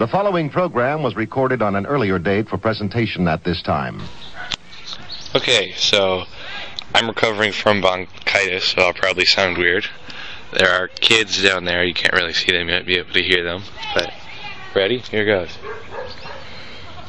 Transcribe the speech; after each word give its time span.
The 0.00 0.08
following 0.08 0.48
program 0.48 1.02
was 1.02 1.14
recorded 1.14 1.60
on 1.60 1.76
an 1.76 1.84
earlier 1.84 2.18
date 2.18 2.48
for 2.48 2.56
presentation 2.56 3.28
at 3.28 3.44
this 3.44 3.60
time. 3.60 4.00
Okay, 5.36 5.74
so 5.76 6.24
I'm 6.94 7.06
recovering 7.06 7.52
from 7.52 7.82
bronchitis, 7.82 8.64
so 8.64 8.80
I'll 8.80 8.94
probably 8.94 9.26
sound 9.26 9.58
weird. 9.58 9.84
There 10.54 10.70
are 10.70 10.88
kids 10.88 11.42
down 11.42 11.66
there. 11.66 11.84
You 11.84 11.92
can't 11.92 12.14
really 12.14 12.32
see 12.32 12.50
them 12.50 12.70
You 12.70 12.76
might 12.76 12.86
be 12.86 12.96
able 12.96 13.12
to 13.12 13.22
hear 13.22 13.44
them. 13.44 13.62
But 13.94 14.10
ready? 14.74 15.00
Here 15.00 15.26
goes. 15.26 15.50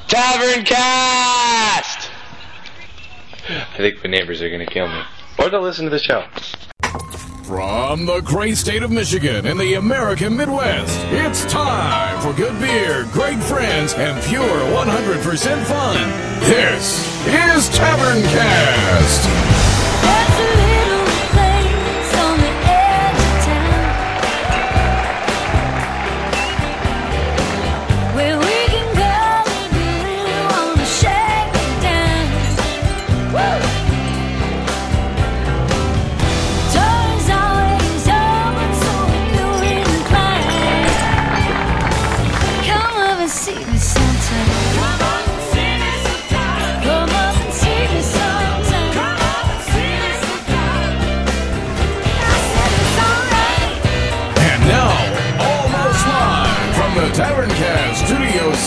Tavern 0.09 0.65
Cast. 0.65 2.11
I 3.47 3.77
think 3.77 4.03
my 4.03 4.09
neighbors 4.09 4.41
are 4.41 4.49
gonna 4.49 4.65
kill 4.65 4.89
me, 4.89 5.01
or 5.39 5.49
they'll 5.49 5.61
listen 5.61 5.85
to 5.85 5.91
the 5.91 5.97
show. 5.97 6.25
From 7.51 8.05
the 8.05 8.21
great 8.21 8.55
state 8.55 8.81
of 8.81 8.91
Michigan 8.91 9.45
in 9.45 9.57
the 9.57 9.73
American 9.73 10.37
Midwest, 10.37 10.97
it's 11.11 11.43
time 11.51 12.21
for 12.21 12.31
good 12.31 12.57
beer, 12.61 13.05
great 13.11 13.43
friends, 13.43 13.93
and 13.93 14.23
pure 14.23 14.41
100% 14.41 15.65
fun. 15.65 16.39
This 16.39 17.05
is 17.27 17.67
Tavern 17.77 18.21
Cast. 18.21 19.60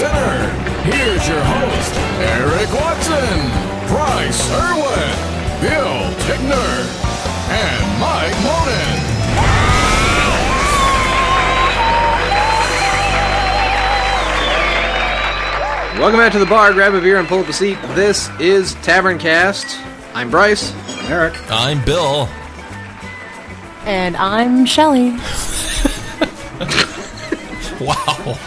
Center, 0.05 0.51
here's 0.83 1.27
your 1.27 1.41
host, 1.41 1.95
Eric 2.21 2.71
Watson, 2.75 3.41
Bryce 3.89 4.51
Irwin, 4.53 5.17
Bill 5.63 6.13
Tickner, 6.27 6.75
and 7.49 7.83
Mike 7.99 8.37
Monin. 8.45 9.01
Welcome 15.99 16.21
back 16.21 16.33
to 16.33 16.39
the 16.39 16.45
bar. 16.45 16.75
Grab 16.75 16.93
a 16.93 17.01
beer 17.01 17.19
and 17.19 17.27
pull 17.27 17.39
up 17.39 17.49
a 17.49 17.55
seat. 17.55 17.79
This 17.95 18.29
is 18.39 18.75
Tavern 18.83 19.19
Cast. 19.19 19.81
I'm 20.13 20.31
Bryce. 20.31 20.75
I'm 20.99 21.13
Eric. 21.13 21.51
I'm 21.51 21.83
Bill. 21.83 22.29
And 23.87 24.19
I'm 24.19 24.67
Shelly. 24.67 25.17
Wow. 27.81 28.39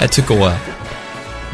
That 0.00 0.12
took 0.12 0.30
a 0.30 0.34
while. 0.34 0.58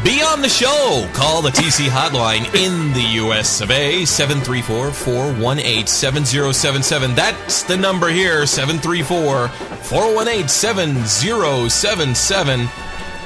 Be 0.03 0.21
on 0.21 0.41
the 0.41 0.49
show. 0.49 1.09
Call 1.13 1.41
the 1.41 1.49
TC 1.49 1.87
hotline 1.87 2.45
in 2.55 2.93
the 2.93 3.01
US 3.25 3.61
of 3.61 3.71
A 3.71 4.05
734 4.05 4.91
418 4.91 5.87
7077. 5.87 7.15
That's 7.15 7.63
the 7.63 7.75
number 7.75 8.07
here 8.07 8.45
734 8.45 9.47
418 9.49 10.47
7077. 10.47 12.69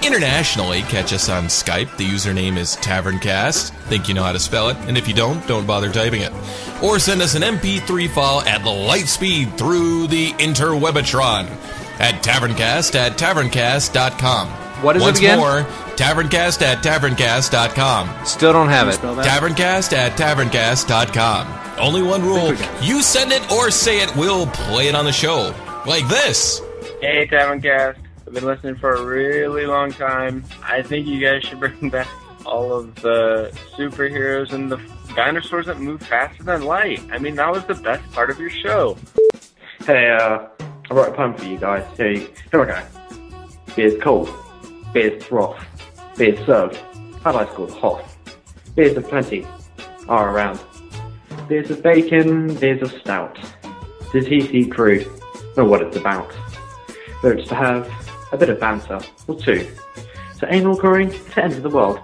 Internationally, 0.02 0.82
catch 0.84 1.12
us 1.14 1.28
on 1.30 1.44
Skype. 1.44 1.96
The 1.98 2.08
username 2.08 2.58
is 2.58 2.76
TavernCast. 2.78 3.70
Think 3.84 4.08
you 4.08 4.16
know 4.16 4.24
how 4.24 4.32
to 4.32 4.40
spell 4.40 4.70
it, 4.70 4.78
and 4.88 4.98
if 4.98 5.08
you 5.08 5.14
don't, 5.14 5.46
don't 5.48 5.68
bother 5.68 5.92
typing 5.92 6.24
it. 6.24 6.34
Or 6.82 6.98
send 6.98 7.22
us 7.22 7.36
an 7.36 7.44
MP3 7.44 8.10
file 8.10 8.42
at 8.42 8.64
the 8.64 8.72
light 8.72 9.08
speed 9.08 9.56
through 9.60 10.08
the 10.08 10.32
interwebitron 10.32 11.46
at 12.00 12.24
taverncast 12.24 12.96
at 12.96 13.20
taverncast.com. 13.20 14.61
What 14.82 14.96
is 14.96 15.02
it 15.02 15.06
Once 15.06 15.18
again? 15.20 15.38
more, 15.40 15.62
taverncast 15.96 16.62
at 16.62 16.84
taverncast.com. 16.84 18.26
Still 18.26 18.54
don't 18.54 18.70
have 18.70 18.88
it. 18.88 18.96
Taverncast 18.96 19.94
at 19.94 20.18
taverncast.com. 20.18 21.80
Only 21.80 22.02
one 22.02 22.22
rule. 22.24 22.54
You 22.82 23.02
send 23.02 23.32
it 23.32 23.52
or 23.52 23.72
say 23.72 24.02
it, 24.02 24.16
we'll 24.16 24.48
play 24.48 24.88
it 24.88 24.96
on 24.96 25.06
the 25.06 25.12
show. 25.12 25.54
Like 25.86 26.08
this. 26.08 26.62
Hey, 27.02 27.28
Taverncast. 27.28 27.98
I've 28.28 28.34
been 28.34 28.46
listening 28.46 28.76
for 28.76 28.92
a 28.92 29.04
really 29.04 29.66
long 29.66 29.92
time. 29.92 30.44
I 30.64 30.82
think 30.82 31.08
you 31.08 31.20
guys 31.20 31.44
should 31.44 31.60
bring 31.60 31.90
back 31.90 32.08
all 32.46 32.72
of 32.74 32.96
the 32.96 33.52
superheroes 33.76 34.52
and 34.54 34.72
the 34.72 34.78
dinosaurs 35.16 35.66
that 35.68 35.80
move 35.80 36.02
faster 36.02 36.44
than 36.44 36.64
light. 36.64 37.02
I 37.12 37.18
mean, 37.18 37.36
that 37.36 37.52
was 37.52 37.66
the 37.66 37.76
best 37.76 38.10
part 38.14 38.30
of 38.30 38.40
your 38.40 38.50
show. 38.50 38.98
Hey, 39.86 40.10
uh, 40.10 40.48
I 40.90 40.94
wrote 40.94 41.10
a 41.10 41.14
poem 41.14 41.36
for 41.36 41.46
you 41.46 41.58
guys. 41.58 41.86
Here, 41.98 42.14
here 42.14 42.30
we 42.60 42.66
go. 42.66 42.82
Beer's 43.76 44.02
cold. 44.02 44.30
Beer's 44.94 45.24
froth. 45.24 45.64
Beer's 46.18 46.46
served. 46.46 46.80
I'd 47.24 47.36
like 47.36 47.50
to 47.50 47.56
call 47.56 47.72
hot. 47.72 48.06
Beers 48.76 48.98
of 48.98 49.08
plenty 49.08 49.46
are 50.08 50.34
around. 50.34 50.60
Beers 51.48 51.70
of 51.72 51.84
bacon, 51.84 52.56
beers 52.56 52.82
of 52.82 52.92
stout. 53.02 53.38
The 54.14 54.20
TC 54.20 54.72
crew 54.72 55.06
know 55.56 55.66
what 55.66 55.82
it's 55.82 55.98
about. 55.98 56.34
But 57.22 57.38
it's 57.38 57.50
to 57.50 57.56
have 57.56 57.90
a 58.32 58.38
bit 58.38 58.50
of 58.50 58.60
banter, 58.60 59.00
or 59.28 59.36
two. 59.36 59.70
To 60.40 60.54
anal 60.54 60.78
curry, 60.78 61.10
to 61.10 61.44
end 61.44 61.54
of 61.54 61.64
the 61.64 61.70
world. 61.70 62.00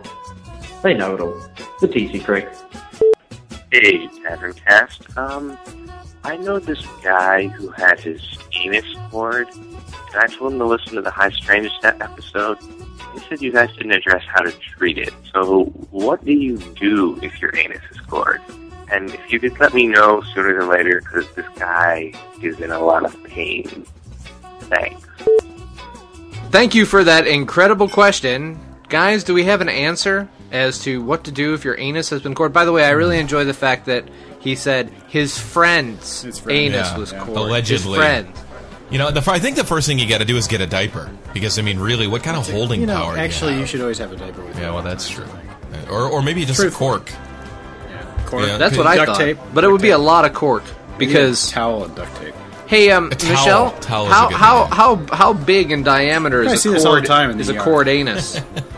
They 0.84 0.94
know 0.94 1.16
it 1.16 1.22
all. 1.22 1.42
The 1.82 1.88
TC 1.88 2.24
crew. 2.24 2.48
Hey, 3.72 4.08
Tavern 4.28 4.54
Cast. 4.54 5.18
Um, 5.18 5.58
I 6.24 6.36
know 6.38 6.60
this 6.60 6.86
guy 7.02 7.48
who 7.48 7.70
had 7.70 8.00
his 8.00 8.22
anus 8.54 8.86
cord, 9.10 9.48
and 9.56 10.16
I 10.16 10.28
told 10.28 10.54
him 10.54 10.60
to 10.60 10.66
listen 10.66 10.96
to 10.96 11.02
the 11.02 11.12
High 11.12 11.30
Strange 11.30 11.72
episode. 11.84 12.58
He 13.14 13.20
said 13.30 13.42
you 13.42 13.52
guys 13.52 13.72
didn't 13.78 13.94
address 13.94 14.24
how 14.28 14.42
to 14.42 14.52
treat 14.52 14.98
it. 14.98 15.14
So, 15.34 15.66
what 15.92 16.26
do 16.26 16.34
you 16.34 16.58
do 16.58 17.18
if 17.22 17.42
your 17.42 17.56
anus 17.56 17.82
is 17.92 18.00
cord? 18.02 18.42
And 18.92 19.14
if 19.14 19.32
you 19.32 19.40
could 19.40 19.60
let 19.60 19.74
me 19.74 19.88
know 19.88 20.22
sooner 20.34 20.60
than 20.60 20.70
later, 20.70 21.02
because 21.02 21.30
this 21.34 21.48
guy 21.58 22.14
is 22.42 22.60
in 22.60 22.72
a 22.72 22.80
lot 22.80 23.06
of 23.06 23.24
pain. 23.24 23.86
Thanks. 24.62 25.08
Thank 26.52 26.76
you 26.76 26.86
for 26.86 27.04
that 27.04 27.28
incredible 27.28 27.90
question. 27.90 28.60
Guys, 28.90 29.24
do 29.24 29.34
we 29.34 29.46
have 29.46 29.62
an 29.62 29.70
answer 29.70 30.30
as 30.52 30.80
to 30.80 31.02
what 31.04 31.24
to 31.26 31.32
do 31.32 31.54
if 31.54 31.64
your 31.66 31.78
anus 31.80 32.10
has 32.12 32.22
been 32.22 32.36
cored? 32.36 32.54
By 32.54 32.66
the 32.66 32.72
way, 32.72 32.86
I 32.86 32.92
really 32.92 33.20
enjoy 33.20 33.44
the 33.44 33.54
fact 33.54 33.86
that 33.88 34.06
he 34.40 34.56
said 34.56 34.90
his 35.08 35.38
friend's 35.38 36.24
anus 36.48 36.88
Yeah, 36.92 36.98
was 36.98 37.12
yeah. 37.12 37.24
cored. 37.26 37.38
Allegedly. 37.38 37.88
His 37.94 37.98
friend. 37.98 38.28
You 38.90 38.98
know, 38.98 39.12
the, 39.12 39.22
fir- 39.22 39.32
I 39.32 39.40
think 39.40 39.58
the 39.58 39.66
first 39.66 39.86
thing 39.88 40.00
you 40.00 40.08
got 40.08 40.20
to 40.20 40.26
do 40.26 40.38
is 40.38 40.48
get 40.48 40.62
a 40.62 40.68
diaper. 40.68 41.10
Because, 41.34 41.60
I 41.60 41.62
mean, 41.62 41.78
really, 41.78 42.08
what 42.08 42.24
kind 42.24 42.38
of 42.38 42.50
holding 42.50 42.80
you 42.82 42.88
know, 42.88 42.96
power 42.96 43.16
do 43.16 43.20
actually, 43.20 43.52
you 43.52 43.56
you, 43.58 43.62
have? 43.62 43.70
should 43.70 43.82
always 43.82 43.98
have 43.98 44.12
a 44.14 44.16
diaper 44.16 44.42
with 44.44 44.56
you. 44.56 44.62
Yeah, 44.64 44.74
well, 44.74 44.84
that's 44.84 45.10
true. 45.10 45.26
Or, 45.90 46.04
or 46.08 46.22
maybe 46.22 46.46
just 46.46 46.60
Truth. 46.60 46.74
a 46.74 46.78
cork. 46.78 47.12
Cork. 48.26 48.46
Yeah, 48.48 48.58
That's 48.58 48.78
what 48.78 48.88
I 48.88 48.96
Duct 48.96 49.08
thought. 49.12 49.18
tape. 49.20 49.38
But 49.54 49.64
it 49.66 49.70
would 49.72 49.82
be 49.82 49.90
a 49.92 49.98
lot 49.98 50.24
of 50.26 50.34
cork 50.34 50.64
because 50.98 51.50
towel 51.52 51.84
and 51.86 51.96
duct 51.96 52.14
tape. 52.18 52.34
Hey, 52.68 52.92
um, 52.92 53.12
A 53.12 53.16
towel. 53.16 53.32
Michelle, 53.32 53.72
Towel 53.80 54.06
is 54.08 54.12
a 54.12 54.14
how 54.16 54.28
good 54.28 54.36
how 54.38 54.66
how 54.66 55.16
how 55.16 55.34
big 55.34 55.72
in 55.72 55.84
diameter 55.84 56.44
I 56.44 56.52
is 56.54 56.62
see 56.62 56.70
a 56.70 56.74
this 56.74 56.84
all 56.86 56.94
the 56.96 57.00
cord? 57.00 57.08
time 57.08 57.30
in 57.30 57.40
is 57.40 57.48
the 57.48 57.54
a 57.54 57.56
yard. 57.56 57.64
cord 57.66 57.88
anus? 57.88 58.42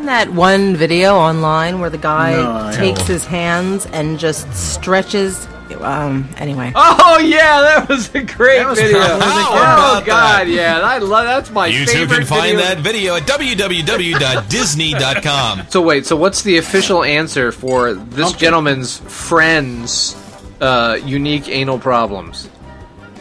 Have 0.00 0.18
you 0.18 0.24
seen 0.26 0.26
that 0.28 0.32
one 0.36 0.76
video 0.76 1.14
online 1.16 1.80
where 1.80 1.90
the 1.90 1.98
guy 1.98 2.32
No, 2.32 2.72
takes 2.76 3.06
his 3.06 3.24
hands 3.26 3.86
and 3.86 4.18
just 4.18 4.52
stretches? 4.54 5.46
Um. 5.80 6.28
Anyway. 6.36 6.72
oh 6.74 7.18
yeah, 7.24 7.60
that 7.60 7.88
was 7.88 8.12
a 8.14 8.22
great 8.24 8.66
was 8.66 8.78
video. 8.80 8.98
probably 8.98 9.18
the 9.18 9.24
oh 9.30 10.02
guy. 10.04 10.44
god, 10.44 10.48
yeah, 10.48 10.80
I 10.80 10.98
love 10.98 11.26
that's 11.26 11.48
my 11.50 11.68
You 11.68 11.84
too 11.86 11.92
favorite 11.92 12.16
can 12.18 12.26
find 12.26 12.56
video. 12.56 12.74
that 12.74 12.78
video 12.78 13.14
at 13.16 13.22
www.disney.com. 13.22 15.62
So 15.70 15.80
wait, 15.82 16.06
so 16.06 16.16
what's 16.16 16.42
the 16.42 16.58
official 16.58 17.04
answer 17.04 17.52
for 17.52 17.94
this 17.94 18.24
Pumpkin. 18.30 18.40
gentleman's 18.40 18.98
friend's 18.98 20.16
uh, 20.60 20.98
unique 21.04 21.48
anal 21.48 21.78
problems? 21.78 22.48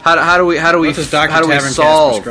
How, 0.02 0.16
do- 0.16 0.22
how 0.22 0.38
do 0.38 0.46
we 0.48 0.58
how 0.58 0.72
do 0.72 0.80
we 0.80 0.88
What 0.88 0.96
does 0.96 1.12
Dr. 1.12 1.32
how 1.32 1.42
do 1.42 1.48
we 1.48 1.54
Tavern 1.54 1.72
solve 1.72 2.24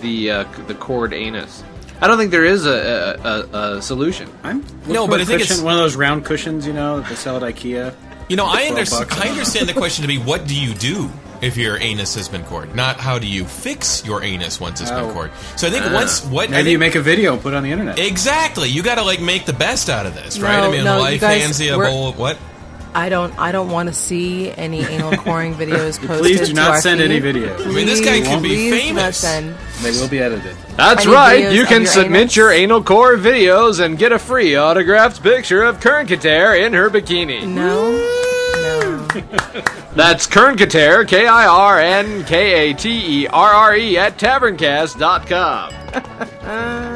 the 0.00 0.30
uh, 0.30 0.44
the 0.68 0.74
cord 0.74 1.12
anus? 1.12 1.64
I 2.00 2.06
don't 2.06 2.18
think 2.18 2.30
there 2.30 2.44
is 2.44 2.66
a, 2.66 3.18
a, 3.24 3.56
a, 3.56 3.76
a 3.78 3.82
solution. 3.82 4.28
I'm 4.42 4.64
No, 4.86 5.06
but 5.06 5.16
for 5.16 5.18
a 5.20 5.22
I 5.22 5.24
think 5.24 5.40
cushion, 5.40 5.54
it's- 5.54 5.60
one 5.62 5.74
of 5.74 5.80
those 5.80 5.96
round 5.96 6.24
cushions, 6.24 6.66
you 6.66 6.72
know, 6.72 7.00
that 7.00 7.08
they 7.08 7.14
sell 7.14 7.36
at 7.36 7.42
IKEA. 7.54 7.94
You 8.28 8.36
know, 8.36 8.44
I, 8.46 8.68
under- 8.68 8.82
I 9.22 9.28
understand 9.28 9.68
the 9.68 9.72
question 9.72 10.02
to 10.02 10.08
be 10.08 10.18
what 10.18 10.46
do 10.46 10.58
you 10.60 10.74
do 10.74 11.08
if 11.42 11.56
your 11.56 11.78
anus 11.78 12.14
has 12.16 12.28
been 12.28 12.42
cored? 12.44 12.74
Not 12.74 12.96
how 12.98 13.18
do 13.18 13.26
you 13.26 13.44
fix 13.44 14.04
your 14.04 14.22
anus 14.24 14.58
once 14.60 14.80
it's 14.80 14.90
been 14.90 15.04
Oh. 15.04 15.12
cored. 15.12 15.30
So 15.56 15.68
I 15.68 15.70
think 15.70 15.84
Ah. 15.86 15.94
once 15.94 16.24
what 16.24 16.48
I 16.48 16.50
Maybe 16.50 16.62
think- 16.64 16.72
you 16.72 16.78
make 16.78 16.94
a 16.96 17.00
video 17.02 17.34
and 17.34 17.42
put 17.42 17.52
it 17.54 17.56
on 17.56 17.62
the 17.62 17.70
internet. 17.70 17.98
exactly 17.98 18.68
you 18.68 18.82
got 18.82 18.96
to 18.96 19.02
like 19.02 19.20
make 19.20 19.46
the 19.46 19.52
best 19.52 19.88
out 19.88 20.06
of 20.06 20.14
this, 20.14 20.38
right? 20.40 20.58
I 20.58 20.70
mean, 20.70 20.84
no, 20.84 20.98
life 20.98 21.20
guys- 21.20 21.42
hands 21.42 21.60
you 21.60 21.72
a 21.74 21.78
we're- 21.78 21.90
bowl 21.90 22.08
of 22.08 22.18
what? 22.18 22.36
I 22.96 23.08
don't. 23.10 23.38
I 23.38 23.52
don't 23.52 23.70
want 23.70 23.88
to 23.90 23.94
see 23.94 24.50
any 24.52 24.80
anal 24.80 25.16
coring 25.18 25.54
videos 25.54 25.98
posted. 25.98 26.18
Please 26.18 26.48
do 26.48 26.54
not 26.54 26.70
our 26.70 26.80
send 26.80 27.00
feed. 27.00 27.10
any 27.10 27.20
videos. 27.20 27.60
I 27.66 27.70
mean, 27.70 27.84
this 27.86 28.00
guy 28.00 28.20
Please, 28.20 28.28
could 28.28 28.42
be 28.42 28.48
please 28.70 28.70
do 28.88 28.92
not 28.94 29.00
famous. 29.02 29.16
send. 29.18 29.54
They 29.82 29.90
will 29.92 30.08
be 30.08 30.18
edited. 30.20 30.56
That's 30.76 31.04
Any 31.04 31.12
right. 31.14 31.52
You 31.52 31.66
can 31.66 31.82
your 31.82 31.90
submit 31.90 32.20
anus? 32.22 32.36
your 32.36 32.50
anal 32.52 32.82
core 32.82 33.16
videos 33.16 33.80
and 33.84 33.98
get 33.98 34.12
a 34.12 34.18
free 34.18 34.56
autographed 34.56 35.22
picture 35.22 35.62
of 35.62 35.78
Kern 35.80 36.06
Kater 36.06 36.54
in 36.54 36.72
her 36.72 36.88
bikini. 36.88 37.46
No, 37.46 37.92
no. 38.62 39.06
That's 39.94 40.26
Kern 40.26 40.56
Kater, 40.56 41.04
K 41.04 41.26
I 41.26 41.46
R 41.46 41.78
N 41.78 42.24
K 42.24 42.70
A 42.70 42.74
T 42.74 43.22
E 43.22 43.26
R 43.26 43.52
R 43.52 43.76
E 43.76 43.98
at 43.98 44.18
taverncast.com. 44.18 45.72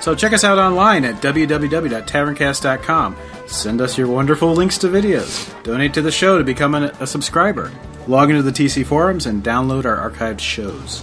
So 0.00 0.14
check 0.14 0.32
us 0.32 0.44
out 0.44 0.58
online 0.58 1.04
at 1.04 1.16
www.taverncast.com. 1.16 3.16
Send 3.46 3.80
us 3.80 3.98
your 3.98 4.08
wonderful 4.08 4.52
links 4.52 4.78
to 4.78 4.88
videos. 4.88 5.62
Donate 5.62 5.94
to 5.94 6.02
the 6.02 6.12
show 6.12 6.38
to 6.38 6.44
become 6.44 6.74
a, 6.74 6.92
a 7.00 7.06
subscriber. 7.06 7.70
Log 8.06 8.30
into 8.30 8.42
the 8.42 8.50
TC 8.50 8.86
forums 8.86 9.26
and 9.26 9.44
download 9.44 9.84
our 9.84 10.10
archived 10.10 10.40
shows. 10.40 11.02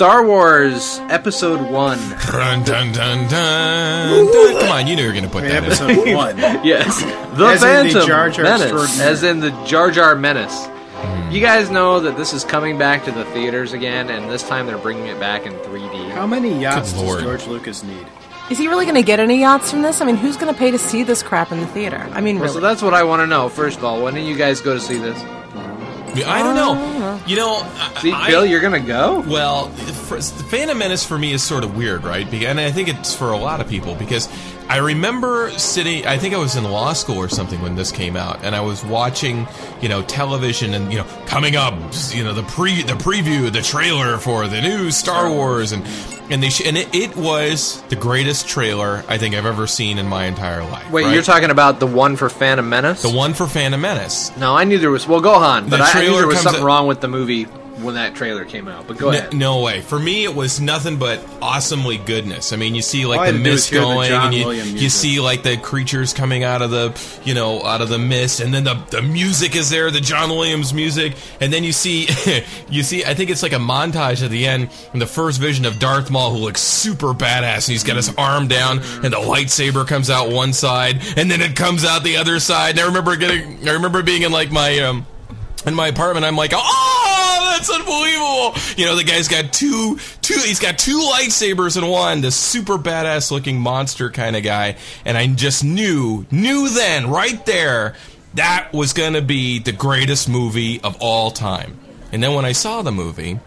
Star 0.00 0.24
Wars 0.24 0.98
Episode 1.10 1.60
1. 1.60 1.98
Dun, 1.98 2.62
dun, 2.62 2.90
dun, 2.90 3.28
dun, 3.28 3.28
dun. 3.28 4.58
Come 4.60 4.70
on, 4.70 4.86
you 4.86 4.96
knew 4.96 5.02
you 5.02 5.08
were 5.08 5.12
going 5.12 5.24
to 5.26 5.30
put 5.30 5.42
that 5.42 5.62
in. 5.62 5.64
Episode 5.64 6.14
1. 6.16 6.38
Yes. 6.64 7.02
The 7.36 7.44
As 7.44 7.62
in 7.62 7.86
the 7.86 7.92
Phantom 7.92 8.06
Jar 8.08 8.30
Jar 8.30 8.44
Menace. 8.44 8.98
As 8.98 9.22
in 9.22 9.40
the 9.40 9.50
Jar 9.66 9.90
Jar 9.90 10.14
Menace. 10.14 10.64
Hmm. 10.68 11.30
You 11.30 11.42
guys 11.42 11.68
know 11.68 12.00
that 12.00 12.16
this 12.16 12.32
is 12.32 12.44
coming 12.44 12.78
back 12.78 13.04
to 13.04 13.12
the 13.12 13.26
theaters 13.26 13.74
again, 13.74 14.08
and 14.08 14.30
this 14.30 14.42
time 14.42 14.66
they're 14.66 14.78
bringing 14.78 15.04
it 15.08 15.20
back 15.20 15.44
in 15.44 15.52
3D. 15.52 16.12
How 16.12 16.26
many 16.26 16.58
yachts 16.58 16.94
does. 16.94 17.22
George 17.22 17.46
Lucas 17.46 17.82
need? 17.82 18.06
Is 18.48 18.56
he 18.56 18.68
really 18.68 18.86
going 18.86 18.94
to 18.96 19.02
get 19.02 19.20
any 19.20 19.38
yachts 19.40 19.70
from 19.70 19.82
this? 19.82 20.00
I 20.00 20.06
mean, 20.06 20.16
who's 20.16 20.38
going 20.38 20.50
to 20.50 20.58
pay 20.58 20.70
to 20.70 20.78
see 20.78 21.02
this 21.02 21.22
crap 21.22 21.52
in 21.52 21.60
the 21.60 21.66
theater? 21.66 22.08
I 22.12 22.22
mean, 22.22 22.36
Well, 22.36 22.44
really. 22.44 22.54
so 22.54 22.60
that's 22.60 22.80
what 22.80 22.94
I 22.94 23.02
want 23.02 23.20
to 23.20 23.26
know. 23.26 23.50
First 23.50 23.76
of 23.76 23.84
all, 23.84 24.02
when 24.02 24.14
do 24.14 24.20
you 24.20 24.34
guys 24.34 24.62
go 24.62 24.72
to 24.72 24.80
see 24.80 24.96
this? 24.96 25.22
I 26.26 26.42
don't 26.42 26.54
know. 26.54 26.72
Uh-huh. 26.72 27.24
You 27.26 27.36
know, 27.36 27.66
See, 28.00 28.12
I- 28.12 28.28
Bill, 28.28 28.44
you're 28.44 28.60
gonna 28.60 28.80
go. 28.80 29.20
Well, 29.20 29.68
for, 29.68 30.16
the 30.16 30.44
Phantom 30.50 30.76
Menace 30.78 31.04
for 31.04 31.18
me 31.18 31.32
is 31.32 31.42
sort 31.42 31.64
of 31.64 31.76
weird, 31.76 32.04
right? 32.04 32.26
And 32.32 32.60
I 32.60 32.70
think 32.70 32.88
it's 32.88 33.14
for 33.14 33.30
a 33.32 33.36
lot 33.36 33.60
of 33.60 33.68
people 33.68 33.94
because 33.94 34.28
I 34.70 34.76
remember 34.76 35.50
sitting. 35.58 36.06
I 36.06 36.16
think 36.16 36.32
I 36.32 36.38
was 36.38 36.54
in 36.54 36.62
law 36.62 36.92
school 36.92 37.18
or 37.18 37.28
something 37.28 37.60
when 37.60 37.74
this 37.74 37.90
came 37.90 38.14
out, 38.14 38.44
and 38.44 38.54
I 38.54 38.60
was 38.60 38.84
watching, 38.84 39.48
you 39.80 39.88
know, 39.88 40.00
television, 40.02 40.74
and 40.74 40.92
you 40.92 40.98
know, 40.98 41.06
coming 41.26 41.56
up, 41.56 41.74
you 42.12 42.22
know, 42.22 42.32
the 42.32 42.44
pre 42.44 42.84
the 42.84 42.92
preview, 42.92 43.52
the 43.52 43.62
trailer 43.62 44.16
for 44.18 44.46
the 44.46 44.60
new 44.60 44.92
Star 44.92 45.28
Wars, 45.28 45.72
and 45.72 45.84
and 46.30 46.40
they 46.40 46.50
sh- 46.50 46.64
and 46.64 46.78
it, 46.78 46.94
it 46.94 47.16
was 47.16 47.82
the 47.88 47.96
greatest 47.96 48.46
trailer 48.46 49.02
I 49.08 49.18
think 49.18 49.34
I've 49.34 49.44
ever 49.44 49.66
seen 49.66 49.98
in 49.98 50.06
my 50.06 50.26
entire 50.26 50.62
life. 50.62 50.88
Wait, 50.88 51.02
right? 51.02 51.14
you're 51.14 51.24
talking 51.24 51.50
about 51.50 51.80
the 51.80 51.88
one 51.88 52.14
for 52.14 52.28
Phantom 52.28 52.68
Menace? 52.68 53.02
the 53.02 53.10
one 53.10 53.34
for 53.34 53.48
Phantom 53.48 53.80
Menace. 53.80 54.30
No, 54.36 54.54
I 54.54 54.62
knew 54.62 54.78
there 54.78 54.92
was. 54.92 55.04
Well, 55.04 55.20
Gohan, 55.20 55.68
but 55.68 55.80
I, 55.80 55.98
I 55.98 56.02
knew 56.02 56.12
there 56.12 56.28
was 56.28 56.38
something 56.40 56.62
out- 56.62 56.66
wrong 56.66 56.86
with 56.86 57.00
the 57.00 57.08
movie 57.08 57.48
when 57.82 57.94
that 57.94 58.14
trailer 58.14 58.44
came 58.44 58.68
out. 58.68 58.86
But 58.86 58.98
go 58.98 59.08
N- 59.10 59.14
ahead. 59.14 59.34
No 59.34 59.62
way. 59.62 59.80
For 59.80 59.98
me, 59.98 60.24
it 60.24 60.34
was 60.34 60.60
nothing 60.60 60.98
but 60.98 61.20
awesomely 61.40 61.98
goodness. 61.98 62.52
I 62.52 62.56
mean, 62.56 62.74
you 62.74 62.82
see 62.82 63.06
like 63.06 63.20
the 63.20 63.24
had 63.26 63.32
to 63.32 63.38
do 63.42 63.50
was 63.50 63.60
mist 63.60 63.70
hear 63.70 63.80
the 63.80 63.86
going, 63.86 64.12
and 64.12 64.34
you, 64.34 64.52
you 64.80 64.88
see 64.88 65.20
like 65.20 65.42
the 65.42 65.56
creatures 65.56 66.12
coming 66.12 66.44
out 66.44 66.62
of 66.62 66.70
the, 66.70 66.98
you 67.24 67.34
know, 67.34 67.62
out 67.62 67.80
of 67.80 67.88
the 67.88 67.98
mist, 67.98 68.40
and 68.40 68.52
then 68.52 68.64
the 68.64 68.74
the 68.90 69.02
music 69.02 69.56
is 69.56 69.70
there, 69.70 69.90
the 69.90 70.00
John 70.00 70.30
Williams 70.30 70.72
music, 70.72 71.14
and 71.40 71.52
then 71.52 71.64
you 71.64 71.72
see, 71.72 72.08
you 72.68 72.82
see, 72.82 73.04
I 73.04 73.14
think 73.14 73.30
it's 73.30 73.42
like 73.42 73.52
a 73.52 73.56
montage 73.56 74.24
at 74.24 74.30
the 74.30 74.46
end, 74.46 74.70
and 74.92 75.00
the 75.00 75.06
first 75.06 75.40
vision 75.40 75.64
of 75.64 75.78
Darth 75.78 76.10
Maul 76.10 76.30
who 76.32 76.38
looks 76.38 76.60
super 76.60 77.12
badass, 77.14 77.66
and 77.68 77.72
he's 77.72 77.84
got 77.84 77.96
his 77.96 78.14
arm 78.16 78.48
down, 78.48 78.78
and 78.78 79.12
the 79.12 79.18
lightsaber 79.18 79.86
comes 79.86 80.10
out 80.10 80.30
one 80.30 80.52
side, 80.52 81.00
and 81.16 81.30
then 81.30 81.40
it 81.40 81.56
comes 81.56 81.84
out 81.84 82.02
the 82.02 82.16
other 82.16 82.38
side. 82.40 82.70
And 82.70 82.80
I 82.80 82.86
remember 82.86 83.16
getting, 83.16 83.68
I 83.68 83.72
remember 83.72 84.02
being 84.02 84.22
in 84.22 84.32
like 84.32 84.50
my 84.50 84.78
um 84.80 85.06
in 85.66 85.74
my 85.74 85.88
apartment, 85.88 86.24
I'm 86.24 86.36
like, 86.36 86.52
oh, 86.54 86.99
that's 87.50 87.70
unbelievable. 87.70 88.54
You 88.76 88.86
know, 88.86 88.96
the 88.96 89.04
guy's 89.04 89.28
got 89.28 89.52
two, 89.52 89.98
two, 90.22 90.40
he's 90.40 90.60
got 90.60 90.78
two 90.78 90.98
lightsabers 90.98 91.76
in 91.76 91.86
one, 91.86 92.20
this 92.20 92.36
super 92.36 92.78
badass 92.78 93.30
looking 93.30 93.60
monster 93.60 94.10
kind 94.10 94.36
of 94.36 94.42
guy. 94.42 94.76
And 95.04 95.18
I 95.18 95.26
just 95.26 95.64
knew, 95.64 96.26
knew 96.30 96.68
then, 96.68 97.10
right 97.10 97.44
there, 97.46 97.94
that 98.34 98.72
was 98.72 98.92
going 98.92 99.14
to 99.14 99.22
be 99.22 99.58
the 99.58 99.72
greatest 99.72 100.28
movie 100.28 100.80
of 100.80 100.96
all 101.00 101.30
time. 101.30 101.78
And 102.12 102.22
then 102.22 102.34
when 102.34 102.44
I 102.44 102.52
saw 102.52 102.82
the 102.82 102.92
movie, 102.92 103.38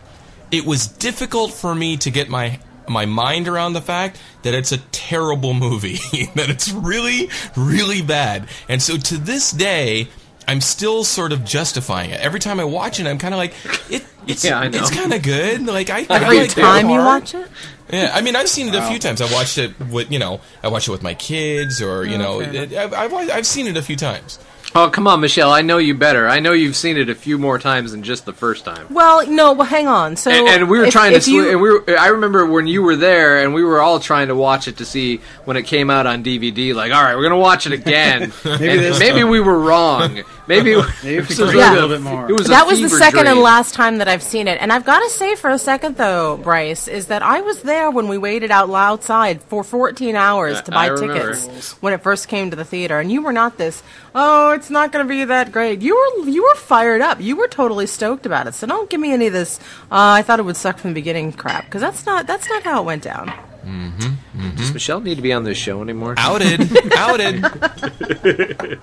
it 0.51 0.65
was 0.65 0.87
difficult 0.87 1.51
for 1.51 1.73
me 1.73 1.97
to 1.97 2.11
get 2.11 2.29
my 2.29 2.59
my 2.87 3.05
mind 3.05 3.47
around 3.47 3.71
the 3.71 3.81
fact 3.81 4.19
that 4.41 4.53
it's 4.53 4.73
a 4.73 4.77
terrible 4.91 5.53
movie 5.53 5.95
that 6.35 6.49
it's 6.49 6.69
really 6.69 7.29
really 7.55 8.01
bad 8.01 8.45
and 8.67 8.81
so 8.81 8.97
to 8.97 9.17
this 9.17 9.51
day 9.51 10.05
i'm 10.47 10.61
still 10.61 11.03
sort 11.03 11.31
of 11.31 11.43
justifying 11.45 12.09
it. 12.11 12.19
Every 12.19 12.39
time 12.39 12.59
i 12.59 12.63
watch 12.63 12.99
it 12.99 13.07
i'm 13.07 13.17
kind 13.17 13.33
of 13.33 13.37
like 13.37 13.53
it 13.89 14.05
it's 14.27 14.43
Yeah, 14.45 14.63
it's 14.63 14.89
kind 14.89 15.13
of 15.13 15.21
good. 15.21 15.65
Like 15.65 15.89
i 15.89 16.05
I 16.09 16.15
Every 16.23 16.39
like 16.39 16.49
time 16.55 16.89
you 16.89 16.97
watch 16.99 17.35
it? 17.35 17.47
yeah, 17.91 18.11
I 18.13 18.21
mean, 18.21 18.35
I've 18.37 18.47
seen 18.47 18.69
it 18.69 18.75
a 18.75 18.81
few 18.87 18.97
times. 18.97 19.19
I 19.21 19.31
watched 19.33 19.57
it 19.57 19.77
with, 19.91 20.09
you 20.11 20.17
know, 20.17 20.39
I 20.63 20.69
watched 20.69 20.87
it 20.87 20.91
with 20.91 21.03
my 21.03 21.13
kids, 21.13 21.81
or 21.81 22.05
you 22.05 22.17
know, 22.17 22.39
it, 22.39 22.71
I've, 22.73 22.93
I've 22.93 23.13
I've 23.13 23.45
seen 23.45 23.67
it 23.67 23.75
a 23.75 23.81
few 23.81 23.97
times. 23.97 24.39
Oh, 24.75 24.89
come 24.89 25.07
on, 25.07 25.21
Michelle. 25.21 25.51
I 25.51 25.61
know 25.61 25.77
you 25.77 25.93
better. 25.93 26.27
I 26.27 26.39
know 26.39 26.51
you've 26.51 26.75
seen 26.75 26.97
it 26.97 27.07
a 27.07 27.13
few 27.15 27.37
more 27.37 27.59
times 27.59 27.91
than 27.91 28.01
just 28.01 28.25
the 28.25 28.33
first 28.33 28.65
time. 28.65 28.87
Well, 28.91 29.27
no, 29.29 29.53
well, 29.53 29.67
hang 29.67 29.87
on. 29.87 30.15
So, 30.15 30.31
and, 30.31 30.47
and 30.47 30.69
we 30.69 30.79
were 30.79 30.85
if- 30.85 30.91
trying 30.93 31.11
to. 31.11 31.17
if 31.17 31.27
you- 31.27 31.47
and 31.51 31.61
we 31.61 31.69
were, 31.71 31.83
I 31.99 32.07
remember 32.07 32.45
when 32.45 32.65
you 32.65 32.81
were 32.81 32.95
there, 32.95 33.43
and 33.43 33.53
we 33.53 33.63
were 33.63 33.81
all 33.81 33.99
trying 33.99 34.29
to 34.29 34.35
watch 34.35 34.67
it 34.67 34.77
to 34.77 34.85
see 34.85 35.17
when 35.45 35.57
it 35.57 35.63
came 35.63 35.91
out 35.91 36.07
on 36.07 36.23
DVD. 36.23 36.73
Like, 36.73 36.91
all 36.91 37.03
right, 37.03 37.15
we're 37.15 37.23
gonna 37.23 37.37
watch 37.37 37.67
it 37.67 37.73
again. 37.73 38.33
Maybe 38.45 38.87
and 38.87 38.97
maybe 38.99 39.23
we 39.23 39.39
were 39.39 39.59
wrong. 39.59 40.23
Maybe, 40.47 40.75
Maybe 41.03 41.17
if 41.17 41.27
this 41.29 41.37
we 41.37 41.45
was 41.45 41.53
a 41.53 41.57
little 41.57 41.89
bit 41.89 42.01
more. 42.01 42.29
It 42.29 42.33
was 42.33 42.47
that 42.47 42.67
was 42.67 42.81
the 42.81 42.89
fever 42.89 42.97
second 42.97 43.27
and 43.27 43.39
last 43.39 43.73
time 43.73 43.99
that 43.99 44.07
I've 44.07 44.23
seen 44.23 44.47
it. 44.47 44.57
And 44.61 44.73
I've 44.73 44.85
got 44.85 44.99
to 44.99 45.09
say 45.09 45.35
for 45.35 45.49
a 45.49 45.57
second, 45.57 45.95
though, 45.97 46.37
Bryce, 46.37 46.87
is 46.87 47.07
that 47.07 47.21
I 47.23 47.41
was 47.41 47.61
there 47.61 47.89
when 47.89 48.07
we 48.07 48.17
waited 48.17 48.51
out 48.51 48.69
outside 48.69 49.41
for 49.43 49.63
14 49.63 50.15
hours 50.15 50.61
to 50.63 50.71
buy 50.71 50.89
tickets 50.89 51.73
when 51.81 51.93
it 51.93 52.01
first 52.01 52.27
came 52.27 52.49
to 52.49 52.55
the 52.55 52.65
theater. 52.65 52.99
And 52.99 53.11
you 53.11 53.21
were 53.21 53.33
not 53.33 53.57
this, 53.57 53.81
oh, 54.13 54.51
it's 54.51 54.69
not 54.69 54.91
going 54.91 55.05
to 55.05 55.09
be 55.09 55.23
that 55.25 55.51
great. 55.51 55.81
You 55.81 55.95
were 55.95 56.27
you 56.27 56.43
were 56.43 56.55
fired 56.55 57.01
up. 57.01 57.21
You 57.21 57.35
were 57.37 57.47
totally 57.47 57.87
stoked 57.87 58.25
about 58.25 58.47
it. 58.47 58.53
So 58.53 58.67
don't 58.67 58.89
give 58.89 58.99
me 58.99 59.13
any 59.13 59.27
of 59.27 59.33
this, 59.33 59.59
uh, 59.91 60.19
I 60.19 60.21
thought 60.23 60.39
it 60.39 60.43
would 60.43 60.57
suck 60.57 60.77
from 60.77 60.91
the 60.91 60.95
beginning 60.95 61.31
crap, 61.31 61.65
because 61.65 61.81
that's 61.81 62.05
not, 62.05 62.27
that's 62.27 62.49
not 62.49 62.63
how 62.63 62.81
it 62.81 62.85
went 62.85 63.03
down. 63.03 63.31
Mm-hmm. 63.65 64.55
Does 64.57 64.73
Michelle 64.73 64.99
need 64.99 65.15
to 65.15 65.21
be 65.21 65.33
on 65.33 65.43
this 65.43 65.57
show 65.57 65.81
anymore? 65.81 66.15
Outed, 66.17 66.69
outed. 66.97 67.45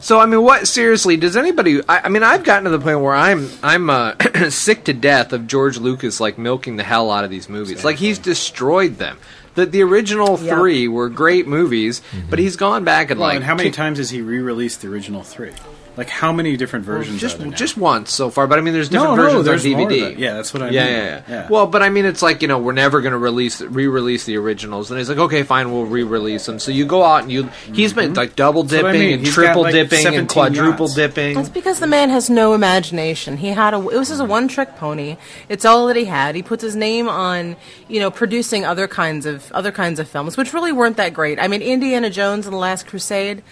So 0.00 0.20
I 0.20 0.26
mean, 0.26 0.42
what 0.42 0.68
seriously 0.68 1.16
does 1.16 1.36
anybody? 1.36 1.80
I, 1.88 2.02
I 2.04 2.08
mean, 2.08 2.22
I've 2.22 2.44
gotten 2.44 2.64
to 2.64 2.70
the 2.70 2.78
point 2.78 3.00
where 3.00 3.16
I'm 3.16 3.50
I'm 3.64 3.90
uh, 3.90 4.14
sick 4.48 4.84
to 4.84 4.92
death 4.92 5.32
of 5.32 5.48
George 5.48 5.76
Lucas 5.78 6.20
like 6.20 6.38
milking 6.38 6.76
the 6.76 6.84
hell 6.84 7.10
out 7.10 7.24
of 7.24 7.30
these 7.30 7.48
movies. 7.48 7.84
Like 7.84 7.96
he's 7.96 8.18
destroyed 8.18 8.96
them. 8.96 9.18
The 9.56 9.66
the 9.66 9.82
original 9.82 10.38
Yeah. 10.40 10.54
three 10.56 10.86
were 10.86 11.08
great 11.08 11.48
movies, 11.48 12.00
but 12.30 12.38
he's 12.38 12.54
gone 12.54 12.84
back 12.84 13.10
and 13.10 13.18
Well, 13.18 13.28
like 13.30 13.36
and 13.36 13.44
how 13.44 13.56
many 13.56 13.70
ki- 13.70 13.74
times 13.74 13.98
has 13.98 14.08
he 14.10 14.20
re-released 14.22 14.82
the 14.82 14.88
original 14.88 15.24
three? 15.24 15.52
Like 15.98 16.10
how 16.10 16.32
many 16.32 16.56
different 16.56 16.84
versions? 16.84 17.20
just 17.20 17.34
are 17.34 17.38
there 17.38 17.48
now? 17.48 17.56
just 17.56 17.76
once 17.76 18.12
so 18.12 18.30
far, 18.30 18.46
but 18.46 18.56
I 18.56 18.62
mean, 18.62 18.72
there's 18.72 18.88
different 18.88 19.16
no, 19.16 19.22
versions 19.22 19.44
there's 19.44 19.66
on 19.66 19.72
DVD. 19.72 20.10
than- 20.10 20.18
yeah, 20.20 20.34
that's 20.34 20.54
what 20.54 20.62
I 20.62 20.70
yeah, 20.70 20.84
mean. 20.84 20.92
Yeah, 20.92 21.04
yeah, 21.04 21.22
Yeah. 21.28 21.48
Well, 21.50 21.66
but 21.66 21.82
I 21.82 21.88
mean, 21.88 22.04
it's 22.04 22.22
like 22.22 22.40
you 22.40 22.46
know, 22.46 22.60
we're 22.60 22.70
never 22.72 23.00
going 23.00 23.10
to 23.10 23.18
release 23.18 23.60
re-release 23.60 24.24
the 24.24 24.36
originals, 24.36 24.92
and 24.92 24.98
he's 24.98 25.08
like, 25.08 25.18
okay, 25.18 25.42
fine, 25.42 25.72
we'll 25.72 25.86
re-release 25.86 26.46
them. 26.46 26.60
So 26.60 26.70
you 26.70 26.86
go 26.86 27.02
out 27.02 27.22
and 27.22 27.32
you 27.32 27.50
he's 27.74 27.92
been 27.92 28.10
mm-hmm. 28.10 28.14
like 28.14 28.36
double 28.36 28.62
That's 28.62 28.80
what 28.80 28.90
I 28.90 28.92
dipping 28.92 29.06
mean. 29.08 29.18
and 29.18 29.26
He's 29.26 29.34
got, 29.34 29.42
triple 29.42 29.62
like, 29.62 29.72
dipping 29.72 30.06
and 30.06 30.28
quadruple 30.28 30.86
yachts. 30.86 30.94
dipping. 30.94 31.36
It's 31.36 31.48
because 31.48 31.80
the 31.80 31.88
man 31.88 32.10
has 32.10 32.30
no 32.30 32.54
imagination. 32.54 33.36
He 33.36 33.48
had 33.48 33.74
a 33.74 33.78
it 33.78 33.98
was 33.98 34.06
just 34.06 34.20
a 34.20 34.22
mm-hmm. 34.22 34.30
one 34.30 34.46
trick 34.46 34.76
pony. 34.76 35.16
It's 35.48 35.64
all 35.64 35.88
that 35.88 35.96
he 35.96 36.04
had. 36.04 36.36
He 36.36 36.44
puts 36.44 36.62
his 36.62 36.76
name 36.76 37.08
on, 37.08 37.56
you 37.88 37.98
know, 37.98 38.12
producing 38.12 38.64
other 38.64 38.86
kinds 38.86 39.26
of 39.26 39.50
other 39.50 39.72
kinds 39.72 39.98
of 39.98 40.08
films, 40.08 40.36
which 40.36 40.54
really 40.54 40.70
weren't 40.70 40.96
that 40.98 41.12
great. 41.12 41.40
I 41.40 41.48
mean, 41.48 41.60
Indiana 41.60 42.08
Jones 42.08 42.46
and 42.46 42.52
the 42.52 42.58
Last 42.58 42.86
Crusade. 42.86 43.42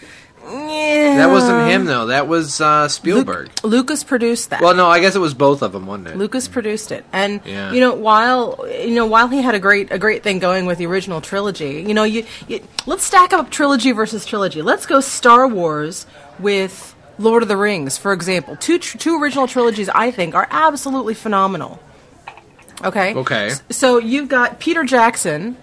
Yeah. 0.49 1.17
That 1.19 1.31
wasn't 1.31 1.71
him 1.71 1.85
though. 1.87 2.07
That 2.07 2.29
was 2.29 2.61
uh, 2.61 2.89
Spielberg. 2.89 3.51
Lucas 3.63 4.05
produced 4.05 4.51
that. 4.51 4.61
Well, 4.61 4.75
no, 4.75 4.87
I 4.87 5.01
guess 5.01 5.15
it 5.17 5.19
was 5.21 5.35
both 5.35 5.63
of 5.63 5.73
them, 5.73 5.87
wasn't 5.87 6.09
it? 6.09 6.17
Lucas 6.17 6.49
produced 6.49 6.93
it, 6.93 7.05
and 7.13 7.41
Yeah. 7.45 7.73
you 7.73 7.81
know 7.81 7.95
while 7.95 8.65
you 8.69 8.95
know 8.95 9.07
while 9.07 9.29
he 9.29 9.43
had 9.43 9.55
a 9.55 9.59
great 9.61 9.91
a 9.93 9.99
great 9.99 10.23
thing 10.23 10.39
going 10.39 10.67
with 10.67 10.79
the 10.79 10.87
original 10.87 11.21
trilogy, 11.21 11.85
you 11.87 11.95
know 11.95 12.05
you, 12.05 12.25
you 12.49 12.61
let's 12.87 13.05
stack 13.05 13.33
up 13.33 13.51
trilogy 13.51 13.93
versus 13.93 14.25
trilogy. 14.25 14.63
Let's 14.63 14.87
go 14.87 15.01
Star 15.01 15.49
Wars 15.49 16.07
with 16.39 16.95
Lord 17.19 17.43
of 17.43 17.49
the 17.49 17.57
Rings, 17.57 17.97
for 17.99 18.13
example. 18.13 18.57
Two 18.57 18.79
tr- 18.79 18.99
two 18.99 19.21
original 19.23 19.47
trilogies 19.47 19.89
I 19.89 20.11
think 20.11 20.35
are 20.35 20.47
absolutely 20.51 21.15
phenomenal. 21.15 21.81
Okay. 22.85 23.15
Okay. 23.15 23.53
So 23.71 23.99
you've 23.99 24.29
got 24.29 24.61
Peter 24.61 24.85
Jackson, 24.85 25.57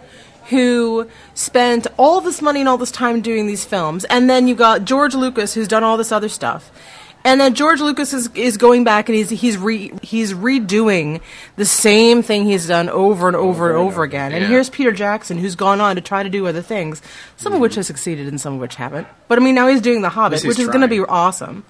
who 0.50 1.08
spent 1.34 1.88
all 1.98 2.22
this 2.22 2.42
money 2.42 2.60
and 2.60 2.70
all 2.70 2.78
this 2.78 2.92
time 2.92 3.22
doing 3.22 3.48
these 3.48 3.66
films, 3.66 4.06
and 4.06 4.30
then 4.30 4.48
you've 4.48 4.58
got 4.58 4.86
George 4.86 5.16
Lucas, 5.16 5.54
who's 5.54 5.68
done 5.68 5.84
all 5.84 5.98
this 5.98 6.12
other 6.12 6.30
stuff. 6.30 6.72
And 7.26 7.40
then 7.40 7.54
George 7.54 7.80
Lucas 7.80 8.14
is, 8.14 8.30
is 8.36 8.58
going 8.58 8.84
back 8.84 9.08
and 9.08 9.16
he's 9.16 9.30
he's 9.30 9.58
re, 9.58 9.94
he's 10.02 10.34
redoing 10.34 11.22
the 11.56 11.64
same 11.64 12.22
thing 12.22 12.44
he's 12.44 12.68
done 12.68 12.90
over 12.90 13.28
and 13.28 13.38
over 13.38 13.70
and 13.70 13.78
over 13.80 14.04
again. 14.04 14.34
And 14.34 14.44
here's 14.44 14.70
Peter 14.70 14.92
Jackson 14.92 15.38
who's 15.38 15.56
gone 15.56 15.80
on 15.80 15.96
to 15.96 16.02
try 16.02 16.22
to 16.24 16.30
do 16.30 16.46
other 16.48 16.62
things, 16.62 17.02
some 17.38 17.54
of 17.54 17.62
which 17.62 17.76
have 17.76 17.86
succeeded 17.86 18.28
and 18.28 18.42
some 18.42 18.56
of 18.56 18.60
which 18.60 18.76
haven't. 18.76 19.08
But 19.30 19.40
I 19.40 19.42
mean 19.42 19.56
now 19.56 19.70
he's 19.70 19.80
doing 19.80 20.02
The 20.02 20.10
Hobbit, 20.10 20.44
which 20.44 20.60
is 20.60 20.68
going 20.68 20.82
to 20.82 20.90
be 20.90 21.00
awesome. 21.00 21.64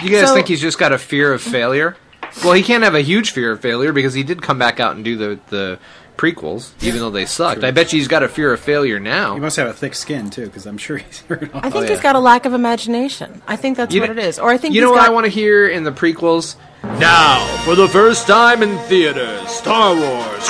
You 0.00 0.08
guys 0.08 0.28
So- 0.28 0.34
think 0.34 0.48
he's 0.48 0.62
just 0.62 0.78
got 0.78 0.92
a 0.92 0.98
fear 0.98 1.30
of 1.34 1.42
failure? 1.42 1.94
Well, 2.42 2.54
he 2.54 2.62
can't 2.62 2.82
have 2.82 2.94
a 2.94 3.02
huge 3.02 3.32
fear 3.32 3.52
of 3.52 3.60
failure 3.60 3.92
because 3.92 4.14
he 4.14 4.22
did 4.22 4.40
come 4.42 4.58
back 4.58 4.80
out 4.80 4.96
and 4.96 5.04
do 5.04 5.16
the 5.16 5.38
the 5.48 5.78
prequels, 6.16 6.70
even 6.82 7.00
though 7.00 7.10
they 7.10 7.26
sucked. 7.26 7.64
I 7.64 7.70
bet 7.70 7.92
you 7.92 7.98
he's 7.98 8.08
got 8.08 8.22
a 8.22 8.28
fear 8.28 8.52
of 8.52 8.60
failure 8.60 8.98
now. 9.00 9.34
He 9.34 9.40
must 9.40 9.56
have 9.56 9.68
a 9.68 9.72
thick 9.72 9.94
skin 9.94 10.30
too, 10.30 10.46
because 10.46 10.66
I'm 10.66 10.78
sure 10.78 10.96
he's 10.98 11.20
heard 11.28 11.50
all 11.52 11.60
I 11.60 11.70
think 11.70 11.74
Oh, 11.76 11.80
he's 11.82 11.90
yeah. 11.90 12.02
got 12.02 12.16
a 12.16 12.20
lack 12.20 12.44
of 12.46 12.52
imagination. 12.52 13.42
I 13.46 13.56
think 13.56 13.76
that's 13.76 13.94
You 13.94 14.00
what 14.00 14.10
know- 14.14 14.22
it 14.22 14.26
is. 14.26 14.38
Or 14.38 14.50
I 14.50 14.58
think 14.58 14.74
You 14.74 14.80
he's 14.80 14.86
know 14.86 14.92
what 14.92 15.00
got, 15.00 15.08
I 15.08 15.12
want 15.12 15.24
to 15.24 15.30
hear 15.30 15.68
in 15.68 15.84
the 15.84 15.92
prequels? 15.92 16.56
Now, 16.84 17.44
for 17.64 17.74
the 17.74 17.88
first 17.88 18.26
time 18.26 18.62
in 18.62 18.76
theaters, 18.80 19.48
Star 19.50 19.94
Wars, 19.94 20.48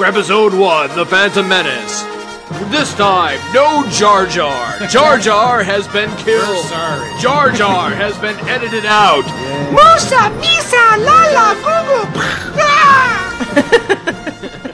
Episode 0.04 0.54
1, 0.54 0.96
The 0.96 1.06
Phantom 1.06 1.48
Menace. 1.48 2.02
This 2.70 2.92
time, 2.94 3.38
no 3.54 3.84
Jar 3.90 4.26
Jar. 4.26 4.78
Jar 4.88 5.18
Jar 5.18 5.62
has 5.62 5.88
been 5.88 6.10
killed. 6.18 6.66
sorry. 6.66 7.20
Jar 7.20 7.50
Jar 7.50 7.90
has 7.90 8.16
been 8.18 8.36
edited 8.48 8.84
out. 8.84 9.24
Musa, 9.72 10.30
Misa, 10.38 10.98
Lala, 10.98 11.54
Gugu. 11.62 12.06
Ah! 12.64 14.68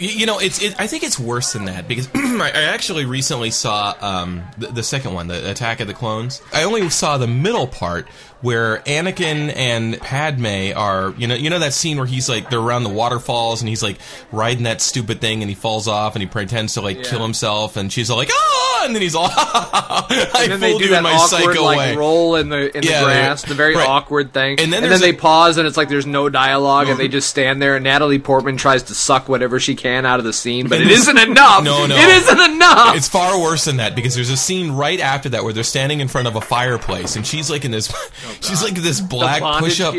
You, 0.00 0.24
know, 0.24 0.38
it's. 0.38 0.62
It, 0.62 0.74
I 0.80 0.86
think 0.86 1.02
it's 1.02 1.18
worse 1.18 1.52
than 1.52 1.66
that 1.66 1.86
because 1.86 2.08
I, 2.14 2.50
I 2.54 2.62
actually 2.62 3.04
recently 3.04 3.50
saw 3.50 3.94
um, 4.00 4.42
the, 4.56 4.68
the 4.68 4.82
second 4.82 5.12
one, 5.12 5.28
the 5.28 5.50
Attack 5.50 5.80
of 5.80 5.88
the 5.88 5.94
Clones. 5.94 6.40
I 6.54 6.64
only 6.64 6.88
saw 6.88 7.18
the 7.18 7.26
middle 7.26 7.66
part 7.66 8.08
where 8.42 8.78
Anakin 8.78 9.54
and 9.54 9.98
Padme 10.00 10.72
are. 10.76 11.12
You 11.18 11.26
know, 11.26 11.34
you 11.34 11.50
know 11.50 11.58
that 11.58 11.72
scene 11.74 11.96
where 11.98 12.06
he's 12.06 12.28
like 12.28 12.50
they're 12.50 12.58
around 12.60 12.84
the 12.84 12.88
waterfalls 12.90 13.60
and 13.62 13.68
he's 13.68 13.82
like 13.82 13.98
riding 14.32 14.62
that 14.64 14.80
stupid 14.80 15.20
thing 15.20 15.42
and 15.42 15.48
he 15.50 15.54
falls 15.54 15.86
off 15.88 16.14
and 16.14 16.22
he 16.22 16.28
pretends 16.28 16.74
to 16.74 16.80
like 16.80 17.02
kill 17.04 17.20
himself 17.22 17.76
and 17.76 17.92
she's 17.92 18.10
all 18.10 18.16
like 18.16 18.30
ah, 18.32 18.82
and 18.86 18.94
then 18.94 19.02
he's 19.02 19.14
all 19.14 19.28
I 19.32 20.26
And 20.42 20.52
then 20.52 20.60
they 20.60 20.72
do 20.78 20.84
you 20.84 20.84
in 20.86 20.90
that 20.92 21.02
my 21.02 21.12
awkward 21.12 21.28
psycho 21.54 21.64
like 21.64 21.78
way. 21.78 21.96
roll 21.96 22.36
in 22.36 22.48
the 22.48 22.76
in 22.76 22.82
Yeah, 22.82 23.00
the 23.00 23.04
grass, 23.06 23.42
the 23.42 23.54
very 23.54 23.74
right. 23.76 23.86
awkward 23.88 24.32
thing. 24.32 24.58
And 24.60 24.72
then 24.72 24.82
and 24.84 24.92
then 24.92 25.00
they 25.00 25.10
a- 25.10 25.14
pause, 25.16 25.56
and 25.58 25.66
it's 25.68 25.76
like 25.76 25.88
there's 25.88 26.06
no 26.06 26.28
dialogue, 26.28 26.88
and 26.88 26.98
they 26.98 27.08
just 27.18 27.28
stand 27.28 27.60
there. 27.60 27.76
And 27.76 27.84
Natalie 27.84 28.18
Portman 28.18 28.56
tries 28.56 28.84
to 28.84 28.94
suck 28.94 29.28
whatever 29.28 29.60
she 29.60 29.74
can 29.74 30.06
out 30.06 30.18
of 30.18 30.24
the 30.24 30.32
scene, 30.32 30.68
but 30.68 30.80
it 30.80 30.90
isn't 30.90 31.18
enough. 31.28 31.62
No, 31.62 31.86
no. 31.86 31.94
it 31.96 32.08
isn't 32.08 32.40
enough. 32.52 32.96
It's 32.96 33.08
far 33.08 33.38
worse 33.40 33.64
than 33.66 33.76
that 33.76 33.94
because 33.94 34.14
there's 34.14 34.30
a 34.30 34.36
scene 34.36 34.72
right 34.72 35.00
after 35.00 35.28
that 35.30 35.44
where 35.44 35.52
they're 35.52 35.62
standing 35.62 36.00
in 36.00 36.08
front 36.08 36.26
of 36.28 36.36
a 36.36 36.40
fireplace 36.40 37.16
and 37.16 37.26
she's 37.26 37.50
like 37.50 37.64
in 37.64 37.70
this, 37.70 37.92
she's 38.40 38.62
like 38.62 38.74
this 38.74 39.00
black 39.00 39.42
push-up 39.60 39.94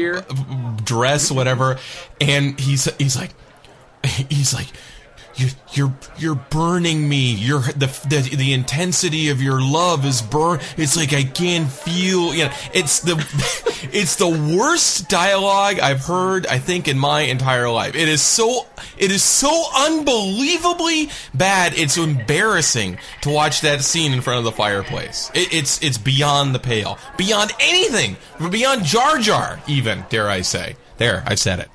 dress, 0.83 1.31
whatever, 1.31 1.77
and 2.19 2.59
he's 2.59 2.85
he's 2.97 3.15
like, 3.15 3.31
he's 4.29 4.53
like. 4.53 4.67
You, 5.41 5.47
you're 5.73 5.93
you're 6.17 6.35
burning 6.35 7.09
me. 7.09 7.33
You're 7.33 7.61
the, 7.61 7.87
the 8.07 8.35
the 8.35 8.53
intensity 8.53 9.29
of 9.29 9.41
your 9.41 9.59
love 9.61 10.05
is 10.05 10.21
burn. 10.21 10.59
It's 10.77 10.95
like 10.95 11.13
I 11.13 11.23
can 11.23 11.65
feel. 11.65 12.33
You 12.33 12.45
know, 12.45 12.53
it's 12.73 12.99
the 12.99 13.15
it's 13.91 14.17
the 14.17 14.29
worst 14.29 15.09
dialogue 15.09 15.79
I've 15.79 16.05
heard. 16.05 16.45
I 16.45 16.59
think 16.59 16.87
in 16.87 16.99
my 16.99 17.21
entire 17.21 17.69
life. 17.69 17.95
It 17.95 18.07
is 18.07 18.21
so 18.21 18.67
it 18.97 19.11
is 19.11 19.23
so 19.23 19.65
unbelievably 19.75 21.09
bad. 21.33 21.73
It's 21.75 21.97
embarrassing 21.97 22.99
to 23.21 23.29
watch 23.29 23.61
that 23.61 23.81
scene 23.81 24.13
in 24.13 24.21
front 24.21 24.39
of 24.39 24.45
the 24.45 24.51
fireplace. 24.51 25.31
It, 25.33 25.53
it's 25.53 25.81
it's 25.81 25.97
beyond 25.97 26.53
the 26.53 26.59
pale, 26.59 26.99
beyond 27.17 27.51
anything, 27.59 28.17
beyond 28.51 28.83
Jar 28.83 29.17
Jar. 29.17 29.59
Even 29.67 30.05
dare 30.09 30.29
I 30.29 30.41
say? 30.41 30.75
There, 30.97 31.23
I've 31.25 31.39
said 31.39 31.59
it. 31.59 31.69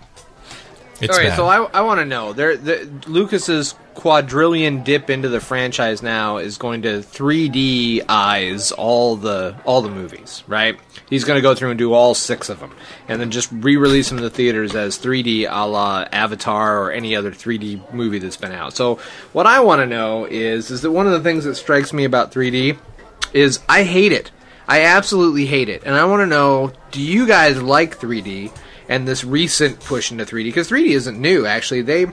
It's 1.00 1.12
All 1.12 1.18
right, 1.18 1.28
bad. 1.28 1.36
so 1.36 1.46
I, 1.46 1.62
I 1.78 1.80
want 1.82 2.00
to 2.00 2.06
know 2.06 2.32
there. 2.32 2.56
The, 2.56 2.88
Lucas's 3.06 3.74
quadrillion 3.94 4.82
dip 4.82 5.10
into 5.10 5.28
the 5.28 5.40
franchise 5.40 6.02
now 6.02 6.38
is 6.38 6.58
going 6.58 6.82
to 6.82 6.98
3D 7.00 8.04
eyes 8.08 8.72
all 8.72 9.16
the 9.16 9.56
all 9.64 9.82
the 9.82 9.90
movies, 9.90 10.42
right? 10.46 10.78
He's 11.10 11.24
going 11.24 11.36
to 11.36 11.42
go 11.42 11.54
through 11.54 11.70
and 11.70 11.78
do 11.78 11.92
all 11.92 12.14
six 12.14 12.48
of 12.48 12.60
them, 12.60 12.74
and 13.08 13.20
then 13.20 13.30
just 13.30 13.50
re-release 13.52 14.08
them 14.08 14.18
in 14.18 14.24
the 14.24 14.30
theaters 14.30 14.74
as 14.74 14.98
3D, 14.98 15.46
a 15.50 15.66
la 15.66 16.06
Avatar 16.10 16.82
or 16.82 16.90
any 16.92 17.14
other 17.14 17.30
3D 17.30 17.92
movie 17.92 18.18
that's 18.18 18.36
been 18.36 18.52
out. 18.52 18.74
So 18.74 18.96
what 19.32 19.46
I 19.46 19.60
want 19.60 19.80
to 19.80 19.86
know 19.86 20.24
is 20.24 20.70
is 20.70 20.82
that 20.82 20.90
one 20.90 21.06
of 21.06 21.12
the 21.12 21.20
things 21.20 21.44
that 21.44 21.56
strikes 21.56 21.92
me 21.92 22.04
about 22.04 22.32
3D 22.32 22.78
is 23.32 23.60
I 23.68 23.82
hate 23.84 24.12
it. 24.12 24.30
I 24.68 24.82
absolutely 24.82 25.46
hate 25.46 25.68
it, 25.68 25.82
and 25.84 25.94
I 25.94 26.06
want 26.06 26.22
to 26.22 26.26
know: 26.26 26.72
Do 26.90 27.02
you 27.02 27.26
guys 27.26 27.60
like 27.62 27.98
3D? 27.98 28.50
And 28.88 29.06
this 29.06 29.24
recent 29.24 29.80
push 29.80 30.10
into 30.10 30.24
3D 30.24 30.44
because 30.44 30.70
3D 30.70 30.88
isn't 30.88 31.20
new. 31.20 31.46
Actually, 31.46 31.82
they 31.82 32.06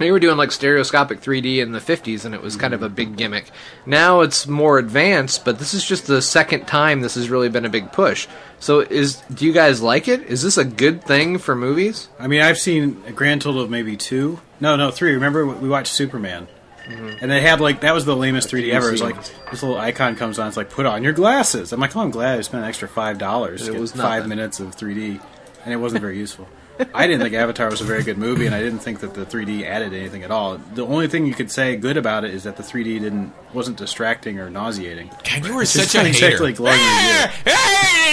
they 0.00 0.10
were 0.10 0.18
doing 0.18 0.38
like 0.38 0.50
stereoscopic 0.50 1.20
3D 1.20 1.58
in 1.58 1.72
the 1.72 1.78
50s, 1.78 2.24
and 2.24 2.34
it 2.34 2.40
was 2.40 2.56
kind 2.56 2.72
of 2.72 2.82
a 2.82 2.88
big 2.88 3.16
gimmick. 3.16 3.50
Now 3.84 4.22
it's 4.22 4.46
more 4.46 4.78
advanced, 4.78 5.44
but 5.44 5.58
this 5.58 5.74
is 5.74 5.84
just 5.84 6.06
the 6.06 6.22
second 6.22 6.66
time 6.66 7.02
this 7.02 7.16
has 7.16 7.28
really 7.28 7.50
been 7.50 7.66
a 7.66 7.70
big 7.70 7.92
push. 7.92 8.26
So, 8.58 8.80
is 8.80 9.16
do 9.32 9.44
you 9.44 9.52
guys 9.52 9.82
like 9.82 10.08
it? 10.08 10.22
Is 10.22 10.42
this 10.42 10.56
a 10.56 10.64
good 10.64 11.04
thing 11.04 11.36
for 11.36 11.54
movies? 11.54 12.08
I 12.18 12.28
mean, 12.28 12.40
I've 12.40 12.58
seen 12.58 13.02
a 13.06 13.12
grand 13.12 13.42
total 13.42 13.60
of 13.60 13.68
maybe 13.68 13.94
two. 13.94 14.40
No, 14.58 14.74
no, 14.74 14.90
three. 14.90 15.12
Remember 15.12 15.46
we 15.46 15.68
watched 15.68 15.92
Superman, 15.92 16.48
mm-hmm. 16.86 17.18
and 17.20 17.30
they 17.30 17.42
had 17.42 17.60
like 17.60 17.82
that 17.82 17.92
was 17.92 18.06
the 18.06 18.16
lamest 18.16 18.48
3D 18.48 18.72
ever. 18.72 18.88
It 18.88 18.92
was 18.92 19.02
like 19.02 19.22
this 19.50 19.62
little 19.62 19.76
icon 19.76 20.16
comes 20.16 20.38
on. 20.38 20.48
It's 20.48 20.56
like 20.56 20.70
put 20.70 20.86
on 20.86 21.04
your 21.04 21.12
glasses. 21.12 21.74
I'm 21.74 21.80
like, 21.80 21.94
oh, 21.94 22.00
I'm 22.00 22.10
glad 22.10 22.38
I 22.38 22.40
spent 22.40 22.62
an 22.62 22.68
extra 22.70 22.88
five 22.88 23.18
dollars. 23.18 23.68
It 23.68 23.72
was 23.72 23.92
was 23.92 23.92
five 23.92 24.22
nothing. 24.22 24.28
minutes 24.30 24.60
of 24.60 24.74
3D, 24.74 25.20
and 25.64 25.72
it 25.72 25.76
wasn't 25.76 26.00
very 26.00 26.16
useful. 26.18 26.48
I 26.94 27.06
didn't 27.06 27.20
think 27.20 27.34
Avatar 27.34 27.68
was 27.68 27.80
a 27.80 27.84
very 27.84 28.02
good 28.02 28.16
movie, 28.16 28.46
and 28.46 28.54
I 28.54 28.60
didn't 28.60 28.78
think 28.78 29.00
that 29.00 29.12
the 29.12 29.26
3D 29.26 29.64
added 29.64 29.92
anything 29.92 30.22
at 30.22 30.30
all. 30.30 30.56
The 30.56 30.86
only 30.86 31.08
thing 31.08 31.26
you 31.26 31.34
could 31.34 31.50
say 31.50 31.76
good 31.76 31.96
about 31.96 32.24
it 32.24 32.32
is 32.32 32.44
that 32.44 32.56
the 32.56 32.62
3D 32.62 33.00
didn't 33.00 33.32
wasn't 33.52 33.76
distracting 33.76 34.38
or 34.38 34.48
nauseating. 34.48 35.10
God, 35.24 35.44
you 35.44 35.54
were 35.54 35.64
such 35.66 35.94
a 35.94 35.98
hater. 35.98 36.08
exactly 36.08 36.52
glowing 36.52 36.78
review. 36.78 37.52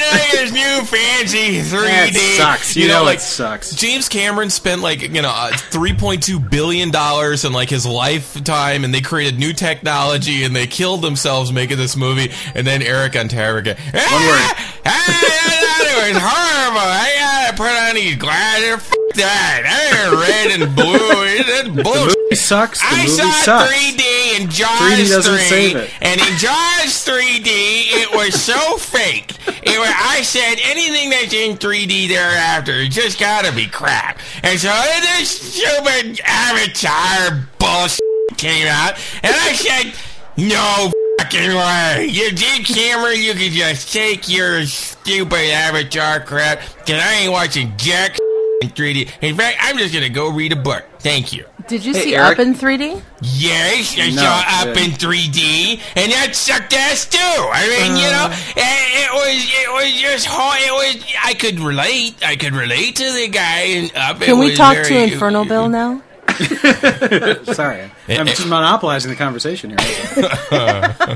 Hey, 0.09 0.29
there's 0.33 0.51
new 0.51 0.81
fancy 0.85 1.59
3D. 1.59 1.71
That 1.71 2.35
sucks. 2.37 2.75
You 2.75 2.87
know 2.87 3.07
it 3.07 3.21
sucks. 3.21 3.73
James 3.75 4.09
Cameron 4.09 4.49
spent 4.49 4.81
like 4.81 5.01
you 5.01 5.21
know 5.21 5.29
uh, 5.29 5.51
3.2 5.51 6.49
billion 6.49 6.91
dollars 6.91 7.45
in 7.45 7.53
like 7.53 7.69
his 7.69 7.85
lifetime, 7.85 8.83
and 8.83 8.93
they 8.93 9.01
created 9.01 9.39
new 9.39 9.53
technology, 9.53 10.43
and 10.43 10.55
they 10.55 10.67
killed 10.67 11.01
themselves 11.01 11.51
making 11.51 11.77
this 11.77 11.95
movie. 11.95 12.31
And 12.53 12.67
then 12.67 12.81
Eric 12.81 13.15
on 13.15 13.27
One 13.29 13.37
word. 13.37 13.75
Ah, 13.93 14.73
ah, 14.85 15.66
it 16.05 16.13
was 16.13 16.21
horrible. 16.21 16.79
I 16.79 17.15
gotta 17.19 17.57
put 17.57 17.71
on 17.71 17.95
these 17.95 18.15
glasses. 18.17 18.73
F- 18.73 18.93
that. 19.15 19.63
They're 19.65 20.13
red 20.13 20.61
and 20.61 20.75
blue. 20.75 20.93
It's 20.93 21.69
bullshit. 21.69 22.15
He 22.29 22.35
sucks. 22.35 22.79
The 22.81 22.87
I 22.87 22.97
movie 23.05 23.09
saw 23.17 23.31
sucks. 23.31 23.73
3D 23.73 24.39
in 24.41 24.49
Jaws 24.49 24.69
3D 24.69 25.09
doesn't 25.09 25.33
3, 25.33 25.41
save 25.43 25.75
it. 25.77 25.89
and 26.01 26.19
in 26.21 26.37
Jaws 26.37 27.05
3D, 27.05 27.45
it 27.47 28.11
was 28.13 28.39
so 28.39 28.77
fake. 28.77 29.31
It 29.63 29.79
was, 29.79 29.89
I 29.89 30.21
said 30.23 30.55
anything 30.63 31.09
that's 31.09 31.33
in 31.33 31.57
3D 31.57 32.09
thereafter 32.09 32.73
it 32.73 32.91
just 32.91 33.19
gotta 33.19 33.51
be 33.55 33.65
crap. 33.67 34.19
And 34.43 34.59
so 34.59 34.69
this 35.17 35.29
stupid 35.29 36.19
Avatar 36.23 37.47
bullshit 37.59 38.01
came 38.37 38.67
out, 38.67 38.99
and 39.23 39.33
I 39.33 39.53
said, 39.53 39.93
no 40.37 40.91
fucking 41.31 41.55
way. 41.55 42.07
You 42.09 42.31
did 42.31 42.65
camera, 42.65 43.15
you 43.15 43.33
could 43.33 43.51
just 43.51 43.91
take 43.93 44.29
your 44.29 44.65
stupid 44.65 45.51
Avatar 45.51 46.19
crap, 46.21 46.59
because 46.77 47.01
I 47.01 47.13
ain't 47.15 47.31
watching 47.31 47.73
jack 47.77 48.17
in 48.61 48.69
3D. 48.69 49.09
In 49.21 49.35
fact, 49.35 49.57
I'm 49.61 49.77
just 49.77 49.93
gonna 49.93 50.09
go 50.09 50.29
read 50.31 50.51
a 50.51 50.55
book. 50.55 50.83
Thank 50.99 51.31
you. 51.33 51.45
Did 51.67 51.83
you 51.83 51.93
Hey, 51.93 52.01
see 52.01 52.15
Eric. 52.15 52.39
Up 52.39 52.45
in 52.45 52.53
3D? 52.55 53.01
Yes, 53.21 53.95
I 53.99 54.09
No, 54.11 54.21
saw 54.21 54.39
Up 54.69 54.75
yeah. 54.77 54.83
in 54.85 54.91
3D, 54.91 55.79
and 55.97 56.11
that 56.13 56.33
sucked 56.33 56.73
ass 56.73 57.05
too. 57.05 57.17
I 57.19 57.67
mean, 57.67 57.97
you 57.97 58.09
know, 58.09 58.27
Uh. 58.31 58.35
it, 58.55 59.03
it 59.03 59.11
was 59.13 59.45
it 59.53 59.73
was 59.73 60.01
just 60.01 60.25
hard. 60.25 60.59
It 60.61 60.71
was 60.71 61.03
I 61.23 61.33
could 61.33 61.59
relate. 61.59 62.15
I 62.25 62.35
could 62.37 62.53
relate 62.53 62.95
to 62.97 63.11
the 63.11 63.27
guy 63.27 63.61
in 63.63 63.91
Up. 63.95 64.21
It 64.21 64.25
Can 64.25 64.39
we 64.39 64.55
talk 64.55 64.75
very- 64.75 64.87
to 64.87 65.13
Inferno 65.13 65.43
Bill 65.43 65.67
now? 65.81 66.01
Sorry, 67.53 67.89
I'm 68.09 68.27
just 68.27 68.47
monopolizing 68.47 69.09
the 69.11 69.17
conversation 69.17 69.71
here. 69.71 69.77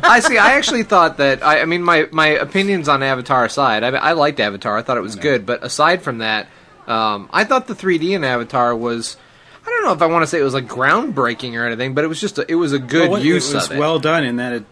I 0.04 0.20
see. 0.24 0.38
I 0.38 0.54
actually 0.54 0.84
thought 0.84 1.18
that. 1.18 1.44
I, 1.44 1.62
I 1.62 1.66
mean, 1.66 1.84
my 1.84 2.08
my 2.12 2.28
opinions 2.28 2.88
on 2.90 3.04
Avatar 3.04 3.46
aside, 3.46 3.84
I, 3.84 3.90
I 3.90 4.12
liked 4.14 4.40
Avatar. 4.40 4.78
I 4.78 4.82
thought 4.82 4.98
it 4.98 5.02
was 5.02 5.16
good, 5.16 5.46
but 5.46 5.64
aside 5.64 6.02
from 6.02 6.20
that, 6.20 6.48
um, 6.88 7.30
I 7.32 7.44
thought 7.44 7.68
the 7.68 7.76
3D 7.76 8.12
in 8.12 8.24
Avatar 8.24 8.76
was. 8.76 9.18
I 9.64 9.66
don't 9.70 9.84
know 9.86 9.94
if 9.94 10.02
I 10.02 10.08
want 10.08 10.24
to 10.24 10.28
say 10.28 10.40
it 10.40 10.44
was 10.44 10.56
like 10.56 10.66
groundbreaking 10.68 11.54
or 11.54 11.66
anything, 11.68 11.94
but 11.94 12.04
it 12.04 12.08
was 12.08 12.20
just 12.20 12.40
a, 12.40 12.52
it 12.52 12.56
was 12.56 12.74
a 12.74 12.80
good 12.80 13.12
Well, 13.12 13.24
use 13.24 13.52
it 13.52 13.56
was 13.56 13.66
of 13.68 13.74
it. 13.74 13.80
well 13.80 14.00
done 14.00 14.24
in 14.24 14.38
that 14.38 14.54
it. 14.54 14.66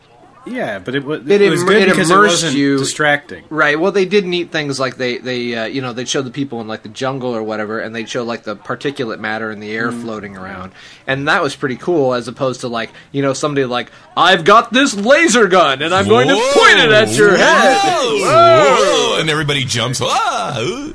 Yeah, 0.46 0.80
but 0.80 0.96
it, 0.96 1.04
wa- 1.06 1.16
it, 1.16 1.30
It 1.42 1.50
was 1.50 1.64
good 1.64 1.82
it 1.84 1.90
because 1.90 2.10
it 2.10 2.16
wasn't 2.16 2.56
you- 2.56 2.78
distracting. 2.78 3.44
Right. 3.50 3.80
Well, 3.80 3.92
they 3.92 4.06
did 4.06 4.26
neat 4.26 4.52
things 4.52 4.80
like 4.80 4.96
they 4.96 5.18
they 5.18 5.54
uh, 5.56 5.66
you 5.66 5.82
know 5.82 5.94
they'd 5.94 6.08
show 6.08 6.22
the 6.22 6.32
people 6.32 6.62
in 6.62 6.68
like 6.68 6.82
the 6.84 6.90
jungle 6.90 7.36
or 7.36 7.44
whatever, 7.44 7.80
and 7.80 7.94
they'd 7.94 8.10
show 8.10 8.24
like 8.24 8.44
the 8.44 8.56
particulate 8.56 9.20
matter 9.20 9.52
in 9.52 9.60
the 9.60 9.70
air 9.72 9.92
Mm. 9.92 10.02
floating 10.02 10.38
around, 10.38 10.72
and 11.06 11.28
that 11.28 11.44
was 11.44 11.56
pretty 11.56 11.76
cool. 11.76 12.14
As 12.14 12.28
opposed 12.28 12.62
to 12.62 12.68
like 12.68 12.92
you 13.12 13.22
know 13.22 13.34
somebody 13.34 13.66
like 13.66 13.92
I've 14.18 14.46
got 14.46 14.72
this 14.74 14.96
laser 14.96 15.48
gun 15.48 15.82
and 15.82 15.94
I'm 15.94 16.08
going 16.08 16.30
to 16.30 16.34
point 16.36 16.80
it 16.80 16.92
at 16.92 17.10
your 17.16 17.36
head. 17.38 17.78
Whoa, 17.78 18.18
Whoa. 18.20 18.76
whoa, 19.16 19.20
and 19.22 19.30
everybody 19.30 19.66
jumps. 19.66 20.00
Ah. 20.02 20.94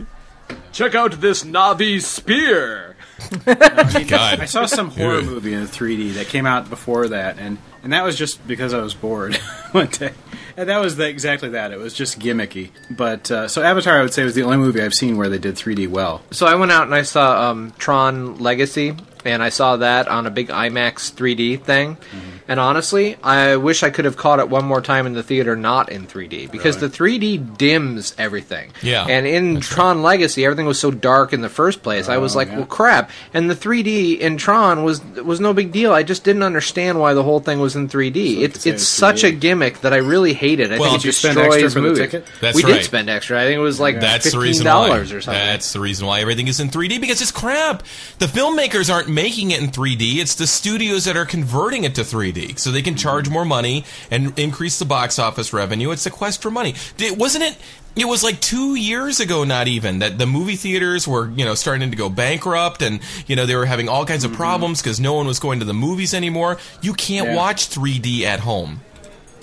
Check 0.73 0.95
out 0.97 1.21
this 1.21 1.45
Na'vi 1.45 2.01
spear. 2.03 2.97
God. 3.45 4.41
I 4.41 4.45
saw 4.47 4.67
some 4.67 4.91
horror 4.91 5.23
movie 5.23 5.55
in 5.55 5.67
3D 5.67 6.15
that 6.15 6.27
came 6.27 6.47
out 6.47 6.69
before 6.69 7.09
that, 7.09 7.39
and 7.39 7.59
and 7.85 7.93
that 7.93 8.03
was 8.03 8.17
just 8.17 8.45
because 8.49 8.75
I 8.75 8.81
was 8.81 8.95
bored 8.95 9.37
one 9.73 9.87
day. 9.89 10.13
And 10.57 10.69
that 10.69 10.79
was 10.79 10.97
the, 10.97 11.07
exactly 11.07 11.51
that. 11.51 11.71
It 11.71 11.79
was 11.79 11.95
just 11.95 12.19
gimmicky. 12.19 12.71
But 12.91 13.31
uh, 13.31 13.49
so 13.49 13.63
Avatar, 13.63 13.99
I 13.99 14.03
would 14.03 14.15
say, 14.15 14.25
was 14.25 14.35
the 14.35 14.43
only 14.43 14.57
movie 14.57 14.81
I've 14.81 14.95
seen 14.95 15.17
where 15.17 15.29
they 15.29 15.39
did 15.39 15.57
3D 15.57 15.89
well. 15.89 16.23
So 16.31 16.47
I 16.47 16.55
went 16.55 16.73
out 16.73 16.85
and 16.85 16.95
I 16.95 17.03
saw 17.03 17.51
um, 17.51 17.73
Tron 17.77 18.39
Legacy, 18.39 18.97
and 19.25 19.43
I 19.43 19.49
saw 19.49 19.77
that 19.79 20.09
on 20.09 20.27
a 20.27 20.31
big 20.31 20.49
IMAX 20.49 21.13
3D 21.13 21.63
thing. 21.63 21.97
Mm-hmm. 21.97 22.31
And 22.47 22.61
honestly, 22.61 23.17
I 23.23 23.57
wish 23.57 23.83
I 23.83 23.89
could 23.89 24.05
have 24.05 24.19
caught 24.19 24.39
it 24.39 24.51
one 24.51 24.67
more 24.67 24.83
time 24.83 25.07
in 25.07 25.15
the 25.15 25.23
theater, 25.23 25.57
not 25.57 25.89
in 25.91 26.07
3D, 26.07 26.51
because 26.51 26.77
the 26.77 26.89
3D 26.91 27.57
dims 27.57 28.15
everything. 28.19 28.71
Yeah, 28.83 29.07
And 29.09 29.27
in 29.27 29.61
Tron 29.63 30.03
Legacy, 30.03 30.45
everything 30.45 30.67
was 30.67 30.79
so 30.79 30.91
dark 30.91 31.33
in 31.33 31.41
the 31.41 31.49
first 31.49 31.83
place. 31.83 32.07
I 32.11 32.19
was 32.19 32.35
Oh, 32.35 32.39
like, 32.41 32.49
yeah. 32.49 32.59
well, 32.59 32.67
crap. 32.67 33.11
And 33.33 33.49
the 33.49 33.55
3D 33.55 34.19
in 34.19 34.37
Tron 34.37 34.85
was 34.85 35.03
was 35.05 35.41
no 35.41 35.55
big 35.55 35.73
deal. 35.73 35.93
I 35.93 36.03
just 36.03 36.23
didn't 36.23 36.43
understand 36.43 37.01
why 37.01 37.15
the 37.15 37.23
whole 37.23 37.41
thing 37.41 37.61
was 37.61 37.77
in 37.77 37.89
3D. 37.89 38.17
you 38.17 38.45
it's 38.45 38.53
could 38.55 38.63
say 38.63 38.71
it's 38.73 38.83
it's 38.83 38.89
such 38.91 39.25
a 39.25 39.29
3D. 39.33 39.41
gimmick 39.41 39.81
that 39.81 39.95
I 39.95 39.99
really 39.99 40.35
hated. 40.35 40.71
I 40.71 40.79
Well, 40.79 40.91
think 40.91 41.03
it 41.05 41.07
destroys 41.07 41.37
extra 41.39 41.71
for 41.71 41.81
the 41.81 41.81
movie. 41.81 42.01
ticket? 42.03 42.27
That's 42.43 42.57
we 42.57 42.65
right. 42.65 42.75
did 42.75 42.85
spend 42.85 43.09
extra. 43.09 43.41
I 43.41 43.45
think 43.47 43.57
it 43.57 43.61
was 43.63 43.81
like 43.81 44.01
That's 44.01 44.25
the 44.25 44.31
fifteen 44.33 44.41
reason 44.43 44.67
why. 44.67 44.89
dollars 44.89 45.13
or 45.13 45.23
something. 45.23 45.41
That's 45.43 45.73
the 45.73 45.81
reason 45.81 46.07
why 46.07 46.21
everything 46.21 46.47
is 46.49 46.61
in 46.61 46.69
3D 46.69 47.01
because 47.01 47.23
it's 47.23 47.33
crap. 47.33 47.85
The 48.19 48.27
filmmakers 48.27 48.93
aren't 48.93 49.09
making 49.15 49.51
it 49.53 49.63
in 49.63 49.71
3D. 49.71 50.17
It's 50.17 50.35
the 50.35 50.47
studios 50.47 51.05
that 51.05 51.17
are 51.17 51.25
converting 51.25 51.85
it 51.85 51.95
to 51.95 52.03
3D 52.03 52.59
so 52.59 52.71
they 52.71 52.83
can 52.83 52.97
charge 52.97 53.27
mm-hmm. 53.27 53.35
more 53.35 53.45
money 53.45 53.85
and 54.11 54.39
increase 54.39 54.79
the 54.79 54.85
box 54.85 55.19
office 55.19 55.53
revenue. 55.53 55.91
It's 55.91 56.07
a 56.07 56.11
quest 56.11 56.43
for 56.43 56.51
money. 56.51 56.75
Did, 56.97 57.19
wasn't 57.19 57.45
it? 57.45 57.57
It 57.97 58.07
was 58.07 58.25
like 58.25 58.41
two 58.41 58.75
years 58.75 59.21
ago, 59.21 59.45
not 59.45 59.69
even 59.69 60.01
that 60.01 60.19
the 60.19 60.27
movie 60.27 60.57
theaters 60.57 61.07
were, 61.07 61.31
you 61.31 61.45
know, 61.45 61.55
starting 61.55 61.93
to 61.93 61.97
go 61.97 62.09
bankrupt, 62.09 62.83
and 62.83 62.99
you 63.29 63.37
know 63.37 63.47
they 63.47 63.55
were 63.55 63.67
having 63.67 63.89
all 63.89 64.05
kinds 64.05 64.25
of 64.25 64.33
mm-hmm. 64.33 64.41
problems 64.41 64.83
because 64.83 64.99
no 64.99 65.13
one 65.13 65.29
was 65.29 65.39
going 65.39 65.61
to 65.61 65.65
the 65.65 65.75
movies 65.75 66.13
anymore. 66.13 66.59
You 66.83 66.93
can't 66.93 67.29
Yeah. 67.29 67.37
watch 67.37 67.69
3D 67.69 68.23
at 68.23 68.41
home. 68.41 68.81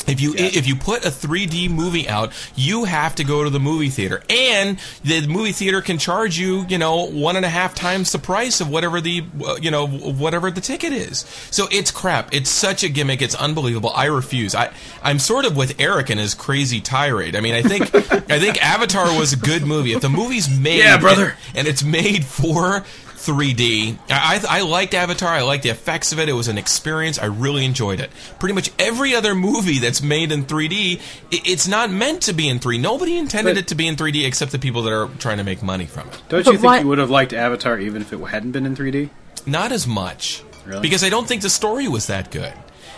If 0.07 0.19
you 0.21 0.33
if 0.35 0.67
you 0.67 0.75
put 0.75 1.05
a 1.05 1.09
3D 1.09 1.69
movie 1.69 2.07
out, 2.09 2.31
you 2.55 2.85
have 2.85 3.15
to 3.15 3.23
go 3.23 3.43
to 3.43 3.49
the 3.49 3.59
movie 3.59 3.89
theater, 3.89 4.21
and 4.29 4.79
the 5.03 5.27
movie 5.27 5.51
theater 5.51 5.81
can 5.81 5.97
charge 5.97 6.37
you, 6.37 6.65
you 6.67 6.77
know, 6.77 7.05
one 7.09 7.35
and 7.35 7.45
a 7.45 7.49
half 7.49 7.75
times 7.75 8.11
the 8.11 8.19
price 8.19 8.61
of 8.61 8.69
whatever 8.69 8.99
the 9.01 9.23
uh, 9.45 9.55
you 9.61 9.71
know 9.71 9.87
whatever 9.87 10.49
the 10.51 10.61
ticket 10.61 10.93
is. 10.93 11.19
So 11.51 11.67
it's 11.71 11.91
crap. 11.91 12.33
It's 12.33 12.49
such 12.49 12.83
a 12.83 12.89
gimmick. 12.89 13.21
It's 13.21 13.35
unbelievable. 13.35 13.91
I 13.95 14.05
refuse. 14.05 14.55
I 14.55 14.73
I'm 15.03 15.19
sort 15.19 15.45
of 15.45 15.55
with 15.55 15.79
Eric 15.79 16.09
and 16.09 16.19
his 16.19 16.33
crazy 16.33 16.81
tirade. 16.81 17.35
I 17.35 17.41
mean, 17.41 17.53
I 17.55 17.61
think 17.61 17.83
I 17.95 18.39
think 18.39 18.63
Avatar 18.63 19.17
was 19.17 19.33
a 19.33 19.37
good 19.37 19.63
movie. 19.63 19.93
If 19.93 20.01
the 20.01 20.09
movie's 20.09 20.49
made, 20.49 20.79
Yeah, 20.79 20.97
brother. 20.97 21.35
and, 21.49 21.59
and 21.59 21.67
it's 21.67 21.83
made 21.83 22.25
for 22.25 22.83
3D. 23.25 23.97
I, 24.09 24.41
I 24.49 24.57
I 24.59 24.61
liked 24.61 24.93
Avatar. 24.93 25.29
I 25.29 25.41
liked 25.41 25.63
the 25.63 25.69
effects 25.69 26.11
of 26.11 26.19
it. 26.19 26.27
It 26.27 26.33
was 26.33 26.47
an 26.47 26.57
experience. 26.57 27.19
I 27.19 27.25
really 27.25 27.65
enjoyed 27.65 27.99
it. 27.99 28.09
Pretty 28.39 28.53
much 28.55 28.71
every 28.79 29.13
other 29.15 29.35
movie 29.35 29.79
that's 29.79 30.01
made 30.01 30.31
in 30.31 30.45
3D, 30.45 30.99
i 30.99 31.01
it's 31.45 31.67
not 31.67 31.91
meant 31.91 32.23
to 32.23 32.33
be 32.33 32.49
in 32.49 32.59
3D. 32.59 32.79
Nobody 32.79 33.17
intended 33.17 33.55
But- 33.55 33.59
it 33.59 33.67
to 33.67 33.75
be 33.75 33.87
in 33.87 33.95
3D 33.95 34.25
except 34.25 34.51
the 34.51 34.59
people 34.59 34.81
that 34.83 34.93
are 34.93 35.07
trying 35.19 35.37
to 35.37 35.43
make 35.43 35.61
money 35.61 35.85
from 35.85 36.07
it. 36.07 36.13
Don't 36.29 36.43
But 36.43 36.45
you 36.47 36.51
think 36.53 36.63
why- 36.63 36.79
you 36.79 36.87
would 36.87 36.97
have 36.97 37.09
liked 37.09 37.33
Avatar 37.33 37.79
even 37.79 38.01
if 38.01 38.11
it 38.11 38.19
hadn't 38.19 38.51
been 38.51 38.65
in 38.65 38.75
3D? 38.75 39.09
Not 39.45 39.71
as 39.71 39.85
much. 39.87 40.43
Really? 40.65 40.81
Because 40.81 41.03
I 41.03 41.09
don't 41.09 41.27
think 41.27 41.41
the 41.41 41.49
story 41.49 41.87
was 41.87 42.07
that 42.07 42.31
good. 42.31 42.53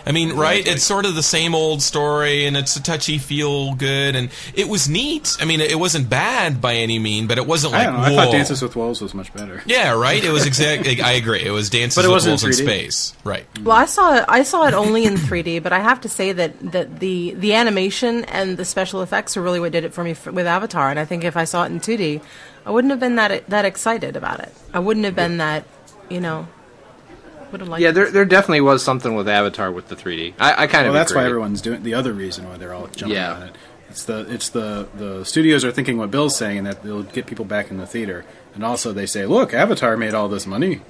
I 0.05 0.11
mean, 0.11 0.33
right? 0.33 0.65
It's 0.67 0.83
sort 0.83 1.05
of 1.05 1.15
the 1.15 1.23
same 1.23 1.55
old 1.55 1.81
story, 1.81 2.45
and 2.45 2.57
it's 2.57 2.75
a 2.75 2.83
touchy 2.83 3.17
feel 3.17 3.73
good, 3.75 4.15
and 4.15 4.29
it 4.53 4.67
was 4.67 4.89
neat. 4.89 5.37
I 5.39 5.45
mean, 5.45 5.61
it 5.61 5.79
wasn't 5.79 6.09
bad 6.09 6.59
by 6.61 6.75
any 6.75 6.99
mean, 6.99 7.27
but 7.27 7.37
it 7.37 7.47
wasn't 7.47 7.73
like 7.73 7.87
I 7.87 7.91
don't 7.91 7.95
know. 7.95 8.21
I 8.21 8.25
thought 8.25 8.31
Dances 8.31 8.61
with 8.61 8.75
Wolves 8.75 9.01
was 9.01 9.13
much 9.13 9.33
better. 9.33 9.63
Yeah, 9.65 9.93
right. 9.93 10.23
It 10.23 10.31
was 10.31 10.45
exactly. 10.45 11.01
I 11.01 11.11
agree. 11.13 11.41
It 11.41 11.51
was 11.51 11.69
Dances 11.69 11.95
But 11.95 12.05
it 12.05 12.09
with 12.09 12.15
wasn't 12.15 12.41
Wolves 12.43 12.59
in 12.59 12.65
in 12.65 12.69
space. 12.69 13.15
Right. 13.23 13.45
Well, 13.61 13.77
I 13.77 13.85
saw 13.85 14.15
it. 14.17 14.25
I 14.27 14.43
saw 14.43 14.67
it 14.67 14.73
only 14.73 15.05
in 15.05 15.15
3D, 15.15 15.63
but 15.63 15.71
I 15.73 15.79
have 15.79 16.01
to 16.01 16.09
say 16.09 16.31
that, 16.33 16.59
that 16.71 16.99
the 16.99 17.33
the 17.35 17.53
animation 17.53 18.25
and 18.25 18.57
the 18.57 18.65
special 18.65 19.01
effects 19.01 19.37
are 19.37 19.41
really 19.41 19.59
what 19.59 19.71
did 19.71 19.83
it 19.85 19.93
for 19.93 20.03
me 20.03 20.11
f 20.11 20.27
with 20.27 20.47
Avatar. 20.47 20.89
And 20.89 20.99
I 20.99 21.05
think 21.05 21.23
if 21.23 21.37
I 21.37 21.45
saw 21.45 21.63
it 21.63 21.71
in 21.71 21.79
2D, 21.79 22.21
I 22.65 22.71
wouldn't 22.71 22.91
have 22.91 22.99
been 22.99 23.15
that 23.15 23.47
that 23.49 23.65
excited 23.65 24.15
about 24.15 24.39
it. 24.39 24.53
I 24.73 24.79
wouldn't 24.79 25.05
have 25.05 25.15
been 25.15 25.37
that, 25.37 25.65
you 26.09 26.19
know, 26.19 26.47
would 27.53 27.61
have 27.61 27.69
liked. 27.69 27.81
Yeah, 27.81 27.91
there 27.91 28.11
there 28.11 28.25
definitely 28.25 28.61
was 28.61 28.83
something 28.83 29.15
with 29.15 29.29
Avatar 29.29 29.71
with 29.71 29.87
the 29.87 29.95
3D. 29.95 30.33
I, 30.39 30.63
I 30.63 30.67
kind 30.67 30.67
of 30.67 30.71
know. 30.73 30.77
Well, 30.81 30.87
of 30.89 30.93
that's 30.95 31.15
why 31.15 31.25
everyone's 31.25 31.61
doing. 31.61 31.81
The 31.83 31.93
other 31.93 32.11
reason 32.11 32.47
why 32.49 32.57
they're 32.57 32.73
all 32.73 32.87
jumping 32.87 33.15
Yeah. 33.15 33.33
on 33.35 33.43
it. 33.43 33.55
It's 33.89 34.03
the 34.03 34.29
it's 34.29 34.49
the 34.49 34.89
the 34.97 35.23
studios 35.23 35.63
are 35.63 35.71
thinking 35.71 35.97
what 35.97 36.11
Bill's 36.11 36.35
saying, 36.35 36.57
and 36.57 36.67
that 36.67 36.83
they'll 36.83 37.03
get 37.03 37.25
people 37.27 37.45
back 37.45 37.71
in 37.71 37.77
the 37.77 37.87
theater. 37.87 38.25
And 38.55 38.63
also, 38.65 38.91
they 38.91 39.05
say, 39.05 39.25
"Look, 39.25 39.53
Avatar 39.53 39.95
made 39.95 40.13
all 40.13 40.27
this 40.27 40.45
money." 40.45 40.81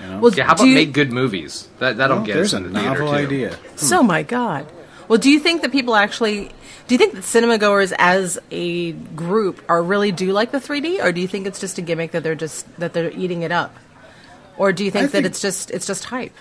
You 0.00 0.06
know? 0.08 0.18
Well, 0.20 0.32
Yeah, 0.32 0.44
how 0.46 0.54
about 0.54 0.66
you- 0.66 0.74
make 0.74 0.92
good 0.92 1.12
movies? 1.12 1.68
That 1.80 1.96
that'll 1.98 2.18
Well, 2.18 2.26
get 2.26 2.34
there's 2.34 2.54
us 2.54 2.60
a 2.60 2.64
in 2.64 2.72
the 2.72 2.78
theater 2.80 2.98
novel 3.00 3.08
too. 3.08 3.14
idea. 3.18 3.56
So 3.76 4.00
hmm. 4.00 4.06
my 4.06 4.22
God. 4.22 4.66
Well, 5.08 5.18
do 5.18 5.30
you 5.30 5.40
think 5.40 5.62
that 5.62 5.72
people 5.72 5.96
actually? 5.96 6.50
Do 6.86 6.94
you 6.94 6.98
think 6.98 7.14
that 7.14 7.24
cinema 7.24 7.58
goers 7.58 7.92
as 7.98 8.38
a 8.50 8.92
group 8.92 9.60
are 9.68 9.82
really 9.82 10.12
do 10.12 10.32
like 10.32 10.52
the 10.52 10.58
3D, 10.60 11.02
or 11.02 11.12
do 11.12 11.20
you 11.20 11.28
think 11.28 11.46
it's 11.46 11.58
just 11.60 11.76
a 11.78 11.82
gimmick 11.82 12.12
that 12.12 12.22
they're 12.22 12.34
just 12.34 12.66
that 12.78 12.92
they're 12.92 13.10
eating 13.10 13.42
it 13.42 13.50
up, 13.52 13.74
or 14.58 14.72
do 14.72 14.84
you 14.84 14.90
think, 14.90 15.06
that 15.06 15.18
think- 15.18 15.26
it's 15.26 15.40
just 15.40 15.70
it's 15.70 15.86
just 15.86 16.04
hype? 16.04 16.34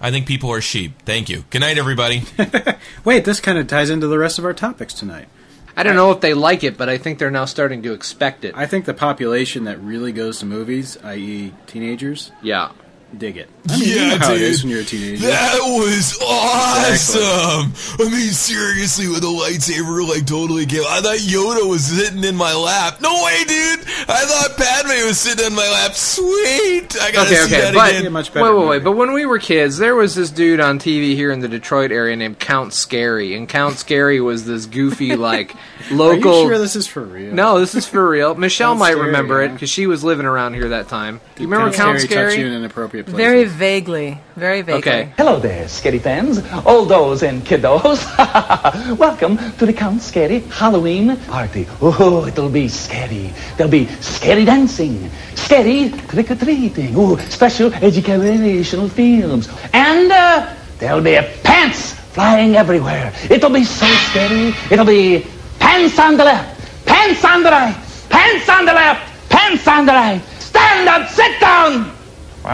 I 0.00 0.10
think 0.10 0.26
people 0.26 0.50
are 0.50 0.60
sheep. 0.60 1.00
Thank 1.02 1.28
you. 1.28 1.44
Good 1.50 1.60
night, 1.60 1.78
everybody. 1.78 2.24
Wait, 3.04 3.24
this 3.24 3.40
kind 3.40 3.56
of 3.58 3.68
ties 3.68 3.90
into 3.90 4.06
the 4.06 4.18
rest 4.18 4.38
of 4.38 4.44
our 4.44 4.52
topics 4.52 4.92
tonight. 4.92 5.28
I 5.76 5.82
don't 5.82 5.96
know 5.96 6.10
if 6.10 6.20
they 6.20 6.34
like 6.34 6.62
it, 6.62 6.76
but 6.76 6.88
I 6.88 6.98
think 6.98 7.18
they're 7.18 7.30
now 7.30 7.46
starting 7.46 7.82
to 7.82 7.92
expect 7.92 8.44
it. 8.44 8.54
I 8.56 8.66
think 8.66 8.84
the 8.84 8.94
population 8.94 9.64
that 9.64 9.80
really 9.80 10.12
goes 10.12 10.40
to 10.40 10.46
movies, 10.46 10.98
i.e., 11.02 11.52
teenagers, 11.66 12.30
yeah. 12.42 12.70
Dig 13.18 13.36
it. 13.36 13.48
I 13.68 13.78
mean, 13.78 13.88
you 13.88 13.96
know 13.96 14.18
how 14.18 14.32
it 14.32 14.40
is 14.42 14.62
when 14.62 14.70
you're 14.70 14.80
a 14.80 14.84
teenager. 14.84 15.26
That 15.26 15.58
was 15.62 16.18
awesome. 16.22 17.72
I 18.06 18.10
mean, 18.10 18.30
seriously, 18.30 19.08
with 19.08 19.24
a 19.24 19.26
lightsaber, 19.26 20.06
like 20.08 20.26
totally 20.26 20.66
kill. 20.66 20.84
I 20.88 21.00
thought 21.00 21.18
Yoda 21.18 21.68
was 21.68 21.84
sitting 21.84 22.24
in 22.24 22.36
my 22.36 22.54
lap. 22.54 23.00
No 23.00 23.24
way, 23.24 23.44
dude. 23.44 23.80
I 24.08 24.24
thought 24.26 24.56
Padme 24.56 25.06
was 25.06 25.18
sitting 25.18 25.46
in 25.46 25.54
my 25.54 25.68
lap. 25.70 25.94
Sweet. 25.94 26.96
I 27.00 27.10
gotta 27.12 27.26
Okay, 27.28 27.34
see 27.36 27.44
okay, 27.54 27.60
that 27.62 27.74
but 27.74 27.90
again. 27.90 28.06
a 28.06 28.10
much 28.10 28.28
wait, 28.30 28.34
better 28.42 28.54
wait, 28.54 28.60
wait. 28.60 28.66
movie. 28.74 28.84
But 28.84 28.92
when 28.92 29.12
we 29.12 29.26
were 29.26 29.38
kids, 29.38 29.78
there 29.78 29.94
was 29.94 30.14
this 30.14 30.30
dude 30.30 30.60
on 30.60 30.78
TV 30.78 31.14
here 31.14 31.30
in 31.32 31.40
the 31.40 31.48
Detroit 31.48 31.90
area 31.90 32.14
named 32.16 32.38
Count 32.38 32.72
Scary, 32.74 33.34
and 33.34 33.48
Count 33.48 33.78
Scary 33.78 34.20
was 34.20 34.44
this 34.46 34.66
goofy, 34.66 35.16
like 35.16 35.54
local. 35.90 36.04
Are 36.04 36.14
local. 36.16 36.42
you 36.42 36.48
sure 36.48 36.58
this 36.58 36.76
is 36.76 36.86
for 36.86 37.02
real? 37.02 37.34
no, 37.34 37.60
this 37.60 37.74
is 37.74 37.86
for 37.86 38.06
real. 38.08 38.34
Michelle 38.44 38.70
Count 38.70 38.80
might 38.80 38.92
Scary, 38.92 39.06
remember 39.06 39.42
it 39.42 39.52
because 39.52 39.70
she 39.70 39.86
was 39.86 40.04
living 40.04 40.26
around 40.26 40.54
here 40.54 40.68
that 40.70 40.88
time. 40.88 41.20
Do 41.36 41.42
you 41.42 41.48
remember 41.48 41.74
Count 41.74 41.98
Count 41.98 42.00
Scary 42.00 42.24
touch 42.24 42.32
Scary? 42.32 42.40
you 42.42 42.52
in 42.52 42.52
inappropriate 42.58 43.03
places. 43.04 43.16
Very 43.16 43.44
vaguely. 43.44 44.18
Very 44.36 44.62
vaguely. 44.62 44.78
Okay. 44.80 45.12
Hello 45.16 45.38
there, 45.38 45.68
Scary 45.68 45.98
fans, 45.98 46.42
all 46.64 46.84
those 46.84 47.22
and 47.22 47.42
kiddos. 47.44 47.98
Welcome 48.98 49.36
to 49.58 49.66
the 49.66 49.72
Count 49.72 50.02
Scary 50.02 50.40
Halloween 50.40 51.16
party. 51.28 51.66
Oh, 51.80 52.26
it'll 52.26 52.48
be 52.50 52.68
scary. 52.68 53.32
There'll 53.56 53.70
be 53.70 53.86
scary 54.00 54.44
dancing, 54.44 55.10
scary 55.34 55.90
trick-or-treating, 55.90 56.94
oh, 56.96 57.16
special 57.28 57.72
educational 57.74 58.88
films, 58.88 59.48
and 59.72 60.10
uh, 60.10 60.54
there'll 60.78 61.02
be 61.02 61.18
pants 61.42 61.92
flying 62.14 62.56
everywhere. 62.56 63.12
It'll 63.30 63.50
be 63.50 63.64
so 63.64 63.86
scary. 64.10 64.54
It'll 64.70 64.84
be 64.86 65.26
pants 65.58 65.98
on 65.98 66.16
the 66.16 66.24
left, 66.24 66.86
pants 66.86 67.24
on 67.24 67.42
the 67.42 67.50
right, 67.50 67.76
pants 68.08 68.48
on 68.48 68.64
the 68.64 68.72
left, 68.72 69.30
pants 69.30 69.68
on 69.68 69.86
the 69.86 69.92
right. 69.92 70.20
Stand 70.38 70.88
up, 70.88 71.08
sit 71.08 71.40
down. 71.40 71.93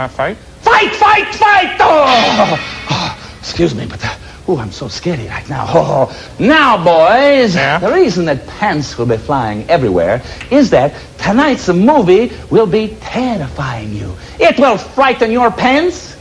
Fight? 0.09 0.37
Fight, 0.63 0.93
fight, 0.95 1.35
fight! 1.35 1.77
Oh, 1.81 2.87
oh, 2.91 3.37
excuse 3.41 3.75
me, 3.75 3.87
but 3.87 4.05
uh, 4.05 4.15
oh, 4.49 4.59
I'm 4.59 4.71
so 4.71 4.89
scary 4.89 5.27
right 5.27 5.49
now. 5.49 5.67
Oh, 5.75 6.35
now, 6.39 6.77
boys, 6.83 7.55
yeah? 7.55 7.79
the 7.79 7.93
reason 7.93 8.25
that 8.27 8.47
pants 8.47 8.97
will 8.99 9.07
be 9.07 9.17
flying 9.17 9.69
everywhere 9.69 10.23
is 10.51 10.71
that 10.71 10.95
tonight's 11.19 11.69
movie 11.69 12.33
will 12.51 12.67
be 12.67 12.97
terrifying 13.01 13.93
you. 13.95 14.15
It 14.39 14.59
will 14.59 14.79
frighten 14.79 15.31
your 15.31 15.51
pants 15.51 16.17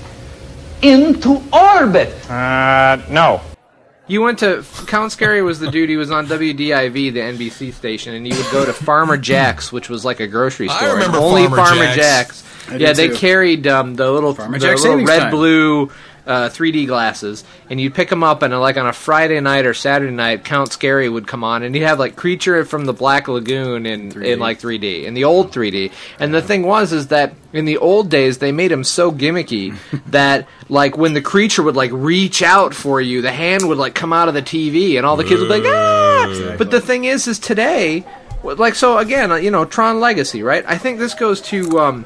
into 0.82 1.41
orbit. 1.53 2.10
Uh, 2.29 3.01
no. 3.10 3.41
You 4.08 4.23
went 4.23 4.39
to 4.39 4.65
Count 4.88 5.12
Scary 5.12 5.43
was 5.43 5.60
the 5.60 5.69
dude. 5.69 5.88
He 5.89 5.95
was 5.97 6.10
on 6.10 6.25
WDIV, 6.25 7.13
the 7.13 7.19
NBC 7.19 7.71
station, 7.73 8.15
and 8.15 8.27
you 8.27 8.36
would 8.36 8.49
go 8.51 8.65
to 8.65 8.73
Farmer 8.73 9.17
Jack's, 9.17 9.71
which 9.71 9.88
was 9.88 10.03
like 10.03 10.19
a 10.19 10.25
grocery 10.25 10.67
I 10.67 10.75
store. 10.77 10.89
and 10.89 10.97
remember 10.97 11.19
only 11.19 11.43
Farmer 11.43 11.58
Farmer 11.58 11.84
Jack's. 11.93 11.95
Jack's. 12.41 12.48
I 12.69 12.77
Yeah, 12.77 12.93
they 12.93 13.10
too. 13.10 13.15
carried 13.15 13.67
um, 13.67 13.95
the 13.95 14.12
little, 14.12 14.34
the 14.34 14.47
little 14.47 15.05
red 15.05 15.19
time. 15.19 15.32
blue 15.32 15.91
uh, 16.29 16.47
3D 16.47 16.86
glasses, 16.86 17.43
and 17.71 17.82
you'd 17.82 17.95
pick 17.95 18.08
them 18.10 18.23
up, 18.23 18.43
and 18.43 18.58
like 18.60 18.77
on 18.77 18.86
a 18.86 18.93
Friday 18.93 19.39
night 19.39 19.65
or 19.65 19.73
Saturday 19.73 20.13
night, 20.13 20.45
Count 20.45 20.71
Scary 20.71 21.10
would 21.10 21.25
come 21.25 21.43
on, 21.43 21.63
and 21.63 21.73
he'd 21.73 21.82
have 21.82 21.97
like 21.97 22.15
Creature 22.15 22.65
from 22.65 22.86
the 22.86 22.93
Black 22.93 23.27
Lagoon 23.27 23.88
in 23.88 24.21
in 24.21 24.38
like 24.38 24.60
3D, 24.60 25.05
in 25.05 25.15
the 25.15 25.23
old 25.23 25.51
3D. 25.51 25.91
And 26.19 26.32
the 26.32 26.41
thing 26.43 26.62
was, 26.62 26.93
is 26.93 27.08
that 27.08 27.34
in 27.51 27.65
the 27.65 27.77
old 27.77 28.12
days 28.12 28.38
they 28.38 28.51
made 28.51 28.71
him 28.71 28.84
so 28.84 29.12
gimmicky 29.12 29.75
that 30.08 30.47
like 30.69 30.95
when 30.95 31.15
the 31.15 31.21
creature 31.21 31.63
would 31.63 31.75
like 31.75 31.91
reach 31.91 32.43
out 32.43 32.75
for 32.75 33.01
you, 33.01 33.23
the 33.23 33.32
hand 33.32 33.67
would 33.67 33.79
like 33.79 33.95
come 33.95 34.13
out 34.13 34.27
of 34.27 34.36
the 34.36 34.43
TV, 34.43 34.97
and 34.97 35.08
all 35.08 35.17
the 35.17 35.23
kids 35.23 35.41
would 35.41 35.49
be 35.49 35.62
like, 35.62 35.73
ah! 35.73 36.55
But 36.60 36.69
the 36.69 36.79
thing 36.79 37.05
is, 37.05 37.27
is 37.27 37.39
today, 37.39 38.05
like 38.43 38.75
so 38.75 38.99
again, 38.99 39.43
you 39.43 39.49
know, 39.49 39.65
Tron 39.65 39.99
Legacy, 39.99 40.43
right? 40.43 40.63
I 40.67 40.77
think 40.77 40.99
this 40.99 41.15
goes 41.15 41.41
to. 41.41 41.79
Um, 41.79 42.05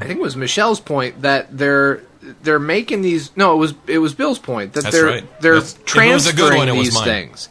I 0.00 0.04
think 0.06 0.18
it 0.18 0.22
was 0.22 0.36
Michelle's 0.36 0.80
point 0.80 1.22
that 1.22 1.56
they're 1.56 2.02
they're 2.42 2.58
making 2.58 3.02
these. 3.02 3.30
No, 3.36 3.54
it 3.54 3.56
was 3.58 3.74
it 3.86 3.98
was 3.98 4.14
Bill's 4.14 4.38
point 4.38 4.72
that 4.74 4.82
That's 4.84 4.94
they're 4.96 5.04
right. 5.06 5.40
they're 5.40 5.54
That's- 5.60 5.74
if 5.74 5.96
it 5.96 6.14
was 6.14 6.26
a 6.26 6.30
good 6.32 6.36
transferring 6.36 6.58
one, 6.58 6.68
it 6.68 6.72
these 6.82 6.94
mine. 6.94 7.04
things. 7.04 7.48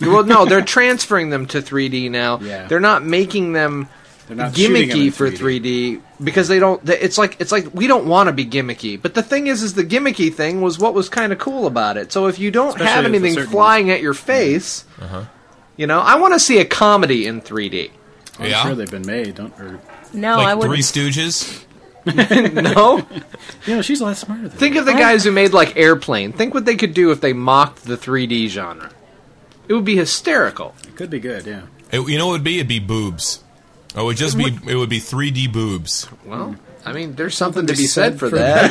well, 0.00 0.24
no, 0.24 0.44
they're 0.46 0.62
transferring 0.62 1.28
them 1.30 1.46
to 1.46 1.60
3D 1.60 2.10
now. 2.10 2.38
Yeah. 2.40 2.66
They're 2.68 2.80
not 2.80 3.04
making 3.04 3.52
them 3.52 3.88
not 4.30 4.54
shooting 4.56 4.88
them 4.88 4.96
gimmicky 4.98 5.12
for 5.12 5.28
3D. 5.30 5.96
3D 5.98 6.02
because 6.22 6.48
they 6.48 6.58
don't. 6.58 6.80
It's 6.88 7.18
like 7.18 7.36
it's 7.40 7.50
like 7.52 7.74
we 7.74 7.86
don't 7.86 8.06
want 8.06 8.28
to 8.28 8.32
be 8.32 8.46
gimmicky. 8.46 9.00
But 9.00 9.14
the 9.14 9.22
thing 9.22 9.48
is, 9.48 9.62
is 9.62 9.74
the 9.74 9.84
gimmicky 9.84 10.32
thing 10.32 10.60
was 10.62 10.78
what 10.78 10.94
was 10.94 11.08
kind 11.08 11.32
of 11.32 11.38
cool 11.38 11.66
about 11.66 11.96
it. 11.96 12.12
So 12.12 12.28
if 12.28 12.38
you 12.38 12.50
don't 12.50 12.68
Especially 12.68 12.86
have 12.86 13.04
anything 13.04 13.34
certain- 13.34 13.50
flying 13.50 13.90
at 13.90 14.00
your 14.00 14.14
face, 14.14 14.84
Uh-huh. 15.02 15.24
you 15.76 15.86
know, 15.86 15.98
I 16.00 16.14
want 16.14 16.32
to 16.34 16.40
see 16.40 16.58
a 16.60 16.64
comedy 16.64 17.26
in 17.26 17.40
3D. 17.42 17.90
I'm 18.38 18.46
Yeah. 18.46 18.62
sure 18.62 18.74
they've 18.76 18.90
been 18.90 19.06
made. 19.06 19.34
Don't. 19.34 19.52
Or, 19.60 19.80
No, 20.14 20.36
like 20.36 20.46
I 20.46 20.54
wouldn't. 20.54 20.72
Three 20.74 20.82
Stooges. 21.10 21.64
no. 22.14 23.06
you 23.66 23.76
know, 23.76 23.82
she's 23.82 24.00
a 24.00 24.04
lot 24.04 24.16
smarter 24.16 24.48
than 24.48 24.58
Think 24.58 24.76
of 24.76 24.86
the 24.86 24.92
guys 24.92 25.24
who 25.24 25.32
made 25.32 25.52
like 25.52 25.76
Airplane. 25.76 26.32
Think 26.32 26.54
what 26.54 26.64
they 26.64 26.76
could 26.76 26.94
do 26.94 27.10
if 27.10 27.20
they 27.20 27.32
mocked 27.32 27.84
the 27.84 27.96
3D 27.96 28.48
genre. 28.48 28.90
It 29.68 29.74
would 29.74 29.84
be 29.84 29.96
hysterical. 29.96 30.74
It 30.86 30.96
could 30.96 31.10
be 31.10 31.20
good. 31.20 31.46
Yeah. 31.46 31.62
It, 31.92 32.08
you 32.08 32.18
know 32.18 32.28
what 32.28 32.32
it 32.32 32.38
would 32.38 32.44
be? 32.44 32.56
It'd 32.56 32.68
be 32.68 32.78
boobs. 32.78 33.42
Oh, 33.94 34.02
it 34.02 34.04
would 34.04 34.16
just 34.16 34.38
be. 34.38 34.46
It 34.66 34.76
would 34.76 34.88
be 34.88 35.00
3D 35.00 35.52
boobs. 35.52 36.08
Well, 36.24 36.56
I 36.84 36.92
mean, 36.92 37.14
there's 37.14 37.36
something, 37.36 37.66
to 37.66 37.72
to 37.72 37.76
be 37.76 37.82
be 37.84 37.86
said, 37.86 38.12
said 38.12 38.18
for 38.18 38.30
for 38.30 38.36
that. 38.36 38.70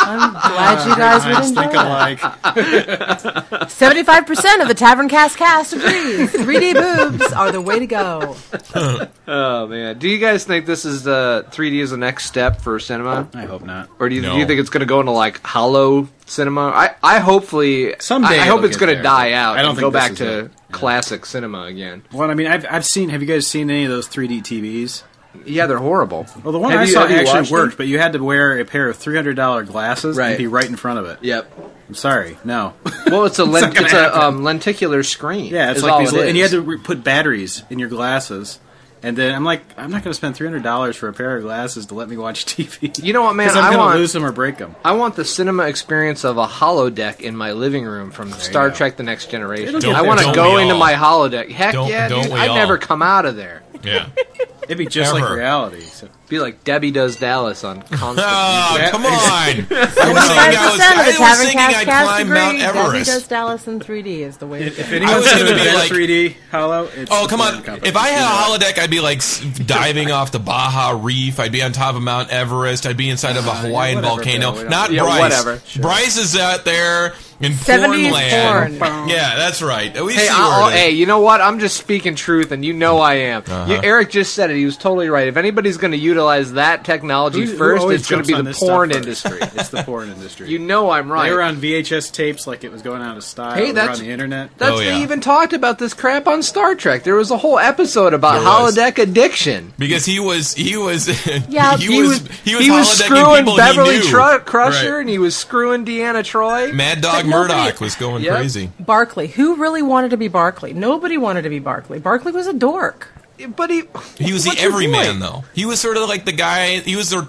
I'm 0.00 0.30
glad 0.32 0.88
you 0.88 0.96
guys 0.96 1.24
would 1.26 1.32
Minds 1.34 1.48
enjoy 1.50 1.60
think 1.62 1.72
that. 1.72 3.44
alike. 3.56 3.68
Seventy-five 3.70 4.26
percent 4.26 4.62
of 4.62 4.68
the 4.68 4.74
Tavern 4.74 5.08
Cast 5.08 5.36
cast 5.36 5.72
agrees. 5.74 6.32
3D 6.32 6.74
boobs 6.74 7.32
are 7.32 7.52
the 7.52 7.60
way 7.60 7.78
to 7.78 7.86
go. 7.86 8.36
oh 9.28 9.66
man, 9.66 9.98
do 9.98 10.08
you 10.08 10.18
guys 10.18 10.44
think 10.44 10.66
this 10.66 10.84
is 10.84 11.06
uh, 11.06 11.42
the 11.42 11.50
3D 11.56 11.80
is 11.82 11.90
the 11.90 11.96
next 11.96 12.26
step 12.26 12.60
for 12.60 12.78
cinema, 12.78 13.28
I 13.34 13.44
hope 13.44 13.64
not. 13.64 13.90
or 13.98 14.08
do 14.08 14.14
you, 14.14 14.22
No. 14.22 14.32
do 14.34 14.38
you 14.38 14.46
think 14.46 14.60
it's 14.60 14.70
going 14.70 14.80
to 14.80 14.86
go 14.86 15.00
into 15.00 15.12
like 15.12 15.42
hollow 15.44 16.08
cinema? 16.26 16.68
I, 16.68 16.94
I 17.02 17.18
hopefully 17.18 17.94
Someday 17.98 18.38
I, 18.38 18.44
I 18.44 18.46
hope 18.46 18.64
it's 18.64 18.76
going 18.76 18.96
to 18.96 19.02
die 19.02 19.32
out 19.32 19.58
I 19.58 19.62
don't 19.62 19.70
and 19.70 19.78
think 19.78 19.86
go 19.86 19.90
back 19.90 20.14
to 20.16 20.38
it. 20.46 20.50
classic 20.72 21.26
cinema 21.26 21.62
again. 21.64 22.02
Well, 22.12 22.30
I 22.30 22.34
mean, 22.34 22.46
I've 22.46 22.64
I've 22.70 22.86
seen. 22.86 23.08
Have 23.10 23.20
you 23.20 23.28
guys 23.28 23.46
seen 23.46 23.68
any 23.70 23.84
of 23.84 23.90
those 23.90 24.08
3D 24.08 24.40
TVs? 24.42 25.02
Yeah, 25.46 25.66
they're 25.66 25.78
horrible. 25.78 26.26
Well, 26.42 26.52
the 26.52 26.58
one 26.58 26.72
Have 26.72 26.80
I 26.80 26.84
you- 26.84 26.92
saw 26.92 27.06
actually 27.06 27.50
worked, 27.50 27.72
them? 27.72 27.76
but 27.78 27.86
you 27.86 27.98
had 27.98 28.12
to 28.14 28.22
wear 28.22 28.58
a 28.58 28.64
pair 28.64 28.88
of 28.88 28.96
three 28.96 29.16
hundred 29.16 29.36
dollar 29.36 29.62
glasses 29.64 30.16
Right. 30.16 30.30
and 30.30 30.38
be 30.38 30.46
right 30.46 30.66
in 30.66 30.76
front 30.76 30.98
of 30.98 31.06
it. 31.06 31.18
Yep. 31.22 31.52
I'm 31.88 31.94
sorry, 31.94 32.36
no. 32.44 32.74
Well, 33.06 33.24
it's 33.24 33.38
a 33.38 33.42
It's 33.44 33.52
lent, 33.52 33.76
it's 33.78 33.92
a 33.94 34.18
um, 34.26 34.42
lenticular 34.44 35.02
screen. 35.02 35.46
Yeah, 35.54 35.70
it's 35.70 35.82
like 35.82 35.92
all 35.92 36.00
these, 36.00 36.12
it 36.12 36.28
and 36.28 36.36
you 36.36 36.42
had 36.42 36.52
to 36.52 36.60
re- 36.60 36.78
put 36.78 37.02
batteries 37.02 37.62
in 37.70 37.78
your 37.78 37.88
glasses. 37.88 38.58
And 39.00 39.16
then 39.16 39.32
I'm 39.32 39.44
like, 39.44 39.62
I'm 39.78 39.92
not 39.92 40.02
going 40.02 40.10
to 40.10 40.14
spend 40.14 40.34
three 40.34 40.46
hundred 40.48 40.64
dollars 40.64 40.96
for 40.96 41.08
a 41.08 41.12
pair 41.12 41.36
of 41.36 41.44
glasses 41.44 41.86
to 41.86 41.94
let 41.94 42.08
me 42.08 42.16
watch 42.16 42.44
TV. 42.46 43.02
You 43.02 43.12
know 43.12 43.22
what, 43.22 43.34
man? 43.34 43.48
I'm 43.56 43.72
going 43.72 43.78
want- 43.78 43.92
to 43.94 43.98
lose 44.00 44.12
them 44.12 44.24
or 44.24 44.32
break 44.32 44.58
them. 44.58 44.74
I 44.84 44.92
want 44.92 45.14
the 45.14 45.24
cinema 45.24 45.68
experience 45.68 46.24
of 46.24 46.36
a 46.36 46.46
holodeck 46.48 47.20
in 47.20 47.36
my 47.36 47.52
living 47.52 47.84
room 47.84 48.10
from 48.10 48.32
Star. 48.32 48.70
Trek: 48.72 48.96
The 48.96 49.04
Next 49.04 49.30
Generation. 49.30 49.76
It'll 49.76 49.94
I 49.94 50.02
want 50.02 50.18
to 50.20 50.32
go 50.34 50.58
into 50.58 50.74
all? 50.74 50.80
my 50.80 50.94
holodeck. 50.94 51.48
Heck 51.50 51.72
Don't- 51.74 51.88
yeah, 51.88 52.08
don't 52.08 52.24
dude! 52.24 52.32
we 52.32 52.38
I'd 52.40 52.48
all? 52.50 52.56
never 52.56 52.76
come 52.76 53.00
out 53.02 53.24
of 53.24 53.36
there. 53.36 53.62
Yeah. 53.84 54.08
It'd 54.68 54.78
be 54.78 54.86
just 54.86 55.12
like 55.14 55.28
reality. 55.28 55.80
So. 55.80 56.08
Be 56.28 56.38
like 56.40 56.62
Debbie 56.62 56.90
Does 56.90 57.16
Dallas 57.16 57.64
on 57.64 57.80
constant. 57.90 58.18
Oh, 58.20 58.88
come 58.90 59.06
on! 59.06 59.10
I'm 59.10 59.64
saying 59.64 59.70
I 59.70 60.68
was, 60.70 60.76
Seventy-five 60.76 60.76
percent 60.76 60.92
of 60.92 60.98
I 60.98 61.04
the 61.04 61.08
was 61.08 61.16
Tavern 61.18 61.46
thinking 61.46 61.60
I'd 61.60 61.84
cast 61.86 62.04
climb 62.06 62.26
agree. 62.26 62.34
Mount 62.38 62.58
Debbie 62.58 63.04
does 63.04 63.28
Dallas 63.28 63.66
in 63.66 63.80
3D 63.80 64.06
is 64.18 64.36
the 64.36 64.46
way 64.46 64.58
to 64.58 64.66
If 64.66 64.92
anyone's 64.92 65.24
was 65.24 65.32
going 65.32 65.46
to 65.46 65.52
gonna 65.52 65.64
be 65.64 65.74
like- 65.74 65.90
3D 65.90 66.36
hollow, 66.50 66.88
it's 66.94 67.10
Oh 67.10 67.26
come 67.30 67.40
on! 67.40 67.64
If 67.82 67.96
I 67.96 68.08
had 68.08 68.24
a 68.24 68.58
holodeck, 68.58 68.78
I'd 68.78 68.90
be 68.90 69.00
like 69.00 69.22
diving 69.66 70.10
off 70.10 70.30
the 70.32 70.38
Baja 70.38 70.98
Reef. 71.02 71.40
I'd 71.40 71.50
be 71.52 71.62
on 71.62 71.72
top 71.72 71.94
of 71.94 72.02
Mount 72.02 72.28
Everest. 72.30 72.84
I'd 72.86 72.98
be 72.98 73.08
inside 73.08 73.38
of 73.38 73.46
a 73.46 73.50
uh, 73.50 73.54
Hawaiian 73.62 73.96
whatever, 73.96 74.16
volcano. 74.16 74.52
Bill, 74.52 74.64
we 74.64 74.68
don't- 74.68 74.92
Yeah, 74.92 75.02
Bryce. 75.04 75.20
whatever. 75.20 75.62
Bryce 75.80 76.16
is 76.18 76.36
out 76.36 76.66
there 76.66 77.14
in 77.40 77.52
70s 77.52 77.80
porn 77.80 78.12
land. 78.12 78.78
porn. 78.80 79.08
Yeah, 79.08 79.36
that's 79.36 79.62
right. 79.62 79.92
We 80.02 80.12
Hey, 80.14 80.26
see 80.26 80.28
I'll, 80.30 80.62
where 80.66 80.70
it 80.70 80.74
is. 80.74 80.80
hey, 80.80 80.90
you 80.90 81.06
know 81.06 81.20
what? 81.20 81.40
I'm 81.40 81.58
just 81.60 81.76
speaking 81.76 82.14
truth, 82.14 82.50
and 82.52 82.64
you 82.64 82.72
know 82.72 82.98
I 82.98 83.14
am. 83.14 83.42
Uh-huh. 83.46 83.72
You, 83.72 83.80
Eric 83.82 84.10
just 84.10 84.34
said 84.34 84.50
it. 84.50 84.56
He 84.56 84.64
was 84.64 84.76
totally 84.76 85.08
right. 85.08 85.28
If 85.28 85.36
anybody's 85.36 85.76
going 85.76 85.92
to 85.92 85.98
utilize 85.98 86.52
that 86.54 86.84
technology 86.84 87.42
Who- 87.44 87.52
who 87.52 87.56
first, 87.56 87.86
it's 87.90 88.10
going 88.10 88.22
to 88.24 88.26
be 88.36 88.42
the 88.42 88.54
porn 88.54 88.90
industry. 88.90 89.38
it's 89.40 89.68
the 89.68 89.82
porn 89.84 90.10
industry. 90.10 90.48
you 90.48 90.58
know 90.58 90.90
I'm 90.90 91.10
right. 91.12 91.28
They 91.28 91.34
were 91.34 91.42
on 91.42 91.56
VHS 91.56 92.12
tapes 92.12 92.46
like 92.46 92.64
it 92.64 92.72
was 92.72 92.82
going 92.82 93.02
out 93.02 93.16
of 93.16 93.24
style. 93.24 93.54
Hey, 93.54 93.70
that's- 93.72 93.98
on 94.00 94.04
the 94.04 94.10
internet. 94.10 94.50
That's 94.58 94.76
Oh, 94.76 94.80
yeah. 94.80 94.96
they 94.96 95.02
even 95.02 95.20
talked 95.20 95.52
about 95.52 95.78
this 95.78 95.94
crap 95.94 96.26
on 96.26 96.42
Star 96.42 96.74
Trek. 96.74 97.04
There 97.04 97.14
was 97.14 97.30
a 97.30 97.36
whole 97.38 97.58
episode 97.58 98.14
about 98.14 98.40
There 98.40 98.44
was. 98.62 98.76
holodeck 98.76 98.98
addiction. 98.98 99.72
because 99.78 100.04
he 100.04 100.18
was 100.20 100.54
he 100.54 100.76
was 100.76 101.06
Yeah, 101.48 101.76
he, 101.76 101.86
He 101.86 102.00
was, 102.02 102.22
was 102.22 102.38
he 102.40 102.54
was 102.56 102.64
he 102.64 102.70
was 102.70 102.98
screwing 102.98 103.44
Beverly 103.56 104.00
he. 104.00 104.08
Tru- 104.08 104.38
Crusher, 104.40 104.92
Right. 104.94 105.00
and 105.00 105.08
he 105.08 105.18
was 105.18 105.36
screwing 105.36 105.84
Deanna 105.84 106.22
Troi. 106.24 106.72
Mad 106.72 107.00
Dog 107.00 107.12
But 107.12 107.26
nobody- 107.26 107.27
Murdock 107.30 107.80
was 107.80 107.94
going 107.94 108.22
Yep. 108.24 108.36
crazy. 108.36 108.70
Barclay. 108.80 109.28
Who 109.28 109.56
really 109.56 109.82
wanted 109.82 110.10
to 110.10 110.16
be 110.16 110.28
Barclay? 110.28 110.72
Nobody 110.72 111.16
wanted 111.18 111.42
to 111.42 111.48
be 111.50 111.58
Barclay. 111.58 111.98
Barclay 111.98 112.32
was 112.32 112.46
a 112.46 112.52
dork. 112.52 113.08
But 113.54 113.70
he 113.70 113.84
He 114.18 114.32
was 114.32 114.42
the 114.44 114.50
What's 114.50 114.62
everyman, 114.62 115.20
though. 115.20 115.44
He 115.54 115.64
was 115.64 115.80
sort 115.80 115.96
of 115.96 116.08
like 116.08 116.24
the 116.24 116.32
guy. 116.32 116.80
He 116.80 116.96
was 116.96 117.10
the 117.10 117.28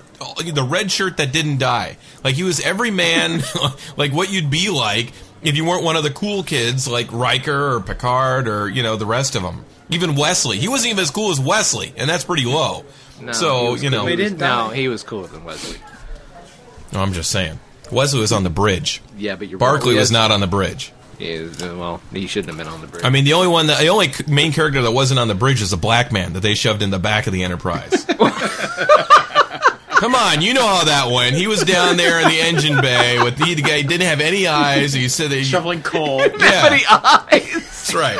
the 0.51 0.63
red 0.63 0.91
shirt 0.91 1.17
that 1.17 1.31
didn't 1.31 1.59
die. 1.59 1.97
Like 2.23 2.33
he 2.35 2.41
was 2.43 2.59
every 2.61 2.89
man, 2.89 3.43
like 3.97 4.11
what 4.11 4.31
you'd 4.31 4.49
be 4.49 4.69
like 4.71 5.11
if 5.43 5.55
you 5.55 5.63
weren't 5.65 5.83
one 5.83 5.95
of 5.95 6.03
the 6.03 6.09
cool 6.09 6.41
kids 6.43 6.87
like 6.87 7.11
Riker 7.11 7.75
or 7.75 7.79
Picard 7.81 8.47
or 8.47 8.67
you 8.67 8.81
know 8.81 8.95
the 8.95 9.05
rest 9.05 9.35
of 9.35 9.43
them. 9.43 9.65
Even 9.91 10.15
Wesley, 10.15 10.57
he 10.57 10.67
wasn't 10.67 10.91
even 10.93 11.01
as 11.03 11.11
cool 11.11 11.29
as 11.31 11.39
Wesley, 11.39 11.93
and 11.95 12.09
that's 12.09 12.23
pretty 12.23 12.45
low. 12.45 12.85
No, 13.21 13.27
he 13.27 13.33
so 13.33 13.71
was 13.73 13.83
you 13.83 13.89
know, 13.91 13.99
cool. 13.99 14.07
He 14.07 14.23
was- 14.23 14.33
no, 14.33 14.69
he 14.69 14.87
was 14.87 15.03
cooler 15.03 15.27
than 15.27 15.43
Wesley. 15.45 15.77
No, 16.91 17.01
I'm 17.01 17.13
just 17.13 17.29
saying. 17.29 17.59
Wesley 17.91 18.19
was 18.19 18.31
on 18.31 18.43
the 18.43 18.49
bridge. 18.49 19.01
Yeah, 19.17 19.35
but 19.35 19.47
you're 19.47 19.59
Barclay 19.59 19.95
was 19.95 20.11
not 20.11 20.31
on 20.31 20.39
the 20.39 20.47
bridge. 20.47 20.91
Yeah, 21.19 21.47
uh, 21.61 21.75
well, 21.75 22.01
he 22.13 22.27
shouldn't 22.27 22.47
have 22.55 22.57
been 22.57 22.73
on 22.73 22.79
the 22.79 22.87
bridge. 22.87 23.03
I 23.03 23.09
mean, 23.09 23.25
the 23.25 23.33
only 23.33 23.49
one, 23.49 23.67
that, 23.67 23.79
the 23.81 23.89
only 23.89 24.11
main 24.27 24.53
character 24.53 24.81
that 24.81 24.91
wasn't 24.91 25.19
on 25.19 25.27
the 25.27 25.35
bridge 25.35 25.61
is 25.61 25.73
a 25.73 25.77
black 25.77 26.11
man 26.13 26.31
that 26.33 26.39
they 26.39 26.55
shoved 26.55 26.81
in 26.81 26.91
the 26.91 26.99
back 26.99 27.27
of 27.27 27.33
the 27.33 27.43
Enterprise. 27.43 28.05
Come 29.99 30.15
on, 30.15 30.41
you 30.41 30.53
know 30.53 30.65
how 30.65 30.85
that 30.85 31.11
went. 31.13 31.35
He 31.35 31.47
was 31.47 31.61
down 31.65 31.97
there 31.97 32.21
in 32.21 32.29
the 32.29 32.39
engine 32.39 32.79
bay 32.79 33.21
with 33.21 33.35
the, 33.37 33.53
the 33.53 33.61
guy 33.61 33.81
didn't 33.81 34.07
have 34.07 34.21
any 34.21 34.47
eyes. 34.47 34.93
He 34.93 35.09
said 35.09 35.29
they 35.29 35.43
shoveling 35.43 35.81
coal. 35.81 36.19
Yeah, 36.19 36.69
Any 36.71 36.83
eyes? 36.89 37.53
that's 37.53 37.93
right. 37.93 38.19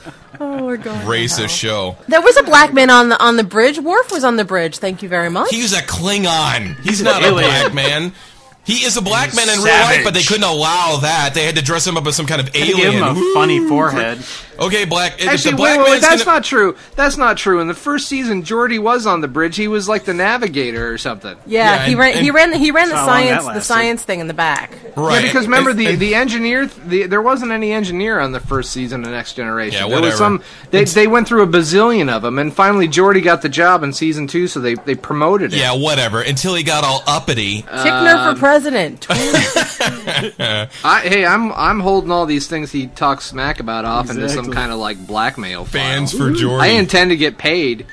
Oh 0.40 0.66
we're 0.66 0.76
going. 0.76 1.00
Racist 1.00 1.48
show. 1.48 1.96
There 2.06 2.20
was 2.20 2.36
a 2.36 2.44
black 2.44 2.72
man 2.72 2.90
on 2.90 3.08
the 3.08 3.20
on 3.20 3.36
the 3.36 3.42
bridge. 3.42 3.80
Worf 3.80 4.12
was 4.12 4.22
on 4.22 4.36
the 4.36 4.44
bridge. 4.44 4.78
Thank 4.78 5.02
you 5.02 5.08
very 5.08 5.28
much. 5.30 5.50
He's 5.50 5.72
a 5.72 5.82
Klingon. 5.82 6.76
He's 6.76 6.84
He's 6.84 7.00
an 7.00 7.06
not 7.06 7.22
a 7.24 7.26
alien. 7.26 7.50
black 7.50 7.74
man. 7.74 8.12
He 8.68 8.84
is 8.84 8.98
a 8.98 9.02
black 9.02 9.34
man 9.34 9.48
in 9.48 9.56
real 9.64 9.72
life, 9.74 10.04
but 10.04 10.12
they 10.12 10.22
couldn't 10.22 10.44
allow 10.44 10.98
that. 10.98 11.32
They 11.32 11.44
had 11.46 11.56
to 11.56 11.62
dress 11.62 11.86
him 11.86 11.96
up 11.96 12.06
as 12.06 12.14
some 12.16 12.26
kind 12.26 12.40
of 12.40 12.52
Gotta 12.52 12.58
alien. 12.66 12.76
give 12.76 12.92
him 12.92 13.02
a 13.02 13.14
Woo! 13.14 13.32
funny 13.34 13.66
forehead. 13.66 14.18
Okay, 14.60 14.84
black. 14.84 15.22
if 15.22 15.28
Actually, 15.28 15.52
the 15.52 15.62
wait, 15.62 15.76
black 15.76 15.78
wait, 15.78 15.84
wait, 15.84 15.90
man's 15.92 16.02
that's 16.02 16.24
gonna- 16.24 16.36
not 16.38 16.44
true. 16.44 16.76
That's 16.96 17.16
not 17.16 17.36
true. 17.38 17.60
In 17.60 17.68
the 17.68 17.74
first 17.74 18.08
season, 18.08 18.42
Geordi 18.42 18.78
was 18.80 19.06
on 19.06 19.20
the 19.22 19.28
bridge. 19.28 19.54
He 19.56 19.68
was 19.68 19.88
like 19.88 20.04
the 20.04 20.12
navigator 20.14 20.92
or 20.92 20.98
something. 20.98 21.36
yeah, 21.46 21.86
he 21.86 21.94
ran. 21.94 22.22
he 22.22 22.30
ran. 22.32 22.52
He 22.52 22.70
ran 22.72 22.88
the 22.88 22.96
That's 22.96 23.06
how 23.08 23.14
long 23.14 23.26
that 23.26 23.42
science. 23.42 23.54
The 23.54 23.60
science 23.64 24.02
thing 24.02 24.20
in 24.20 24.26
the 24.26 24.34
back. 24.34 24.72
Right. 24.96 25.22
Yeah, 25.22 25.28
because 25.28 25.46
remember 25.46 25.72
the 25.72 25.94
the 25.94 26.14
engineer, 26.16 26.66
the, 26.66 27.06
there 27.06 27.22
wasn't 27.22 27.52
any 27.52 27.72
engineer 27.72 28.18
on 28.20 28.32
the 28.32 28.40
first 28.40 28.72
season 28.72 29.04
of 29.04 29.12
Next 29.12 29.34
Generation. 29.34 29.74
Yeah, 29.74 29.86
there 29.86 29.96
whatever. 29.96 30.06
was 30.10 30.18
some. 30.18 30.42
They, 30.72 30.84
they 30.84 31.06
went 31.06 31.28
through 31.28 31.42
a 31.42 31.46
bazillion 31.46 32.10
of 32.10 32.22
them, 32.22 32.38
and 32.40 32.52
finally 32.52 32.88
Geordi 32.88 33.22
got 33.22 33.42
the 33.42 33.48
job 33.48 33.82
in 33.84 33.92
season 33.92 34.26
two, 34.26 34.48
so 34.48 34.58
they 34.60 34.74
they 34.74 34.96
promoted 34.96 35.52
him. 35.52 35.60
Yeah, 35.60 35.72
whatever. 35.76 36.20
Until 36.20 36.54
he 36.56 36.64
got 36.64 36.82
all 36.84 37.02
uppity. 37.06 37.62
Tickner 37.62 38.14
Um, 38.14 38.34
for 38.34 38.40
president. 38.40 38.57
I, 40.84 41.00
hey, 41.04 41.24
I'm 41.24 41.52
I'm 41.52 41.80
holding 41.80 42.10
all 42.10 42.26
these 42.26 42.46
things 42.46 42.72
he 42.72 42.86
talks 42.88 43.26
smack 43.26 43.60
about 43.60 43.84
off 43.84 44.10
into 44.10 44.28
some 44.28 44.52
kind 44.52 44.72
of 44.72 44.78
like 44.78 45.06
blackmail. 45.06 45.64
Fans 45.64 46.12
file. 46.12 46.20
for 46.20 46.30
Geordi. 46.32 46.60
I 46.60 46.66
intend 46.68 47.10
to 47.10 47.16
get 47.16 47.38
paid. 47.38 47.86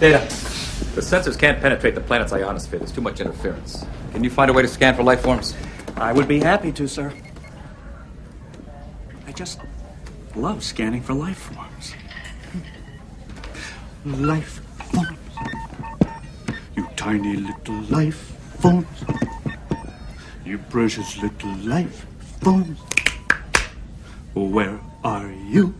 Data. 0.00 0.26
The 0.94 1.00
sensors 1.00 1.38
can't 1.38 1.60
penetrate 1.60 1.94
the 1.94 2.00
planet's 2.00 2.32
ionosphere. 2.32 2.78
There's 2.78 2.92
too 2.92 3.00
much 3.00 3.20
interference. 3.20 3.86
Can 4.12 4.22
you 4.22 4.30
find 4.30 4.50
a 4.50 4.52
way 4.52 4.62
to 4.62 4.68
scan 4.68 4.94
for 4.94 5.02
life 5.02 5.22
forms? 5.22 5.54
I 5.96 6.12
would 6.12 6.28
be 6.28 6.40
happy 6.40 6.70
to, 6.72 6.86
sir. 6.86 7.12
I 9.26 9.32
just 9.32 9.60
love 10.34 10.62
scanning 10.62 11.00
for 11.00 11.14
life 11.14 11.38
forms. 11.38 11.94
Life 14.04 14.60
forms. 14.92 15.18
You 16.76 16.86
tiny 16.96 17.36
little 17.36 17.80
life 17.82 18.31
forms. 18.62 18.86
You 20.44 20.58
precious 20.70 21.18
little 21.18 21.52
life 21.64 22.06
forms. 22.40 22.78
Where 24.34 24.78
are 25.02 25.32
you? 25.50 25.74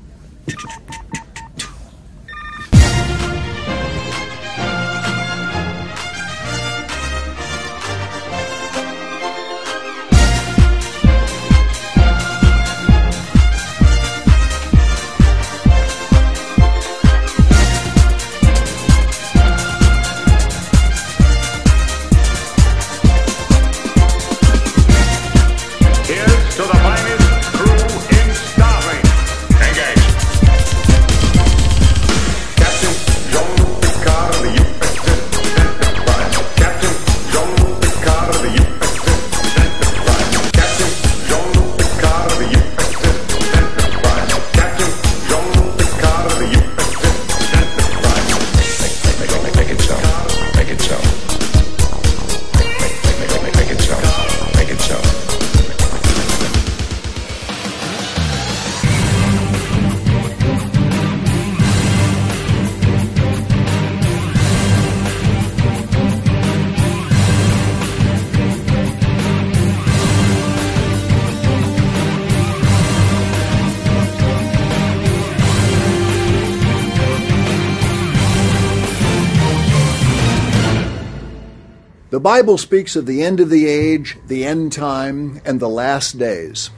Bible 82.32 82.56
speaks 82.56 82.96
of 82.96 83.04
the 83.04 83.22
end 83.22 83.40
of 83.40 83.50
the 83.50 83.66
age, 83.66 84.16
the 84.26 84.46
end 84.46 84.72
time, 84.72 85.42
and 85.44 85.60
the 85.60 85.68
last 85.68 86.16
days. 86.16 86.70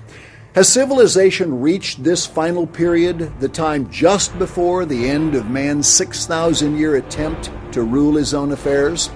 Has 0.57 0.69
civilization 0.69 1.61
reached 1.61 2.03
this 2.03 2.27
final 2.27 2.67
period, 2.67 3.33
the 3.38 3.49
time 3.49 3.88
just 3.88 4.37
before 4.37 4.85
the 4.85 5.09
end 5.09 5.37
of 5.37 5.49
man's 5.49 5.87
6,000 5.87 6.77
year 6.77 6.97
attempt 6.97 7.53
to 7.71 7.85
rule 7.85 8.17
his 8.17 8.35
own 8.35 8.51
affairs? 8.51 9.11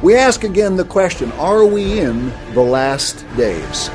We 0.00 0.14
ask 0.14 0.44
again 0.44 0.76
the 0.76 0.84
question 0.84 1.32
Are 1.32 1.66
we 1.66 1.98
in 1.98 2.28
the 2.54 2.62
last 2.62 3.26
days? 3.36 3.88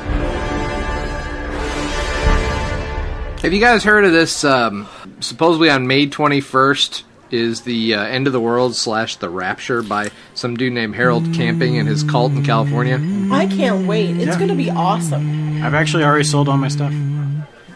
Have 3.40 3.54
you 3.54 3.60
guys 3.60 3.82
heard 3.82 4.04
of 4.04 4.12
this? 4.12 4.44
Um, 4.44 4.86
supposedly 5.20 5.70
on 5.70 5.86
May 5.86 6.08
21st 6.08 7.04
is 7.30 7.62
the 7.62 7.94
uh, 7.94 8.02
end 8.02 8.26
of 8.26 8.34
the 8.34 8.40
world 8.40 8.76
slash 8.76 9.16
the 9.16 9.30
rapture 9.30 9.80
by 9.80 10.10
some 10.36 10.56
dude 10.56 10.72
named 10.72 10.94
Harold 10.94 11.34
Camping 11.34 11.78
and 11.78 11.88
his 11.88 12.04
cult 12.04 12.30
in 12.32 12.44
California. 12.44 13.00
I 13.32 13.46
can't 13.46 13.86
wait. 13.88 14.16
It's 14.16 14.26
Yeah. 14.26 14.36
going 14.36 14.48
to 14.50 14.54
be 14.54 14.70
awesome. 14.70 15.62
I've 15.64 15.74
actually 15.74 16.04
already 16.04 16.24
sold 16.24 16.48
all 16.48 16.56
my 16.56 16.68
stuff. 16.68 16.92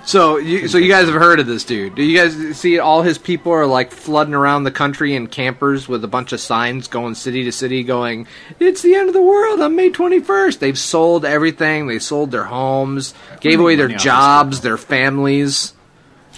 So, 0.07 0.39
you, 0.39 0.67
so 0.67 0.79
you 0.79 0.89
guys 0.89 1.07
have 1.07 1.15
heard 1.15 1.41
of 1.41 1.47
this 1.47 1.63
dude? 1.63 1.95
Do 1.95 2.03
you 2.03 2.17
guys 2.19 2.57
see 2.57 2.79
all 2.79 3.03
his 3.03 3.19
people 3.19 3.53
are 3.53 3.67
like 3.67 3.93
flooding 3.93 4.35
around 4.35 4.65
the 4.65 4.71
country 4.71 5.15
in 5.15 5.27
campers 5.27 5.89
with 5.89 6.03
a 6.05 6.09
bunch 6.09 6.33
of 6.33 6.41
signs 6.41 6.89
going 6.89 7.15
city 7.15 7.45
to 7.45 7.53
city, 7.53 7.83
going, 7.83 8.27
"It's 8.59 8.81
the 8.83 8.95
end 8.95 9.09
of 9.09 9.15
the 9.15 9.23
world 9.23 9.61
on 9.61 9.77
May 9.77 9.91
21st." 9.91 10.59
They've 10.59 10.79
sold 10.79 11.25
everything. 11.27 11.87
They 11.87 11.99
sold 11.99 12.31
their 12.31 12.45
homes, 12.45 13.13
gave 13.41 13.61
away 13.61 13.77
their 13.77 13.89
money 13.89 13.97
off 13.97 13.99
this 14.01 14.05
jobs, 14.05 14.61
their 14.63 14.79
families, 14.79 15.75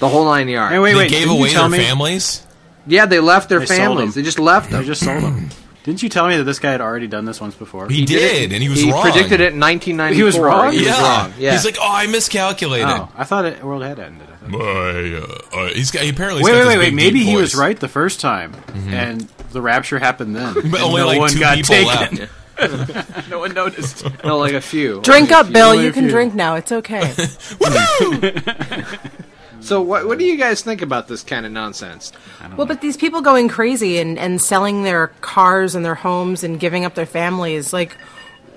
the 0.01 0.09
whole 0.09 0.25
nine 0.25 0.49
yards. 0.49 0.73
Hey, 0.73 0.79
wait, 0.81 0.93
they 0.93 0.99
wait, 0.99 1.11
gave 1.11 1.21
didn't 1.21 1.35
you 1.35 1.39
away 1.41 1.51
tell 1.53 1.69
their 1.69 1.79
me- 1.79 1.85
families. 1.85 2.43
Yeah, 2.87 3.07
they 3.07 3.21
left 3.21 3.49
their 3.49 3.61
They 3.61 3.67
sold 3.67 3.79
families. 3.79 4.15
them. 4.15 4.23
They 4.23 4.25
just 4.27 4.41
left 4.41 4.71
them. 4.71 4.81
They 4.81 4.87
just 4.87 5.05
sold 5.05 5.23
them. 5.23 5.49
Didn't 5.85 6.03
you 6.03 6.09
tell 6.09 6.29
me 6.29 6.37
that 6.37 6.45
this 6.45 6.61
guy 6.61 6.71
had 6.71 6.81
already 6.81 7.09
done 7.09 7.25
this 7.25 7.41
once 7.41 7.57
before? 7.57 7.89
He, 7.89 8.05
did, 8.05 8.53
and 8.53 8.63
he 8.63 8.69
was 8.69 8.81
he 8.81 8.93
wrong. 8.93 9.03
predicted 9.03 9.41
it 9.41 9.53
in 9.53 9.61
1994. 9.61 10.15
He 10.15 10.23
was 10.23 10.39
wrong? 10.39 10.73
He 10.73 10.79
was 10.79 10.87
yeah. 10.87 11.03
wrong. 11.03 11.35
Yeah. 11.39 11.53
He's 11.53 11.65
like, 11.65 11.77
oh, 11.81 11.93
I 11.93 12.07
miscalculated. 12.07 12.87
Oh, 12.87 13.09
I 13.17 13.25
thought 13.25 13.47
it, 13.47 13.65
world 13.65 13.83
had 13.83 13.99
ended. 13.99 14.29
I 14.31 14.37
thought. 14.37 14.61
Uh, 14.61 15.57
uh, 15.57 15.69
he's 15.75 15.91
got, 15.91 16.03
he 16.05 16.11
apparently. 16.11 16.45
Wait, 16.45 16.53
wait, 16.53 16.67
wait, 16.67 16.79
wait. 16.79 16.95
Maybe 16.95 17.21
deep 17.21 17.29
he 17.29 17.37
was 17.37 17.57
right 17.57 17.79
the 17.79 17.89
first 17.89 18.21
time, 18.21 18.55
and 18.89 19.23
the 19.51 19.61
rapture 19.61 19.99
happened 19.99 20.37
then. 20.37 20.55
But 20.55 20.65
and 20.65 20.75
only 20.77 21.01
no 21.01 21.07
like 21.07 21.19
one 21.19 21.31
two 21.31 21.41
got 21.41 21.57
people 21.57 21.75
taken. 21.75 22.17
left. 22.17 22.33
no 23.31 23.41
one 23.41 23.55
noticed. 23.55 24.05
no, 24.25 24.39
like 24.39 24.53
a 24.53 24.61
few. 24.61 25.01
Drink 25.01 25.33
Only 25.33 25.35
up, 25.35 25.47
few. 25.47 25.53
Bill. 25.55 25.71
Only 25.71 25.85
You 25.85 25.93
can 25.93 26.05
few. 26.05 26.11
drink 26.11 26.35
now. 26.35 26.55
It's 26.57 26.71
okay. 26.73 27.13
So, 29.63 29.81
what 29.81 30.07
what 30.07 30.19
do 30.19 30.25
you 30.25 30.37
guys 30.37 30.63
think 30.63 30.83
about 30.83 31.09
this 31.09 31.23
kind 31.23 31.47
of 31.47 31.53
nonsense? 31.53 32.13
well, 32.57 32.67
but 32.67 32.81
these 32.81 32.97
people 32.97 33.21
going 33.21 33.49
crazy 33.49 33.99
and, 33.99 34.19
and 34.19 34.41
selling 34.41 34.83
their 34.83 35.09
cars 35.21 35.75
and 35.75 35.85
their 35.85 35.95
homes 35.95 36.43
and 36.45 36.59
giving 36.59 36.85
up 36.85 36.95
their 36.95 37.07
families, 37.07 37.73
like, 37.73 37.97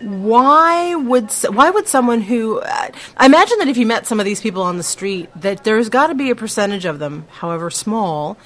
why 0.01 0.95
would 0.95 1.31
why 1.49 1.69
would 1.69 1.87
someone 1.87 2.21
who 2.21 2.59
uh, 2.59 2.89
I 3.17 3.25
imagine 3.25 3.59
that 3.59 3.67
if 3.67 3.77
you 3.77 3.85
met 3.85 4.07
some 4.07 4.19
of 4.19 4.25
these 4.25 4.41
people 4.41 4.63
on 4.63 4.77
the 4.77 4.83
street, 4.83 5.29
that 5.35 5.63
there's 5.63 5.89
got 5.89 6.07
to 6.07 6.15
be 6.15 6.29
a 6.31 6.35
percentage 6.35 6.85
of 6.85 6.99
them, 6.99 7.27
however 7.31 7.69
small, 7.69 8.37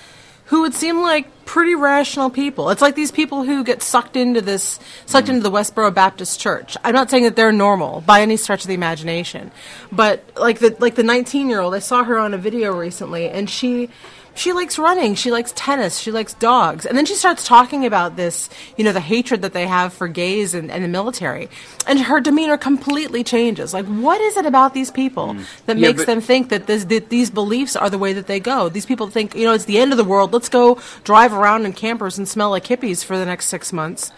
who 0.50 0.62
would 0.62 0.74
seem 0.74 1.02
like 1.02 1.46
pretty 1.46 1.76
rational 1.76 2.30
people. 2.30 2.72
It's 2.72 2.82
like 2.82 2.96
these 2.96 3.12
people 3.12 3.44
who 3.44 3.64
get 3.64 3.84
sucked 3.84 4.16
into 4.16 4.42
this, 4.42 4.80
sucked 5.06 5.28
mm. 5.28 5.32
into 5.32 5.44
the 5.44 5.52
Westboro 5.52 5.94
Baptist 5.94 6.40
Church. 6.40 6.76
I'm 6.84 6.94
not 6.94 7.12
saying 7.12 7.24
that 7.24 7.36
they're 7.36 7.52
normal 7.52 8.02
by 8.02 8.22
any 8.22 8.36
stretch 8.36 8.62
of 8.62 8.68
the 8.68 8.74
imagination, 8.74 9.52
but 9.92 10.24
like 10.36 10.58
the 10.58 10.76
like 10.80 10.96
the 10.96 11.04
19 11.04 11.50
year 11.50 11.60
old, 11.60 11.76
I 11.76 11.80
saw 11.80 12.04
her 12.04 12.18
on 12.18 12.34
a 12.34 12.38
video 12.38 12.76
recently, 12.78 13.30
and 13.30 13.50
she. 13.50 13.90
She 14.36 14.54
likes 14.54 14.80
running. 14.80 15.15
She 15.15 15.32
likes 15.32 15.52
tennis. 15.56 16.00
She 16.00 16.12
likes 16.12 16.34
dogs. 16.34 16.86
And 16.86 16.98
then 16.98 17.06
she 17.06 17.15
starts 17.15 17.46
talking 17.46 17.86
about 17.86 18.15
this, 18.15 18.50
you 18.78 18.84
know, 18.84 18.94
the 18.94 19.02
hatred 19.02 19.42
that 19.42 19.54
they 19.54 19.68
have 19.68 19.94
for 19.94 20.08
gays 20.08 20.54
and, 20.54 20.72
and 20.72 20.84
the 20.84 20.88
military. 20.88 21.50
And 21.88 22.00
her 22.00 22.22
demeanor 22.22 22.58
completely 22.58 23.24
changes. 23.24 23.74
Like, 23.74 23.86
what 23.86 24.22
is 24.22 24.38
it 24.38 24.46
about 24.46 24.74
these 24.74 24.92
people 24.92 25.36
that 25.65 25.78
Yeah, 25.78 25.89
makes 25.89 26.06
them 26.06 26.22
think 26.22 26.50
that, 26.50 26.68
this, 26.68 26.86
that 26.86 27.10
these 27.10 27.30
beliefs 27.30 27.76
are 27.76 27.89
the 27.89 27.98
way 27.98 28.13
that 28.13 28.28
they 28.28 28.39
go? 28.39 28.70
These 28.70 28.86
people 28.86 29.08
think, 29.08 29.36
you 29.36 29.44
know, 29.44 29.54
it's 29.54 29.65
the 29.65 29.80
end 29.80 29.92
of 29.92 29.98
the 29.98 30.04
world. 30.06 30.32
Let's 30.32 30.50
go 30.50 30.80
drive 31.04 31.34
around 31.34 31.65
in 31.65 31.74
campers 31.74 32.18
and 32.18 32.28
smell 32.28 32.50
like 32.50 32.65
hippies 32.65 33.04
for 33.04 33.18
the 33.18 33.26
next 33.26 33.48
six 33.48 33.74
months 33.74 34.12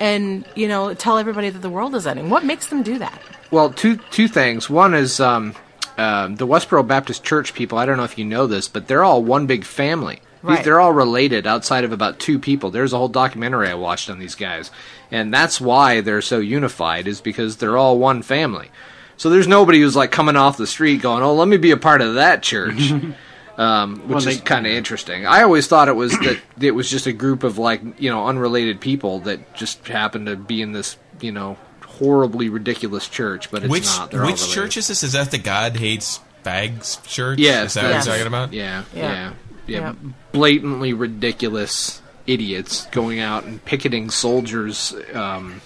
and, 0.00 0.46
you 0.54 0.68
know, 0.68 0.94
tell 0.94 1.18
everybody 1.18 1.50
that 1.50 1.60
the 1.60 1.70
world 1.70 1.94
is 1.94 2.06
ending. 2.06 2.30
What 2.30 2.44
makes 2.44 2.68
them 2.68 2.82
do 2.82 2.98
that? 2.98 3.20
Well, 3.50 3.70
two 3.70 3.96
two 4.10 4.28
things. 4.28 4.68
One 4.68 4.94
is 4.94 5.20
um, 5.20 5.54
um, 5.96 6.36
the 6.36 6.46
Westboro 6.46 6.86
Baptist 6.86 7.24
Church 7.24 7.54
people. 7.54 7.78
I 7.78 7.86
don't 7.86 7.96
know 7.96 8.04
if 8.04 8.18
you 8.18 8.24
know 8.24 8.46
this, 8.46 8.68
but 8.68 8.86
they're 8.88 9.04
all 9.04 9.22
one 9.22 9.46
big 9.46 9.64
family. 9.64 10.20
Right. 10.42 10.62
They're 10.62 10.78
all 10.78 10.92
related 10.92 11.46
outside 11.46 11.82
of 11.82 11.90
about 11.92 12.20
two 12.20 12.38
people. 12.38 12.70
There's 12.70 12.92
a 12.92 12.98
whole 12.98 13.08
documentary 13.08 13.68
I 13.68 13.74
watched 13.74 14.08
on 14.08 14.18
these 14.18 14.34
guys, 14.36 14.70
and 15.10 15.34
that's 15.34 15.60
why 15.60 16.00
they're 16.02 16.22
so 16.22 16.38
unified. 16.38 17.08
Is 17.08 17.20
because 17.20 17.56
they're 17.56 17.76
all 17.76 17.98
one 17.98 18.22
family. 18.22 18.70
So 19.16 19.30
there's 19.30 19.48
nobody 19.48 19.80
who's 19.80 19.96
like 19.96 20.12
coming 20.12 20.36
off 20.36 20.56
the 20.56 20.66
street 20.66 21.02
going, 21.02 21.22
"Oh, 21.24 21.34
let 21.34 21.48
me 21.48 21.56
be 21.56 21.72
a 21.72 21.76
part 21.76 22.00
of 22.00 22.14
that 22.14 22.42
church," 22.42 22.92
um, 23.56 23.98
which 24.00 24.24
Well, 24.24 24.28
is 24.28 24.40
kind 24.42 24.66
of 24.66 24.72
interesting. 24.80 25.26
I 25.26 25.42
always 25.42 25.66
thought 25.66 25.88
it 25.88 25.96
was 25.96 26.12
that 26.12 26.40
it 26.60 26.72
was 26.72 26.88
just 26.90 27.06
a 27.06 27.12
group 27.12 27.42
of 27.42 27.58
like 27.58 27.80
you 27.98 28.10
know 28.10 28.26
unrelated 28.28 28.80
people 28.80 29.20
that 29.20 29.54
just 29.54 29.88
happened 29.88 30.26
to 30.26 30.36
be 30.36 30.62
in 30.62 30.72
this 30.72 30.96
you 31.20 31.32
know 31.32 31.56
horribly 31.98 32.48
ridiculous 32.48 33.08
church, 33.08 33.50
but 33.50 33.62
it's 33.64 33.70
which 33.70 33.84
not. 33.84 34.10
They're 34.10 34.22
which 34.22 34.40
related. 34.40 34.54
church 34.54 34.76
is 34.76 34.88
this? 34.88 35.02
Is 35.02 35.12
that 35.12 35.30
the 35.30 35.38
God 35.38 35.76
hates 35.76 36.20
bags 36.42 36.98
church? 37.06 37.38
Yes, 37.38 37.68
is 37.68 37.74
that 37.74 37.84
what 37.84 37.92
you're 38.06 38.14
talking 38.14 38.26
about? 38.26 38.52
Yeah, 38.52 38.84
Yeah. 38.94 39.02
yeah, 39.02 39.32
yeah. 39.66 39.78
Yeah. 39.80 39.94
Blatantly 40.32 40.92
ridiculous 40.92 42.00
idiots 42.26 42.86
going 42.86 43.20
out 43.20 43.44
and 43.44 43.64
picketing 43.64 44.10
soldiers' 44.10 44.94
um, 45.12 45.60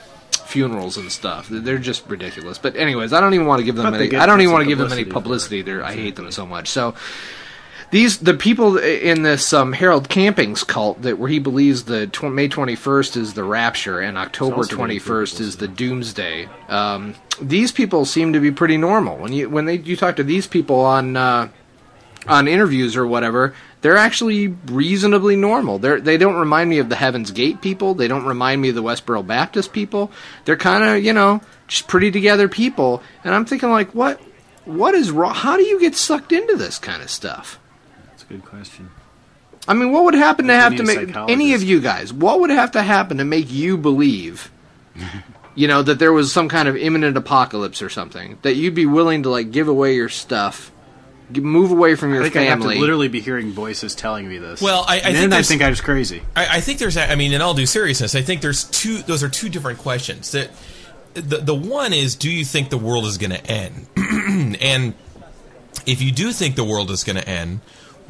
funerals 0.44 0.96
and 0.96 1.10
stuff. 1.12 1.48
They're 1.50 1.78
just 1.78 2.06
ridiculous. 2.08 2.58
But 2.58 2.76
anyways, 2.76 3.12
I 3.12 3.20
don't 3.20 3.34
even 3.34 3.46
want 3.46 3.60
to 3.60 3.64
give 3.64 3.76
them 3.76 3.90
But 3.90 4.00
any. 4.00 4.16
I 4.16 4.26
don't 4.26 4.40
even 4.40 4.52
want 4.52 4.64
to 4.64 4.68
give 4.68 4.78
them 4.78 4.92
any 4.92 5.04
publicity 5.04 5.62
for 5.62 5.82
I 5.82 5.94
hate 5.94 6.16
them 6.16 6.30
so 6.32 6.46
much. 6.46 6.68
So. 6.68 6.94
These 7.90 8.18
the 8.18 8.34
people 8.34 8.78
in 8.78 9.22
this 9.22 9.52
um, 9.52 9.72
Harold 9.72 10.08
Camping's 10.08 10.62
cult 10.62 11.02
that 11.02 11.18
where 11.18 11.28
he 11.28 11.40
believes 11.40 11.84
the 11.84 12.06
tw- 12.06 12.24
May 12.24 12.46
twenty 12.46 12.76
first 12.76 13.16
is 13.16 13.34
the 13.34 13.42
rapture 13.42 13.98
and 13.98 14.16
October 14.16 14.64
twenty 14.64 15.00
first 15.00 15.40
is 15.40 15.56
the 15.56 15.66
doomsday. 15.66 16.48
Um, 16.68 17.16
these 17.40 17.72
people 17.72 18.04
seem 18.04 18.32
to 18.32 18.40
be 18.40 18.52
pretty 18.52 18.76
normal 18.76 19.16
when 19.16 19.32
you 19.32 19.50
when 19.50 19.64
they 19.64 19.78
you 19.78 19.96
talk 19.96 20.16
to 20.16 20.24
these 20.24 20.46
people 20.46 20.80
on 20.80 21.16
uh, 21.16 21.48
on 22.28 22.46
interviews 22.46 22.96
or 22.96 23.06
whatever, 23.06 23.54
they're 23.80 23.96
actually 23.96 24.48
reasonably 24.66 25.34
normal. 25.34 25.78
They 25.78 25.98
they 26.00 26.16
don't 26.16 26.36
remind 26.36 26.70
me 26.70 26.78
of 26.78 26.90
the 26.90 26.96
Heaven's 26.96 27.30
Gate 27.30 27.60
people. 27.60 27.94
They 27.94 28.08
don't 28.08 28.24
remind 28.24 28.60
me 28.60 28.68
of 28.68 28.74
the 28.74 28.82
Westboro 28.82 29.26
Baptist 29.26 29.72
people. 29.72 30.12
They're 30.44 30.56
kind 30.56 30.84
of 30.84 31.02
you 31.02 31.12
know 31.12 31.40
just 31.66 31.88
pretty 31.88 32.10
together 32.10 32.48
people. 32.48 33.02
And 33.24 33.34
I'm 33.34 33.46
thinking 33.46 33.70
like, 33.70 33.94
what 33.94 34.20
what 34.64 34.94
is 34.94 35.10
wrong? 35.10 35.34
How 35.34 35.56
do 35.56 35.64
you 35.64 35.80
get 35.80 35.96
sucked 35.96 36.32
into 36.32 36.56
this 36.56 36.78
kind 36.78 37.02
of 37.02 37.10
stuff? 37.10 37.58
That's 38.30 38.42
a 38.42 38.42
good 38.42 38.44
question. 38.50 38.90
I 39.68 39.74
mean, 39.74 39.92
what 39.92 40.04
would 40.04 40.14
happen 40.14 40.46
to 40.46 40.54
have 40.54 40.76
to 40.76 40.82
make 40.84 41.14
any 41.28 41.54
of 41.54 41.62
you 41.62 41.80
guys? 41.80 42.12
What 42.12 42.40
would 42.40 42.50
have 42.50 42.72
to 42.72 42.82
happen 42.82 43.18
to 43.18 43.24
make 43.24 43.50
you 43.50 43.76
believe? 43.76 44.50
You 45.56 45.66
know 45.66 45.82
that 45.82 45.98
there 45.98 46.12
was 46.12 46.32
some 46.32 46.48
kind 46.48 46.68
of 46.68 46.76
imminent 46.76 47.16
apocalypse 47.16 47.82
or 47.82 47.90
something 47.90 48.38
that 48.42 48.54
you'd 48.54 48.74
be 48.74 48.86
willing 48.86 49.24
to 49.24 49.30
like 49.30 49.50
give 49.50 49.66
away 49.66 49.96
your 49.96 50.08
stuff, 50.08 50.70
move 51.28 51.72
away 51.72 51.96
from 51.96 52.14
your 52.14 52.22
I 52.22 52.26
think 52.30 52.36
I 52.36 52.42
have 52.44 52.60
family. 52.60 52.76
to 52.76 52.80
literally 52.80 53.08
be 53.08 53.20
hearing 53.20 53.50
voices 53.50 53.96
telling 53.96 54.28
me 54.28 54.38
this. 54.38 54.62
Well, 54.62 54.84
I- 54.88 54.94
I 54.94 54.96
and 54.98 55.04
think 55.16 55.30
then 55.30 55.32
I 55.32 55.42
think 55.42 55.62
I 55.62 55.68
was 55.68 55.80
crazy. 55.80 56.22
I, 56.36 56.58
I 56.58 56.60
think 56.60 56.78
there's, 56.78 56.96
I 56.96 57.16
mean, 57.16 57.32
in 57.32 57.42
all 57.42 57.52
due 57.52 57.66
seriousness, 57.66 58.14
I 58.14 58.22
think 58.22 58.42
there's 58.42 58.62
two. 58.64 58.98
Those 59.02 59.24
are 59.24 59.28
two 59.28 59.48
different 59.48 59.80
questions. 59.80 60.30
That 60.30 60.50
the 61.14 61.38
the 61.38 61.54
one 61.54 61.92
is, 61.92 62.14
do 62.14 62.30
you 62.30 62.44
think 62.44 62.70
the 62.70 62.78
world 62.78 63.04
is 63.04 63.18
going 63.18 63.32
to 63.32 63.44
end? 63.44 63.86
and 63.96 64.94
if 65.84 66.00
you 66.00 66.12
do 66.12 66.30
think 66.32 66.54
the 66.54 66.64
world 66.64 66.92
is 66.92 67.02
going 67.02 67.16
to 67.16 67.28
end, 67.28 67.60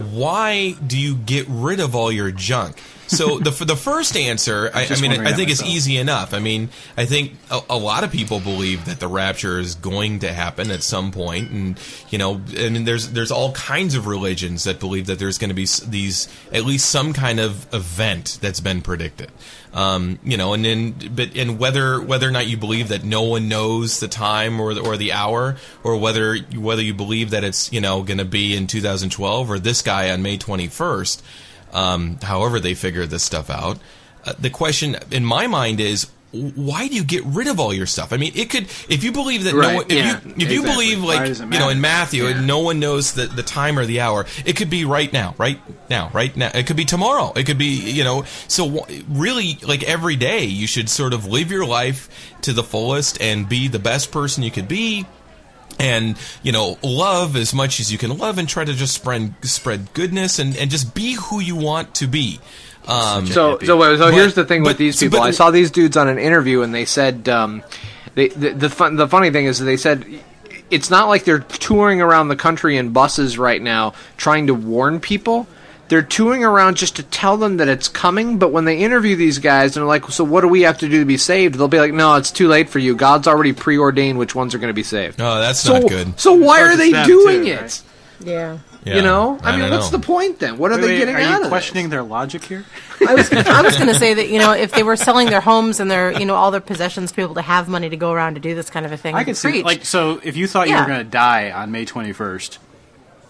why 0.03 0.73
do 0.87 0.99
you 0.99 1.15
get 1.15 1.47
rid 1.49 1.81
of 1.81 1.95
all 1.95 2.11
your 2.11 2.31
junk? 2.31 2.81
So 3.11 3.39
the 3.41 3.51
the 3.65 3.77
first 3.77 4.17
answer, 4.17 4.71
I, 4.73 4.87
I 4.89 5.01
mean, 5.01 5.11
I 5.27 5.33
think 5.33 5.51
it's 5.51 5.65
easy 5.65 5.97
enough. 5.97 6.33
I 6.33 6.39
mean, 6.39 6.69
I 6.97 7.07
think 7.07 7.33
a, 7.51 7.61
a 7.71 7.77
lot 7.77 8.05
of 8.05 8.13
people 8.13 8.39
believe 8.39 8.85
that 8.85 9.01
the 9.01 9.09
rapture 9.09 9.59
is 9.59 9.75
going 9.75 10.21
to 10.21 10.33
happen 10.33 10.71
at 10.71 10.85
some 10.85 11.11
point, 11.11 11.51
and 11.51 11.81
you 12.11 12.19
know, 12.19 12.41
and 12.57 12.87
there's 12.87 13.11
there's 13.11 13.33
all 13.33 13.51
kinds 13.53 13.97
of 13.97 14.07
religions 14.07 14.63
that 14.65 14.79
believe 14.79 15.07
that 15.07 15.19
there's 15.19 15.39
going 15.39 15.49
to 15.49 15.55
be 15.55 15.67
these 15.89 16.29
at 16.53 16.65
least 16.65 16.89
some 16.89 17.13
kind 17.13 17.41
of 17.41 17.73
event 17.75 18.39
that's 18.41 18.61
been 18.61 18.81
predicted. 18.81 19.33
Um, 19.75 20.21
you 20.23 20.37
know, 20.37 20.55
and 20.55 20.65
then 20.65 20.95
but 21.13 21.37
and 21.37 21.59
whether 21.59 22.01
whether 22.01 22.29
or 22.29 22.33
not 22.33 22.47
you 22.47 22.57
believe 22.57 22.89
that 22.89 23.03
no 23.03 23.23
one 23.23 23.49
knows 23.49 23.99
the 23.99 24.09
time 24.09 24.61
or 24.61 24.73
the, 24.73 24.83
or 24.83 24.97
the 24.97 25.13
hour, 25.13 25.57
or 25.83 25.97
whether 25.97 26.37
whether 26.37 26.83
you 26.83 26.95
believe 26.95 27.31
that 27.31 27.43
it's 27.43 27.73
you 27.73 27.81
know 27.81 28.05
going 28.05 28.19
to 28.19 28.25
be 28.25 28.57
in 28.57 28.69
2012 28.69 29.51
or 29.51 29.59
this 29.59 29.83
guy 29.83 30.13
on 30.13 30.23
May 30.23 30.39
21st 30.39 31.23
um, 31.73 32.19
however 32.23 32.61
they 32.61 32.75
figure 32.75 33.07
this 33.07 33.23
stuff 33.23 33.51
out. 33.51 33.79
Uh, 34.25 34.35
the 34.39 34.51
question 34.51 34.97
in 35.11 35.25
my 35.25 35.47
mind 35.47 35.81
is 35.81 36.07
why 36.33 36.87
do 36.87 36.95
you 36.95 37.03
get 37.03 37.25
rid 37.25 37.49
of 37.49 37.59
all 37.59 37.75
your 37.75 37.87
stuff? 37.87 38.13
I 38.13 38.17
mean, 38.17 38.33
it 38.37 38.51
could 38.51 38.65
if 38.89 39.03
you 39.03 39.11
believe 39.11 39.45
that 39.45 39.55
no 39.55 39.61
Right, 39.61 39.75
one, 39.77 39.87
if 39.89 39.93
yeah, 39.93 40.21
you 40.25 40.35
if 40.37 40.53
you 40.53 40.63
believe 40.63 41.03
like 41.03 41.27
you 41.39 41.59
know 41.59 41.71
in? 41.71 41.81
Matthew 41.81 42.27
and 42.27 42.47
no 42.47 42.61
one 42.61 42.79
knows 42.79 43.15
the 43.15 43.27
the 43.27 43.43
time 43.43 43.79
or 43.79 43.85
the 43.85 44.01
hour, 44.01 44.27
it 44.45 44.57
could 44.57 44.71
be 44.71 44.85
right 44.85 45.13
now, 45.13 45.35
right 45.39 45.59
now, 45.89 46.11
right 46.13 46.37
now. 46.37 46.51
It 46.55 46.67
could 46.69 46.77
be 46.77 46.85
tomorrow. 46.85 47.33
It 47.35 47.47
could 47.47 47.59
be 47.59 47.91
you 47.91 48.05
know. 48.05 48.25
So 48.47 48.87
really, 49.09 49.59
like 49.67 49.83
every 49.83 50.15
day, 50.17 50.45
you 50.45 50.69
should 50.69 50.89
sort 50.89 51.15
of 51.15 51.27
live 51.27 51.51
your 51.51 51.67
life 51.67 52.09
to 52.43 52.53
the 52.53 52.63
fullest 52.63 53.21
and 53.21 53.49
be 53.49 53.67
the 53.67 53.81
best 53.81 54.13
person 54.13 54.45
you 54.45 54.53
could 54.53 54.69
be 54.69 55.07
and 55.81 56.17
you 56.43 56.53
know 56.53 56.79
love 56.83 57.35
as 57.37 57.53
much 57.55 57.81
as 57.81 57.91
you 57.91 57.99
can 57.99 58.17
love 58.19 58.39
and 58.39 58.49
try 58.49 58.65
to 58.65 58.73
just 58.75 58.95
spread 58.95 59.35
spread 59.43 59.93
goodness 59.95 60.39
and, 60.39 60.57
and 60.57 60.71
just 60.71 60.95
be 60.95 61.15
who 61.15 61.41
you 61.41 61.57
want 61.57 61.95
to 61.97 62.07
be 62.07 62.39
um, 62.87 63.27
So, 63.27 63.59
so, 63.61 63.77
wait, 63.77 63.99
so 63.99 64.07
But- 64.07 64.15
here's 64.15 64.35
the 64.35 64.45
thing 64.45 64.63
with 64.63 64.79
these 64.79 64.99
people. 64.99 65.19
but- 65.19 65.27
I 65.27 65.31
saw 65.33 65.51
these 65.51 65.71
dudes 65.71 65.97
on 65.97 66.09
an 66.09 66.19
interview, 66.19 66.63
and 66.63 66.75
they 66.75 66.85
said 66.87 67.29
um, 67.29 67.63
they, 68.15 68.29
the 68.29 68.51
the, 68.51 68.71
fun, 68.71 68.97
the 68.97 69.07
funny 69.09 69.31
thing 69.31 69.47
is 69.47 69.59
that 69.59 69.65
they 69.67 69.77
said 69.77 70.05
it's 70.71 70.89
not 70.91 71.09
like 71.09 71.25
they're 71.25 71.41
touring 71.41 72.01
around 72.01 72.29
the 72.29 72.37
country 72.37 72.77
in 72.77 72.91
buses 72.91 73.39
right 73.39 73.61
now 73.61 73.93
trying 74.17 74.47
to 74.47 74.55
warn 74.55 75.01
people. 75.01 75.47
They're 75.91 76.03
touring 76.03 76.45
around 76.45 76.77
just 76.77 76.97
to 76.97 77.03
tell 77.03 77.37
them 77.37 77.57
that 77.57 77.67
it's 77.67 77.89
coming. 77.89 78.39
But 78.39 78.53
when 78.53 78.65
they 78.65 78.79
interview 78.79 79.17
these 79.17 79.41
guys 79.41 79.77
and 79.77 79.83
they're 79.83 79.89
like, 79.89 80.09
"So 80.11 80.23
what 80.23 80.43
do 80.43 80.49
we 80.49 80.63
have 80.63 80.79
to 80.79 80.89
do 80.89 81.01
to 81.01 81.05
be 81.05 81.17
saved?" 81.17 81.57
They'll 81.57 81.67
be 81.69 81.81
like, 81.81 81.93
"No, 81.93 82.15
it's 82.15 82.31
too 82.31 82.47
late 82.47 82.71
for 82.71 82.79
you. 82.79 82.95
God's 82.95 83.27
already 83.27 83.53
preordained 83.53 84.17
which 84.17 84.35
ones 84.35 84.55
are 84.55 84.59
going 84.59 84.71
to 84.71 84.75
be 84.75 84.85
saved." 84.85 85.21
Oh, 85.21 85.41
that's 85.41 85.59
so, 85.59 85.81
not 85.81 85.89
good. 85.89 86.19
So 86.19 86.33
why 86.33 86.63
are 86.63 86.77
they 86.77 86.93
doing 87.05 87.45
too, 87.45 87.51
it? 87.51 87.61
right? 87.61 87.83
Yeah. 88.21 88.59
Yeah, 88.83 88.97
you 88.97 89.03
know, 89.03 89.39
I, 89.43 89.51
I 89.51 89.57
mean, 89.59 89.71
what's 89.71 89.93
know. 89.93 89.99
the 89.99 90.07
point 90.07 90.39
then? 90.39 90.57
What 90.57 90.73
are 90.73 90.77
Wait, 90.77 90.81
they 90.81 90.87
wait, 90.87 90.99
getting 91.01 91.15
are 91.17 91.21
out 91.21 91.39
you 91.41 91.43
of 91.43 91.49
questioning 91.51 91.91
their 91.91 92.03
logic 92.03 92.43
here? 92.45 92.65
I 93.07 93.15
was 93.15 93.31
I 93.31 93.61
was 93.61 93.77
going 93.77 93.89
to 93.93 93.95
say 93.95 94.15
that 94.15 94.31
you 94.31 94.39
know 94.39 94.53
if 94.53 94.73
they 94.73 94.83
were 94.83 94.97
selling 94.97 95.29
their 95.29 95.43
homes 95.43 95.81
and 95.81 95.91
their 95.91 96.19
you 96.19 96.25
know 96.25 96.35
all 96.35 96.51
their 96.51 96.63
possessions 96.63 97.13
to 97.13 97.29
be 97.29 97.35
to 97.35 97.43
have 97.43 97.69
money 97.69 97.91
to 97.91 97.97
go 97.99 98.11
around 98.11 98.35
to 98.35 98.41
do 98.41 98.55
this 98.55 98.71
kind 98.71 98.87
of 98.87 98.93
a 98.93 98.97
thing. 98.97 99.15
I 99.15 99.25
could 99.25 99.37
see, 99.37 99.51
preach. 99.51 99.65
like, 99.67 99.85
so 99.85 100.19
if 100.25 100.39
you 100.39 100.47
thought 100.47 100.71
you 100.71 100.77
were 100.77 100.87
going 100.87 101.05
to 101.05 101.11
die 101.11 101.51
on 101.51 101.71
May 101.71 101.85
21st, 101.85 102.57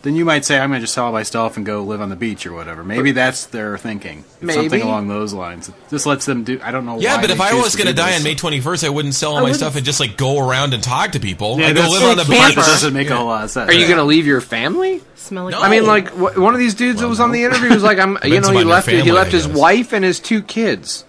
then 0.03 0.17
you 0.17 0.25
might 0.25 0.45
say, 0.47 0.59
I'm 0.59 0.71
going 0.71 0.81
to 0.81 0.85
just 0.85 0.95
sell 0.95 1.05
all 1.07 1.13
my 1.13 1.23
stuff 1.25 1.57
and 1.59 1.67
go 1.67 1.83
live 1.83 2.01
on 2.01 2.09
the 2.09 2.17
beach 2.17 2.47
or 2.47 2.53
whatever. 2.55 2.83
Maybe 2.83 3.13
that's 3.13 3.45
their 3.47 3.77
thinking. 3.77 4.25
It's 4.41 4.55
Something 4.55 4.81
along 4.81 5.09
those 5.09 5.35
lines. 5.35 5.71
This 5.91 6.07
lets 6.07 6.25
them 6.25 6.43
do, 6.45 6.59
I 6.63 6.71
don't 6.71 6.87
know 6.87 6.99
yeah, 6.99 7.17
why 7.17 7.21
but 7.21 7.31
if 7.31 7.41
I 7.41 7.53
was 7.55 7.77
going 7.77 7.87
to 7.89 7.93
die 7.93 8.13
this. 8.13 8.19
on 8.21 8.25
May 8.25 8.35
21st, 8.35 8.85
I 8.87 8.89
wouldn't 8.89 9.15
sell 9.15 9.33
all 9.33 9.37
I 9.37 9.41
my 9.41 9.43
wouldn't- 9.45 9.59
stuff 9.59 9.77
and 9.77 9.85
just 9.85 10.01
like 10.01 10.17
go 10.17 10.39
around 10.49 10.73
and 10.73 10.83
talk 10.83 11.13
to 11.13 11.21
people. 11.21 11.59
Yeah, 11.61 11.67
I 11.67 11.73
go 11.73 11.83
that's- 11.83 11.93
live 11.93 12.11
on 12.11 12.17
the 12.17 12.25
beach. 12.25 12.55
That 12.55 12.67
doesn't 12.67 12.95
make 12.95 13.11
a 13.11 13.17
whole 13.17 13.27
lot 13.27 13.45
of 13.45 13.51
sense. 13.51 13.71
Are 13.71 13.75
you 13.75 13.87
going 13.87 13.99
to 13.99 14.05
leave 14.05 14.27
your 14.27 14.41
family? 14.41 15.03
smell 15.17 15.45
like 15.45 15.53
No. 15.53 15.61
I 15.61 15.69
mean, 15.69 15.85
like 15.85 16.09
wh- 16.15 16.39
one 16.39 16.55
of 16.55 16.61
these 16.61 16.75
dudes 16.75 17.01
that 17.03 17.09
was 17.09 17.21
on 17.21 17.31
the 17.33 17.45
interview 17.45 17.69
was 17.69 17.83
like, 17.83 17.99
"I'm," 17.99 18.17
you 18.25 18.31
know, 18.31 18.35
he 18.35 18.39
upon 18.39 18.55
your 18.55 18.65
left 18.65 18.89
he 18.89 19.13
left 19.13 19.33
his 19.33 19.47
wife 19.47 19.93
and 19.93 20.03
his 20.03 20.19
two 20.19 20.41
kids. 20.41 21.05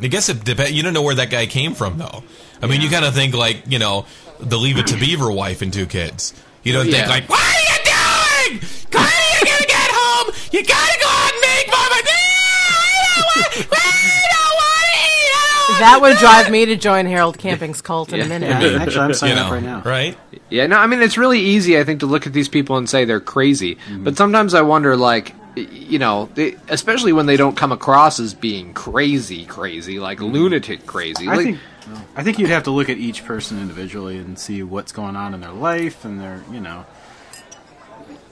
I 0.00 0.06
guess 0.06 0.30
it 0.30 0.42
depends. 0.44 0.72
You 0.72 0.82
don't 0.82 0.94
know 0.94 1.02
where 1.02 1.14
that 1.16 1.28
guy 1.28 1.44
came 1.44 1.74
from, 1.74 1.98
though. 1.98 2.24
I 2.62 2.66
mean, 2.68 2.80
you 2.80 2.88
kind 2.88 3.04
of 3.04 3.12
think 3.12 3.34
like 3.34 3.64
you 3.68 3.78
know 3.78 4.06
the 4.38 4.56
Leave 4.56 4.78
It 4.78 4.86
to 4.86 4.96
Beaver 4.96 5.30
wife 5.30 5.60
and 5.60 5.70
two 5.70 5.84
kids. 5.84 6.32
You 6.62 6.72
don't 6.72 6.86
Yeah. 6.88 7.06
think 7.06 7.08
like, 7.08 7.28
what 7.28 7.38
You 10.52 10.64
gotta 10.64 10.98
go 11.00 11.06
out 11.08 11.32
and 11.32 11.40
make 11.42 11.66
mama. 11.70 11.96
that 15.80 15.98
would 16.02 16.16
drive 16.18 16.50
me 16.50 16.66
to 16.66 16.76
join 16.76 17.06
Harold 17.06 17.38
Camping's 17.38 17.80
cult 17.80 18.12
in 18.12 18.20
a 18.20 18.26
minute. 18.26 18.48
Yeah, 18.50 18.82
actually, 18.82 19.00
I'm 19.00 19.08
You 19.10 19.14
signing 19.14 19.36
know, 19.36 19.46
up 19.46 19.52
right 19.52 19.62
now. 19.62 19.82
right? 19.84 20.18
Yeah, 20.50 20.66
no, 20.66 20.76
I 20.76 20.86
mean 20.86 21.00
it's 21.00 21.16
really 21.16 21.40
easy, 21.40 21.78
I 21.78 21.84
think, 21.84 22.00
to 22.00 22.06
look 22.06 22.26
at 22.26 22.32
these 22.32 22.48
people 22.48 22.76
and 22.76 22.88
say 22.88 23.04
they're 23.04 23.20
crazy. 23.20 23.76
Mm-hmm. 23.76 24.04
But 24.04 24.16
sometimes 24.16 24.52
I 24.52 24.62
wonder, 24.62 24.96
like, 24.96 25.34
y- 25.56 25.66
you 25.70 25.98
know, 25.98 26.28
they, 26.34 26.56
especially 26.68 27.12
when 27.12 27.26
they 27.26 27.36
don't 27.36 27.56
come 27.56 27.72
across 27.72 28.20
as 28.20 28.34
being 28.34 28.74
crazy, 28.74 29.46
crazy, 29.46 29.98
like 29.98 30.18
mm-hmm. 30.18 30.32
lunatic 30.34 30.84
crazy. 30.86 31.28
I 31.28 31.36
Like, 31.36 31.44
think 31.46 31.58
I 32.14 32.22
think 32.22 32.38
you'd 32.38 32.50
have 32.50 32.64
to 32.64 32.70
look 32.70 32.88
at 32.90 32.98
each 32.98 33.24
person 33.24 33.58
individually 33.60 34.18
and 34.18 34.38
see 34.38 34.62
what's 34.62 34.92
going 34.92 35.16
on 35.16 35.32
in 35.34 35.40
their 35.40 35.50
life 35.52 36.04
and 36.04 36.20
their 36.20 36.42
you 36.52 36.60
know 36.60 36.84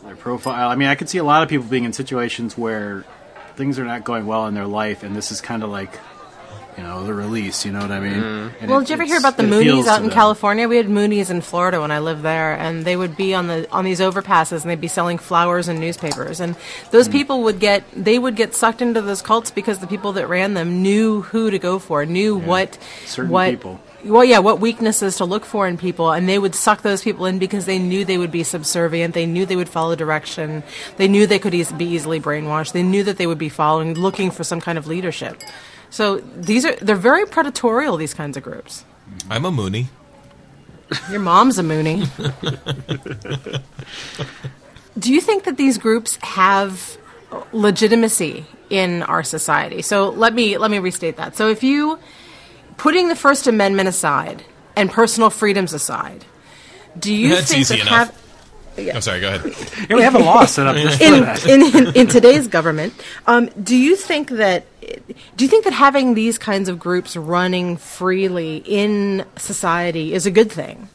their 0.09 0.17
profile. 0.17 0.69
I 0.69 0.75
mean, 0.75 0.89
I 0.89 0.95
could 0.95 1.09
see 1.09 1.19
a 1.19 1.25
lot 1.25 1.43
of 1.43 1.49
people 1.49 1.67
being 1.67 1.85
in 1.85 1.93
situations 1.93 2.59
where 2.59 3.05
things 3.57 3.79
are 3.79 3.85
not 3.85 4.05
going 4.05 4.27
well 4.27 4.47
in 4.47 4.55
their 4.55 4.67
life, 4.67 5.03
and 5.03 5.15
this 5.15 5.31
is 5.33 5.41
kind 5.41 5.63
of 5.63 5.71
like 5.71 5.99
you 6.77 6.85
know 6.85 7.05
the 7.05 7.13
release. 7.13 7.65
You 7.67 7.73
know 7.73 7.81
what 7.81 7.91
I 7.91 7.99
mean? 7.99 8.13
And 8.61 8.71
Well, 8.71 8.79
it- 8.79 8.83
did 8.85 8.91
you 8.91 8.93
ever 8.95 9.05
hear 9.05 9.19
about 9.19 9.37
the 9.37 9.43
Moonies 9.43 9.87
out 9.87 9.97
in 9.99 10.05
them. 10.05 10.13
California? 10.13 10.69
We 10.69 10.77
had 10.77 10.87
Moonies 10.87 11.29
in 11.29 11.41
Florida 11.41 11.81
when 11.81 11.91
I 11.91 11.99
lived 11.99 12.23
there, 12.23 12.55
and 12.55 12.85
they 12.85 12.95
would 12.97 13.17
be 13.17 13.35
on 13.35 13.49
the 13.49 13.67
on 13.73 13.85
these 13.85 13.99
overpasses, 14.01 14.63
and 14.63 14.71
they'd 14.71 14.81
be 14.81 14.87
selling 14.89 15.19
flowers 15.19 15.67
and 15.69 15.81
newspapers, 15.81 16.39
and 16.41 16.55
those 16.93 17.07
Hmm. 17.07 17.13
people 17.13 17.43
would 17.43 17.59
get 17.59 17.83
they 17.95 18.19
would 18.19 18.37
get 18.37 18.55
sucked 18.55 18.81
into 18.81 19.01
those 19.03 19.23
cults 19.23 19.51
because 19.51 19.79
the 19.81 19.87
people 19.89 20.13
that 20.13 20.29
ran 20.29 20.55
them 20.55 20.81
knew 20.83 21.23
who 21.23 21.51
to 21.51 21.59
go 21.59 21.79
for, 21.81 22.07
knew 22.07 22.37
what 22.37 22.79
Certain 23.07 23.31
what 23.33 23.51
people. 23.51 23.81
Well, 24.05 24.25
yeah, 24.25 24.39
what 24.39 24.61
weaknesses 24.61 25.17
to 25.17 25.25
look 25.25 25.45
for 25.45 25.67
in 25.67 25.77
people, 25.77 26.13
and 26.13 26.29
they 26.29 26.39
would 26.39 26.55
suck 26.55 26.83
those 26.83 27.03
people 27.03 27.27
in 27.27 27.39
because 27.39 27.67
they 27.67 27.79
knew 27.79 28.05
they 28.05 28.19
would 28.19 28.31
be 28.31 28.45
subservient. 28.45 29.15
They 29.15 29.27
knew 29.27 29.45
they 29.45 29.57
would 29.57 29.69
follow 29.69 29.97
direction. 29.97 30.63
They 30.99 31.09
knew 31.09 31.27
they 31.27 31.41
could 31.41 31.53
eas- 31.55 31.73
be 31.73 31.85
easily 31.87 32.21
brainwashed. 32.21 32.73
They 32.73 32.85
knew 32.85 33.03
that 33.03 33.19
they 33.19 33.27
would 33.27 33.39
be 33.39 33.49
following, 33.49 33.95
looking 33.95 34.31
for 34.31 34.45
some 34.45 34.61
kind 34.61 34.79
of 34.79 34.87
leadership. 34.87 35.43
So 35.91 36.19
these 36.19 36.65
are 36.65 36.77
they're 36.77 36.95
very 36.97 37.25
predatorial. 37.25 37.99
These 37.99 38.15
kinds 38.15 38.37
of 38.37 38.43
groups. 38.43 38.85
Mm-hmm. 39.11 39.33
I'm 39.33 39.45
a 39.45 39.51
Moonie. 39.51 39.87
Your 41.11 41.21
mom's 41.21 41.59
a 41.59 41.63
Moonie. 41.63 42.09
Do 44.99 45.13
you 45.13 45.21
think 45.21 45.45
that 45.45 45.57
these 45.57 45.79
groups 45.79 46.19
have 46.23 46.99
legitimacy 47.53 48.47
in 48.71 49.03
our 49.05 49.23
society? 49.23 49.83
So 49.83 50.11
let 50.11 50.35
me 50.35 50.57
let 50.59 50.71
me 50.71 50.79
restate 50.79 51.17
that. 51.17 51.37
So 51.37 51.49
if 51.49 51.63
you 51.63 51.99
putting 52.79 53.09
the 53.09 53.17
First 53.17 53.47
Amendment 53.47 53.89
aside 53.89 54.43
and 54.75 54.91
personal 54.91 55.29
freedoms 55.29 55.75
aside, 55.75 56.25
do 56.99 57.13
you 57.13 57.35
That's 57.35 57.49
think 57.51 57.61
easy 57.61 57.77
that 57.77 57.83
enough. 57.83 58.09
have 58.09 58.25
I'm 58.95 59.01
sorry. 59.01 59.21
Go 59.21 59.35
ahead. 59.35 59.89
Yeah, 59.91 59.97
we 59.97 60.03
have 60.03 60.15
a 60.15 60.21
law 60.21 60.45
set 60.45 60.67
up 60.69 60.77
just 60.77 60.99
for 60.99 61.05
in, 61.05 61.21
that. 61.23 61.47
in, 61.47 61.63
in, 61.89 61.97
in 61.97 62.07
today's 62.07 62.47
government. 62.47 62.95
Um, 63.27 63.47
do 63.61 63.77
you 63.77 63.97
think 63.97 64.31
that 64.31 64.67
do 65.37 65.45
you 65.45 65.49
think 65.49 65.65
that 65.65 65.73
having 65.73 66.15
these 66.15 66.39
kinds 66.39 66.69
of 66.69 66.79
groups 66.79 67.17
running 67.17 67.77
freely 67.77 68.63
in 68.65 69.25
society 69.37 70.15
is 70.15 70.27
a 70.27 70.31
good 70.31 70.51
thing? 70.53 70.89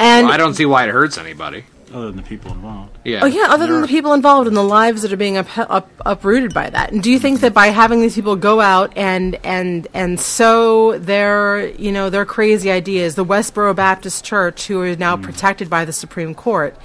And 0.00 0.26
Well, 0.26 0.34
I 0.34 0.36
don't 0.36 0.54
see 0.54 0.66
why 0.66 0.84
it 0.84 0.90
hurts 0.90 1.18
anybody. 1.18 1.64
Other 1.94 2.08
than 2.08 2.16
the 2.16 2.22
people 2.24 2.50
involved. 2.50 2.98
Yeah. 3.04 3.20
Oh 3.22 3.26
yeah, 3.26 3.46
other 3.50 3.68
than 3.68 3.80
the 3.80 3.86
people 3.86 4.14
involved 4.14 4.48
and 4.48 4.56
the 4.56 4.64
lives 4.64 5.02
that 5.02 5.12
are 5.12 5.16
being 5.16 5.36
up, 5.36 5.46
up, 5.56 5.88
uprooted 6.04 6.52
by 6.52 6.68
that. 6.68 6.90
And 6.90 7.00
do 7.00 7.08
you 7.08 7.20
think 7.20 7.38
that 7.40 7.54
by 7.54 7.68
having 7.68 8.00
these 8.00 8.16
people 8.16 8.34
go 8.34 8.60
out 8.60 8.92
and 8.96 9.38
and 9.44 9.86
and 9.94 10.18
sow 10.18 10.98
their 10.98 11.68
you 11.68 11.92
know 11.92 12.10
their 12.10 12.24
crazy 12.24 12.68
ideas, 12.68 13.14
the 13.14 13.24
Westboro 13.24 13.76
Baptist 13.76 14.24
Church, 14.24 14.66
who 14.66 14.80
are 14.80 14.96
now 14.96 15.16
mm. 15.16 15.22
protected 15.22 15.70
by 15.70 15.84
the 15.84 15.92
Supreme 15.92 16.34
Court, 16.34 16.76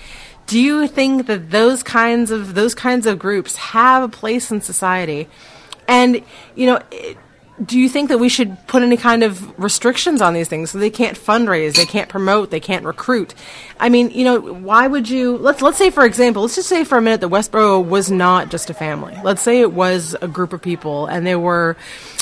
do 0.45 0.59
you 0.59 0.87
think 0.87 1.25
that 1.25 1.49
those 1.49 1.81
kinds 1.81 2.29
of 2.29 2.53
those 2.53 2.75
kinds 2.75 3.07
of 3.07 3.17
groups 3.17 3.55
have 3.55 4.03
a 4.03 4.09
place 4.09 4.51
in 4.51 4.61
society? 4.61 5.27
And 5.87 6.21
you 6.53 6.67
know. 6.67 6.79
It, 6.91 7.17
do 7.65 7.77
you 7.77 7.89
think 7.89 8.09
that 8.09 8.17
we 8.19 8.29
should 8.29 8.55
put 8.67 8.83
any 8.83 8.95
kind 8.97 9.23
of 9.23 9.57
restrictions 9.59 10.21
on 10.21 10.33
these 10.33 10.47
things 10.47 10.71
so 10.71 10.77
they 10.77 10.89
can't 10.89 11.17
fundraise, 11.17 11.75
they 11.75 11.85
can't 11.85 12.09
promote, 12.09 12.51
they 12.51 12.59
can't 12.59 12.85
recruit? 12.85 13.33
I 13.79 13.89
mean, 13.89 14.11
you 14.11 14.23
know, 14.23 14.39
why 14.39 14.87
would 14.87 15.09
you? 15.09 15.37
Let's 15.37 15.61
let's 15.61 15.77
say, 15.77 15.89
for 15.89 16.05
example, 16.05 16.41
let's 16.43 16.55
just 16.55 16.69
say 16.69 16.83
for 16.83 16.97
a 16.97 17.01
minute 17.01 17.21
that 17.21 17.27
Westboro 17.29 17.85
was 17.85 18.09
not 18.09 18.49
just 18.49 18.69
a 18.69 18.73
family. 18.73 19.17
Let's 19.23 19.41
say 19.41 19.59
it 19.61 19.73
was 19.73 20.15
a 20.21 20.27
group 20.27 20.53
of 20.53 20.61
people 20.61 21.05
and 21.07 21.25
there 21.27 21.39
were 21.39 21.75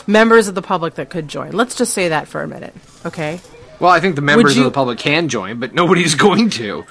members 0.08 0.48
of 0.48 0.56
the 0.56 0.62
public 0.62 0.96
that 0.96 1.10
could 1.10 1.28
join. 1.28 1.52
Let's 1.52 1.76
just 1.76 1.94
say 1.94 2.10
that 2.10 2.28
for 2.28 2.42
a 2.42 2.48
minute, 2.48 2.74
okay? 3.06 3.40
Well, 3.80 3.92
I 3.92 4.00
think 4.00 4.16
the 4.16 4.22
members 4.22 4.56
you- 4.56 4.64
of 4.64 4.66
the 4.66 4.76
public 4.76 4.98
can 4.98 5.30
join, 5.30 5.60
but 5.60 5.74
nobody's 5.74 6.16
going 6.28 6.50
to. 6.52 6.86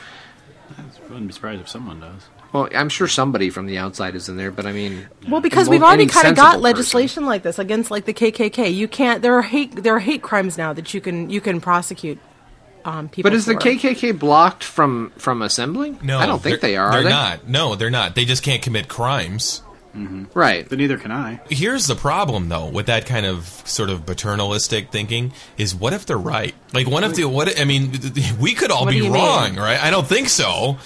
I 0.78 0.82
wouldn't 1.08 1.28
be 1.28 1.32
surprised 1.32 1.60
if 1.62 1.68
someone 1.68 2.00
does. 2.00 2.22
Well, 2.52 2.68
I'm 2.74 2.88
sure 2.88 3.06
somebody 3.08 3.50
from 3.50 3.66
the 3.66 3.78
outside 3.78 4.14
is 4.14 4.28
in 4.28 4.36
there, 4.36 4.50
but 4.50 4.66
I 4.66 4.72
mean, 4.72 5.06
Well, 5.28 5.40
because 5.40 5.68
we've 5.68 5.82
already 5.82 6.06
kind 6.06 6.28
of 6.28 6.36
sensible 6.36 6.36
got 6.42 6.50
person. 6.52 6.62
legislation 6.62 7.26
like 7.26 7.42
this 7.42 7.58
against 7.58 7.90
like 7.90 8.04
the 8.06 8.14
KKK. 8.14 8.74
You 8.74 8.88
can't. 8.88 9.20
There 9.22 9.34
are 9.34 9.42
hate. 9.42 9.82
There 9.82 9.94
are 9.96 10.00
hate 10.00 10.22
crimes 10.22 10.56
now 10.56 10.72
that 10.72 10.94
you 10.94 11.00
can 11.00 11.28
you 11.28 11.40
can 11.40 11.60
prosecute 11.60 12.18
um, 12.84 13.08
people. 13.08 13.28
But 13.30 13.36
is 13.36 13.44
the. 13.46 13.54
KKK 13.56 14.18
blocked 14.18 14.64
from 14.64 15.12
from 15.18 15.42
assembling? 15.42 15.98
No, 16.02 16.18
I 16.18 16.26
don't 16.26 16.40
think 16.42 16.60
they're- 16.60 16.70
they 16.70 16.76
are. 16.76 16.92
They're 16.92 17.02
they? 17.02 17.10
not. 17.10 17.48
No, 17.48 17.74
they're 17.74 17.90
not. 17.90 18.14
They 18.14 18.24
just 18.24 18.42
can't 18.42 18.62
commit 18.62 18.88
crimes. 18.88 19.62
Right. 20.34 20.68
But 20.68 20.76
neither 20.76 20.98
can 20.98 21.10
I. 21.10 21.40
Here's 21.48 21.86
the 21.86 21.94
problem, 21.94 22.50
though, 22.50 22.66
with 22.66 22.84
that 22.84 23.06
kind 23.06 23.24
of 23.24 23.46
sort 23.64 23.88
of 23.88 24.04
paternalistic 24.04 24.90
thinking: 24.92 25.32
is 25.56 25.74
what 25.74 25.94
if 25.94 26.04
they're 26.04 26.18
right? 26.18 26.54
Like, 26.74 26.86
what 26.86 27.02
if 27.02 27.14
the 27.14 27.24
what? 27.24 27.58
I 27.58 27.64
mean, 27.64 27.92
we 28.38 28.52
could 28.52 28.70
all 28.70 28.84
What 28.84 28.90
be 28.92 29.00
wrong, 29.08 29.52
mean? 29.52 29.58
right? 29.58 29.82
I 29.82 29.90
don't 29.90 30.06
think 30.06 30.28
so. 30.28 30.76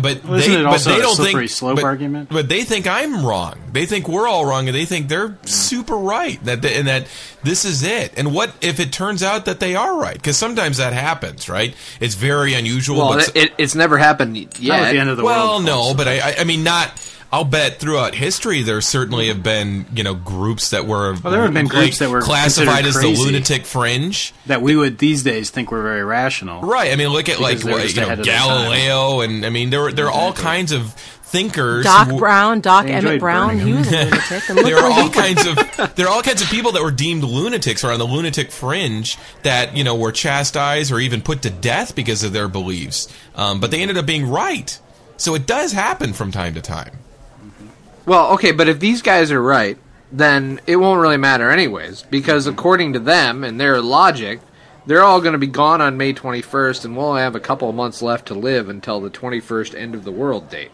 But 0.00 0.24
Well, 0.24 0.38
they, 0.38 0.62
but 0.62 0.78
they 0.84 1.00
don't 1.00 1.16
think 1.16 1.50
slope 1.50 1.76
but, 1.76 1.84
argument? 1.84 2.28
But 2.30 2.48
they 2.48 2.64
think 2.64 2.86
I'm 2.86 3.24
wrong. 3.24 3.58
They 3.72 3.86
think 3.86 4.08
we're 4.08 4.26
all 4.26 4.44
wrong, 4.46 4.68
and 4.68 4.74
they 4.74 4.84
think 4.84 5.08
they're 5.08 5.36
super 5.44 5.96
right. 5.96 6.42
That 6.44 6.62
they, 6.62 6.76
and 6.76 6.88
that 6.88 7.06
this 7.42 7.64
is 7.64 7.82
it. 7.82 8.12
And 8.16 8.34
what 8.34 8.52
if 8.60 8.80
it 8.80 8.92
turns 8.92 9.22
out 9.22 9.44
that 9.46 9.60
they 9.60 9.74
are 9.74 9.98
right? 9.98 10.14
Because 10.14 10.36
sometimes 10.36 10.78
that 10.78 10.92
happens, 10.92 11.48
right? 11.48 11.74
It's 12.00 12.14
very 12.14 12.54
unusual. 12.54 12.98
Well, 12.98 13.14
but 13.14 13.28
it, 13.28 13.36
it, 13.36 13.52
it's 13.58 13.74
never 13.74 13.98
happened 13.98 14.36
yet. 14.36 14.60
Not 14.60 14.80
at 14.80 14.92
the 14.92 14.98
end 14.98 15.10
of 15.10 15.16
the 15.16 15.24
well, 15.24 15.54
world. 15.54 15.64
Well, 15.64 15.90
no, 15.90 15.94
but 15.94 16.08
I, 16.08 16.18
I, 16.18 16.34
I 16.40 16.44
mean, 16.44 16.64
not. 16.64 16.88
I'll 17.30 17.44
bet 17.44 17.78
throughout 17.78 18.14
history 18.14 18.62
there 18.62 18.80
certainly 18.80 19.28
have 19.28 19.42
been 19.42 19.84
you 19.94 20.02
know 20.02 20.14
groups 20.14 20.70
that 20.70 20.86
were 20.86 21.12
Well, 21.22 21.32
there 21.32 21.42
have 21.42 21.52
been 21.52 21.66
like, 21.66 21.74
groups 21.74 21.98
that 21.98 22.08
were 22.10 22.22
classified 22.22 22.86
as 22.86 22.94
the 22.94 23.08
lunatic 23.08 23.66
fringe. 23.66 24.32
That 24.46 24.62
we 24.62 24.76
would 24.76 24.98
these 24.98 25.22
days 25.22 25.50
think 25.50 25.70
were 25.70 25.82
very 25.82 26.02
rational. 26.04 26.62
Right. 26.62 26.90
I 26.92 26.96
mean, 26.96 27.08
look 27.08 27.28
at 27.28 27.38
Because 27.38 27.64
like 27.64 27.72
what, 27.72 27.94
you 27.94 28.00
know 28.00 28.06
ahead 28.06 28.20
of 28.20 28.24
their 28.24 28.34
time. 28.34 28.48
Galileo, 28.48 29.20
and 29.20 29.44
I 29.44 29.50
mean 29.50 29.68
there 29.70 29.82
were 29.82 29.92
there 29.92 30.06
are 30.06 30.12
all 30.12 30.32
kinds 30.32 30.72
of 30.72 30.94
thinkers. 30.94 31.84
Doc 31.84 32.08
who- 32.08 32.18
Brown, 32.18 32.60
Doc 32.60 32.86
They 32.86 32.92
Emmett 32.92 33.20
Brown, 33.20 33.58
burning 33.58 33.66
he 33.66 33.72
was 33.74 33.88
a 33.92 34.04
lunatic. 34.04 34.42
And 34.48 34.56
look 34.56 34.66
there 34.66 34.78
are 34.78 34.90
all 34.90 35.10
kinds 35.10 35.46
of 35.46 35.94
there 35.96 36.06
are 36.06 36.10
all 36.10 36.22
kinds 36.22 36.40
of 36.40 36.48
people 36.48 36.72
that 36.72 36.82
were 36.82 36.90
deemed 36.90 37.24
lunatics 37.24 37.84
or 37.84 37.92
on 37.92 37.98
the 37.98 38.06
lunatic 38.06 38.50
fringe 38.50 39.18
that 39.42 39.76
you 39.76 39.84
know 39.84 39.94
were 39.94 40.12
chastised 40.12 40.90
or 40.90 40.98
even 40.98 41.20
put 41.20 41.42
to 41.42 41.50
death 41.50 41.94
because 41.94 42.24
of 42.24 42.32
their 42.32 42.48
beliefs. 42.48 43.06
Um, 43.34 43.60
but 43.60 43.70
they 43.70 43.82
ended 43.82 43.98
up 43.98 44.06
being 44.06 44.30
right. 44.30 44.78
So 45.18 45.34
it 45.34 45.46
does 45.46 45.72
happen 45.72 46.14
from 46.14 46.32
time 46.32 46.54
to 46.54 46.62
time. 46.62 46.92
Well, 48.08 48.32
okay, 48.32 48.52
but 48.52 48.68
if 48.68 48.80
these 48.80 49.02
guys 49.02 49.30
are 49.30 49.42
right, 49.42 49.76
then 50.10 50.62
it 50.66 50.76
won't 50.76 51.02
really 51.02 51.18
matter 51.18 51.50
anyways, 51.50 52.04
because 52.04 52.46
mm-hmm. 52.46 52.58
according 52.58 52.92
to 52.94 52.98
them 52.98 53.44
and 53.44 53.60
their 53.60 53.82
logic, 53.82 54.40
they're 54.86 55.02
all 55.02 55.20
going 55.20 55.34
to 55.34 55.38
be 55.38 55.46
gone 55.46 55.82
on 55.82 55.98
May 55.98 56.14
21st, 56.14 56.86
and 56.86 56.96
we'll 56.96 57.16
have 57.16 57.34
a 57.34 57.40
couple 57.40 57.68
of 57.68 57.74
months 57.74 58.00
left 58.00 58.28
to 58.28 58.34
live 58.34 58.70
until 58.70 59.02
the 59.02 59.10
21st 59.10 59.78
end 59.78 59.94
of 59.94 60.04
the 60.04 60.10
world 60.10 60.48
date. 60.48 60.70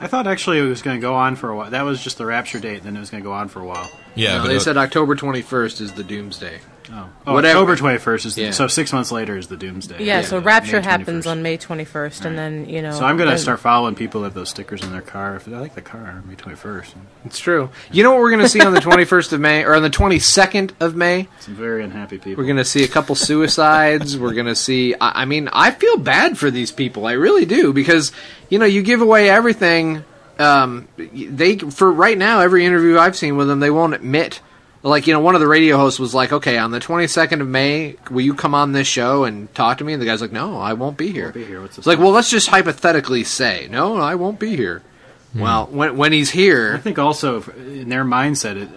I 0.00 0.08
thought 0.08 0.26
actually 0.26 0.58
it 0.58 0.62
was 0.62 0.82
going 0.82 0.96
to 0.96 1.00
go 1.00 1.14
on 1.14 1.36
for 1.36 1.48
a 1.48 1.56
while. 1.56 1.70
That 1.70 1.82
was 1.82 2.02
just 2.02 2.18
the 2.18 2.26
rapture 2.26 2.58
date, 2.58 2.82
then 2.82 2.96
it 2.96 3.00
was 3.00 3.10
going 3.10 3.22
to 3.22 3.28
go 3.28 3.34
on 3.34 3.46
for 3.46 3.60
a 3.60 3.64
while. 3.64 3.88
Yeah, 4.16 4.38
no, 4.38 4.48
they 4.48 4.58
said 4.58 4.76
October 4.76 5.14
21st 5.14 5.80
is 5.80 5.92
the 5.92 6.02
doomsday. 6.02 6.58
Oh, 6.90 7.10
oh 7.26 7.34
Whatever. 7.34 7.58
October 7.58 7.76
twenty 7.76 7.98
first 7.98 8.24
is 8.26 8.34
the, 8.34 8.42
Yeah. 8.42 8.50
so 8.52 8.66
six 8.66 8.92
months 8.92 9.12
later 9.12 9.36
is 9.36 9.48
the 9.48 9.56
doomsday. 9.56 10.02
Yeah, 10.04 10.22
so 10.22 10.38
rapture 10.40 10.80
May 10.80 10.84
happens 10.86 11.26
on 11.26 11.42
May 11.42 11.58
21st, 11.58 12.24
and 12.24 12.38
then, 12.38 12.68
you 12.68 12.80
know. 12.82 12.92
So 12.92 13.04
I'm 13.04 13.16
going 13.16 13.28
to 13.28 13.32
then- 13.34 13.38
start 13.38 13.60
following 13.60 13.94
people 13.94 14.22
that 14.22 14.28
have 14.28 14.34
those 14.34 14.48
stickers 14.48 14.82
in 14.82 14.92
their 14.92 15.02
car. 15.02 15.36
If 15.36 15.46
I 15.48 15.52
like 15.52 15.74
the 15.74 15.82
car, 15.82 16.00
on 16.00 16.26
May 16.28 16.34
twenty 16.34 16.56
first. 16.56 16.94
It's 17.24 17.38
true. 17.38 17.70
You 17.92 18.02
know 18.02 18.12
what 18.12 18.20
we're 18.20 18.30
going 18.30 18.42
to 18.42 18.48
see 18.48 18.60
on 18.60 18.72
the 18.72 18.80
21st 18.80 19.32
of 19.32 19.40
May, 19.40 19.64
or 19.64 19.74
on 19.74 19.82
the 19.82 19.90
22nd 19.90 20.72
of 20.80 20.94
May? 20.96 21.28
Some 21.40 21.54
very 21.54 21.84
unhappy 21.84 22.18
people. 22.18 22.42
We're 22.42 22.46
going 22.46 22.56
to 22.56 22.64
see 22.64 22.84
a 22.84 22.88
couple 22.88 23.14
suicides. 23.14 24.16
We're 24.16 24.34
going 24.34 24.46
to 24.46 24.56
see. 24.56 24.94
I, 24.94 25.22
I 25.22 25.24
mean, 25.24 25.48
I 25.52 25.70
feel 25.72 25.98
bad 25.98 26.38
for 26.38 26.50
these 26.50 26.70
people. 26.72 27.06
I 27.06 27.12
really 27.12 27.44
do 27.44 27.72
because 27.72 28.12
you 28.48 28.58
know 28.58 28.66
you 28.66 28.82
give 28.82 29.00
away 29.02 29.28
everything. 29.28 30.04
Um, 30.38 30.86
they 30.96 31.56
for 31.58 31.90
right 31.92 32.16
now, 32.16 32.40
every 32.40 32.64
interview 32.64 32.98
I've 32.98 33.16
seen 33.16 33.36
with 33.36 33.48
them, 33.48 33.60
they 33.60 33.70
won't 33.70 33.94
admit. 33.94 34.40
Like 34.82 35.06
you 35.08 35.12
know, 35.12 35.20
one 35.20 35.34
of 35.34 35.40
the 35.40 35.48
radio 35.48 35.76
hosts 35.76 35.98
was 35.98 36.14
like, 36.14 36.32
"Okay, 36.32 36.56
on 36.56 36.70
the 36.70 36.78
22nd 36.78 37.40
of 37.40 37.48
May, 37.48 37.96
will 38.10 38.20
you 38.20 38.32
come 38.34 38.54
on 38.54 38.72
this 38.72 38.86
show 38.86 39.24
and 39.24 39.52
talk 39.54 39.78
to 39.78 39.84
me?" 39.84 39.92
And 39.92 40.00
the 40.00 40.06
guy's 40.06 40.20
like, 40.20 40.30
"No, 40.32 40.58
I 40.58 40.74
won't 40.74 40.96
be 40.96 41.10
here." 41.10 41.32
be 41.32 41.44
here. 41.44 41.60
What's 41.60 41.78
It's 41.78 41.86
like, 41.86 41.98
well, 41.98 42.10
let's 42.12 42.30
just 42.30 42.48
hypothetically 42.48 43.24
say, 43.24 43.66
"No, 43.70 43.96
I 43.96 44.14
won't 44.14 44.38
be 44.38 44.54
here." 44.56 44.82
Hmm. 45.32 45.40
Well, 45.40 45.66
when 45.72 45.96
when 45.96 46.12
he's 46.12 46.30
here, 46.30 46.74
I 46.76 46.78
think 46.78 46.98
also 46.98 47.42
in 47.42 47.88
their 47.88 48.04
mindset, 48.04 48.56
it, 48.56 48.68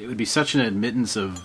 it 0.00 0.06
would 0.06 0.16
be 0.16 0.24
such 0.24 0.54
an 0.54 0.62
admittance 0.62 1.16
of 1.16 1.42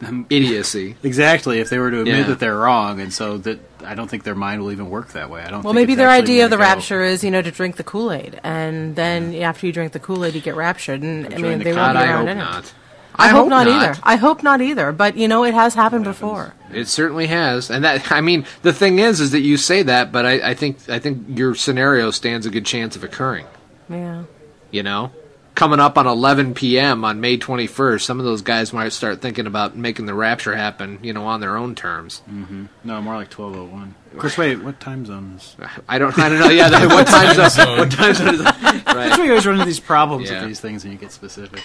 idiocy. 0.30 0.96
Exactly, 1.02 1.60
if 1.60 1.68
they 1.70 1.78
were 1.78 1.90
to 1.90 2.00
admit 2.00 2.16
Yeah. 2.18 2.22
that 2.28 2.38
they're 2.40 2.56
wrong, 2.56 2.98
and 3.00 3.12
so 3.12 3.36
that 3.38 3.58
I 3.84 3.94
don't 3.94 4.08
think 4.08 4.22
their 4.24 4.34
mind 4.34 4.62
will 4.62 4.72
even 4.72 4.88
work 4.90 5.08
that 5.12 5.28
way. 5.28 5.42
I 5.42 5.50
don't. 5.50 5.62
Well, 5.64 5.74
think 5.74 5.86
maybe 5.86 5.94
their 5.96 6.08
idea 6.10 6.44
of 6.44 6.50
the 6.50 6.56
go- 6.56 6.62
rapture 6.62 7.02
is, 7.02 7.22
you 7.22 7.30
know, 7.30 7.42
to 7.42 7.50
drink 7.50 7.76
the 7.76 7.84
Kool 7.84 8.10
Aid, 8.12 8.40
and 8.42 8.96
then 8.96 9.34
after 9.34 9.66
you 9.66 9.72
drink 9.72 9.92
the 9.92 10.00
Kool 10.00 10.24
Aid, 10.24 10.34
you 10.34 10.40
get 10.40 10.56
raptured. 10.56 11.02
And 11.02 11.26
I 11.26 11.30
join 11.30 11.42
mean, 11.42 11.58
the 11.58 11.64
they 11.64 11.72
God, 11.74 11.94
won't 11.94 12.04
be 12.06 12.10
I 12.10 12.12
around 12.12 12.18
hope 12.26 12.28
in 12.30 12.38
it. 12.38 12.40
not. 12.40 12.72
I, 13.18 13.26
I 13.26 13.28
hope, 13.28 13.38
hope 13.44 13.48
not, 13.50 13.66
not. 13.66 13.82
either. 13.90 14.00
I 14.04 14.16
hope 14.16 14.42
not 14.42 14.60
either. 14.60 14.92
But 14.92 15.16
you 15.16 15.26
know, 15.28 15.44
it 15.44 15.54
has 15.54 15.74
happened 15.74 16.04
before. 16.04 16.54
It 16.72 16.86
certainly 16.86 17.26
has, 17.28 17.70
and 17.70 17.84
that 17.84 18.12
I 18.12 18.20
mean, 18.20 18.44
the 18.62 18.72
thing 18.72 18.98
is, 18.98 19.20
is 19.20 19.32
that 19.32 19.40
you 19.40 19.56
say 19.56 19.82
that, 19.82 20.12
but 20.12 20.24
I, 20.26 20.50
I 20.50 20.54
think 20.54 20.88
I 20.88 20.98
think 20.98 21.24
your 21.38 21.54
scenario 21.54 22.10
stands 22.10 22.46
a 22.46 22.50
good 22.50 22.66
chance 22.66 22.94
of 22.94 23.02
occurring. 23.04 23.46
Yeah. 23.88 24.24
You 24.70 24.82
know, 24.82 25.12
coming 25.54 25.80
up 25.80 25.96
on 25.96 26.06
11 26.06 26.52
p.m. 26.54 27.04
on 27.06 27.20
May 27.22 27.38
21st, 27.38 28.02
some 28.02 28.18
of 28.20 28.26
those 28.26 28.42
guys 28.42 28.72
might 28.74 28.90
start 28.90 29.22
thinking 29.22 29.46
about 29.46 29.74
making 29.76 30.04
the 30.04 30.12
rapture 30.14 30.54
happen. 30.54 30.98
You 31.02 31.14
know, 31.14 31.24
on 31.24 31.40
their 31.40 31.56
own 31.56 31.74
terms. 31.74 32.20
Mm-hmm. 32.30 32.66
No, 32.84 33.00
more 33.00 33.16
like 33.16 33.30
twelve 33.30 33.56
oh 33.56 33.64
one. 33.64 33.94
Of 34.12 34.18
course, 34.18 34.36
wait, 34.38 34.62
what 34.62 34.78
time 34.78 35.06
zone 35.06 35.34
is? 35.38 35.56
I 35.88 35.98
don't. 35.98 36.16
I 36.18 36.28
don't 36.28 36.38
know. 36.38 36.50
Yeah, 36.50 36.86
what 36.86 37.06
time 37.06 37.34
zone? 37.50 37.78
What 37.78 37.90
time 37.90 38.14
zone 38.14 38.34
is 38.34 38.42
that? 38.44 38.82
That's 38.84 39.18
why 39.18 39.24
you 39.24 39.30
always 39.30 39.46
run 39.46 39.54
into 39.56 39.66
these 39.66 39.80
problems 39.80 40.30
Yeah. 40.30 40.40
with 40.40 40.48
these 40.48 40.60
things, 40.60 40.84
and 40.84 40.92
you 40.92 40.98
get 40.98 41.12
specific. 41.12 41.62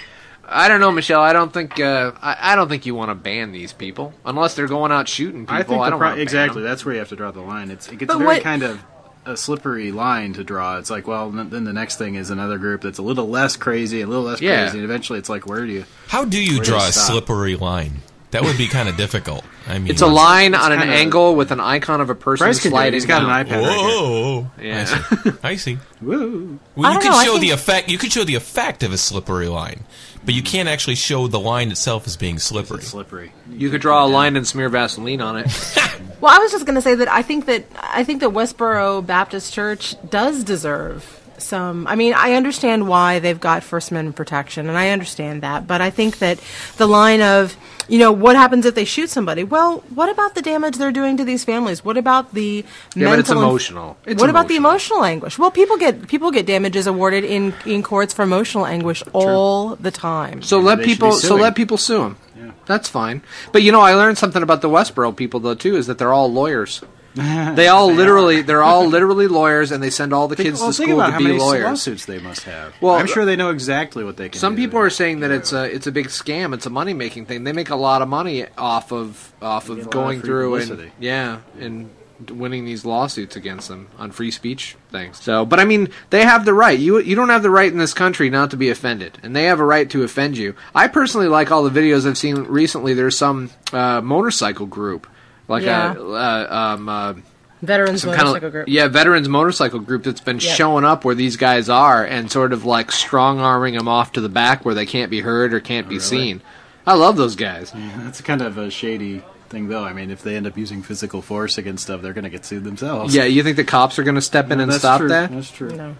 I 0.53 0.67
don't 0.69 0.79
know, 0.79 0.91
Michelle. 0.91 1.21
I 1.21 1.33
don't 1.33 1.51
think. 1.51 1.79
Uh, 1.79 2.11
I, 2.21 2.53
I 2.53 2.55
don't 2.55 2.69
think 2.69 2.85
you 2.85 2.95
want 2.95 3.09
to 3.09 3.15
ban 3.15 3.51
these 3.51 3.73
people 3.73 4.13
unless 4.25 4.55
they're 4.55 4.67
going 4.67 4.91
out 4.91 5.07
shooting 5.09 5.41
people. 5.47 5.55
I 5.55 5.63
think 5.63 5.81
the 5.83 5.89
don't 5.89 5.99
pro- 5.99 6.09
ban 6.11 6.19
exactly 6.19 6.61
them. 6.61 6.69
that's 6.71 6.85
where 6.85 6.93
you 6.93 6.99
have 6.99 7.09
to 7.09 7.15
draw 7.15 7.31
the 7.31 7.41
line. 7.41 7.71
It's 7.71 7.87
it 7.89 7.97
gets 7.97 8.11
But 8.11 8.19
very 8.19 8.27
what- 8.35 8.43
kind 8.43 8.63
of 8.63 8.83
a 9.25 9.37
slippery 9.37 9.91
line 9.91 10.33
to 10.33 10.43
draw. 10.43 10.77
It's 10.77 10.89
like, 10.89 11.07
well, 11.07 11.27
n- 11.37 11.49
then 11.49 11.63
the 11.63 11.71
next 11.71 11.97
thing 11.97 12.15
is 12.15 12.29
another 12.29 12.57
group 12.57 12.81
that's 12.81 12.97
a 12.99 13.01
little 13.01 13.29
less 13.29 13.55
crazy, 13.55 14.01
a 14.01 14.05
little 14.07 14.23
less 14.25 14.41
Yeah. 14.41 14.63
crazy, 14.63 14.79
and 14.79 14.83
eventually 14.85 15.17
it's 15.17 15.29
like, 15.29 15.47
where 15.47 15.65
do 15.65 15.71
you? 15.71 15.85
How 16.07 16.25
do 16.25 16.37
you 16.37 16.55
Where 16.57 16.63
do 16.65 16.71
draw 16.71 16.83
you 16.83 16.89
a 16.89 16.91
slippery 16.91 17.55
line? 17.55 18.01
That 18.33 18.43
would 18.43 18.57
be 18.57 18.67
kind 18.67 18.89
of 18.89 18.97
difficult. 18.97 19.45
I 19.67 19.79
mean, 19.79 19.89
It's 19.89 20.01
a 20.01 20.07
line 20.07 20.53
it's 20.53 20.63
on 20.63 20.71
an 20.71 20.79
kinda- 20.79 20.93
angle 20.93 21.35
with 21.35 21.51
an 21.51 21.59
icon 21.59 22.01
of 22.01 22.09
a 22.09 22.15
person 22.15 22.45
Bryce 22.45 22.59
can 22.59 22.71
do 22.71 22.75
it. 22.75 22.77
sliding 22.77 22.93
He's 22.95 23.05
got 23.05 23.21
an 23.23 23.29
down. 23.29 23.45
iPad 23.45 23.67
right 23.67 23.77
Whoa! 23.77 24.51
Yeah. 24.61 24.81
I 24.81 24.85
see. 24.85 25.31
I 25.43 25.55
see. 25.55 25.77
Woo. 26.01 26.59
Well, 26.75 26.85
I 26.85 26.89
you 26.89 26.93
don't 26.95 27.01
could 27.03 27.11
know, 27.11 27.17
I 27.17 27.25
show 27.25 27.31
think- 27.33 27.41
the 27.41 27.49
effect. 27.51 27.89
You 27.89 27.97
could 27.97 28.11
show 28.11 28.23
the 28.23 28.35
effect 28.35 28.83
of 28.83 28.91
a 28.91 28.97
slippery 28.97 29.47
line, 29.47 29.81
but 30.25 30.33
you 30.33 30.41
hmm. 30.41 30.47
can't 30.47 30.69
actually 30.69 30.95
show 30.95 31.27
the 31.27 31.39
line 31.39 31.71
itself 31.71 32.05
as 32.07 32.17
being 32.17 32.39
slippery. 32.39 32.81
Slippery. 32.81 33.31
You 33.49 33.69
could 33.69 33.81
draw 33.81 34.05
a 34.05 34.07
line 34.07 34.35
and 34.35 34.45
smear 34.45 34.67
Vaseline 34.69 35.21
on 35.21 35.37
it. 35.37 35.79
Well, 36.19 36.33
I 36.33 36.39
was 36.39 36.53
just 36.53 36.65
going 36.65 36.75
to 36.75 36.81
say 36.81 36.95
that 36.95 37.09
I 37.09 37.21
think 37.21 37.47
that 37.47 37.65
I 37.77 38.05
think 38.05 38.21
that 38.21 38.29
Westboro 38.29 39.05
Baptist 39.05 39.51
Church 39.53 39.95
does 40.09 40.45
deserve 40.45 41.03
some. 41.37 41.85
I 41.85 41.95
mean, 41.95 42.13
I 42.13 42.33
understand 42.35 42.87
why 42.87 43.19
they've 43.19 43.39
got 43.39 43.61
First 43.61 43.91
Amendment 43.91 44.15
protection, 44.15 44.69
and 44.69 44.77
I 44.77 44.91
understand 44.91 45.43
that. 45.43 45.67
But 45.67 45.81
I 45.81 45.89
think 45.89 46.19
that 46.19 46.39
the 46.77 46.87
line 46.87 47.21
of, 47.21 47.57
you 47.87 47.99
know, 47.99 48.11
what 48.11 48.35
happens 48.35 48.65
if 48.65 48.75
they 48.75 48.85
shoot 48.85 49.09
somebody? 49.09 49.43
Well, 49.43 49.83
what 49.93 50.09
about 50.09 50.35
the 50.35 50.41
damage 50.41 50.77
they're 50.77 50.91
doing 50.91 51.17
to 51.17 51.23
these 51.23 51.43
families? 51.43 51.83
What 51.83 51.97
about 51.97 52.33
the 52.33 52.65
Yeah, 52.95 53.09
but 53.09 53.19
it's 53.19 53.29
mental 53.29 53.43
and- 53.43 53.49
emotional. 53.49 53.97
It's 54.05 54.21
what 54.21 54.29
about 54.29 54.47
the 54.47 54.55
emotional 54.55 55.03
anguish? 55.03 55.37
Well, 55.37 55.51
people 55.51 55.77
get 55.77 56.07
people 56.07 56.31
get 56.31 56.45
damages 56.45 56.87
awarded 56.87 57.23
in 57.23 57.53
in 57.65 57.83
courts 57.83 58.13
for 58.13 58.23
emotional 58.23 58.65
anguish 58.65 59.03
all 59.13 59.75
the 59.75 59.91
time. 59.91 60.41
So 60.41 60.59
let 60.59 60.81
people 60.81 61.11
so 61.13 61.35
let 61.35 61.55
people 61.55 61.77
sue 61.77 61.99
them. 61.99 62.17
Yeah. 62.37 62.51
That's 62.65 62.89
fine. 62.89 63.21
But 63.51 63.61
you 63.63 63.71
know, 63.71 63.81
I 63.81 63.93
learned 63.93 64.17
something 64.17 64.41
about 64.43 64.61
the 64.61 64.69
Westboro 64.69 65.15
people 65.15 65.39
though 65.39 65.55
too 65.55 65.75
is 65.75 65.87
that 65.87 65.97
they're 65.97 66.13
all 66.13 66.31
lawyers. 66.31 66.81
They 67.55 67.67
all 67.67 67.91
literally 67.93 68.41
they're 68.41 68.63
all 68.63 68.87
literally 68.87 69.27
lawyers 69.27 69.71
and 69.71 69.83
they 69.83 69.89
send 69.89 70.13
all 70.13 70.27
the 70.27 70.35
Think, 70.35 70.47
kids 70.49 70.59
well, 70.59 70.71
to 70.71 70.77
think 70.77 70.89
school 70.89 70.99
about 70.99 71.05
to 71.07 71.11
how 71.13 71.17
be 71.19 71.23
many 71.25 71.37
lawyers. 71.39 71.63
lawsuits 71.63 72.05
they 72.05 72.19
must 72.19 72.43
have. 72.43 72.73
Well, 72.81 72.95
I'm 72.95 73.07
sure 73.07 73.25
they 73.25 73.35
know 73.35 73.49
exactly 73.51 74.03
what 74.03 74.17
they 74.17 74.29
can 74.29 74.39
Some 74.39 74.55
do. 74.55 74.63
people 74.63 74.79
are 74.79 74.89
saying 74.89 75.19
that 75.19 75.31
it's 75.31 75.53
a 75.53 75.63
it's 75.65 75.85
a 75.87 75.91
big 75.91 76.07
scam. 76.07 76.53
It's 76.53 76.65
a 76.65 76.71
money 76.71 76.93
making 76.93 77.27
thing. 77.27 77.43
They 77.43 77.53
make 77.53 77.69
a 77.69 77.75
lot 77.75 78.01
of 78.01 78.07
money 78.07 78.45
off 78.57 78.91
of 78.91 79.31
off 79.41 79.67
Get 79.67 79.69
a 79.69 79.73
lot 79.73 79.79
of 79.81 79.85
of 79.87 79.91
going 79.91 80.19
free 80.21 80.27
through 80.27 80.55
and 80.55 80.91
yeah 80.99 81.39
and 81.59 81.89
winning 82.29 82.65
these 82.65 82.85
lawsuits 82.85 83.35
against 83.35 83.67
them 83.67 83.89
on 83.97 84.11
free 84.11 84.31
speech 84.31 84.75
things. 84.91 85.19
So, 85.21 85.45
but 85.45 85.59
I 85.59 85.65
mean, 85.65 85.89
they 86.09 86.23
have 86.23 86.45
the 86.45 86.53
right. 86.53 86.79
You 86.79 86.99
you 86.99 87.15
don't 87.15 87.29
have 87.29 87.43
the 87.43 87.49
right 87.49 87.71
in 87.71 87.77
this 87.77 87.93
country 87.93 88.29
not 88.29 88.51
to 88.51 88.57
be 88.57 88.69
offended, 88.69 89.17
and 89.23 89.35
they 89.35 89.43
have 89.45 89.59
a 89.59 89.65
right 89.65 89.89
to 89.91 90.03
offend 90.03 90.37
you. 90.37 90.55
I 90.73 90.87
personally 90.87 91.27
like 91.27 91.51
all 91.51 91.63
the 91.63 91.79
videos 91.81 92.07
I've 92.07 92.17
seen 92.17 92.43
recently. 92.43 92.93
There's 92.93 93.17
some 93.17 93.49
uh, 93.71 94.01
motorcycle 94.01 94.65
group 94.65 95.07
like 95.47 95.63
Yeah. 95.63 95.93
a 95.93 96.01
uh, 96.01 96.47
um. 96.75 96.89
Uh, 96.89 97.13
Veterans 97.61 98.01
some 98.01 98.09
kind 98.11 98.23
motorcycle 98.25 98.47
of 98.47 98.51
group. 98.51 98.67
yeah 98.67 98.87
veterans 98.89 99.29
motorcycle 99.29 99.79
group 99.79 100.03
that's 100.03 100.19
been 100.19 100.39
Yep. 100.39 100.55
showing 100.57 100.83
up 100.83 101.05
where 101.05 101.15
these 101.15 101.37
guys 101.37 101.69
are 101.69 102.03
and 102.03 102.29
sort 102.29 102.51
of 102.51 102.65
like 102.65 102.91
strong 102.91 103.39
arming 103.39 103.75
them 103.75 103.87
off 103.87 104.11
to 104.13 104.19
the 104.21 104.27
back 104.27 104.65
where 104.65 104.75
they 104.75 104.85
can't 104.85 105.09
be 105.09 105.21
heard 105.21 105.53
or 105.53 105.61
can't 105.61 105.87
be 105.87 105.97
seen. 105.97 106.41
I 106.85 106.95
love 106.95 107.15
those 107.15 107.37
guys. 107.37 107.71
Yeah, 107.73 107.89
that's 108.03 108.19
kind 108.19 108.41
of 108.41 108.57
a 108.57 108.69
shady 108.69 109.23
thing, 109.47 109.69
though. 109.69 109.85
I 109.85 109.93
mean, 109.93 110.11
if 110.11 110.21
they 110.23 110.35
end 110.35 110.45
up 110.45 110.57
using 110.57 110.81
physical 110.83 111.21
force 111.21 111.57
against 111.57 111.83
stuff, 111.85 112.01
they're 112.01 112.11
going 112.11 112.25
to 112.25 112.29
get 112.29 112.43
sued 112.43 112.65
themselves. 112.65 113.15
Yeah, 113.15 113.23
you 113.23 113.41
think 113.43 113.55
the 113.55 113.63
cops 113.63 113.97
are 113.97 114.03
going 114.03 114.15
to 114.15 114.21
step 114.21 114.51
in 114.51 114.57
No, 114.57 114.65
and 114.65 114.73
stop 114.73 114.99
true. 114.99 115.07
that? 115.07 115.31
That's 115.31 115.49
true. 115.49 115.69
No. 115.73 115.95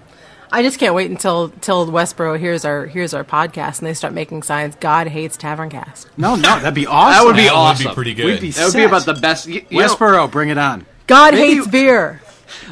I 0.53 0.61
just 0.61 0.77
can't 0.79 0.93
wait 0.93 1.09
until 1.09 1.49
till 1.49 1.87
Westboro 1.87 2.37
hears 2.39 2.63
our 2.63 2.85
hears 2.85 3.13
our 3.15 3.23
podcast 3.23 3.79
and 3.79 3.87
they 3.87 3.93
start 3.95 4.13
making 4.13 4.43
signs. 4.43 4.75
God 4.75 5.07
hates 5.07 5.35
Taverncast. 5.35 6.05
No, 6.15 6.35
no, 6.35 6.41
that'd 6.59 6.75
be 6.75 6.85
awesome. 6.85 7.11
That 7.13 7.25
would 7.25 7.35
be 7.35 7.43
That 7.43 7.51
would 7.53 7.57
awesome. 7.57 7.87
be 7.91 7.95
pretty 7.95 8.13
good. 8.13 8.25
We'd 8.27 8.39
be 8.41 8.51
That 8.51 8.65
would 8.65 8.73
be 8.75 8.83
about 8.83 9.05
the 9.05 9.15
best. 9.15 9.47
You, 9.47 9.65
you 9.69 9.79
know, 9.79 9.87
Westboro, 9.87 10.29
bring 10.31 10.49
it 10.49 10.57
on. 10.59 10.85
God 11.07 11.33
Maybe- 11.33 11.55
hates 11.55 11.67
beer. 11.67 12.21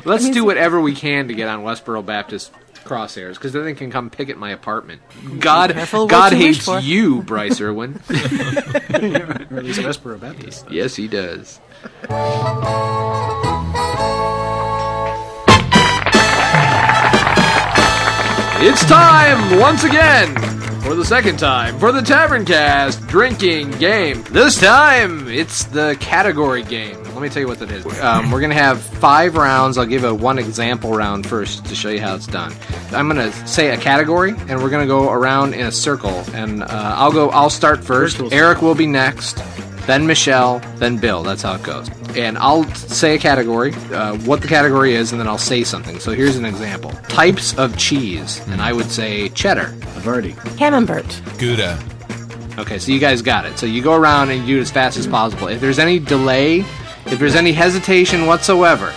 let's 0.06 0.24
means- 0.24 0.36
do 0.36 0.46
whatever 0.46 0.80
we 0.80 0.94
can 0.94 1.28
to 1.30 1.34
get 1.34 1.48
on 1.50 1.62
Westboro 1.64 2.06
Baptist 2.06 2.52
crosshairs 2.86 3.34
because 3.34 3.52
then 3.54 3.64
they 3.66 3.74
can 3.74 3.90
come 3.92 4.10
picket 4.12 4.38
my 4.38 4.52
apartment. 4.52 5.02
God, 5.40 5.74
God 6.08 6.32
you 6.34 6.38
hates 6.38 6.66
for. 6.66 6.80
you, 6.80 7.22
Bryce 7.24 7.60
Irwin. 7.62 8.00
or 8.10 8.16
at 8.16 9.52
least 9.64 9.80
Westboro 9.80 10.20
Baptist. 10.20 10.66
yes, 10.70 10.96
he 10.96 11.08
does. 11.08 11.60
It's 18.64 18.86
time 18.86 19.60
once 19.60 19.84
again, 19.84 20.36
for 20.82 20.94
the 20.94 21.04
second 21.04 21.40
time, 21.40 21.80
for 21.80 21.92
the 21.92 22.02
Tavern 22.02 22.46
Cast 22.46 23.06
drinking 23.08 23.72
game. 23.72 24.22
This 24.26 24.60
time, 24.60 25.28
it's 25.28 25.64
the 25.66 25.98
category 26.00 26.62
game. 26.62 27.04
Let 27.06 27.24
me 27.24 27.30
tell 27.30 27.42
you 27.42 27.48
what 27.48 27.58
that 27.58 27.72
is. 27.72 27.84
Um, 28.00 28.30
we're 28.30 28.40
gonna 28.40 28.54
have 28.54 28.80
five 28.80 29.36
rounds. 29.36 29.80
I'll 29.80 29.88
give 29.88 30.04
a 30.04 30.14
one 30.14 30.38
example 30.38 30.92
round 30.94 31.26
first 31.26 31.66
to 31.66 31.76
show 31.76 31.90
you 31.90 32.00
how 32.00 32.14
it's 32.14 32.28
done. 32.28 32.54
I'm 32.92 33.08
gonna 33.08 33.32
say 33.48 33.70
a 33.70 33.78
category, 33.78 34.36
and 34.48 34.62
we're 34.62 34.70
gonna 34.70 34.86
go 34.86 35.12
around 35.12 35.56
in 35.56 35.66
a 35.66 35.72
circle. 35.72 36.24
And 36.34 36.62
uh, 36.62 36.68
I'll 36.70 37.12
go. 37.12 37.30
I'll 37.32 37.50
start 37.50 37.84
first. 37.84 38.18
First 38.18 38.32
Eric 38.32 38.62
will 38.62 38.76
be 38.76 38.86
next. 38.86 39.40
Then 39.86 40.08
Michelle, 40.08 40.60
then 40.78 40.98
Bill. 40.98 41.24
That's 41.24 41.42
how 41.42 41.56
it 41.56 41.64
goes. 41.64 41.90
And 42.16 42.38
I'll 42.38 42.64
say 42.76 43.16
a 43.16 43.20
category, 43.20 43.74
uh, 43.94 44.18
what 44.20 44.42
the 44.42 44.48
category 44.48 44.96
is, 44.96 45.12
and 45.12 45.20
then 45.20 45.28
I'll 45.28 45.38
say 45.38 45.64
something. 45.64 46.00
So 46.00 46.12
here's 46.12 46.36
an 46.36 46.46
example: 46.46 46.92
types 47.08 47.58
of 47.58 47.78
cheese, 47.78 48.40
and 48.48 48.62
I 48.62 48.74
would 48.74 48.92
say 48.92 49.30
cheddar. 49.30 49.76
I've. 49.96 50.34
Camembert. 50.58 51.22
Gouda. 51.38 51.80
Okay, 52.58 52.80
so 52.80 52.92
you 52.92 53.00
guys 53.00 53.22
got 53.22 53.46
it. 53.46 53.58
So 53.58 53.66
you 53.66 53.82
go 53.82 53.96
around 53.96 54.30
and 54.30 54.42
you 54.42 54.56
do 54.56 54.60
it 54.60 54.62
as 54.62 54.72
fast 54.72 54.98
as 54.98 55.08
possible. 55.08 55.48
If 55.48 55.62
there's 55.62 55.80
any 55.80 56.00
delay, 56.00 56.60
if 57.06 57.18
there's 57.18 57.36
any 57.36 57.54
hesitation 57.54 58.26
whatsoever 58.26 58.94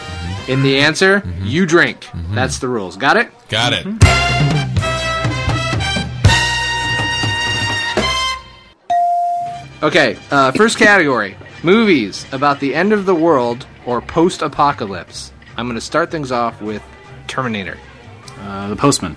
in 0.49 0.63
the 0.63 0.79
answer, 0.79 1.21
mm-hmm. 1.21 1.47
you 1.47 1.67
drink. 1.67 2.01
Mm-hmm. 2.01 2.35
That's 2.35 2.59
the 2.59 2.69
rules. 2.69 2.97
Got 2.97 3.17
it? 3.17 3.31
Got 3.49 3.73
it. 3.73 3.87
Mm-hmm. 3.87 4.24
Okay, 9.85 10.17
uh, 10.31 10.51
first 10.53 10.79
category 10.79 11.37
movies 11.63 12.25
about 12.33 12.59
the 12.59 12.75
end 12.75 12.95
of 12.95 13.05
the 13.05 13.15
world 13.15 13.67
or 13.85 14.01
post 14.01 14.41
apocalypse. 14.41 15.31
I'm 15.59 15.67
going 15.67 15.75
to 15.75 15.81
start 15.83 16.11
things 16.11 16.33
off 16.33 16.63
with 16.63 16.83
Terminator. 17.27 17.77
Uh, 18.41 18.71
the 18.71 18.77
Postman. 18.77 19.15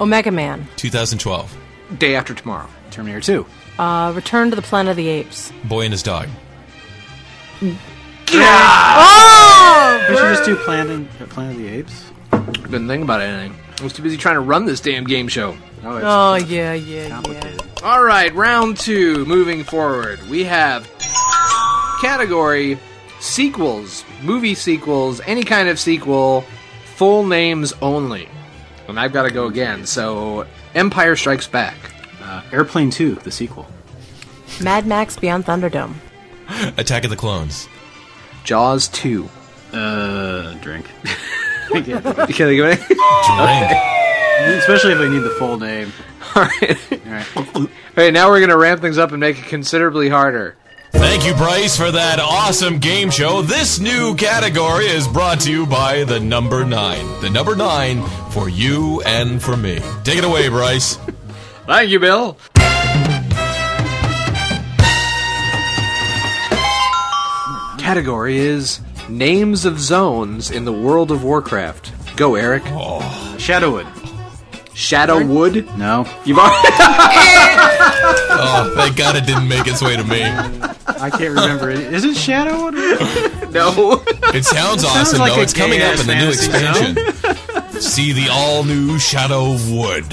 Omega 0.00 0.32
Man. 0.32 0.66
2012. 0.74 1.56
Day 1.96 2.16
after 2.16 2.34
tomorrow. 2.34 2.68
Terminator 2.90 3.20
2. 3.20 3.46
Uh, 3.78 4.12
Return 4.16 4.50
to 4.50 4.56
the 4.56 4.62
Planet 4.62 4.90
of 4.90 4.96
the 4.96 5.06
Apes. 5.06 5.52
Boy 5.62 5.82
and 5.84 5.92
his 5.92 6.02
dog. 6.02 6.28
Oh! 8.32 10.06
We 10.10 10.16
should 10.16 10.34
just 10.34 10.44
do 10.44 10.56
Planet, 10.56 11.08
Planet 11.28 11.54
of 11.54 11.62
the 11.62 11.68
Apes. 11.68 12.10
Didn't 12.64 12.88
think 12.88 13.04
about 13.04 13.20
anything. 13.20 13.58
I 13.80 13.82
was 13.82 13.92
too 13.92 14.02
busy 14.02 14.16
trying 14.16 14.34
to 14.36 14.40
run 14.40 14.64
this 14.66 14.80
damn 14.80 15.04
game 15.04 15.28
show. 15.28 15.56
Oh, 15.84 16.00
Oh 16.02 16.34
yeah, 16.36 16.72
yeah, 16.74 17.22
yeah. 17.28 17.56
All 17.82 18.02
right, 18.02 18.34
round 18.34 18.78
two. 18.78 19.24
Moving 19.26 19.64
forward, 19.64 20.20
we 20.28 20.44
have 20.44 20.88
category 22.00 22.78
sequels, 23.20 24.04
movie 24.22 24.54
sequels, 24.54 25.20
any 25.26 25.42
kind 25.42 25.68
of 25.68 25.78
sequel, 25.78 26.42
full 26.96 27.24
names 27.26 27.72
only. 27.82 28.28
And 28.88 28.98
I've 29.00 29.12
got 29.12 29.22
to 29.24 29.30
go 29.30 29.46
again. 29.46 29.86
So, 29.86 30.46
Empire 30.74 31.16
Strikes 31.16 31.46
Back. 31.48 31.76
Uh, 32.22 32.42
Airplane 32.52 32.90
2, 32.90 33.16
the 33.16 33.30
sequel. 33.30 33.66
Mad 34.62 34.86
Max 34.86 35.16
Beyond 35.16 35.46
Thunderdome. 35.46 35.94
Attack 36.76 37.04
of 37.04 37.10
the 37.10 37.16
Clones. 37.16 37.68
Jaws 38.44 38.88
2. 38.88 39.28
Uh, 39.72 40.52
drink. 40.54 40.86
Think 41.72 41.88
of 41.88 42.06
any? 42.06 42.32
Drink. 42.32 42.80
Especially 44.58 44.92
if 44.92 44.98
I 44.98 45.08
need 45.08 45.20
the 45.22 45.34
full 45.38 45.58
name. 45.58 45.92
All 46.36 46.42
right. 46.44 46.92
All 46.92 46.98
right. 47.12 47.36
All 47.56 47.68
right, 47.96 48.12
now 48.12 48.28
we're 48.28 48.40
going 48.40 48.50
to 48.50 48.56
ramp 48.56 48.80
things 48.80 48.98
up 48.98 49.12
and 49.12 49.20
make 49.20 49.38
it 49.38 49.44
considerably 49.46 50.08
harder. 50.08 50.56
Thank 50.92 51.24
you, 51.26 51.34
Bryce, 51.34 51.76
for 51.76 51.90
that 51.90 52.18
awesome 52.20 52.78
game 52.78 53.10
show. 53.10 53.42
This 53.42 53.78
new 53.80 54.14
category 54.16 54.86
is 54.86 55.06
brought 55.08 55.40
to 55.40 55.50
you 55.50 55.66
by 55.66 56.04
the 56.04 56.20
number 56.20 56.64
nine. 56.64 57.04
The 57.20 57.30
number 57.30 57.54
nine 57.56 58.02
for 58.30 58.48
you 58.48 59.00
and 59.02 59.42
for 59.42 59.56
me. 59.56 59.80
Take 60.04 60.18
it 60.18 60.24
away, 60.24 60.48
Bryce. 60.48 60.96
Thank 61.66 61.90
you, 61.90 62.00
Bill. 62.00 62.36
Category 67.78 68.38
is 68.38 68.80
names 69.08 69.64
of 69.64 69.78
zones 69.78 70.50
in 70.50 70.64
the 70.64 70.72
world 70.72 71.10
of 71.10 71.22
Warcraft. 71.24 71.92
Go, 72.16 72.34
Eric. 72.34 72.62
Shadowwood. 72.62 73.84
Shadowwood. 74.74 75.76
No. 75.76 76.06
You've 76.24 76.38
already. 76.38 76.68
Oh, 78.36 78.72
thank 78.76 78.96
God 78.96 79.16
it 79.16 79.24
didn't 79.26 79.48
make 79.48 79.66
its 79.66 79.80
way 79.80 79.96
to 79.96 80.04
me. 80.04 80.22
I 80.22 81.08
can't 81.08 81.34
remember 81.34 81.70
it. 81.70 81.78
Is 81.94 82.04
it 82.04 82.16
Shadowwood? 82.16 82.74
no. 83.52 84.02
It 84.36 84.44
sounds 84.44 84.82
sounds 84.82 84.84
awesome, 84.84 85.18
like 85.20 85.34
though. 85.34 85.40
It's 85.40 85.54
coming 85.54 85.80
up 85.80 85.98
in 85.98 86.06
the 86.06 86.14
new 86.14 86.28
expansion. 86.28 87.80
See 87.80 88.12
the 88.12 88.28
all 88.30 88.64
new 88.64 88.98
Shadow 88.98 89.52
of 89.54 89.70
Wood. 89.70 90.12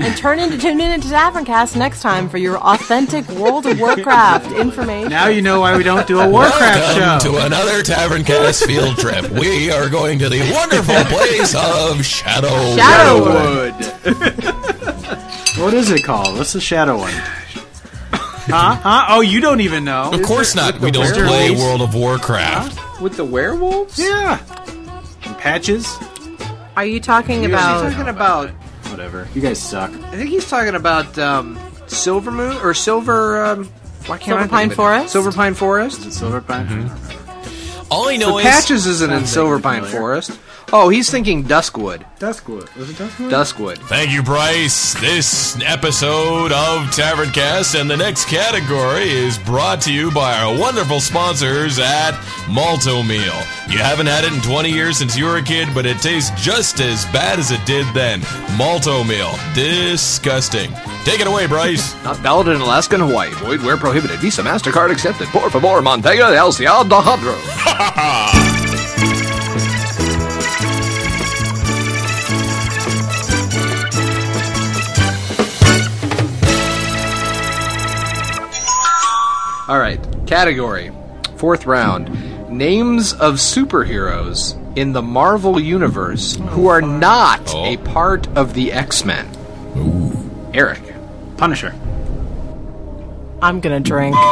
And 0.00 0.16
turn 0.16 0.38
into 0.38 0.56
tune 0.58 0.80
in 0.80 1.00
to 1.00 1.08
Taverncast 1.08 1.74
next 1.76 2.02
time 2.02 2.28
for 2.28 2.38
your 2.38 2.56
authentic 2.58 3.28
World 3.30 3.66
of 3.66 3.80
Warcraft 3.80 4.52
information. 4.52 5.10
Now 5.10 5.26
you 5.26 5.42
know 5.42 5.58
why 5.60 5.76
we 5.76 5.82
don't 5.82 6.06
do 6.06 6.20
a 6.20 6.28
Warcraft 6.28 6.96
Welcome 6.96 7.20
show. 7.20 7.32
to 7.32 7.38
another 7.46 7.82
Tavern 7.82 8.22
Cast 8.22 8.64
field 8.64 8.96
trip. 8.98 9.28
We 9.30 9.72
are 9.72 9.88
going 9.88 10.20
to 10.20 10.28
the 10.28 10.40
wonderful 10.52 10.94
place 11.06 11.52
of 11.54 12.04
Shadow. 12.04 12.48
Shadowwood. 12.76 13.74
What 15.58 15.74
is 15.74 15.90
it 15.90 16.04
called? 16.04 16.36
What's 16.38 16.52
the 16.52 16.60
Shadow 16.60 16.96
one? 16.98 17.10
Huh? 17.12 18.76
Huh? 18.76 19.06
Oh, 19.08 19.20
you 19.22 19.40
don't 19.40 19.60
even 19.60 19.84
know. 19.84 20.12
Of 20.12 20.22
course 20.22 20.54
not. 20.54 20.78
We 20.78 20.92
don't 20.92 21.02
werewolves? 21.02 21.28
play 21.28 21.50
World 21.50 21.80
of 21.82 21.96
Warcraft. 21.96 23.00
With 23.02 23.16
the 23.16 23.24
werewolves? 23.24 23.98
Yeah. 23.98 24.38
And 25.24 25.36
patches. 25.38 25.92
Are 26.76 26.84
you 26.84 27.00
talking 27.00 27.40
He's 27.40 27.48
about? 27.48 27.90
talking 27.90 28.06
about. 28.08 28.52
Whatever. 28.98 29.28
You 29.32 29.40
guys 29.40 29.62
suck. 29.62 29.92
I 29.92 30.16
think 30.16 30.28
he's 30.28 30.50
talking 30.50 30.74
about 30.74 31.16
um, 31.20 31.56
Silver 31.86 32.32
Moon 32.32 32.56
or 32.56 32.74
Silver. 32.74 33.44
Um, 33.44 33.66
why 34.06 34.18
can't 34.18 34.24
Silver 34.24 34.38
I 34.38 34.40
think 34.42 34.50
Pine 34.50 34.66
of 34.66 34.72
it? 34.72 34.74
Forest? 34.74 35.12
Silver 35.12 35.30
Pine 35.30 35.54
Forest. 35.54 36.00
Is 36.00 36.06
it 36.06 36.12
Silver 36.14 36.40
Pine? 36.40 36.90
All 37.92 38.08
I 38.08 38.16
know 38.16 38.32
The 38.32 38.38
is 38.38 38.42
Patches 38.42 38.86
isn't 38.88 39.08
in 39.12 39.18
Sounds 39.20 39.30
Silver 39.30 39.60
Pine 39.60 39.82
familiar. 39.82 39.98
Forest. 40.00 40.40
Oh, 40.70 40.90
he's 40.90 41.10
thinking 41.10 41.44
Duskwood. 41.44 42.04
Duskwood. 42.18 42.74
Was 42.76 42.90
it 42.90 42.96
Duskwood? 42.96 43.30
Duskwood. 43.30 43.78
Thank 43.88 44.10
you, 44.10 44.22
Bryce. 44.22 44.92
This 45.00 45.58
episode 45.62 46.52
of 46.52 46.82
Taverncast 46.90 47.80
and 47.80 47.90
the 47.90 47.96
next 47.96 48.26
category 48.26 49.08
is 49.08 49.38
brought 49.38 49.80
to 49.82 49.92
you 49.92 50.10
by 50.10 50.38
our 50.38 50.54
wonderful 50.58 51.00
sponsors 51.00 51.78
at 51.78 52.12
Malt-O-Meal. 52.50 53.32
You 53.70 53.78
haven't 53.78 54.08
had 54.08 54.24
it 54.24 54.32
in 54.34 54.42
20 54.42 54.70
years 54.70 54.98
since 54.98 55.16
you 55.16 55.24
were 55.24 55.38
a 55.38 55.42
kid, 55.42 55.68
but 55.72 55.86
it 55.86 56.02
tastes 56.02 56.30
just 56.38 56.80
as 56.80 57.06
bad 57.06 57.38
as 57.38 57.50
it 57.50 57.64
did 57.64 57.86
then. 57.94 58.20
Malt-O-Meal. 58.58 59.38
Disgusting. 59.54 60.70
Take 61.04 61.20
it 61.20 61.26
away, 61.26 61.46
Bryce. 61.46 61.94
Not 62.04 62.18
valid 62.18 62.48
in 62.48 62.60
Alaska 62.60 62.96
and 62.96 63.04
Hawaii. 63.04 63.30
Void 63.36 63.62
where 63.62 63.78
prohibited. 63.78 64.20
Visa, 64.20 64.42
MasterCard 64.42 64.92
accepted. 64.92 65.28
Por 65.28 65.48
favor, 65.48 65.80
Montega 65.80 66.30
de 66.30 66.36
Alcial 66.36 66.84
de 66.84 69.04
All 79.68 79.78
right. 79.78 80.00
Category. 80.26 80.90
Fourth 81.36 81.66
round. 81.66 82.48
Names 82.48 83.12
of 83.12 83.34
superheroes 83.34 84.56
in 84.78 84.94
the 84.94 85.02
Marvel 85.02 85.60
Universe 85.60 86.36
who 86.36 86.68
are 86.68 86.80
not 86.80 87.54
a 87.54 87.76
part 87.76 88.26
of 88.28 88.54
the 88.54 88.72
X 88.72 89.04
Men. 89.04 89.28
Eric. 90.54 90.80
Punisher. 91.36 91.74
I'm 93.42 93.60
gonna 93.60 93.80
drink. 93.80 94.16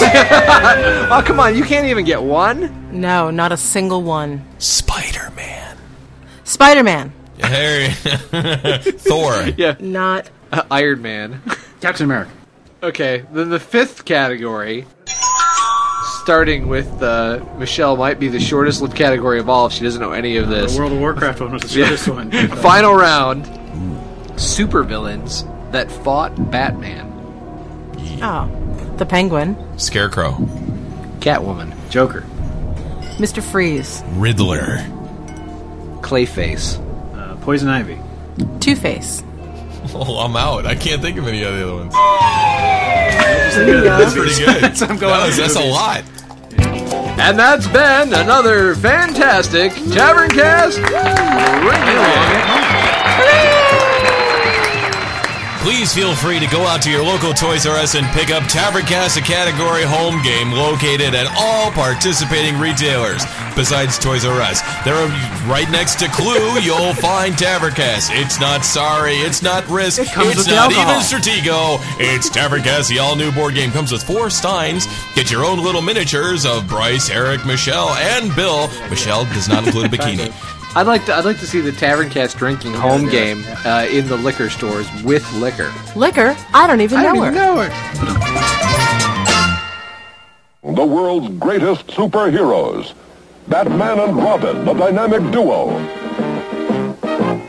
oh, 0.00 1.22
come 1.26 1.40
on. 1.40 1.56
You 1.56 1.64
can't 1.64 1.86
even 1.86 2.04
get 2.04 2.22
one? 2.22 3.00
No, 3.00 3.32
not 3.32 3.50
a 3.50 3.56
single 3.56 4.04
one. 4.04 4.46
Spider 4.58 5.32
Man. 5.34 5.76
Spider 6.44 6.84
Man. 6.84 7.12
Harry. 7.40 7.88
Thor. 8.98 9.48
Yeah. 9.56 9.74
Not. 9.80 10.30
Uh, 10.52 10.62
Iron 10.70 11.02
Man. 11.02 11.42
Captain 11.80 12.04
America. 12.04 12.30
Okay, 12.82 13.24
then 13.32 13.48
the 13.48 13.60
fifth 13.60 14.04
category, 14.04 14.86
starting 16.22 16.66
with 16.66 17.00
uh, 17.00 17.38
Michelle, 17.56 17.96
might 17.96 18.18
be 18.18 18.26
the 18.26 18.40
shortest 18.40 18.82
lived 18.82 18.96
category 18.96 19.38
of 19.38 19.48
all 19.48 19.66
if 19.66 19.72
she 19.72 19.84
doesn't 19.84 20.00
know 20.00 20.10
any 20.10 20.36
of 20.36 20.48
this. 20.48 20.72
The 20.72 20.80
World 20.80 20.92
of 20.92 20.98
Warcraft 20.98 21.40
one 21.42 21.52
was 21.52 21.62
the 21.62 21.68
shortest 21.68 22.08
one. 22.08 22.30
Final 22.56 22.94
round 22.94 23.44
supervillains 24.34 25.46
that 25.70 25.92
fought 25.92 26.50
Batman. 26.50 27.06
Oh, 28.20 28.94
the 28.96 29.06
Penguin. 29.06 29.56
Scarecrow. 29.78 30.32
Catwoman. 31.20 31.72
Joker. 31.88 32.22
Mr. 33.18 33.40
Freeze. 33.40 34.02
Riddler. 34.14 34.78
Clayface. 36.00 36.80
Uh, 37.16 37.36
Poison 37.36 37.68
Ivy. 37.68 38.00
Two 38.58 38.74
Face. 38.74 39.22
Oh, 39.94 40.18
I'm 40.20 40.36
out. 40.36 40.64
I 40.66 40.74
can't 40.74 41.02
think 41.02 41.18
of 41.18 41.26
any 41.28 41.42
of 41.42 41.54
the 41.54 41.64
other 41.64 41.74
ones. 41.76 41.92
That's 43.54 44.14
pretty 44.14 44.34
good. 44.44 44.62
That's- 44.62 44.82
I'm 44.88 44.96
going 44.98 45.12
That 45.12 45.26
was- 45.26 45.36
that's 45.36 45.56
a 45.56 45.70
lot. 45.70 46.02
And 47.18 47.38
that's 47.38 47.66
been 47.68 48.12
another 48.14 48.74
fantastic 48.74 49.72
Tavern 49.92 50.30
Cast 50.30 50.78
Please 55.62 55.94
feel 55.94 56.12
free 56.16 56.40
to 56.40 56.46
go 56.48 56.62
out 56.62 56.82
to 56.82 56.90
your 56.90 57.04
local 57.04 57.32
Toys 57.32 57.66
R 57.66 57.76
Us 57.76 57.94
and 57.94 58.04
pick 58.08 58.30
up 58.30 58.42
Taverncast, 58.44 59.16
a 59.16 59.20
category 59.20 59.84
home 59.84 60.20
game 60.22 60.50
located 60.50 61.14
at 61.14 61.26
all 61.38 61.70
participating 61.70 62.58
retailers. 62.58 63.24
Besides 63.54 63.96
Toys 63.96 64.24
R 64.24 64.40
Us, 64.40 64.60
they're 64.84 65.06
right 65.48 65.70
next 65.70 66.00
to 66.00 66.08
Clue. 66.08 66.58
You'll 66.58 66.94
find 66.94 67.36
Taverncast. 67.36 68.10
It's 68.10 68.40
not 68.40 68.64
sorry. 68.64 69.14
It's 69.14 69.40
not 69.40 69.66
Risk. 69.68 70.00
It 70.00 70.08
comes 70.08 70.36
it's 70.36 70.48
not 70.48 70.72
even 70.72 70.98
Stratego. 70.98 71.78
It's 72.00 72.28
Taverncast, 72.28 72.88
the 72.88 72.98
all-new 72.98 73.30
board 73.30 73.54
game. 73.54 73.70
Comes 73.70 73.92
with 73.92 74.02
four 74.02 74.30
steins. 74.30 74.86
Get 75.14 75.30
your 75.30 75.44
own 75.44 75.62
little 75.62 75.82
miniatures 75.82 76.44
of 76.44 76.66
Bryce, 76.66 77.08
Eric, 77.08 77.46
Michelle, 77.46 77.90
and 77.90 78.34
Bill. 78.34 78.66
Michelle 78.90 79.26
does 79.26 79.48
not 79.48 79.64
include 79.64 79.86
a 79.86 79.96
bikini. 79.96 80.32
I'd 80.74 80.86
like 80.86 81.04
to. 81.06 81.14
I'd 81.14 81.26
like 81.26 81.38
to 81.40 81.46
see 81.46 81.60
the 81.60 81.72
Tavern 81.72 82.08
Cast 82.08 82.38
drinking 82.38 82.72
home 82.72 83.06
game 83.08 83.44
uh, 83.66 83.86
in 83.90 84.06
the 84.08 84.16
liquor 84.16 84.48
stores 84.48 84.88
with 85.02 85.30
liquor. 85.34 85.70
Liquor? 85.94 86.34
I 86.54 86.66
don't 86.66 86.80
even 86.80 86.98
I 86.98 87.02
know 87.02 87.12
don't 87.14 87.22
her. 87.24 87.30
even 87.30 87.34
know 87.34 87.56
her. 90.62 90.74
The 90.74 90.84
world's 90.86 91.28
greatest 91.38 91.88
superheroes. 91.88 92.94
Batman 93.48 93.98
and 94.00 94.16
Robin, 94.16 94.64
the 94.64 94.72
dynamic 94.72 95.30
duo. 95.30 95.78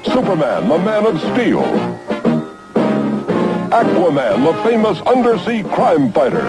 Superman, 0.03 0.67
the 0.67 0.78
man 0.80 1.05
of 1.07 1.17
steel. 1.19 1.63
Aquaman, 3.71 4.43
the 4.43 4.53
famous 4.63 4.99
undersea 5.01 5.63
crime 5.63 6.11
fighter. 6.11 6.43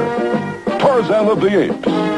Tarzan 0.80 1.28
of 1.28 1.40
the 1.40 1.70
Apes. 1.70 2.13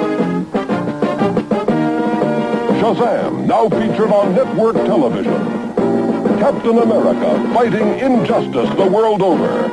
Shazam, 2.87 3.47
now 3.47 3.69
featured 3.69 4.13
on 4.13 4.33
network 4.33 4.77
television. 4.77 5.35
Captain 6.39 6.79
America, 6.79 7.53
fighting 7.53 7.99
injustice 7.99 8.71
the 8.77 8.87
world 8.87 9.23
over. 9.23 9.69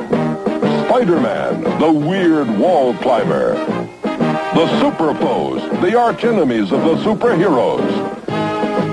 Spider-Man, 0.88 1.62
the 1.78 1.92
weird 1.92 2.48
wall 2.58 2.92
climber. 2.94 3.54
The 4.02 4.80
Super 4.80 5.14
Foes, 5.14 5.62
the 5.80 5.96
arch 5.96 6.24
enemies 6.24 6.72
of 6.72 6.80
the 6.80 6.96
superheroes. 7.04 7.86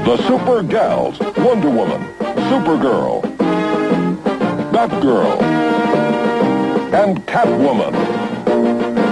The 0.06 0.18
Super 0.28 0.62
Gals, 0.62 1.20
Wonder 1.38 1.72
Woman, 1.72 2.04
Supergirl, 2.52 3.24
Batgirl, 4.72 5.42
and 6.94 7.26
Catwoman. 7.26 7.94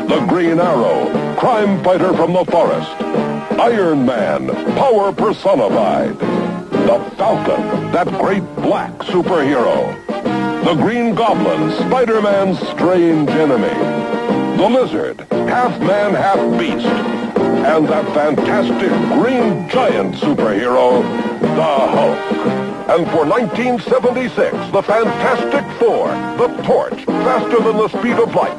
The 0.07 0.23
Green 0.27 0.59
Arrow, 0.59 1.35
crime 1.35 1.83
fighter 1.83 2.13
from 2.13 2.33
the 2.33 2.45
forest. 2.45 3.28
Iron 3.59 4.05
Man, 4.05 4.47
power 4.75 5.11
personified. 5.11 6.17
The 6.17 7.11
Falcon, 7.17 7.91
that 7.91 8.07
great 8.17 8.43
black 8.55 8.93
superhero. 8.99 9.93
The 10.63 10.75
Green 10.75 11.13
Goblin, 11.13 11.69
Spider-Man's 11.71 12.57
strange 12.69 13.29
enemy. 13.29 13.67
The 14.55 14.69
Lizard, 14.69 15.19
half 15.29 15.77
man, 15.81 16.13
half 16.13 16.37
beast. 16.57 16.85
And 16.85 17.85
that 17.89 18.05
fantastic 18.13 18.91
green 19.19 19.67
giant 19.69 20.15
superhero, 20.15 21.01
the 21.41 21.63
Hulk. 21.95 22.17
And 22.89 23.05
for 23.11 23.25
1976, 23.25 24.55
the 24.71 24.81
Fantastic 24.81 25.65
Four, 25.79 26.07
the 26.37 26.47
Torch, 26.63 27.03
faster 27.03 27.61
than 27.61 27.75
the 27.75 27.89
speed 27.89 28.19
of 28.19 28.33
light. 28.33 28.57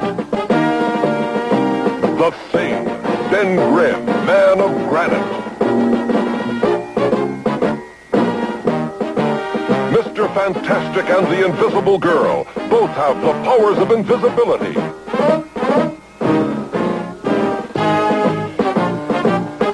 The 2.19 2.31
Thing, 2.51 3.00
Ben 3.31 3.55
Grimm, 3.55 4.05
man 4.25 4.59
of 4.59 4.89
granite. 4.89 5.31
Mr. 9.95 10.33
Fantastic 10.33 11.05
and 11.09 11.25
the 11.27 11.45
Invisible 11.45 11.97
Girl 11.97 12.43
both 12.69 12.89
have 12.89 13.21
the 13.21 13.31
powers 13.45 13.77
of 13.77 13.91
invisibility. 13.91 14.73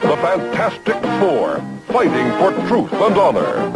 The 0.05 0.17
Fantastic 0.21 1.01
Four, 1.19 1.59
fighting 1.87 2.29
for 2.37 2.51
truth 2.67 2.93
and 2.93 3.17
honor. 3.17 3.71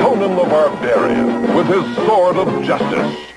Conan 0.00 0.34
the 0.34 0.44
Barbarian, 0.44 1.54
with 1.54 1.66
his 1.66 1.84
sword 2.06 2.36
of 2.36 2.64
justice. 2.64 3.35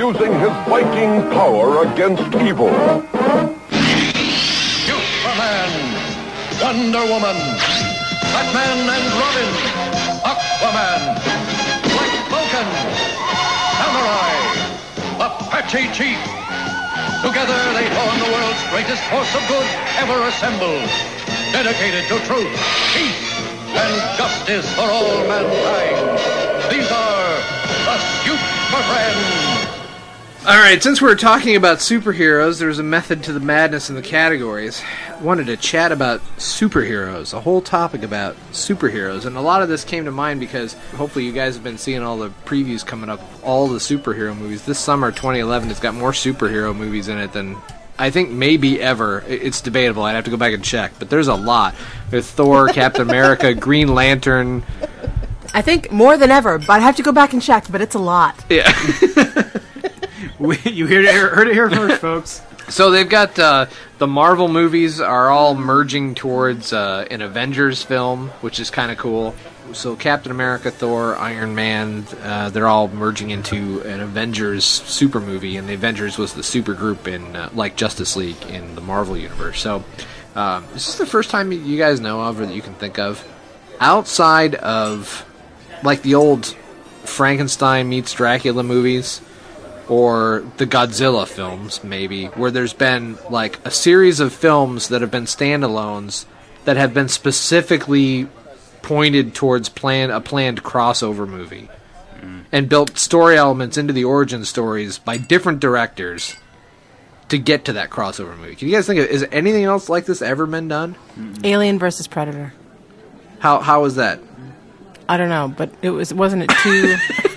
Using 0.00 0.32
his 0.40 0.54
Viking 0.64 1.28
power 1.28 1.84
against 1.84 2.24
evil. 2.40 2.72
Superman, 4.88 5.72
Wonder 6.56 7.04
Woman, 7.04 7.36
Batman 8.32 8.80
and 8.96 9.06
Robin, 9.20 9.50
Aquaman, 10.24 11.02
Black 11.92 12.16
Vulcan, 12.32 12.68
Samurai, 13.76 14.32
Apache 15.20 15.92
Chief. 15.92 16.20
Together 17.20 17.60
they 17.76 17.84
form 17.92 18.16
the 18.24 18.30
world's 18.32 18.64
greatest 18.72 19.04
force 19.12 19.32
of 19.36 19.44
good 19.52 19.68
ever 20.00 20.16
assembled, 20.32 20.88
dedicated 21.52 22.08
to 22.08 22.16
truth, 22.24 22.56
peace, 22.96 23.36
and 23.76 23.92
justice 24.16 24.64
for 24.72 24.88
all 24.88 25.28
mankind. 25.28 26.16
These 26.72 26.88
are 26.90 27.36
the 27.84 27.98
Super 28.24 28.82
Friends. 28.88 29.49
All 30.50 30.58
right, 30.58 30.82
since 30.82 31.00
we're 31.00 31.14
talking 31.14 31.54
about 31.54 31.78
superheroes, 31.78 32.58
there's 32.58 32.80
a 32.80 32.82
method 32.82 33.22
to 33.22 33.32
the 33.32 33.38
madness 33.38 33.88
in 33.88 33.94
the 33.94 34.02
categories. 34.02 34.82
I 35.08 35.22
wanted 35.22 35.46
to 35.46 35.56
chat 35.56 35.92
about 35.92 36.22
superheroes, 36.38 37.32
a 37.32 37.40
whole 37.40 37.60
topic 37.60 38.02
about 38.02 38.34
superheroes, 38.50 39.26
and 39.26 39.36
a 39.36 39.40
lot 39.40 39.62
of 39.62 39.68
this 39.68 39.84
came 39.84 40.06
to 40.06 40.10
mind 40.10 40.40
because 40.40 40.72
hopefully 40.96 41.24
you 41.24 41.30
guys 41.30 41.54
have 41.54 41.62
been 41.62 41.78
seeing 41.78 42.02
all 42.02 42.18
the 42.18 42.30
previews 42.46 42.84
coming 42.84 43.08
up, 43.08 43.20
of 43.20 43.44
all 43.44 43.68
the 43.68 43.78
superhero 43.78 44.36
movies. 44.36 44.64
This 44.64 44.80
summer, 44.80 45.12
2011, 45.12 45.70
It's 45.70 45.78
got 45.78 45.94
more 45.94 46.10
superhero 46.10 46.74
movies 46.74 47.06
in 47.06 47.18
it 47.18 47.32
than 47.32 47.56
I 47.96 48.10
think 48.10 48.30
maybe 48.30 48.82
ever. 48.82 49.22
It's 49.28 49.60
debatable. 49.60 50.02
I'd 50.02 50.16
have 50.16 50.24
to 50.24 50.32
go 50.32 50.36
back 50.36 50.52
and 50.52 50.64
check, 50.64 50.94
but 50.98 51.10
there's 51.10 51.28
a 51.28 51.34
lot. 51.36 51.76
There's 52.10 52.28
Thor, 52.28 52.66
Captain 52.72 53.08
America, 53.08 53.54
Green 53.54 53.94
Lantern. 53.94 54.64
I 55.54 55.62
think 55.62 55.92
more 55.92 56.16
than 56.16 56.32
ever, 56.32 56.58
but 56.58 56.70
I 56.70 56.78
have 56.80 56.96
to 56.96 57.04
go 57.04 57.12
back 57.12 57.34
and 57.34 57.40
check. 57.40 57.66
But 57.70 57.82
it's 57.82 57.94
a 57.94 58.00
lot. 58.00 58.44
Yeah. 58.48 58.72
you 60.40 60.86
heard 60.86 61.04
it, 61.04 61.14
heard 61.14 61.48
it 61.48 61.54
here 61.54 61.68
first, 61.68 62.00
folks. 62.00 62.42
So 62.70 62.90
they've 62.90 63.08
got 63.08 63.38
uh, 63.38 63.66
the 63.98 64.06
Marvel 64.06 64.48
movies 64.48 65.00
are 65.00 65.28
all 65.28 65.54
merging 65.54 66.14
towards 66.14 66.72
uh, 66.72 67.06
an 67.10 67.20
Avengers 67.20 67.82
film, 67.82 68.28
which 68.40 68.58
is 68.58 68.70
kind 68.70 68.90
of 68.90 68.96
cool. 68.96 69.34
So 69.72 69.96
Captain 69.96 70.32
America, 70.32 70.70
Thor, 70.70 71.16
Iron 71.16 71.54
Man, 71.54 72.06
uh, 72.22 72.48
they're 72.48 72.68
all 72.68 72.88
merging 72.88 73.30
into 73.30 73.82
an 73.82 74.00
Avengers 74.00 74.64
super 74.64 75.20
movie, 75.20 75.56
and 75.56 75.68
the 75.68 75.74
Avengers 75.74 76.16
was 76.16 76.32
the 76.32 76.42
super 76.42 76.72
group 76.72 77.06
in 77.06 77.36
uh, 77.36 77.50
like 77.52 77.76
Justice 77.76 78.16
League 78.16 78.42
in 78.46 78.74
the 78.74 78.80
Marvel 78.80 79.16
universe. 79.16 79.60
So 79.60 79.84
um, 80.34 80.64
this 80.72 80.88
is 80.88 80.96
the 80.96 81.06
first 81.06 81.30
time 81.30 81.52
you 81.52 81.76
guys 81.76 82.00
know 82.00 82.22
of 82.22 82.40
or 82.40 82.46
that 82.46 82.54
you 82.54 82.62
can 82.62 82.74
think 82.74 82.98
of 82.98 83.26
outside 83.78 84.54
of 84.54 85.26
like 85.82 86.02
the 86.02 86.14
old 86.14 86.46
Frankenstein 87.04 87.88
meets 87.88 88.12
Dracula 88.14 88.62
movies 88.62 89.20
or 89.90 90.44
the 90.58 90.66
Godzilla 90.66 91.26
films, 91.26 91.82
maybe, 91.82 92.26
where 92.26 92.52
there's 92.52 92.72
been 92.72 93.18
like 93.28 93.58
a 93.66 93.72
series 93.72 94.20
of 94.20 94.32
films 94.32 94.88
that 94.88 95.00
have 95.00 95.10
been 95.10 95.24
standalones 95.24 96.26
that 96.64 96.76
have 96.76 96.94
been 96.94 97.08
specifically 97.08 98.28
pointed 98.82 99.34
towards 99.34 99.68
plan 99.68 100.10
a 100.10 100.20
planned 100.20 100.62
crossover 100.62 101.28
movie 101.28 101.68
mm. 102.20 102.44
and 102.52 102.68
built 102.68 102.96
story 102.96 103.36
elements 103.36 103.76
into 103.76 103.92
the 103.92 104.04
origin 104.04 104.44
stories 104.44 104.98
by 104.98 105.16
different 105.16 105.58
directors 105.58 106.36
to 107.28 107.36
get 107.36 107.64
to 107.64 107.72
that 107.72 107.90
crossover 107.90 108.38
movie. 108.38 108.54
Can 108.54 108.68
you 108.68 108.74
guys 108.74 108.86
think 108.86 109.00
of 109.00 109.06
is 109.06 109.26
anything 109.32 109.64
else 109.64 109.88
like 109.88 110.04
this 110.04 110.22
ever 110.22 110.46
been 110.46 110.68
done? 110.68 110.94
Alien 111.42 111.80
versus 111.80 112.06
Predator. 112.06 112.54
How 113.40 113.58
how 113.58 113.82
was 113.82 113.96
that? 113.96 114.20
I 115.08 115.16
don't 115.16 115.28
know, 115.28 115.48
but 115.48 115.72
it 115.82 115.90
was 115.90 116.14
wasn't 116.14 116.44
it 116.44 116.50
two? 116.62 116.96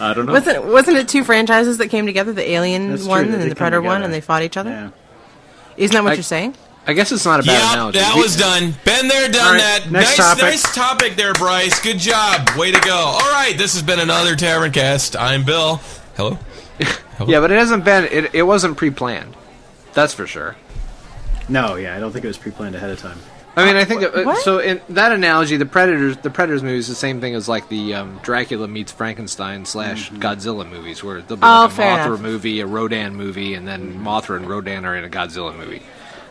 I 0.00 0.14
don't 0.14 0.26
know. 0.26 0.32
wasn't 0.32 0.64
wasn't 0.66 0.96
it 0.98 1.08
two 1.08 1.24
franchises 1.24 1.78
that 1.78 1.88
came 1.88 2.06
together? 2.06 2.32
The 2.32 2.48
Alien 2.50 2.90
That's 2.90 3.04
one 3.04 3.26
they 3.28 3.32
and 3.34 3.42
did 3.42 3.50
the 3.50 3.54
come 3.54 3.56
Predator 3.64 3.82
one, 3.82 3.96
together. 3.96 4.04
and 4.04 4.14
they 4.14 4.20
fought 4.20 4.42
each 4.42 4.56
other. 4.56 4.92
Isn't 5.76 5.94
that 5.94 6.02
what 6.04 6.12
I- 6.12 6.16
you're 6.16 6.22
saying? 6.22 6.54
I 6.88 6.92
guess 6.92 7.10
it's 7.10 7.24
not 7.24 7.40
a 7.40 7.42
bad 7.42 7.60
Yep, 7.60 7.72
analogy. 7.72 7.98
that 7.98 8.14
We- 8.14 8.22
was 8.22 8.36
done. 8.36 8.74
Been 8.84 9.08
there, 9.08 9.28
done 9.28 9.44
All 9.44 9.52
right, 9.54 9.58
that. 9.60 9.90
next 9.90 10.16
nice, 10.16 10.16
topic. 10.16 10.42
nice 10.44 10.74
topic 10.74 11.16
there, 11.16 11.32
Bryce. 11.32 11.80
Good 11.80 11.98
job. 11.98 12.48
Way 12.56 12.70
to 12.70 12.78
go. 12.80 12.94
All 12.96 13.32
right, 13.32 13.58
this 13.58 13.72
has 13.74 13.82
been 13.82 13.98
another 13.98 14.36
Tavern 14.36 14.70
Cast. 14.70 15.16
I'm 15.16 15.42
Bill. 15.44 15.80
Hello. 16.16 16.38
Yeah, 17.26 17.40
but 17.40 17.50
it 17.50 17.58
hasn't 17.58 17.82
been 17.84 18.04
it, 18.04 18.34
it 18.34 18.42
wasn't 18.42 18.76
pre-planned. 18.76 19.34
That's 19.94 20.12
for 20.12 20.26
sure. 20.26 20.54
No, 21.48 21.76
yeah, 21.76 21.96
I 21.96 21.98
don't 22.00 22.12
think 22.12 22.24
it 22.24 22.28
was 22.28 22.36
pre-planned 22.36 22.74
ahead 22.74 22.90
of 22.90 23.00
time. 23.00 23.18
I 23.58 23.64
mean, 23.64 23.76
I 23.76 23.84
think 23.84 24.02
uh, 24.02 24.22
What? 24.22 24.42
so. 24.44 24.58
In 24.58 24.82
that 24.90 25.12
analogy, 25.12 25.56
the 25.56 25.64
Predators, 25.64 26.18
the 26.18 26.28
Predators 26.30 26.62
movie 26.62 26.76
is 26.76 26.88
the 26.88 26.94
same 26.94 27.20
thing 27.22 27.34
as 27.34 27.48
like 27.48 27.68
the 27.70 27.94
um, 27.94 28.20
Dracula 28.22 28.68
meets 28.68 28.92
Frankenstein 28.92 29.64
slash 29.64 30.10
Godzilla 30.10 30.68
movies, 30.68 31.02
where 31.02 31.22
there'll 31.22 31.36
be 31.38 31.42
Oh, 31.46 31.62
like 31.62 31.70
a 31.72 31.74
Mothra 31.82 32.06
enough. 32.08 32.20
movie, 32.20 32.60
a 32.60 32.66
Rodan 32.66 33.14
movie, 33.16 33.54
and 33.54 33.66
then 33.66 33.98
Mothra 33.98 34.36
and 34.36 34.46
Rodan 34.46 34.84
are 34.84 34.94
in 34.94 35.04
a 35.04 35.08
Godzilla 35.08 35.56
movie, 35.56 35.80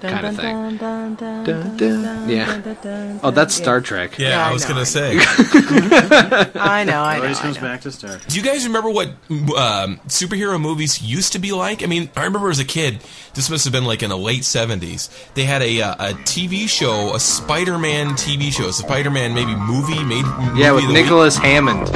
kind 0.01 0.25
of 0.27 0.35
thing. 0.35 0.77
Dun, 0.77 1.15
dun, 1.15 1.43
Dun, 1.43 1.77
dun. 1.77 2.29
Yeah. 2.29 3.19
Oh, 3.23 3.31
that's 3.31 3.53
Star 3.55 3.81
Trek. 3.81 4.17
Yeah, 4.17 4.29
Yeah, 4.29 4.45
I 4.45 4.49
I 4.49 4.53
was 4.53 4.63
know, 4.63 4.69
gonna 4.69 4.81
I 4.81 4.83
say. 4.83 5.17
I 6.59 6.83
know, 6.83 7.01
I 7.01 7.17
know. 7.17 7.23
Always 7.23 7.39
I 7.39 7.41
comes 7.41 7.55
know. 7.55 7.61
back 7.61 7.81
to 7.81 7.91
Star. 7.91 8.19
Do 8.27 8.35
you 8.37 8.43
guys 8.43 8.65
remember 8.65 8.89
what 8.89 9.09
um, 9.57 9.97
superhero 10.07 10.59
movies 10.59 11.01
used 11.01 11.33
to 11.33 11.39
be 11.39 11.51
like? 11.51 11.83
I 11.83 11.85
mean, 11.87 12.09
I 12.15 12.23
remember 12.25 12.49
as 12.49 12.59
a 12.59 12.65
kid. 12.65 12.99
This 13.33 13.49
must 13.49 13.63
have 13.65 13.73
been 13.73 13.85
like 13.85 14.01
in 14.03 14.09
the 14.09 14.17
late 14.17 14.45
seventies. 14.45 15.09
They 15.33 15.43
had 15.43 15.61
a 15.61 15.81
uh, 15.81 16.11
a 16.11 16.13
TV 16.13 16.67
show, 16.69 17.13
a 17.15 17.19
Spider-Man 17.19 18.11
TV 18.11 18.51
show, 18.51 18.69
a 18.69 18.73
Spider-Man 18.73 19.33
maybe 19.33 19.55
movie 19.55 20.03
made. 20.03 20.25
Yeah, 20.57 20.71
movie 20.71 20.75
with 20.75 20.83
of 20.83 20.87
the 20.89 20.93
week. 20.93 21.03
Nicholas 21.03 21.37
Hammond. 21.37 21.89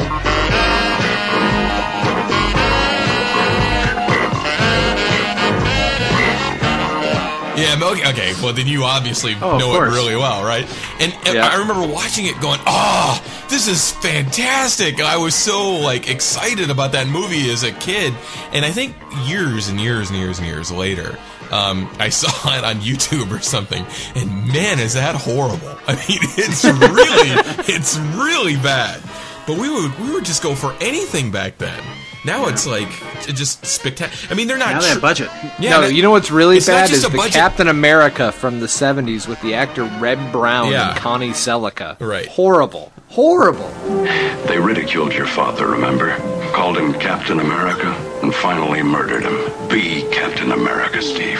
Yeah, 7.80 7.88
okay, 7.92 8.10
okay. 8.10 8.34
Well, 8.42 8.54
then 8.54 8.68
you 8.68 8.84
obviously 8.84 9.36
Oh, 9.42 9.58
know 9.58 9.76
it 9.82 9.88
really 9.88 10.16
well, 10.16 10.44
right? 10.44 10.66
And, 11.00 11.14
and 11.26 11.36
Yeah. 11.36 11.48
I 11.48 11.58
remember 11.58 11.88
watching 11.88 12.26
it, 12.26 12.40
going, 12.42 12.60
"Oh, 12.68 13.22
this 13.50 13.68
is 13.68 13.92
fantastic!" 13.92 15.02
I 15.02 15.18
was 15.18 15.36
so 15.36 15.78
like 15.78 16.10
excited 16.10 16.70
about 16.70 16.92
that 16.94 17.08
movie 17.08 17.50
as 17.52 17.64
a 17.64 17.72
kid, 17.72 18.14
and 18.52 18.64
I 18.66 18.72
think 18.72 18.96
years 19.26 19.68
and 19.70 19.80
years 19.80 20.10
and 20.10 20.18
years 20.18 20.40
and 20.40 20.48
years 20.48 20.72
later, 20.72 21.18
um, 21.52 21.90
I 22.00 22.10
saw 22.10 22.30
it 22.58 22.64
on 22.64 22.78
YouTube 22.82 23.32
or 23.32 23.42
something, 23.42 23.86
and 24.16 24.48
man, 24.48 24.80
is 24.80 24.94
that 24.94 25.16
horrible! 25.16 25.78
I 25.88 25.96
mean, 25.96 26.20
it's 26.38 26.64
really, 26.64 27.30
it's 27.76 27.98
really 28.18 28.56
bad. 28.58 29.02
But 29.48 29.58
we 29.58 29.70
would 29.70 29.98
we 30.00 30.12
would 30.14 30.26
just 30.26 30.44
go 30.44 30.54
for 30.54 30.76
anything 30.80 31.32
back 31.32 31.58
then. 31.58 31.82
Now 32.26 32.48
it's 32.48 32.68
like 32.68 32.90
j- 33.26 33.32
just 33.34 33.66
spectacular. 33.66 34.32
I 34.32 34.36
mean, 34.36 34.48
they're 34.48 34.58
not 34.58 34.74
Now 34.74 34.82
they 34.82 34.90
have 34.90 35.02
budget. 35.02 35.30
Yeah, 35.58 35.72
no, 35.72 35.82
that- 35.82 35.94
you 35.94 36.02
know 36.02 36.12
what's 36.12 36.30
really 36.32 36.58
it's 36.58 36.68
not 36.68 36.74
bad 36.74 36.90
just 36.90 37.00
is 37.00 37.06
a 37.06 37.10
the 37.10 37.18
budget- 37.18 37.34
Captain 37.34 37.68
America 37.70 38.32
from 38.32 38.60
the 38.60 38.68
'70s 38.68 39.28
with 39.28 39.42
the 39.42 39.54
actor 39.54 39.84
Reb 40.00 40.32
Brown 40.32 40.72
Yeah. 40.72 40.90
and 40.92 41.00
Connie 41.00 41.30
Sellecca. 41.32 41.96
Right. 42.00 42.28
Horrible. 42.28 42.92
Horrible. 43.10 43.70
They 44.48 44.60
ridiculed 44.60 45.14
your 45.14 45.26
father, 45.26 45.68
remember? 45.68 46.16
Called 46.54 46.78
him 46.78 46.94
Captain 46.94 47.40
America 47.40 47.88
and 48.22 48.34
finally 48.36 48.84
murdered 48.84 49.24
him. 49.24 49.38
Be 49.70 50.04
Captain 50.12 50.52
America, 50.52 51.02
Steve. 51.02 51.40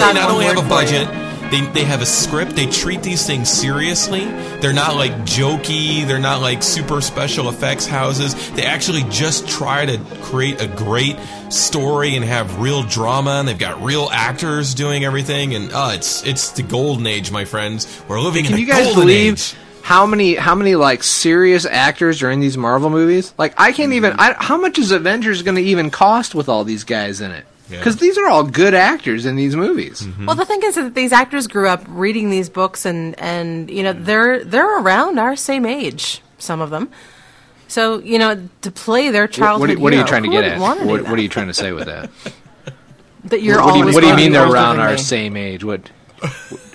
Now 0.00 0.12
they 0.12 0.20
not 0.20 0.30
only 0.30 0.44
have 0.46 0.56
a 0.56 0.60
word 0.60 0.68
for 0.68 0.74
you. 0.84 1.04
budget, 1.06 1.50
they, 1.50 1.60
they 1.72 1.84
have 1.84 2.02
a 2.02 2.06
script. 2.06 2.54
They 2.56 2.66
treat 2.66 3.02
these 3.02 3.26
things 3.26 3.48
seriously. 3.48 4.24
They're 4.60 4.74
not 4.74 4.96
like 4.96 5.12
jokey. 5.20 6.06
They're 6.06 6.18
not 6.18 6.42
like 6.42 6.62
super 6.62 7.00
special 7.00 7.48
effects 7.48 7.86
houses. 7.86 8.34
They 8.52 8.64
actually 8.64 9.04
just 9.04 9.48
try 9.48 9.86
to 9.86 9.98
create 10.20 10.60
a 10.60 10.66
great 10.68 11.16
story 11.48 12.16
and 12.16 12.24
have 12.24 12.60
real 12.60 12.82
drama. 12.82 13.30
And 13.38 13.48
they've 13.48 13.58
got 13.58 13.82
real 13.82 14.10
actors 14.12 14.74
doing 14.74 15.04
everything. 15.04 15.54
And 15.54 15.72
uh, 15.72 15.92
it's 15.94 16.22
it's 16.26 16.50
the 16.50 16.62
golden 16.62 17.06
age, 17.06 17.30
my 17.30 17.46
friends. 17.46 17.86
We're 18.08 18.20
living 18.20 18.44
in 18.44 18.50
Can 18.50 18.56
the 18.56 18.60
you 18.60 18.66
guys 18.66 18.84
golden 18.84 19.02
believe 19.04 19.32
age. 19.32 19.54
how 19.80 20.04
many 20.04 20.34
how 20.34 20.54
many 20.54 20.74
like 20.74 21.02
serious 21.02 21.64
actors 21.64 22.22
are 22.22 22.30
in 22.30 22.40
these 22.40 22.58
Marvel 22.58 22.90
movies? 22.90 23.32
Like 23.38 23.54
I 23.56 23.72
can't 23.72 23.94
even. 23.94 24.12
I, 24.18 24.34
how 24.38 24.58
much 24.58 24.78
is 24.78 24.90
Avengers 24.90 25.40
going 25.40 25.56
to 25.56 25.62
even 25.62 25.90
cost 25.90 26.34
with 26.34 26.50
all 26.50 26.64
these 26.64 26.84
guys 26.84 27.22
in 27.22 27.30
it? 27.30 27.46
Yeah. 27.70 27.78
Because 27.78 27.96
these 27.96 28.16
are 28.16 28.26
all 28.28 28.44
good 28.44 28.74
actors 28.74 29.26
in 29.26 29.36
these 29.36 29.54
movies. 29.54 30.00
Mm-hmm. 30.02 30.26
Well, 30.26 30.36
the 30.36 30.44
thing 30.46 30.62
is 30.62 30.74
that 30.76 30.94
these 30.94 31.12
actors 31.12 31.46
grew 31.46 31.68
up 31.68 31.84
reading 31.86 32.30
these 32.30 32.48
books, 32.48 32.86
and 32.86 33.18
and 33.20 33.70
you 33.70 33.82
know 33.82 33.92
they're 33.92 34.42
they're 34.44 34.78
around 34.80 35.18
our 35.18 35.36
same 35.36 35.66
age, 35.66 36.22
some 36.38 36.60
of 36.60 36.70
them. 36.70 36.90
So 37.66 37.98
you 37.98 38.18
know 38.18 38.48
to 38.62 38.70
play 38.70 39.10
their 39.10 39.28
childhood. 39.28 39.68
what, 39.68 39.76
are- 39.76 39.80
what 39.80 39.92
are 39.92 39.96
you 39.96 40.04
trying 40.04 40.22
to 40.22 40.30
get 40.30 40.44
at? 40.44 40.58
What, 40.58 40.86
what 40.86 41.18
are 41.18 41.22
you 41.22 41.28
trying 41.28 41.48
to 41.48 41.54
say 41.54 41.72
with 41.72 41.86
that? 41.86 42.10
That 43.24 43.42
you're 43.42 43.62
what 43.62 43.72
do 43.72 43.80
you, 43.80 43.84
what 43.86 44.00
do 44.00 44.06
you 44.06 44.14
mean 44.16 44.32
they're 44.32 44.48
around 44.50 44.78
our 44.78 44.92
me. 44.92 44.96
same 44.96 45.36
age? 45.36 45.64
What, 45.64 45.88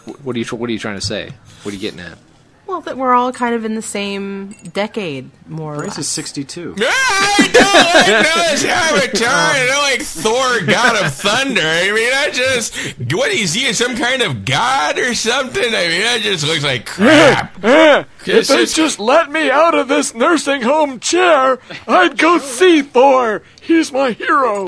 what 0.03 0.21
what 0.23 0.35
are 0.35 0.39
you 0.39 0.45
what 0.45 0.69
are 0.69 0.73
you 0.73 0.77
trying 0.77 0.95
to 0.99 1.05
say? 1.05 1.31
What 1.63 1.71
are 1.71 1.75
you 1.75 1.81
getting 1.81 2.01
at? 2.01 2.17
Well, 2.66 2.80
that 2.82 2.97
we're 2.97 3.14
all 3.14 3.32
kind 3.34 3.53
of 3.53 3.66
in 3.66 3.76
the 3.76 3.82
same 3.82 4.51
decade, 4.72 5.30
more 5.49 5.74
or 5.76 5.78
Bryce 5.80 5.89
less. 5.89 5.97
is 5.99 6.07
62. 6.07 6.76
I 6.80 7.49
don't 7.51 8.24
know 8.24 8.51
this 8.51 8.64
Avatar. 8.64 9.28
I 9.28 9.66
don't 9.68 9.84
like 9.84 10.01
Thor, 10.01 10.66
God 10.66 11.05
of 11.05 11.14
Thunder. 11.14 11.61
I 11.61 11.91
mean, 11.91 12.11
I 12.14 12.30
just 12.32 12.76
what 13.14 13.32
is 13.32 13.53
he? 13.53 13.72
Some 13.74 13.97
kind 13.97 14.22
of 14.22 14.45
god 14.45 14.97
or 14.97 15.14
something? 15.14 15.64
I 15.64 15.88
mean, 15.88 16.01
that 16.01 16.22
just 16.22 16.47
looks 16.47 16.64
like 16.64 16.86
crap. 16.86 17.57
if 17.64 18.47
they 18.47 18.66
just 18.66 18.97
let 18.99 19.30
me 19.30 19.51
out 19.51 19.76
of 19.76 19.89
this 19.89 20.16
nursing 20.16 20.61
home 20.61 20.99
chair, 21.01 21.59
I'd 21.88 22.18
go 22.18 22.38
see 22.39 22.82
Thor. 22.82 23.43
He's 23.61 23.91
my 23.91 24.11
hero. 24.11 24.68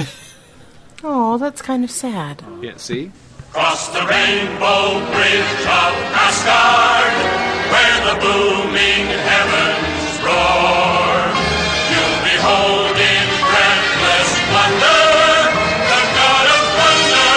Oh, 1.04 1.38
that's 1.38 1.62
kind 1.62 1.84
of 1.84 1.92
sad. 1.92 2.44
Yeah, 2.62 2.78
see. 2.78 3.12
Cross 3.52 3.90
the 3.90 4.00
rainbow 4.06 5.00
bridge 5.14 5.62
of 5.62 5.94
Asgard, 6.12 7.55
where 7.72 7.98
the 8.08 8.16
booming 8.22 9.06
heavens 9.10 10.04
roar. 10.26 11.34
You'll 11.92 12.20
behold 12.26 12.96
in 12.98 13.26
breathless 13.46 14.30
wonder. 14.54 15.02
the 15.92 16.02
God 16.18 16.46
of 16.56 16.62
thunder, 16.80 17.34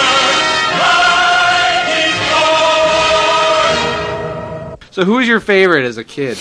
so 4.91 5.05
who 5.05 5.13
was 5.15 5.27
your 5.27 5.39
favorite 5.39 5.85
as 5.85 5.97
a 5.97 6.03
kid? 6.03 6.37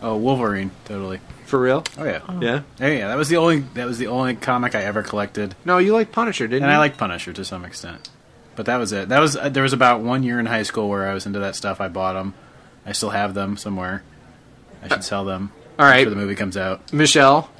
Oh, 0.00 0.16
Wolverine, 0.16 0.70
totally. 0.84 1.20
For 1.46 1.58
real? 1.58 1.82
Oh 1.96 2.04
yeah, 2.04 2.20
oh. 2.28 2.40
yeah, 2.40 2.62
Hey, 2.78 2.98
yeah. 2.98 3.08
That 3.08 3.16
was 3.16 3.28
the 3.28 3.36
only 3.38 3.60
that 3.74 3.86
was 3.86 3.98
the 3.98 4.06
only 4.08 4.36
comic 4.36 4.74
I 4.74 4.82
ever 4.84 5.02
collected. 5.02 5.54
No, 5.64 5.78
you 5.78 5.92
like 5.94 6.12
Punisher, 6.12 6.46
didn't 6.46 6.64
and 6.64 6.70
you? 6.70 6.76
I 6.76 6.78
like 6.78 6.96
Punisher 6.98 7.32
to 7.32 7.44
some 7.44 7.64
extent, 7.64 8.10
but 8.54 8.66
that 8.66 8.76
was 8.76 8.92
it. 8.92 9.08
That 9.08 9.20
was 9.20 9.34
uh, 9.36 9.48
there 9.48 9.62
was 9.62 9.72
about 9.72 10.00
one 10.02 10.22
year 10.22 10.38
in 10.38 10.46
high 10.46 10.62
school 10.62 10.88
where 10.90 11.08
I 11.08 11.14
was 11.14 11.24
into 11.26 11.38
that 11.40 11.56
stuff. 11.56 11.80
I 11.80 11.88
bought 11.88 12.12
them, 12.12 12.34
I 12.88 12.92
still 12.92 13.10
have 13.10 13.34
them 13.34 13.58
somewhere. 13.58 14.02
I 14.82 14.88
should 14.88 15.04
sell 15.04 15.26
them. 15.26 15.52
All 15.78 15.84
right. 15.84 15.98
After 15.98 16.10
the 16.10 16.16
movie 16.16 16.34
comes 16.34 16.56
out. 16.56 16.90
Michelle. 16.92 17.50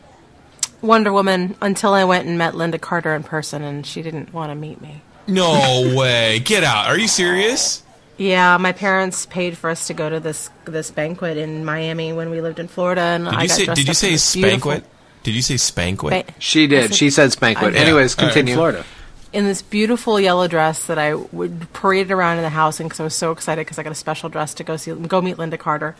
Wonder 0.80 1.12
Woman 1.12 1.54
until 1.60 1.92
I 1.92 2.04
went 2.04 2.26
and 2.26 2.38
met 2.38 2.54
Lynda 2.54 2.80
Carter 2.80 3.14
in 3.14 3.22
person, 3.24 3.62
and 3.62 3.84
she 3.84 4.00
didn't 4.00 4.32
want 4.32 4.50
to 4.50 4.54
meet 4.54 4.80
me. 4.80 5.02
No 5.26 5.92
way. 5.94 6.38
Get 6.38 6.64
out. 6.64 6.86
Are 6.86 6.98
you 6.98 7.08
serious? 7.08 7.82
Yeah, 8.16 8.56
my 8.56 8.72
parents 8.72 9.26
paid 9.26 9.58
for 9.58 9.68
us 9.68 9.86
to 9.88 9.94
go 9.94 10.08
to 10.08 10.18
this 10.18 10.48
this 10.64 10.90
banquet 10.90 11.36
in 11.36 11.64
Miami 11.64 12.12
when 12.14 12.30
we 12.30 12.40
lived 12.40 12.58
in 12.58 12.66
Florida, 12.68 13.02
and 13.02 13.24
Did 13.26 13.34
I 13.34 13.42
you 13.42 13.48
got 13.48 13.56
say 13.56 13.64
dressed 13.66 13.76
did 13.76 13.88
you 13.88 13.94
say 13.94 14.06
in 14.08 14.12
this 14.14 14.34
beautiful- 14.34 14.80
Did 15.24 15.34
you 15.34 15.42
say 15.42 15.54
spanquet? 15.56 16.10
Ba- 16.26 16.32
She 16.38 16.66
did. 16.66 16.94
She 16.94 17.10
said 17.10 17.30
spanquet. 17.30 17.74
I. 17.74 17.78
Anyways, 17.78 18.14
Yeah. 18.16 18.22
All 18.22 18.26
right, 18.28 18.32
continue. 18.34 18.54
Florida. 18.54 18.84
In 19.30 19.44
this 19.44 19.60
beautiful 19.60 20.18
yellow 20.18 20.48
dress 20.48 20.86
that 20.86 20.98
I 20.98 21.14
would 21.14 21.70
parade 21.74 22.10
around 22.10 22.38
in 22.38 22.44
the 22.44 22.48
house, 22.48 22.80
and 22.80 22.88
because 22.88 22.98
I 22.98 23.04
was 23.04 23.14
so 23.14 23.30
excited 23.30 23.60
because 23.60 23.78
I 23.78 23.82
got 23.82 23.92
a 23.92 23.94
special 23.94 24.30
dress 24.30 24.54
to 24.54 24.64
go 24.64 24.78
see, 24.78 24.90
go 24.94 25.20
meet 25.20 25.36
Lynda 25.36 25.58
Carter, 25.58 25.96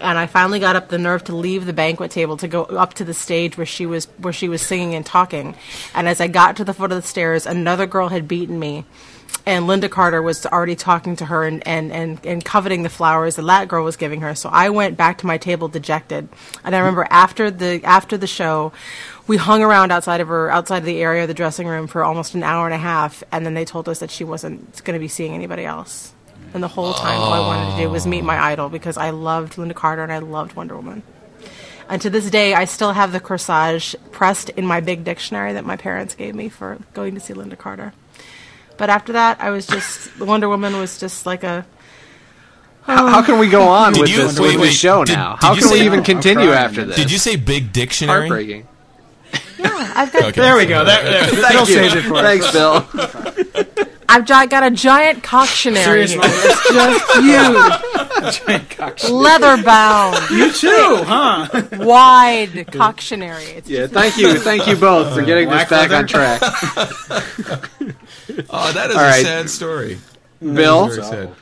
and 0.00 0.16
I 0.16 0.26
finally 0.26 0.60
got 0.60 0.76
up 0.76 0.88
the 0.88 0.96
nerve 0.96 1.22
to 1.24 1.36
leave 1.36 1.66
the 1.66 1.74
banquet 1.74 2.10
table 2.10 2.38
to 2.38 2.48
go 2.48 2.62
up 2.64 2.94
to 2.94 3.04
the 3.04 3.12
stage 3.12 3.58
where 3.58 3.66
she 3.66 3.84
was 3.84 4.06
where 4.16 4.32
she 4.32 4.48
was 4.48 4.62
singing 4.62 4.94
and 4.94 5.04
talking, 5.04 5.56
and 5.94 6.08
as 6.08 6.22
I 6.22 6.26
got 6.26 6.56
to 6.56 6.64
the 6.64 6.72
foot 6.72 6.90
of 6.90 7.02
the 7.02 7.06
stairs, 7.06 7.44
another 7.44 7.86
girl 7.86 8.08
had 8.08 8.26
beaten 8.26 8.58
me. 8.58 8.86
And 9.46 9.66
Lynda 9.66 9.90
Carter 9.90 10.20
was 10.20 10.44
already 10.44 10.76
talking 10.76 11.16
to 11.16 11.24
her 11.24 11.44
and, 11.44 11.66
and, 11.66 11.92
and, 11.92 12.26
and 12.26 12.44
coveting 12.44 12.82
the 12.82 12.90
flowers 12.90 13.36
that 13.36 13.42
that 13.42 13.68
girl 13.68 13.84
was 13.84 13.96
giving 13.96 14.20
her. 14.20 14.34
So 14.34 14.50
I 14.50 14.68
went 14.68 14.96
back 14.96 15.18
to 15.18 15.26
my 15.26 15.38
table 15.38 15.68
dejected. 15.68 16.28
And 16.62 16.74
I 16.74 16.78
remember 16.78 17.06
after 17.08 17.50
the 17.50 17.80
after 17.84 18.18
the 18.18 18.26
show, 18.26 18.72
we 19.30 19.36
hung 19.36 19.62
around 19.62 19.92
outside 19.92 20.20
of 20.20 20.26
her 20.26 20.50
outside 20.50 20.78
of 20.78 20.84
the 20.84 21.00
area 21.00 21.22
of 21.22 21.28
the 21.28 21.34
dressing 21.34 21.68
room 21.68 21.86
for 21.86 22.02
almost 22.02 22.34
an 22.34 22.42
hour 22.42 22.66
and 22.66 22.74
a 22.74 22.78
half 22.78 23.22
and 23.30 23.46
then 23.46 23.54
they 23.54 23.64
told 23.64 23.88
us 23.88 24.00
that 24.00 24.10
she 24.10 24.24
wasn't 24.24 24.82
going 24.82 24.94
to 24.94 24.98
be 24.98 25.06
seeing 25.06 25.32
anybody 25.34 25.64
else 25.64 26.12
and 26.52 26.60
the 26.64 26.66
whole 26.68 26.92
time 26.92 27.16
all 27.20 27.32
i 27.32 27.38
wanted 27.38 27.70
to 27.76 27.82
do 27.82 27.88
was 27.88 28.08
meet 28.08 28.24
my 28.24 28.36
idol 28.50 28.68
because 28.68 28.96
i 28.96 29.10
loved 29.10 29.52
lynda 29.54 29.72
carter 29.72 30.02
and 30.02 30.10
i 30.12 30.18
loved 30.18 30.54
wonder 30.54 30.74
woman 30.74 31.04
and 31.88 32.02
to 32.02 32.10
this 32.10 32.28
day 32.28 32.54
i 32.54 32.64
still 32.64 32.90
have 32.92 33.12
the 33.12 33.20
corsage 33.20 33.94
pressed 34.10 34.48
in 34.50 34.66
my 34.66 34.80
big 34.80 35.04
dictionary 35.04 35.52
that 35.52 35.64
my 35.64 35.76
parents 35.76 36.16
gave 36.16 36.34
me 36.34 36.48
for 36.48 36.76
going 36.92 37.14
to 37.14 37.20
see 37.20 37.32
lynda 37.32 37.56
carter 37.56 37.92
but 38.78 38.90
after 38.90 39.12
that 39.12 39.40
i 39.40 39.48
was 39.50 39.64
just 39.64 40.18
wonder 40.32 40.48
woman 40.48 40.76
was 40.76 40.98
just 40.98 41.24
like 41.24 41.44
a 41.44 41.64
How, 42.82 43.06
how 43.06 43.22
can 43.22 43.38
we 43.38 43.48
go 43.48 43.62
on 43.68 43.92
with 43.92 44.10
you- 44.10 44.16
this, 44.16 44.40
wait, 44.40 44.48
with 44.54 44.60
wait, 44.60 44.66
this 44.70 44.78
show 44.80 45.04
did- 45.04 45.12
now? 45.12 45.36
did 45.36 45.46
How 45.46 45.54
can 45.54 45.70
we 45.70 45.82
even 45.82 46.00
I'm 46.00 46.04
continue 46.04 46.50
after 46.50 46.84
this? 46.84 46.96
Did 46.96 47.12
you 47.12 47.18
say 47.18 47.36
big 47.36 47.72
dictionary? 47.72 48.26
Heartbreaking. 48.28 48.66
I've 49.62 50.12
got 50.12 50.22
Okay. 50.24 50.40
There 50.40 50.56
we 50.56 50.66
go. 50.66 50.84
There, 50.84 51.02
there. 51.02 51.24
Thank 51.26 51.52
Bill 51.52 51.66
you. 51.68 51.74
saved 51.74 51.96
it 51.96 52.02
for 52.02 52.14
us. 52.16 52.22
Thanks, 52.22 52.50
Bill. 52.52 52.86
I've 54.08 54.26
got 54.26 54.64
a 54.64 54.70
giant 54.72 55.22
cautionary 55.22 55.84
Seriously? 55.84 56.18
It's 56.22 56.72
just 56.72 57.12
huge, 58.42 58.46
Giant 58.46 59.08
leather 59.10 59.62
bound, 59.62 60.30
You 60.30 60.52
too, 60.52 60.96
huh? 61.06 61.46
wide 61.78 62.72
cautionary. 62.72 63.44
It's 63.44 63.68
Yeah, 63.70 63.86
thank 63.86 64.16
you, 64.16 64.38
thank 64.40 64.66
you 64.66 64.74
both 64.76 65.14
for 65.14 65.22
getting 65.22 65.48
this 65.48 65.64
Black 65.68 65.88
back 65.88 65.90
leather? 65.90 65.96
on 65.96 66.06
track. 66.08 66.42
Oh, 68.48 68.72
that 68.72 68.90
is 68.90 68.96
All 68.96 69.02
a 69.02 69.06
right. 69.08 69.24
sad 69.24 69.50
story. 69.50 69.98
Bill, 70.40 70.88
sad. 70.90 71.34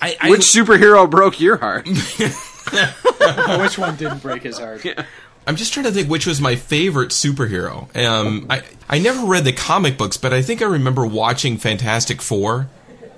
I, 0.00 0.16
I, 0.20 0.30
which 0.30 0.42
superhero 0.42 1.08
broke 1.10 1.40
your 1.40 1.56
heart? 1.56 1.86
Which 3.60 3.76
one 3.78 3.96
didn't 3.96 4.22
break 4.22 4.42
his 4.44 4.58
heart? 4.58 4.84
I'm 5.46 5.56
just 5.56 5.72
trying 5.72 5.86
to 5.86 5.92
think 5.92 6.08
which 6.08 6.26
was 6.26 6.40
my 6.40 6.56
favorite 6.56 7.10
superhero. 7.10 7.94
Um, 7.96 8.46
I 8.48 8.62
I 8.88 8.98
never 8.98 9.26
read 9.26 9.44
the 9.44 9.52
comic 9.52 9.98
books, 9.98 10.16
but 10.16 10.32
I 10.32 10.42
think 10.42 10.62
I 10.62 10.66
remember 10.66 11.04
watching 11.06 11.56
Fantastic 11.56 12.22
Four, 12.22 12.68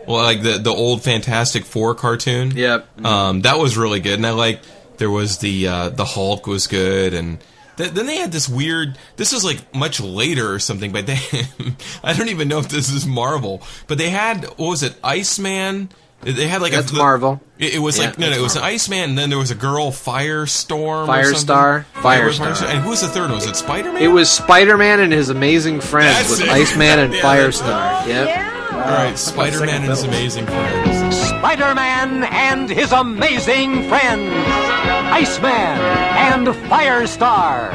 well, 0.07 0.23
like 0.23 0.43
the 0.43 0.59
the 0.59 0.71
old 0.71 1.03
Fantastic 1.03 1.65
Four 1.65 1.95
cartoon. 1.95 2.53
Yep. 2.53 3.05
Um, 3.05 3.43
that 3.43 3.59
was 3.59 3.77
really 3.77 4.01
good, 4.01 4.15
and 4.15 4.27
I 4.27 4.31
like 4.31 4.61
there 4.97 5.11
was 5.11 5.39
the 5.39 5.69
uh, 5.69 5.89
the 5.91 6.05
Hulk 6.05 6.47
was 6.47 6.67
good, 6.67 7.15
and 7.15 7.39
th- 7.77 7.91
then 7.91 8.07
they 8.07 8.17
had 8.17 8.33
this 8.33 8.49
weird. 8.49 8.99
This 9.17 9.33
was 9.33 9.45
like 9.45 9.75
much 9.75 10.01
later 10.01 10.53
or 10.53 10.59
something, 10.59 10.93
but 10.93 11.07
they 11.07 11.19
I 12.05 12.15
don't 12.15 12.29
even 12.29 12.49
know 12.49 12.59
if 12.59 12.69
this 12.69 12.91
is 12.91 13.07
Marvel, 13.07 13.63
but 13.87 13.99
they 13.99 14.11
had 14.11 14.45
what 14.45 14.59
was 14.59 14.83
it, 14.83 14.97
Iceman. 15.03 15.91
They 16.25 16.47
had 16.49 16.63
like 16.63 16.73
That's 16.73 16.91
a, 16.93 16.95
Marvel. 16.97 17.41
It, 17.59 17.75
it 17.75 17.79
was 17.79 17.99
Yeah, 17.99 18.07
like 18.07 18.19
no, 18.19 18.31
no, 18.31 18.37
it 18.37 18.41
was 18.43 18.57
an 18.57 18.63
Iceman, 18.63 19.11
and 19.11 19.19
then 19.19 19.29
there 19.31 19.39
was 19.39 19.51
a 19.51 19.55
girl, 19.55 19.91
Firestorm, 19.91 21.07
or 21.07 21.13
Firestar? 21.13 21.85
something. 21.85 22.03
Firestar. 22.03 22.71
And 22.73 22.83
who 22.83 22.91
was 22.91 23.01
the 23.03 23.09
third 23.09 23.29
one? 23.31 23.33
Was 23.37 23.47
it 23.47 23.57
Spider 23.57 23.93
Man? 23.93 24.03
It 24.03 24.09
was 24.09 24.31
Spider 24.31 24.77
Man 24.77 25.01
and 25.01 25.13
his 25.13 25.29
amazing 25.29 25.81
friends 25.81 26.17
That's 26.17 26.31
with 26.31 26.41
it. 26.43 26.49
Iceman 26.49 26.99
and 26.99 27.15
Yeah, 27.15 27.23
that's 27.23 27.61
Firestar. 27.61 28.07
Yep. 28.09 28.51
All 28.75 28.81
right, 28.91 29.17
Spider 29.19 29.61
Man 29.61 29.83
and 29.83 29.85
his 29.91 30.03
amazing 30.03 30.47
friends. 30.47 31.17
Spider-Man 31.17 32.25
and 32.25 32.69
his 32.71 32.91
amazing 32.93 33.89
friends, 33.89 34.33
Iceman 35.13 35.51
and 35.79 36.47
Firestar. 36.69 37.71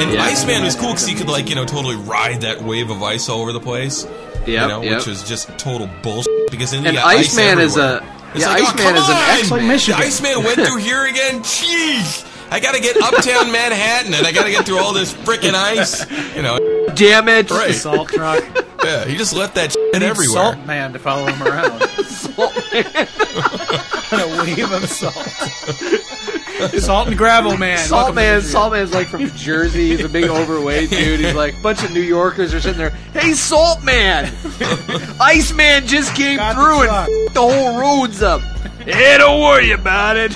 And 0.00 0.18
Iceman 0.18 0.62
was 0.64 0.74
cool 0.76 0.90
because 0.90 1.06
he 1.06 1.14
could 1.14 1.28
like 1.28 1.48
you 1.48 1.54
know 1.54 1.64
totally 1.64 1.96
ride 1.96 2.40
that 2.42 2.62
wave 2.62 2.90
of 2.90 3.02
ice 3.02 3.28
all 3.28 3.40
over 3.42 3.52
the 3.52 3.60
place. 3.60 4.06
you 4.46 4.56
know, 4.56 4.82
yep. 4.82 4.98
which 4.98 5.06
was 5.06 5.22
just 5.28 5.48
total 5.58 5.88
bullshit. 6.02 6.50
Because 6.50 6.70
then 6.72 6.86
And 6.86 6.96
got 6.96 7.06
ice 7.06 7.36
Iceman 7.36 7.58
is 7.60 7.76
a 7.76 8.02
It's 8.34 8.40
yeah, 8.42 8.48
like, 8.50 8.62
oh, 8.62 8.66
Iceman 8.66 8.84
come 8.84 8.96
is 8.96 9.08
an 9.08 9.16
on! 9.16 9.70
X-Man. 9.70 10.00
Iceman 10.00 10.44
went 10.44 10.60
through 10.66 10.76
here 10.78 11.04
again. 11.06 11.40
Jeez, 11.40 12.24
I 12.52 12.58
got 12.60 12.74
to 12.74 12.80
get 12.80 12.96
uptown 12.96 13.52
Manhattan, 13.52 14.12
and 14.14 14.26
I 14.26 14.32
got 14.32 14.44
to 14.44 14.50
get 14.50 14.66
through 14.66 14.78
all 14.78 14.92
this 14.92 15.12
freaking 15.12 15.54
ice. 15.54 16.04
You 16.34 16.42
know, 16.42 16.58
Damn 16.94 17.28
it! 17.28 17.50
right? 17.50 17.72
Salt 17.72 18.08
truck. 18.08 18.42
Yeah, 18.84 19.04
he 19.04 19.16
just 19.16 19.34
left 19.34 19.54
that 19.56 19.72
shit 19.72 19.92
Need 19.92 20.02
everywhere. 20.02 20.54
Salt 20.54 20.66
man 20.66 20.92
to 20.92 20.98
follow 20.98 21.26
him 21.26 21.42
around. 21.42 21.80
Salt 22.06 22.54
man. 22.72 22.84
and 24.12 24.20
a 24.22 24.42
wave 24.42 24.72
of 24.72 24.88
salt. 24.88 25.14
salt 26.80 27.08
and 27.08 27.16
gravel 27.16 27.56
man. 27.56 27.78
Salt 27.78 27.98
Welcome 28.00 28.14
to 28.16 28.20
man, 28.20 28.34
Michigan. 28.36 28.52
Salt 28.52 28.72
man's 28.72 28.92
like 28.94 29.08
from 29.08 29.26
Jersey. 29.30 29.90
He's 29.90 30.04
a 30.04 30.08
big 30.08 30.24
overweight 30.30 30.90
dude. 30.90 31.20
He's 31.20 31.34
like 31.34 31.54
a 31.58 31.62
bunch 31.62 31.84
of 31.84 31.92
New 31.92 32.00
Yorkers 32.00 32.54
are 32.54 32.60
sitting 32.60 32.78
there. 32.78 32.90
Hey, 33.12 33.34
Salt 33.34 33.84
man, 33.84 34.32
Ice 35.20 35.52
man 35.52 35.86
just 35.86 36.14
came 36.14 36.38
Got 36.38 36.54
through 36.54 36.88
and 36.88 37.34
the 37.34 37.40
whole 37.40 37.78
road's 37.78 38.22
up. 38.22 38.40
Hey, 38.84 39.18
don't 39.18 39.40
worry 39.42 39.72
about 39.72 40.16
it. 40.16 40.32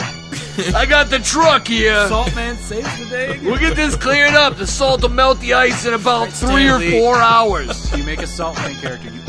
I 0.74 0.86
got 0.86 1.10
the 1.10 1.18
truck 1.18 1.66
here. 1.66 2.06
Salt 2.08 2.34
man 2.34 2.56
saves 2.56 2.98
the 2.98 3.06
day. 3.06 3.38
We'll 3.42 3.58
get 3.58 3.76
this 3.76 3.96
cleared 3.96 4.34
up. 4.34 4.56
The 4.56 4.66
salt 4.66 5.02
will 5.02 5.08
melt 5.10 5.40
the 5.40 5.54
ice 5.54 5.84
in 5.86 5.94
about 5.94 6.28
three 6.30 6.68
or 6.68 6.78
Stanley. 6.78 6.90
four 7.00 7.16
hours. 7.16 7.92
You 7.96 8.04
make 8.04 8.20
a 8.22 8.26
salt 8.26 8.56
man 8.56 8.74
character. 8.76 9.10
You 9.10 9.20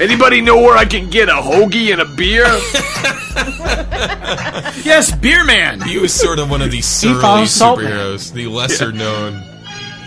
Anybody 0.00 0.40
know 0.40 0.56
where 0.56 0.76
I 0.76 0.84
can 0.86 1.08
get 1.08 1.28
a 1.28 1.34
hoagie 1.34 1.92
and 1.92 2.00
a 2.00 2.04
beer? 2.04 2.44
yes, 4.84 5.14
beer 5.14 5.44
man. 5.44 5.80
He 5.82 5.98
was 5.98 6.12
sort 6.12 6.40
of 6.40 6.50
one 6.50 6.62
of 6.62 6.72
these 6.72 6.86
surly 6.86 7.20
follows 7.20 7.50
superheroes, 7.56 8.32
the 8.32 8.48
lesser 8.48 8.90
known. 8.90 9.34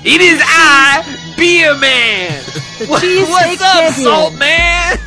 It 0.03 0.20
is 0.22 0.41
I, 0.43 1.03
Beer 1.38 1.74
Man. 1.78 2.43
What- 2.88 3.01
what's 3.30 3.62
up, 3.62 3.93
champion. 3.93 3.95
Salt 4.03 4.34
Man? 4.36 4.97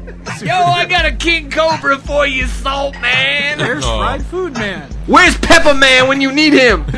Yo, 0.45 0.55
I 0.55 0.85
got 0.85 1.05
a 1.05 1.11
King 1.11 1.49
Cobra 1.51 1.97
for 1.99 2.25
you, 2.25 2.47
Salt 2.47 2.93
Man. 2.99 3.57
There's 3.59 3.83
Oh. 3.85 3.99
fried 3.99 4.25
food 4.25 4.53
man. 4.53 4.89
Where's 5.05 5.37
Pepper 5.37 5.73
Man 5.73 6.07
when 6.07 6.19
you 6.21 6.31
need 6.31 6.53
him? 6.53 6.85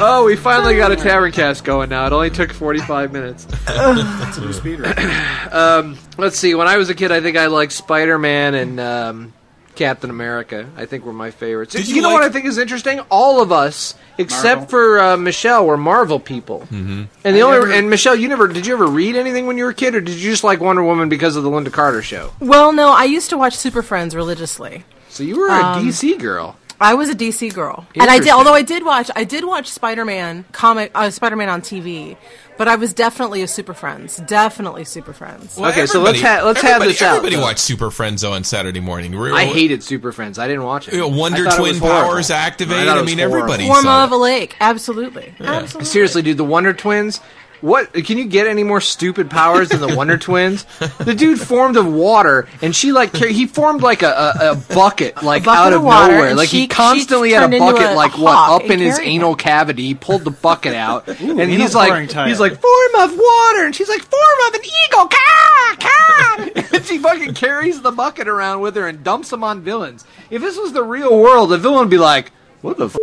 oh, 0.00 0.24
we 0.26 0.36
finally 0.36 0.76
got 0.76 0.92
a 0.92 0.96
tavern 0.96 1.32
cast 1.32 1.64
going 1.64 1.88
now. 1.88 2.06
It 2.06 2.12
only 2.12 2.30
took 2.30 2.52
45 2.52 3.12
minutes. 3.12 3.44
That's 3.66 4.38
a 4.38 4.40
new 4.40 4.52
speed 4.52 4.80
record. 4.80 5.10
Um, 5.54 5.96
let's 6.18 6.36
see. 6.36 6.56
When 6.56 6.66
I 6.66 6.78
was 6.78 6.90
a 6.90 6.96
kid, 6.96 7.12
I 7.12 7.20
think 7.20 7.36
I 7.36 7.46
liked 7.46 7.70
Spider 7.70 8.18
Man 8.18 8.54
and 8.54 8.80
um, 8.80 9.32
Captain 9.74 10.10
America. 10.10 10.68
I 10.76 10.86
think 10.86 11.04
were 11.04 11.12
my 11.12 11.30
favorites. 11.30 11.74
Did 11.74 11.88
you, 11.88 11.96
you 11.96 12.02
know 12.02 12.08
like- 12.08 12.20
what 12.20 12.22
I 12.24 12.28
think 12.30 12.46
is 12.46 12.58
interesting? 12.58 13.00
All 13.10 13.40
of 13.42 13.50
us, 13.52 13.94
except 14.18 14.62
Marvel. 14.62 14.66
for 14.68 15.00
uh, 15.00 15.16
Michelle, 15.16 15.66
were 15.66 15.76
Marvel 15.76 16.20
people. 16.20 16.60
Mm-hmm. 16.60 17.04
And 17.24 17.36
the 17.36 17.40
I 17.40 17.42
only 17.42 17.58
never- 17.60 17.72
and 17.72 17.90
Michelle, 17.90 18.14
you 18.16 18.28
never 18.28 18.48
did 18.48 18.66
you 18.66 18.74
ever 18.74 18.86
read 18.86 19.16
anything 19.16 19.46
when 19.46 19.58
you 19.58 19.64
were 19.64 19.70
a 19.70 19.74
kid, 19.74 19.94
or 19.94 20.00
did 20.00 20.14
you 20.16 20.30
just 20.30 20.44
like 20.44 20.60
Wonder 20.60 20.82
Woman 20.82 21.08
because 21.08 21.36
of 21.36 21.42
the 21.42 21.50
Lynda 21.50 21.72
Carter 21.72 22.02
show? 22.02 22.32
Well, 22.40 22.72
no, 22.72 22.90
I 22.92 23.04
used 23.04 23.30
to 23.30 23.38
watch 23.38 23.56
Super 23.56 23.82
Friends 23.82 24.14
religiously. 24.14 24.84
So 25.08 25.22
you 25.22 25.38
were 25.38 25.48
a 25.48 25.52
Um, 25.62 25.84
DC 25.86 26.18
girl. 26.18 26.56
I 26.80 26.94
was 26.94 27.08
a 27.08 27.14
DC 27.14 27.54
girl, 27.54 27.86
and 27.94 28.10
I 28.10 28.18
did. 28.18 28.30
Although 28.30 28.52
I 28.52 28.62
did 28.62 28.84
watch, 28.84 29.08
I 29.14 29.22
did 29.24 29.44
watch 29.44 29.68
Spider 29.70 30.04
Man 30.04 30.44
comic, 30.52 30.90
uh, 30.94 31.08
Spider 31.10 31.36
Man 31.36 31.48
on 31.48 31.62
TV, 31.62 32.16
but 32.56 32.68
I 32.68 32.76
was 32.76 32.92
definitely 32.92 33.42
a 33.42 33.48
Super 33.48 33.74
Friends, 33.74 34.18
definitely 34.26 34.84
Super 34.84 35.12
Friends. 35.12 35.56
Well, 35.56 35.70
Okay, 35.70 35.86
so 35.86 36.00
let's 36.00 36.20
ha- 36.20 36.42
let's 36.44 36.60
have 36.60 36.72
everybody- 36.82 36.92
this 36.92 37.02
out, 37.02 37.16
Everybody 37.16 37.36
though. 37.36 37.42
watched 37.42 37.58
Super 37.60 37.90
Friends 37.90 38.22
on 38.24 38.44
Saturday 38.44 38.80
morning. 38.80 39.14
Re- 39.16 39.32
I 39.32 39.44
hated 39.46 39.82
Super 39.82 40.12
Friends. 40.12 40.38
I 40.38 40.46
didn't 40.48 40.64
watch 40.64 40.88
it. 40.88 40.94
You 40.94 41.00
know, 41.00 41.08
Wonder 41.08 41.46
I 41.46 41.50
thought 41.50 41.54
it 41.54 41.78
Twin 41.78 41.80
powers 41.80 42.30
activate. 42.30 42.86
thought 42.86 42.96
it 42.96 43.00
I 43.00 43.04
mean, 43.04 43.18
horrible. 43.18 43.36
everybody 43.38 43.66
Form 43.66 43.82
saw 43.84 44.04
of 44.04 44.12
a 44.12 44.16
lake, 44.16 44.56
absolutely, 44.60 45.34
absolutely. 45.40 45.84
Seriously, 45.86 46.22
dude, 46.22 46.36
the 46.36 46.44
Wonder 46.44 46.72
Twins 46.72 47.20
What 47.64 47.94
can 47.94 48.18
you 48.18 48.26
get 48.26 48.46
any 48.46 48.62
more 48.62 48.82
stupid 48.82 49.30
powers 49.30 49.70
than 49.70 49.80
the 49.80 49.96
Wonder 49.96 50.18
Twins? 50.18 50.66
The 50.98 51.14
dude 51.14 51.40
formed 51.40 51.78
of 51.78 51.90
water, 51.90 52.46
and 52.60 52.76
she 52.76 52.92
like 52.92 53.16
he 53.16 53.46
formed 53.46 53.80
like 53.80 54.02
a, 54.02 54.10
a, 54.10 54.50
a 54.50 54.54
bucket 54.74 55.22
like 55.22 55.44
bucket 55.44 55.58
out 55.58 55.72
of 55.72 55.78
of 55.78 55.84
water, 55.84 56.12
nowhere. 56.12 56.34
Like 56.34 56.50
she- 56.50 56.60
he 56.60 56.66
constantly 56.68 57.32
had 57.32 57.50
a 57.54 57.58
bucket 57.58 57.92
a 57.92 57.94
like 57.94 58.18
what 58.18 58.36
up 58.36 58.68
in 58.70 58.80
his 58.80 58.96
carried 58.96 59.08
anal 59.08 59.34
cavity. 59.34 59.84
He 59.84 59.94
pulled 59.94 60.24
the 60.24 60.30
bucket 60.30 60.74
out, 60.74 61.08
and 61.20 61.50
he's 61.50 61.74
like 61.74 62.10
tile. 62.10 62.28
he's 62.28 62.38
like 62.38 62.60
form 62.60 62.94
of 62.96 63.16
water, 63.16 63.64
and 63.64 63.74
she's 63.74 63.88
like 63.88 64.02
form 64.02 64.48
of 64.48 64.54
an 64.56 64.60
eagle. 64.62 65.08
Caw, 65.08 65.76
caw. 65.80 66.66
and 66.76 66.84
she 66.84 66.98
fucking 66.98 67.32
carries 67.32 67.80
the 67.80 67.92
bucket 67.92 68.28
around 68.28 68.60
with 68.60 68.76
her 68.76 68.86
and 68.86 69.02
dumps 69.02 69.30
them 69.30 69.42
on 69.42 69.62
villains. 69.62 70.04
If 70.28 70.42
this 70.42 70.58
was 70.58 70.74
the 70.74 70.82
real 70.82 71.18
world, 71.18 71.48
the 71.48 71.56
villain 71.56 71.78
would 71.80 71.88
be 71.88 71.96
like, 71.96 72.30
"What 72.60 72.76
the." 72.76 72.88
F-? 72.88 72.96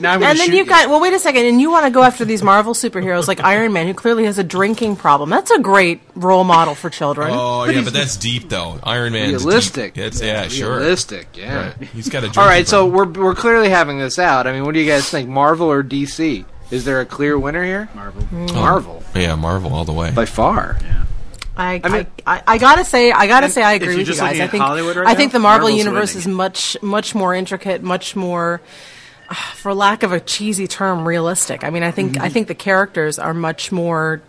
Now 0.00 0.14
I'm 0.14 0.22
and 0.22 0.38
then 0.38 0.52
you've 0.52 0.68
got 0.68 0.88
well, 0.88 1.00
wait 1.00 1.12
a 1.12 1.18
second, 1.18 1.46
and 1.46 1.60
you 1.60 1.70
want 1.70 1.84
to 1.86 1.90
go 1.90 2.02
after 2.02 2.24
these 2.24 2.42
Marvel 2.42 2.74
superheroes 2.74 3.28
like 3.28 3.40
Iron 3.40 3.72
Man, 3.72 3.86
who 3.86 3.94
clearly 3.94 4.24
has 4.24 4.38
a 4.38 4.44
drinking 4.44 4.96
problem. 4.96 5.30
That's 5.30 5.50
a 5.50 5.58
great 5.58 6.00
role 6.14 6.44
model 6.44 6.74
for 6.74 6.90
children. 6.90 7.30
Oh 7.32 7.64
yeah, 7.64 7.82
but 7.82 7.92
that's 7.92 8.16
deep 8.16 8.48
though. 8.48 8.78
Iron 8.82 9.12
Man 9.12 9.30
realistic. 9.30 9.94
Deep. 9.94 10.04
It's, 10.04 10.22
yeah, 10.22 10.48
sure. 10.48 10.78
Realistic, 10.78 11.36
yeah. 11.36 11.66
Right. 11.78 11.88
He's 11.88 12.08
got 12.08 12.24
a. 12.24 12.40
All 12.40 12.46
right, 12.46 12.66
so 12.66 12.86
we're 12.86 13.06
we're 13.08 13.34
clearly 13.34 13.68
having 13.70 13.98
this 13.98 14.18
out. 14.18 14.46
I 14.46 14.52
mean, 14.52 14.64
what 14.64 14.74
do 14.74 14.80
you 14.80 14.90
guys 14.90 15.08
think, 15.08 15.28
Marvel 15.28 15.70
or 15.70 15.82
DC? 15.82 16.44
Is 16.70 16.84
there 16.84 17.00
a 17.00 17.06
clear 17.06 17.38
winner 17.38 17.64
here? 17.64 17.88
Marvel. 17.94 18.26
Oh, 18.32 18.54
Marvel 18.54 19.02
Yeah, 19.14 19.34
Marvel 19.34 19.74
all 19.74 19.84
the 19.84 19.92
way. 19.92 20.12
by 20.12 20.24
far. 20.24 20.78
Yeah. 20.82 21.04
I, 21.56 21.80
I, 21.84 22.06
I, 22.26 22.42
I 22.46 22.58
gotta 22.58 22.84
say, 22.84 23.12
I 23.12 23.26
gotta 23.26 23.50
say, 23.50 23.62
I 23.62 23.74
agree 23.74 23.96
with 23.96 24.08
you 24.08 24.14
guys. 24.14 24.40
I 24.40 24.46
think 24.46 24.62
right 24.62 25.06
I 25.06 25.14
think 25.14 25.32
the 25.32 25.38
Marvel 25.38 25.68
Marvel's 25.68 25.78
universe 25.84 26.14
winning. 26.14 26.30
is 26.30 26.34
much 26.34 26.76
much 26.80 27.14
more 27.14 27.34
intricate, 27.34 27.82
much 27.82 28.16
more, 28.16 28.62
for 29.54 29.74
lack 29.74 30.02
of 30.02 30.12
a 30.12 30.20
cheesy 30.20 30.66
term, 30.66 31.06
realistic. 31.06 31.64
I 31.64 31.70
mean, 31.70 31.82
I 31.82 31.90
think 31.90 32.16
I 32.18 32.24
Mm-hmm. 32.24 32.32
think 32.32 32.48
the 32.48 32.54
characters 32.54 33.18
are 33.18 33.34
much 33.34 33.70
more 33.72 34.22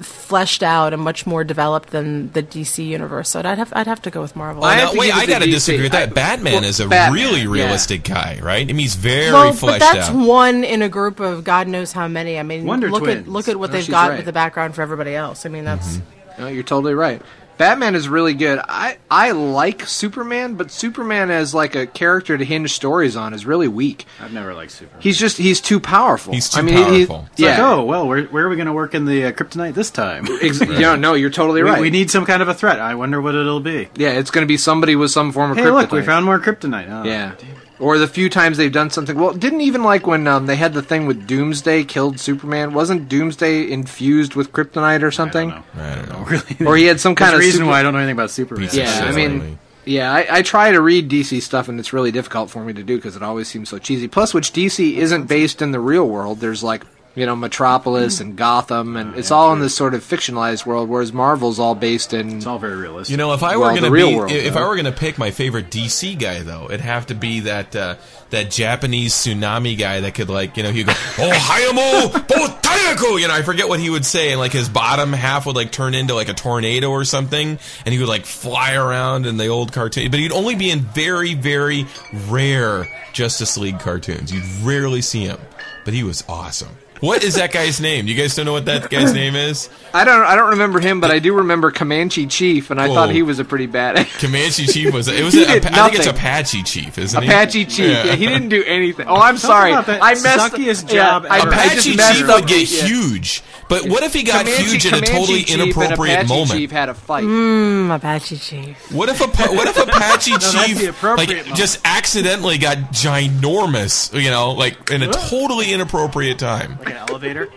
fleshed 0.00 0.62
out 0.62 0.92
and 0.92 1.02
much 1.02 1.26
more 1.26 1.42
developed 1.44 1.90
than 1.90 2.30
the 2.32 2.42
DC 2.42 2.86
universe. 2.86 3.30
So 3.30 3.40
I'd 3.40 3.58
have 3.58 3.72
I'd 3.74 3.86
have 3.86 4.00
to 4.02 4.10
go 4.10 4.20
with 4.22 4.36
Marvel. 4.36 4.64
Oh, 4.64 4.68
I 4.68 4.76
no, 4.76 4.80
have 4.82 4.92
to 4.92 4.98
wait, 4.98 5.14
I 5.14 5.26
gotta 5.26 5.46
DC. 5.46 5.50
disagree 5.50 5.82
with 5.84 5.92
that. 5.92 6.10
I- 6.10 6.12
Batman 6.12 6.52
well, 6.54 6.64
is 6.64 6.80
a 6.80 6.88
Batman, 6.88 7.12
really 7.14 7.40
yeah. 7.40 7.48
realistic 7.48 8.04
guy, 8.04 8.38
right? 8.42 8.62
I 8.62 8.66
mean, 8.66 8.78
he's 8.78 8.94
very 8.96 9.32
well, 9.32 9.56
but 9.60 9.80
that's 9.80 10.08
out. 10.10 10.26
one 10.26 10.64
in 10.64 10.82
a 10.82 10.88
group 10.88 11.20
of 11.20 11.44
God 11.44 11.68
knows 11.68 11.92
how 11.92 12.08
many. 12.08 12.38
I 12.38 12.42
mean, 12.42 12.64
Wonder 12.64 12.90
look 12.90 13.04
Twins. 13.04 13.26
at 13.26 13.28
look 13.28 13.48
at 13.48 13.56
what 13.58 13.70
No, 13.70 13.76
they've 13.78 13.88
got 13.90 14.10
right. 14.10 14.16
with 14.16 14.26
the 14.26 14.32
background 14.32 14.74
for 14.74 14.82
everybody 14.82 15.14
else. 15.14 15.44
I 15.46 15.48
mean, 15.48 15.64
that's 15.64 15.96
Mm-hmm. 15.98 16.42
No, 16.42 16.48
you're 16.48 16.62
totally 16.62 16.94
right. 16.94 17.20
Batman 17.60 17.94
is 17.94 18.08
really 18.08 18.32
good. 18.32 18.58
I 18.66 18.96
I 19.10 19.32
like 19.32 19.86
Superman, 19.86 20.54
but 20.54 20.70
Superman 20.70 21.30
as 21.30 21.52
like 21.54 21.74
a 21.74 21.86
character 21.86 22.38
to 22.38 22.42
hinge 22.42 22.72
stories 22.72 23.16
on 23.16 23.34
is 23.34 23.44
really 23.44 23.68
weak. 23.68 24.06
I've 24.18 24.32
never 24.32 24.54
liked 24.54 24.72
Superman. 24.72 25.02
He's 25.02 25.18
just 25.18 25.36
he's 25.36 25.60
too 25.60 25.78
powerful. 25.78 26.32
He's 26.32 26.48
too 26.48 26.60
I 26.60 26.62
mean, 26.62 26.74
he- 26.76 26.82
he- 27.00 27.06
powerful. 27.06 27.28
It's 27.32 27.40
like, 27.40 27.58
yeah. 27.58 27.70
oh 27.70 27.84
well, 27.84 28.08
where, 28.08 28.22
where 28.24 28.46
are 28.46 28.48
we 28.48 28.56
going 28.56 28.64
to 28.66 28.72
work 28.72 28.94
in 28.94 29.04
the 29.04 29.26
uh, 29.26 29.32
kryptonite 29.32 29.74
this 29.74 29.90
time? 29.90 30.26
Ex- 30.42 30.58
you 30.60 30.78
know, 30.80 30.96
no, 30.96 31.12
you're 31.12 31.28
totally 31.28 31.60
right. 31.60 31.82
we 31.82 31.90
need 31.90 32.10
some 32.10 32.24
kind 32.24 32.40
of 32.40 32.48
a 32.48 32.54
threat. 32.54 32.80
I 32.80 32.94
wonder 32.94 33.20
what 33.20 33.34
it'll 33.34 33.60
be. 33.60 33.90
yeah, 33.94 34.12
it's 34.12 34.30
going 34.30 34.42
to 34.46 34.48
be 34.48 34.56
somebody 34.56 34.96
with 34.96 35.10
some 35.10 35.30
form 35.30 35.50
of 35.50 35.58
Hey, 35.58 35.64
kryptonite. 35.64 35.72
look, 35.74 35.92
we 35.92 36.02
found 36.02 36.24
more 36.24 36.40
kryptonite. 36.40 36.88
Oh, 36.90 37.04
Yeah. 37.04 37.34
Or 37.80 37.96
the 37.96 38.06
few 38.06 38.28
times 38.28 38.58
they've 38.58 38.70
done 38.70 38.90
something. 38.90 39.18
Well, 39.18 39.32
didn't 39.32 39.62
even 39.62 39.82
like 39.82 40.06
when 40.06 40.26
um, 40.26 40.46
they 40.46 40.56
had 40.56 40.74
the 40.74 40.82
thing 40.82 41.06
with 41.06 41.26
Doomsday 41.26 41.84
killed 41.84 42.20
Superman. 42.20 42.74
Wasn't 42.74 43.08
Doomsday 43.08 43.70
infused 43.70 44.34
with 44.34 44.52
kryptonite 44.52 45.02
or 45.02 45.10
something? 45.10 45.52
I 45.74 45.94
don't 45.94 46.08
know. 46.08 46.20
Really? 46.30 46.66
Or 46.66 46.76
he 46.76 46.84
had 46.84 47.00
some 47.00 47.14
kind 47.14 47.34
of 47.34 47.40
reason 47.40 47.60
super- 47.60 47.70
why 47.70 47.80
I 47.80 47.82
don't 47.82 47.94
know 47.94 47.98
anything 47.98 48.16
about 48.16 48.30
Superman. 48.30 48.66
Piece 48.66 48.76
Yeah, 48.76 49.04
I 49.04 49.12
mean, 49.12 49.58
yeah, 49.84 50.12
I, 50.12 50.26
I 50.38 50.42
try 50.42 50.70
to 50.70 50.80
read 50.80 51.08
DC 51.08 51.40
stuff, 51.42 51.68
and 51.68 51.80
it's 51.80 51.92
really 51.92 52.12
difficult 52.12 52.50
for 52.50 52.62
me 52.62 52.72
to 52.74 52.82
do 52.82 52.96
because 52.96 53.16
it 53.16 53.22
always 53.22 53.48
seems 53.48 53.70
so 53.70 53.78
cheesy. 53.78 54.06
Plus, 54.06 54.34
which 54.34 54.52
DC 54.52 54.96
isn't 54.96 55.24
based 55.24 55.62
in 55.62 55.72
the 55.72 55.80
real 55.80 56.06
world. 56.06 56.38
There's 56.38 56.62
like 56.62 56.84
you 57.20 57.26
know 57.26 57.36
Metropolis 57.36 58.18
and 58.20 58.34
Gotham, 58.36 58.96
and 58.96 59.14
it's 59.16 59.30
all 59.30 59.52
in 59.52 59.60
this 59.60 59.74
sort 59.74 59.94
of 59.94 60.02
fictionalized 60.02 60.66
world, 60.66 60.88
whereas 60.88 61.12
Marvel's 61.12 61.58
all 61.60 61.74
based 61.76 62.12
in. 62.12 62.38
it's 62.38 62.46
all 62.46 62.58
very 62.58 62.74
realistic. 62.76 63.10
You 63.12 63.16
know, 63.18 63.32
if 63.34 63.42
I 63.42 63.56
were 63.56 63.62
Well, 63.66 63.70
going 63.78 63.84
to 63.84 63.90
be, 63.90 64.16
world, 64.16 64.32
if 64.32 64.54
though. 64.54 64.60
I 64.64 64.66
were 64.66 64.74
going 64.74 64.86
to 64.86 64.98
pick 64.98 65.18
my 65.18 65.30
favorite 65.30 65.70
DC 65.70 66.18
guy, 66.18 66.40
though, 66.42 66.64
it'd 66.64 66.80
have 66.80 67.06
to 67.06 67.14
be 67.14 67.40
that 67.40 67.76
uh, 67.76 67.94
that 68.30 68.50
Japanese 68.50 69.14
tsunami 69.14 69.78
guy 69.78 70.00
that 70.00 70.14
could 70.14 70.30
like, 70.30 70.56
you 70.56 70.62
know, 70.62 70.72
he'd 70.72 70.86
go, 70.86 70.92
"Oh, 71.18 71.30
hayamo 71.30 72.10
botayaku," 72.26 73.20
you 73.20 73.28
know, 73.28 73.34
I 73.34 73.42
forget 73.42 73.68
what 73.68 73.80
he 73.80 73.90
would 73.90 74.04
say, 74.06 74.30
and 74.32 74.40
like 74.40 74.52
his 74.52 74.68
bottom 74.68 75.12
half 75.12 75.46
would 75.46 75.56
like 75.56 75.70
turn 75.72 75.94
into 75.94 76.14
like 76.14 76.28
a 76.28 76.34
tornado 76.34 76.90
or 76.90 77.04
something, 77.04 77.58
and 77.84 77.92
he 77.92 77.98
would 78.00 78.08
like 78.08 78.24
fly 78.24 78.74
around 78.74 79.26
in 79.26 79.36
the 79.36 79.48
old 79.48 79.72
cartoon, 79.72 80.10
but 80.10 80.18
he'd 80.20 80.32
only 80.32 80.54
be 80.54 80.70
in 80.70 80.80
very, 80.80 81.34
very 81.34 81.86
rare 82.28 82.88
Justice 83.12 83.58
League 83.58 83.80
cartoons. 83.80 84.32
You'd 84.32 84.44
rarely 84.62 85.02
see 85.02 85.24
him, 85.24 85.38
but 85.84 85.92
he 85.94 86.02
was 86.04 86.24
awesome. 86.28 86.76
What 87.00 87.24
is 87.24 87.34
that 87.36 87.50
guy's 87.52 87.80
name? 87.80 88.06
You 88.06 88.14
guys 88.14 88.34
don't 88.36 88.44
know 88.46 88.52
what 88.52 88.66
that 88.66 88.90
guy's 88.90 89.12
name 89.14 89.34
is? 89.34 89.70
I 89.94 90.04
don't 90.04 90.22
I 90.22 90.36
don't 90.36 90.50
remember 90.50 90.80
him, 90.80 91.00
but 91.00 91.10
I 91.10 91.18
do 91.18 91.34
remember 91.34 91.70
Comanche 91.70 92.26
Chief, 92.26 92.70
and 92.70 92.80
I 92.80 92.88
Whoa. 92.88 92.94
thought 92.94 93.10
he 93.10 93.22
was 93.22 93.38
a 93.38 93.44
pretty 93.44 93.66
bad 93.66 94.06
Comanche 94.18 94.66
Chief 94.66 94.92
was 94.92 95.08
it 95.08 95.24
was 95.24 95.32
He 95.34 95.44
I 95.46 95.58
think 95.60 95.94
it's. 95.94 96.06
Apache 96.06 96.62
Chief, 96.64 96.98
isn't 96.98 97.22
he? 97.22 97.28
Apache 97.28 97.64
Chief. 97.66 97.78
Yeah. 98.04 98.14
he 98.14 98.26
didn't 98.26 98.50
do 98.50 98.62
anything. 98.64 99.06
Oh, 99.10 99.16
I'm 99.16 99.36
Talk 99.36 99.40
sorry. 99.40 99.72
I 99.72 100.14
messed 100.14 100.52
suckiest 100.54 100.88
job 100.88 101.26
I, 101.28 101.40
ever. 101.40 101.48
I 101.48 101.52
Apache 101.54 101.74
just 101.74 101.86
Chief 101.86 101.96
messed 101.96 102.26
would 102.26 102.46
get 102.46 102.70
yeah. 102.70 102.86
huge, 102.86 103.42
but 103.68 103.88
what 103.88 104.02
if 104.02 104.12
he 104.12 104.22
got 104.22 104.44
Comanche- 104.46 104.62
huge 104.70 104.86
in 104.86 104.94
a 104.94 105.00
totally 105.00 105.42
Chief 105.44 105.52
and 105.54 105.62
inappropriate 105.62 106.18
Apache 106.18 106.28
moment? 106.28 106.50
Chief 106.52 106.70
had 106.70 106.88
a 106.90 106.94
fight. 106.94 107.24
mm, 107.24 107.94
Apache 107.94 108.36
Chief. 108.36 108.92
What 108.92 109.08
if 109.08 109.20
a 109.20 109.26
what 109.54 109.66
if 109.68 109.76
Apache 109.78 110.30
that's 110.32 110.52
Chief 110.66 110.88
appropriate 110.90 111.28
like 111.28 111.36
moment. 111.38 111.56
just 111.56 111.80
accidentally 111.84 112.58
got 112.58 112.76
ginormous, 112.92 114.12
you 114.20 114.30
know, 114.30 114.52
like 114.52 114.90
in 114.90 115.02
a 115.02 115.10
totally 115.12 115.72
inappropriate 115.72 116.38
time? 116.38 116.78
Like 116.94 117.02
an 117.02 117.08
elevator. 117.08 117.48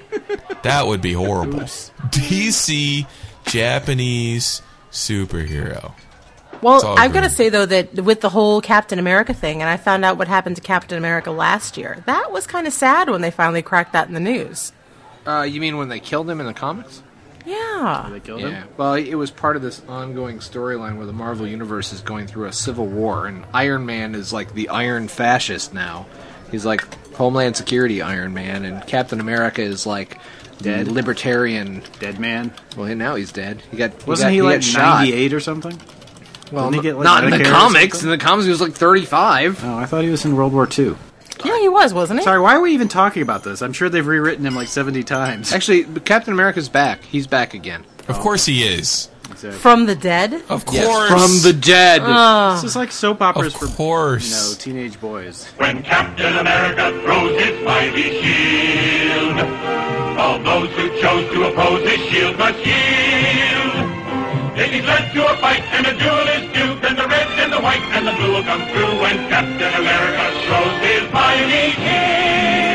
That 0.64 0.88
would 0.88 1.02
be 1.02 1.14
horrible. 1.14 1.60
DC 2.10 3.06
Japanese 3.46 4.62
superhero. 4.92 5.94
Well, 6.62 6.96
I've 6.98 7.12
got 7.12 7.22
to 7.22 7.30
say 7.30 7.50
though 7.50 7.66
that 7.66 7.94
with 7.96 8.22
the 8.22 8.30
whole 8.30 8.62
Captain 8.62 8.98
America 8.98 9.34
thing, 9.34 9.62
and 9.62 9.70
I 9.70 9.76
found 9.76 10.06
out 10.06 10.18
what 10.18 10.28
happened 10.30 10.56
to 10.56 10.62
Captain 10.62 10.98
America 10.98 11.30
last 11.32 11.78
year. 11.78 12.02
That 12.06 12.32
was 12.32 12.48
kind 12.48 12.68
of 12.68 12.74
sad 12.74 13.10
when 13.10 13.22
they 13.22 13.32
finally 13.32 13.62
cracked 13.62 13.92
that 13.94 14.08
in 14.08 14.14
the 14.14 14.20
news. 14.22 14.72
Uh, 15.28 15.42
you 15.42 15.60
mean 15.60 15.78
when 15.78 15.90
they 15.90 16.00
killed 16.00 16.30
him 16.30 16.40
in 16.40 16.46
the 16.46 16.54
comics? 16.54 17.04
Yeah. 17.46 18.08
They 18.10 18.22
killed 18.22 18.42
Yeah. 18.42 18.50
him. 18.50 18.68
Well, 18.78 18.94
it 18.94 19.16
was 19.16 19.30
part 19.30 19.58
of 19.58 19.62
this 19.62 19.82
ongoing 19.90 20.40
storyline 20.40 20.96
where 20.96 21.06
the 21.06 21.12
Marvel 21.14 21.46
Universe 21.46 21.92
is 21.92 22.00
going 22.00 22.28
through 22.28 22.46
a 22.46 22.54
civil 22.54 22.86
war, 22.86 23.28
and 23.28 23.44
Iron 23.54 23.86
Man 23.86 24.16
is 24.16 24.32
like 24.32 24.54
the 24.54 24.70
Iron 24.70 25.10
Fascist 25.10 25.74
now. 25.74 26.06
He's 26.50 26.66
like 26.66 26.86
Homeland 27.16 27.56
Security 27.58 28.02
Iron 28.02 28.34
Man, 28.34 28.66
and 28.66 28.86
Captain 28.88 29.20
America 29.20 29.62
is 29.62 29.86
like 29.86 30.18
Dead? 30.60 30.86
the 30.88 30.94
libertarian. 30.94 31.82
Dead 32.00 32.20
man. 32.20 32.54
Well, 32.78 32.94
now 32.96 33.16
he's 33.16 33.32
dead. 33.32 33.62
He 33.72 33.78
got 33.78 33.92
he 34.02 34.10
Wasn't 34.10 34.28
got- 34.28 34.32
he, 34.34 34.38
got 34.40 34.46
like 34.46 34.64
shot. 34.64 35.00
98 35.00 35.34
or 35.34 35.40
something? 35.40 35.80
Well, 36.52 36.70
Didn't 36.70 36.84
he 36.84 36.90
get, 36.90 36.98
like, 36.98 37.04
not 37.06 37.24
in 37.24 37.32
the 37.32 37.44
comics. 37.44 38.04
In 38.04 38.10
the 38.10 38.18
comics, 38.18 38.46
he 38.46 38.52
was 38.52 38.62
like 38.62 38.74
35. 38.74 39.64
Oh, 39.66 39.76
I 39.78 39.86
thought 39.88 40.04
he 40.04 40.10
was 40.12 40.24
in 40.24 40.36
World 40.36 40.54
War 40.54 40.68
II. 40.78 40.96
Yeah, 41.44 41.60
he 41.60 41.68
was, 41.68 41.94
wasn't 41.96 42.20
he? 42.20 42.24
Sorry, 42.24 42.40
why 42.40 42.56
are 42.56 42.62
we 42.62 42.74
even 42.74 42.88
talking 42.88 43.24
about 43.24 43.44
this? 43.44 43.62
I'm 43.64 43.74
sure 43.74 43.90
they've 43.90 44.06
rewritten 44.06 44.46
him 44.46 44.56
like 44.56 44.68
70 44.68 45.04
times. 45.04 45.52
Actually, 45.52 45.84
Captain 46.02 46.32
America's 46.32 46.70
back. 46.70 47.04
He's 47.04 47.26
back 47.26 47.54
again. 47.56 47.84
Of 48.08 48.20
course 48.20 48.46
he 48.46 48.64
is. 48.64 49.10
From 49.60 49.86
the 49.86 49.96
dead. 49.96 50.34
Of 50.50 50.66
course. 50.66 50.78
Yes, 50.78 51.10
from 51.10 51.32
the 51.52 51.58
dead. 51.58 52.02
Ah. 52.04 52.52
Oh. 52.52 52.62
This 52.62 52.72
is 52.72 52.76
like 52.76 52.92
soap 52.92 53.22
operas 53.22 53.54
Of 53.56 53.60
for 53.62 53.68
course. 53.68 54.30
you 54.30 54.36
know, 54.36 54.54
teenage 54.58 55.00
boys. 55.02 55.46
When 55.58 55.82
Captain 55.84 56.38
America 56.38 56.92
throws 57.04 57.40
his 57.42 57.64
mighty 57.64 58.22
shield, 58.22 59.40
all 60.20 60.40
those 60.40 60.70
who 60.76 60.90
chose 61.02 61.32
to 61.34 61.44
oppose 61.50 61.82
his 61.90 62.00
shield 62.10 62.38
must 62.38 62.60
yield. 62.60 63.74
If 64.56 64.72
he's 64.72 64.86
led 64.86 65.12
to 65.14 65.26
a 65.34 65.36
fight 65.38 65.64
and 65.74 65.88
a 65.88 65.98
duel 65.98 66.28
is 66.38 66.46
due, 66.54 66.80
then 66.82 66.96
the 66.96 67.08
red 67.08 67.28
and 67.40 67.52
the 67.52 67.60
white 67.60 67.82
and 67.96 68.06
the 68.08 68.12
blue 68.14 68.34
will 68.36 68.44
come 68.44 68.62
through 68.70 69.02
when 69.02 69.18
Captain 69.30 69.74
America 69.82 70.24
throws 70.46 70.78
his 70.86 71.12
mighty 71.12 71.72
shield. 71.72 72.73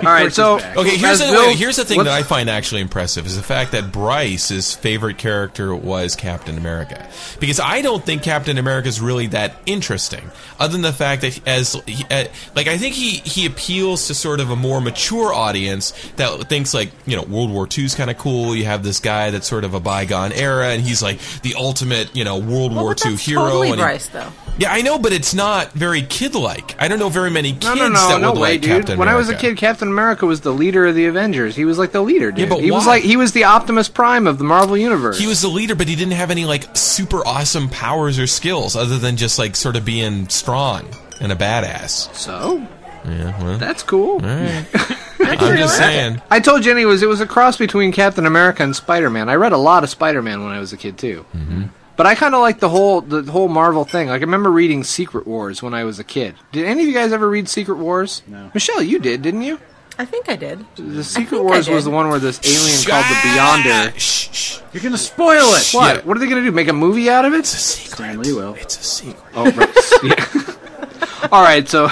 All 0.00 0.12
right, 0.12 0.32
so 0.32 0.56
Okay, 0.56 0.96
here's 0.96 1.02
as 1.02 1.18
the, 1.20 1.26
Bill- 1.32 1.46
wait, 1.48 1.56
here's 1.58 1.76
the 1.76 1.84
thing 1.84 1.98
that 1.98 2.08
I 2.08 2.22
find 2.22 2.48
actually 2.48 2.80
impressive 2.80 3.26
is 3.26 3.36
the 3.36 3.42
fact 3.42 3.72
that 3.72 3.92
Bryce's 3.92 4.74
favorite 4.74 5.18
character 5.18 5.74
was 5.74 6.16
Captain 6.16 6.56
America. 6.56 7.08
Because 7.38 7.60
I 7.60 7.82
don't 7.82 8.04
think 8.04 8.22
Captain 8.22 8.58
America 8.58 8.88
is 8.88 9.00
really 9.00 9.26
that 9.28 9.56
interesting, 9.66 10.30
other 10.58 10.72
than 10.72 10.82
the 10.82 10.92
fact 10.92 11.22
that 11.22 11.46
as 11.46 11.74
he, 11.86 12.04
uh, 12.10 12.24
like 12.54 12.66
I 12.66 12.78
think 12.78 12.94
he 12.94 13.16
he 13.18 13.46
appeals 13.46 14.06
to 14.08 14.14
sort 14.14 14.40
of 14.40 14.50
a 14.50 14.56
more 14.56 14.80
mature 14.80 15.32
audience 15.32 15.92
that 16.16 16.48
thinks 16.48 16.72
like 16.74 16.90
you 17.06 17.16
know 17.16 17.22
World 17.22 17.50
War 17.50 17.66
II 17.76 17.84
is 17.84 17.94
kind 17.94 18.10
of 18.10 18.18
cool. 18.18 18.54
You 18.56 18.64
have 18.64 18.82
this 18.82 19.00
guy 19.00 19.30
that's 19.30 19.46
sort 19.46 19.64
of 19.64 19.74
a 19.74 19.80
bygone 19.80 20.32
era, 20.32 20.68
and 20.68 20.82
he's 20.82 21.02
like 21.02 21.18
the 21.42 21.54
ultimate 21.56 22.14
you 22.16 22.24
know 22.24 22.38
World 22.38 22.74
Well, 22.74 22.84
War 22.84 22.96
II 23.04 23.16
hero. 23.16 23.42
totally 23.42 23.68
and 23.70 23.76
he- 23.78 23.82
Bryce, 23.82 24.06
though. 24.08 24.32
Yeah, 24.58 24.72
I 24.72 24.82
know, 24.82 24.98
but 24.98 25.12
it's 25.12 25.32
not 25.34 25.72
very 25.72 26.02
kid-like. 26.02 26.74
I 26.80 26.88
don't 26.88 26.98
know 26.98 27.08
very 27.08 27.30
many 27.30 27.52
kids 27.52 27.64
No, 27.64 27.74
no, 27.74 27.88
no, 27.88 28.08
that 28.08 28.20
no 28.20 28.32
would 28.32 28.40
way, 28.40 28.52
like 28.52 28.60
dude. 28.60 28.70
Captain 28.70 28.98
when 28.98 29.08
I 29.08 29.14
was 29.14 29.28
a 29.28 29.34
kid, 29.34 29.56
Captain 29.56 29.88
America 29.88 30.26
was 30.26 30.42
the 30.42 30.52
leader 30.52 30.86
of 30.86 30.94
the 30.94 31.06
Avengers. 31.06 31.56
He 31.56 31.64
was 31.64 31.78
like 31.78 31.92
the 31.92 32.02
leader, 32.02 32.30
dude. 32.30 32.40
Yeah, 32.40 32.54
but 32.54 32.60
he 32.62 32.70
was 32.70 32.86
like 32.86 33.02
he 33.02 33.16
was 33.16 33.32
the 33.32 33.44
Optimus 33.44 33.88
Prime 33.88 34.26
of 34.26 34.38
the 34.38 34.44
Marvel 34.44 34.76
universe. 34.76 35.18
He 35.18 35.26
was 35.26 35.40
the 35.40 35.48
leader, 35.48 35.74
but 35.74 35.88
he 35.88 35.96
didn't 35.96 36.12
have 36.14 36.30
any 36.30 36.44
like 36.44 36.64
super 36.76 37.26
awesome 37.26 37.68
powers 37.68 38.18
or 38.18 38.26
skills 38.26 38.76
other 38.76 38.98
than 38.98 39.16
just 39.16 39.38
like 39.38 39.56
sort 39.56 39.76
of 39.76 39.84
being 39.84 40.28
strong 40.28 40.86
and 41.20 41.32
a 41.32 41.36
badass. 41.36 42.14
So 42.14 42.66
Yeah, 43.06 43.42
well, 43.42 43.56
that's 43.58 43.82
cool. 43.82 44.14
all 44.14 44.20
right. 44.20 44.66
I 45.22 45.36
I'm 45.38 45.56
just 45.56 45.76
saying. 45.76 46.20
I 46.30 46.40
told 46.40 46.62
Jenny 46.62 46.82
it 46.82 46.86
was 46.86 47.02
it 47.02 47.08
was 47.08 47.20
a 47.20 47.26
cross 47.26 47.56
between 47.56 47.92
Captain 47.92 48.26
America 48.26 48.62
and 48.62 48.74
Spider 48.74 49.10
Man. 49.10 49.28
I 49.28 49.34
read 49.34 49.52
a 49.52 49.58
lot 49.58 49.84
of 49.84 49.90
Spider 49.90 50.22
Man 50.22 50.42
when 50.42 50.52
I 50.52 50.58
was 50.60 50.72
a 50.72 50.76
kid 50.76 50.98
too. 50.98 51.24
Mm-hmm. 51.36 51.64
But 52.00 52.06
I 52.06 52.14
kind 52.14 52.34
of 52.34 52.40
like 52.40 52.60
the 52.60 52.68
whole 52.70 53.02
the 53.02 53.30
whole 53.30 53.48
Marvel 53.48 53.84
thing. 53.84 54.08
Like 54.08 54.22
I 54.22 54.24
remember 54.24 54.50
reading 54.50 54.84
Secret 54.84 55.26
Wars 55.26 55.62
when 55.62 55.74
I 55.74 55.84
was 55.84 55.98
a 55.98 56.02
kid. 56.02 56.34
Did 56.50 56.64
any 56.64 56.80
of 56.80 56.88
you 56.88 56.94
guys 56.94 57.12
ever 57.12 57.28
read 57.28 57.46
Secret 57.46 57.76
Wars? 57.76 58.22
No. 58.26 58.50
Michelle, 58.54 58.82
you 58.82 58.98
did, 58.98 59.20
didn't 59.20 59.42
you? 59.42 59.60
I 59.98 60.06
think 60.06 60.30
I 60.30 60.36
did. 60.36 60.64
The 60.76 61.04
Secret 61.04 61.42
Wars 61.42 61.68
was 61.68 61.84
the 61.84 61.90
one 61.90 62.08
where 62.08 62.18
this 62.18 62.40
alien 62.42 62.82
called 62.86 63.04
the 63.04 63.16
Beyonder. 63.16 63.98
Shh, 63.98 64.30
shh. 64.32 64.60
You're 64.72 64.82
gonna 64.82 64.96
spoil 64.96 65.52
it. 65.52 65.72
What? 65.72 66.06
What 66.06 66.16
are 66.16 66.20
they 66.20 66.26
gonna 66.26 66.40
do? 66.40 66.50
Make 66.52 66.68
a 66.68 66.72
movie 66.72 67.10
out 67.10 67.26
of 67.26 67.34
it? 67.34 67.40
It's 67.40 67.52
a 67.52 67.58
secret. 67.58 67.96
Stan 67.96 68.18
Lee 68.18 68.32
will. 68.32 68.54
It's 68.54 68.80
a 68.80 68.82
secret. 68.82 69.22
Oh, 69.34 69.50
right. 69.50 69.76
yeah. 70.02 71.28
All 71.32 71.42
right. 71.42 71.68
So. 71.68 71.90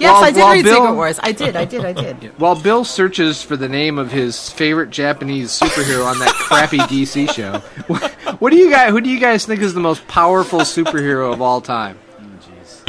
Yes, 0.00 0.12
while- 0.12 0.24
I 0.24 0.30
did 0.30 0.40
read 0.40 0.64
Bill- 0.64 0.74
Secret 0.76 0.94
Wars. 0.94 1.20
I 1.22 1.32
did. 1.32 1.56
I 1.56 1.64
did. 1.64 1.84
I 1.84 1.92
did. 1.92 2.32
While 2.38 2.56
Bill 2.60 2.84
searches 2.84 3.42
for 3.42 3.56
the 3.56 3.68
name 3.68 3.98
of 3.98 4.10
his 4.10 4.48
favorite 4.50 4.90
Japanese 4.90 5.50
superhero 5.50 6.06
on 6.06 6.18
that 6.20 6.32
crappy 6.34 6.78
DC 6.78 7.30
show, 7.34 7.58
what, 7.86 8.10
what 8.40 8.50
do 8.50 8.56
you 8.56 8.70
guys? 8.70 8.90
Who 8.90 9.00
do 9.00 9.10
you 9.10 9.20
guys 9.20 9.44
think 9.44 9.60
is 9.60 9.74
the 9.74 9.80
most 9.80 10.06
powerful 10.08 10.60
superhero 10.60 11.32
of 11.32 11.42
all 11.42 11.60
time? 11.60 11.98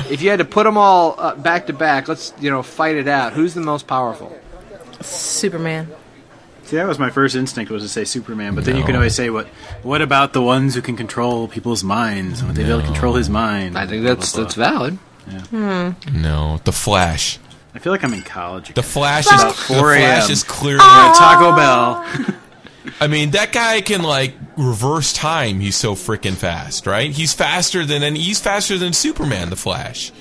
If 0.10 0.22
you 0.22 0.30
had 0.30 0.40
to 0.40 0.46
put 0.46 0.64
them 0.64 0.78
all 0.78 1.16
uh, 1.18 1.36
back 1.36 1.68
to 1.68 1.74
back, 1.74 2.08
let's 2.08 2.34
you 2.40 2.50
know 2.50 2.64
fight 2.64 2.96
it 2.96 3.08
out. 3.08 3.34
Who's 3.34 3.54
the 3.54 3.62
most 3.62 3.88
powerful? 3.88 4.36
Superman. 5.02 5.90
See, 6.64 6.78
that 6.78 6.88
was 6.88 7.00
my 7.00 7.10
first 7.10 7.36
instinct 7.36 7.72
was 7.72 7.84
to 7.84 7.90
say 7.90 8.06
Superman, 8.06 8.56
but 8.56 8.64
then 8.64 8.78
you 8.78 8.84
can 8.84 8.96
always 8.96 9.16
say, 9.16 9.30
"What? 9.30 9.48
What 9.84 10.02
about 10.02 10.32
the 10.34 10.42
ones 10.42 10.76
who 10.76 10.82
can 10.82 10.96
control 10.96 11.48
people's 11.48 11.84
minds? 11.84 12.44
Would 12.44 12.56
they 12.56 12.64
be 12.64 12.70
able 12.70 12.82
to 12.82 12.86
control 12.88 13.16
his 13.16 13.30
mind?" 13.30 13.78
I 13.78 13.86
think 13.86 14.04
that's 14.06 14.32
that's 14.32 14.56
valid. 14.56 14.98
Yeah. 15.30 15.94
No, 16.14 16.60
the 16.64 16.72
Flash. 16.72 17.40
I 17.74 17.80
feel 17.80 17.94
like 17.94 18.04
I'm 18.04 18.14
in 18.14 18.22
college. 18.22 18.74
The 18.74 18.84
Flash 18.84 19.26
is 19.28 19.42
about 19.42 19.56
the 19.56 19.62
4 19.76 19.94
a.m. 19.94 20.02
Flash 20.02 20.30
is 20.30 20.44
clearly 20.44 20.80
We're 20.80 20.84
at 21.10 21.16
Taco 21.16 21.56
Bell. 21.56 22.36
I 23.00 23.08
mean, 23.08 23.32
that 23.32 23.52
guy 23.54 23.82
can 23.82 24.02
like 24.02 24.34
reverse 24.58 25.14
time. 25.14 25.60
He's 25.60 25.76
so 25.76 25.94
freaking 25.96 26.34
fast, 26.36 26.86
right? 26.88 27.12
He's 27.12 27.34
faster 27.34 27.86
than 27.86 28.04
and 28.04 28.18
he's 28.18 28.40
faster 28.40 28.78
than 28.78 28.92
Superman, 28.94 29.50
the 29.50 29.56
Flash. 29.56 30.12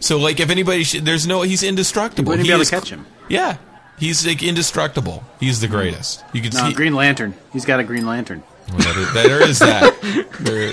So 0.00 0.18
like, 0.18 0.38
if 0.40 0.50
anybody, 0.50 0.84
sh- 0.84 1.00
there's 1.00 1.26
no, 1.26 1.42
he's 1.42 1.62
indestructible. 1.62 2.30
wouldn't 2.30 2.44
He 2.46 2.50
be 2.50 2.52
able 2.54 2.62
is 2.62 2.70
to 2.70 2.76
catch 2.76 2.90
him. 2.90 3.06
Yeah, 3.28 3.56
he's 3.98 4.26
like 4.26 4.42
indestructible. 4.42 5.24
He's 5.40 5.60
the 5.60 5.68
greatest. 5.68 6.24
You 6.32 6.42
can 6.42 6.50
No, 6.52 6.68
see. 6.68 6.74
Green 6.74 6.94
Lantern. 6.94 7.34
He's 7.52 7.64
got 7.64 7.80
a 7.80 7.84
Green 7.84 8.06
Lantern. 8.06 8.42
Well, 8.70 8.94
there, 8.94 9.24
there 9.24 9.42
is 9.48 9.58
that. 9.60 9.94
There- 10.40 10.72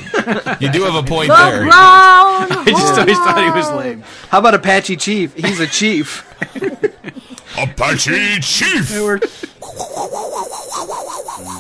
you 0.60 0.72
do 0.72 0.84
have 0.84 0.96
a 0.96 1.04
point 1.08 1.30
The 1.30 1.36
there. 1.36 1.62
brown 1.64 1.72
I 1.72 2.64
just 2.68 3.00
always 3.00 3.18
thought 3.18 3.44
he 3.44 3.50
was 3.52 3.70
lame. 3.72 4.02
How 4.30 4.40
about 4.40 4.54
Apache 4.54 4.98
Chief? 4.98 5.34
He's 5.36 5.60
a 5.60 5.68
chief. 5.68 6.24
Apache 7.58 8.40
Chief. 8.42 8.88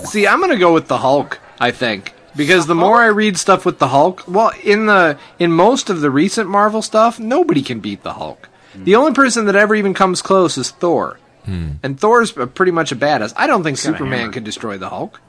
See, 0.05 0.27
I'm 0.27 0.39
gonna 0.39 0.57
go 0.57 0.73
with 0.73 0.87
the 0.87 0.97
Hulk. 0.99 1.39
I 1.59 1.71
think 1.71 2.13
because 2.35 2.67
the 2.67 2.75
more 2.75 3.01
I 3.01 3.07
read 3.07 3.37
stuff 3.37 3.65
with 3.65 3.79
the 3.79 3.87
Hulk, 3.89 4.23
well, 4.27 4.51
in 4.63 4.85
the 4.87 5.17
in 5.39 5.51
most 5.51 5.89
of 5.89 6.01
the 6.01 6.09
recent 6.11 6.49
Marvel 6.49 6.81
stuff, 6.81 7.19
nobody 7.19 7.61
can 7.61 7.79
beat 7.79 8.03
the 8.03 8.13
Hulk. 8.13 8.49
The 8.75 8.95
only 8.95 9.13
person 9.13 9.45
that 9.45 9.55
ever 9.55 9.73
even 9.73 9.93
comes 9.93 10.21
close 10.21 10.57
is 10.57 10.69
Thor, 10.69 11.17
Hmm. 11.45 11.71
and 11.83 11.99
Thor's 11.99 12.31
pretty 12.31 12.71
much 12.71 12.91
a 12.91 12.95
badass. 12.95 13.33
I 13.37 13.47
don't 13.47 13.63
think 13.63 13.77
got 13.77 13.83
a 13.85 13.87
Superman 13.93 14.19
hammer. 14.19 14.33
could 14.33 14.43
destroy 14.43 14.77
the 14.77 14.89
Hulk. 14.89 15.21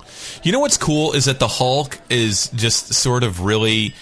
You 0.43 0.53
know 0.53 0.61
what's 0.61 0.79
cool 0.79 1.13
is 1.13 1.27
that 1.27 1.39
the 1.39 1.49
Hulk 1.49 1.99
is 2.09 2.49
just 2.51 2.95
sort 2.95 3.23
of 3.23 3.41
really. 3.43 3.95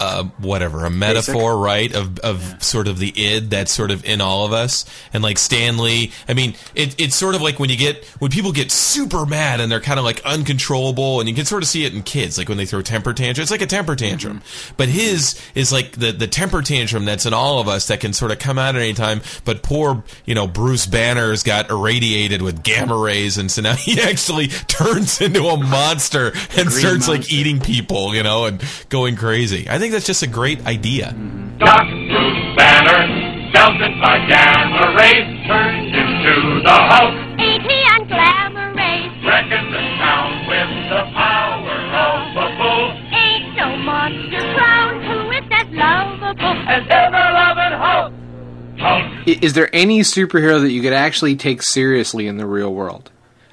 Uh, 0.00 0.24
whatever 0.38 0.86
a 0.86 0.90
metaphor, 0.90 1.58
right? 1.58 1.94
Of 1.94 2.18
of 2.20 2.64
sort 2.64 2.88
of 2.88 2.98
the 2.98 3.12
id 3.14 3.50
that's 3.50 3.70
sort 3.70 3.90
of 3.90 4.02
in 4.06 4.22
all 4.22 4.46
of 4.46 4.52
us, 4.54 4.86
and 5.12 5.22
like 5.22 5.36
Stan 5.36 5.76
Lee. 5.76 6.10
I 6.26 6.32
mean, 6.32 6.54
it, 6.74 6.98
it's 6.98 7.14
sort 7.14 7.34
of 7.34 7.42
like 7.42 7.58
when 7.58 7.68
you 7.68 7.76
get 7.76 8.02
when 8.18 8.30
people 8.30 8.50
get 8.50 8.70
super 8.70 9.26
mad 9.26 9.60
and 9.60 9.70
they're 9.70 9.78
kind 9.78 9.98
of 9.98 10.04
like 10.06 10.24
uncontrollable, 10.24 11.20
and 11.20 11.28
you 11.28 11.34
can 11.34 11.44
sort 11.44 11.62
of 11.62 11.68
see 11.68 11.84
it 11.84 11.92
in 11.92 12.02
kids, 12.02 12.38
like 12.38 12.48
when 12.48 12.56
they 12.56 12.64
throw 12.64 12.80
temper 12.80 13.12
tantrum. 13.12 13.42
It's 13.42 13.50
like 13.50 13.60
a 13.60 13.66
temper 13.66 13.94
tantrum, 13.94 14.40
but 14.78 14.88
his 14.88 15.38
is 15.54 15.70
like 15.70 15.92
the 15.92 16.12
the 16.12 16.26
temper 16.26 16.62
tantrum 16.62 17.04
that's 17.04 17.26
in 17.26 17.34
all 17.34 17.60
of 17.60 17.68
us 17.68 17.88
that 17.88 18.00
can 18.00 18.14
sort 18.14 18.32
of 18.32 18.38
come 18.38 18.58
out 18.58 18.76
at 18.76 18.80
any 18.80 18.94
time. 18.94 19.20
But 19.44 19.62
poor, 19.62 20.02
you 20.24 20.34
know, 20.34 20.46
Bruce 20.46 20.86
Banner's 20.86 21.42
got 21.42 21.68
irradiated 21.70 22.40
with 22.40 22.62
gamma 22.62 22.96
rays, 22.96 23.36
and 23.36 23.50
so 23.50 23.60
now 23.60 23.74
he 23.74 24.00
actually 24.02 24.48
turns 24.48 25.20
into 25.20 25.44
a 25.44 25.56
monster 25.56 26.28
and 26.56 26.68
Green 26.68 26.70
starts 26.70 27.08
like 27.08 27.32
eating 27.32 27.60
people, 27.60 28.14
you 28.14 28.22
know, 28.22 28.46
and 28.46 28.62
going 28.88 29.16
crazy. 29.16 29.68
I 29.68 29.78
think 29.78 29.89
that's 29.90 30.06
just 30.06 30.22
a 30.22 30.26
great 30.26 30.64
idea. 30.66 31.12
Doc 31.58 31.84
Bruce 31.84 32.56
Banner, 32.56 33.06
melted 33.52 34.00
by 34.00 34.16
gamma 34.26 34.94
rays, 34.96 35.46
turned 35.46 35.94
into 35.94 36.62
the 36.64 36.70
Hulk. 36.70 37.14
Ain't 37.38 37.62
he 37.62 37.78
on 37.92 38.06
glamour 38.08 38.72
rays? 38.74 39.12
Wrecking 39.24 39.70
the 39.70 39.82
town 39.98 40.46
with 40.48 40.72
the 40.88 41.02
power 41.12 41.76
of 42.00 42.36
a 42.36 42.56
bull. 42.56 42.86
Ain't 43.12 43.56
no 43.56 43.76
monster 43.76 44.40
clown 44.54 45.02
who 45.04 45.30
is 45.32 45.44
as 45.50 45.68
lovable 45.74 46.56
as 46.68 46.84
ever 46.88 47.24
loving 47.34 47.78
Hulk. 47.78 48.12
Hulk. 48.78 49.28
Is 49.42 49.52
there 49.52 49.68
any 49.74 50.00
superhero 50.00 50.60
that 50.60 50.70
you 50.70 50.80
could 50.80 50.94
actually 50.94 51.36
take 51.36 51.62
seriously 51.62 52.26
in 52.26 52.38
the 52.38 52.46
real 52.46 52.72
world? 52.72 53.10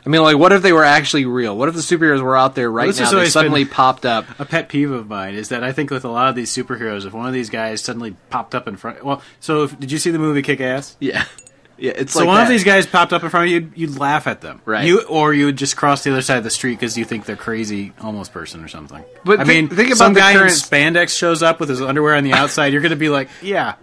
I 0.08 0.10
mean, 0.10 0.22
like, 0.22 0.38
what 0.38 0.54
if 0.54 0.62
they 0.62 0.72
were 0.72 0.86
actually 0.86 1.26
real? 1.26 1.58
What 1.58 1.68
if 1.68 1.76
the 1.76 1.82
superheroes 1.82 2.22
were 2.22 2.38
out 2.38 2.56
there 2.56 2.72
right 2.72 2.88
Well, 2.96 3.12
now? 3.12 3.20
They 3.20 3.28
suddenly 3.28 3.66
popped 3.66 4.06
up. 4.06 4.26
A 4.40 4.46
pet 4.46 4.70
peeve 4.70 4.90
of 4.90 5.10
mine 5.10 5.34
is 5.36 5.50
that 5.50 5.66
I 5.66 5.74
think 5.74 5.90
with 5.92 6.06
a 6.06 6.10
lot 6.10 6.30
of 6.30 6.36
these 6.36 6.50
superheroes, 6.50 7.06
if 7.06 7.12
one 7.12 7.28
of 7.28 7.34
these 7.34 7.50
guys 7.50 7.82
suddenly 7.82 8.16
popped 8.30 8.56
up 8.56 8.70
in 8.70 8.78
front, 8.78 9.04
well, 9.04 9.22
so 9.42 9.64
if, 9.64 9.78
did 9.78 9.92
you 9.92 9.98
see 9.98 10.12
the 10.12 10.18
movie 10.18 10.42
Kick 10.44 10.62
Ass? 10.62 10.96
Yeah, 11.02 11.26
yeah. 11.78 11.92
It's 11.94 12.14
so 12.14 12.20
like 12.20 12.28
one 12.30 12.42
of 12.42 12.48
these 12.48 12.64
guys 12.64 12.88
popped 12.88 13.12
up 13.12 13.22
in 13.22 13.30
front 13.30 13.48
of 13.48 13.52
you, 13.52 13.56
you'd, 13.60 13.72
you'd 13.76 14.00
laugh 14.00 14.28
at 14.28 14.40
them, 14.40 14.62
Right. 14.64 14.86
You 14.88 15.02
or 15.10 15.34
you 15.34 15.48
would 15.48 15.58
just 15.58 15.76
cross 15.76 16.06
the 16.06 16.12
other 16.14 16.22
side 16.22 16.38
of 16.38 16.46
the 16.46 16.52
street 16.52 16.76
because 16.80 16.98
you 16.98 17.04
think 17.04 17.26
they're 17.26 17.36
crazy 17.36 17.92
homeless 18.00 18.30
person 18.30 18.64
or 18.64 18.70
something. 18.70 19.04
But 19.26 19.42
I 19.42 19.44
thi- 19.44 19.50
mean, 19.50 19.68
think 19.68 19.90
about 19.90 19.98
some 19.98 20.14
guy 20.14 20.36
current- 20.36 20.52
in 20.54 20.58
spandex 20.58 21.18
shows 21.18 21.44
up 21.44 21.60
with 21.60 21.68
his 21.68 21.82
underwear 21.82 22.16
on 22.16 22.24
the 22.24 22.32
outside. 22.32 22.72
you're 22.72 22.82
going 22.82 22.92
to 22.92 22.96
be 22.96 23.10
like, 23.10 23.28
yeah, 23.42 23.76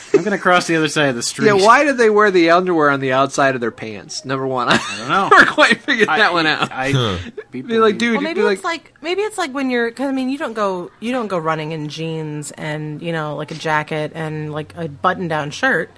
I'm 0.14 0.20
going 0.22 0.36
to 0.36 0.42
cross 0.42 0.66
the 0.66 0.76
other 0.76 0.88
side 0.88 1.08
of 1.08 1.16
the 1.16 1.22
street. 1.22 1.46
Yeah, 1.46 1.54
why 1.54 1.84
did 1.84 1.98
they 1.98 2.10
wear 2.10 2.30
the 2.30 2.50
underwear 2.50 2.90
on 2.90 3.00
the 3.00 3.12
outside 3.12 3.54
of 3.54 3.60
their 3.60 3.70
pants? 3.70 4.24
Number 4.24 4.46
one, 4.46 4.68
I, 4.68 4.76
don't 4.98 5.08
know. 5.08 5.28
never 5.32 5.50
quite 5.50 5.80
figured 5.82 6.08
that 6.08 6.32
one 6.32 6.46
out. 6.46 6.70
I, 6.72 6.92
be 7.50 7.62
like, 7.62 7.98
dude, 7.98 8.14
Well, 8.14 8.22
maybe 8.22 8.40
be 8.40 8.46
it's 8.46 8.64
like 8.64 8.94
maybe 9.02 9.22
it's 9.22 9.38
like 9.38 9.52
when 9.52 9.70
you're 9.70 9.90
because 9.90 10.08
I 10.08 10.12
mean 10.12 10.28
you 10.28 10.38
don't 10.38 10.54
go 10.54 10.90
you 11.00 11.12
don't 11.12 11.28
go 11.28 11.38
running 11.38 11.72
in 11.72 11.88
jeans 11.88 12.50
and 12.52 13.02
you 13.02 13.12
know 13.12 13.36
like 13.36 13.50
a 13.50 13.54
jacket 13.54 14.12
and 14.14 14.52
like 14.52 14.74
a 14.76 14.88
button 14.88 15.28
down 15.28 15.50
shirt. 15.50 15.90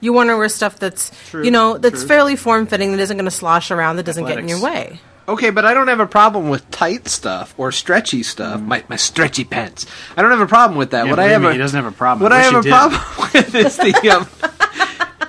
You 0.00 0.12
want 0.12 0.30
to 0.30 0.36
wear 0.36 0.48
stuff 0.48 0.78
that's 0.78 1.10
True, 1.30 1.44
you 1.44 1.50
know 1.50 1.76
that's 1.78 2.00
true. 2.00 2.08
fairly 2.08 2.36
form 2.36 2.66
fitting 2.66 2.92
that 2.92 3.00
isn't 3.00 3.16
going 3.16 3.24
to 3.24 3.30
slosh 3.30 3.70
around 3.70 3.96
that 3.96 4.04
doesn't 4.04 4.26
get 4.26 4.38
in 4.38 4.48
your 4.48 4.60
way. 4.62 5.00
Okay, 5.28 5.50
but 5.50 5.66
I 5.66 5.74
don't 5.74 5.88
have 5.88 6.00
a 6.00 6.06
problem 6.06 6.48
with 6.48 6.68
tight 6.70 7.06
stuff 7.06 7.54
or 7.58 7.70
stretchy 7.70 8.22
stuff. 8.22 8.62
My 8.62 8.82
my 8.88 8.96
stretchy 8.96 9.44
pants. 9.44 9.86
I 10.16 10.22
don't 10.22 10.30
have 10.30 10.40
a 10.40 10.46
problem 10.46 10.78
with 10.78 10.92
that. 10.92 11.04
Yeah, 11.04 11.10
what 11.10 11.18
I 11.18 11.28
have 11.28 11.42
me, 11.42 11.48
a, 11.48 11.52
he 11.52 11.58
doesn't 11.58 11.76
have 11.76 11.92
a 11.92 11.94
problem. 11.94 12.22
What 12.22 12.32
I 12.32 12.38
I, 12.38 12.42
have 12.44 12.54
a 12.54 12.62
did. 12.62 12.70
problem 12.70 13.00
with 13.34 13.54
is 13.54 13.76
the 13.76 14.10
um, 14.10 14.26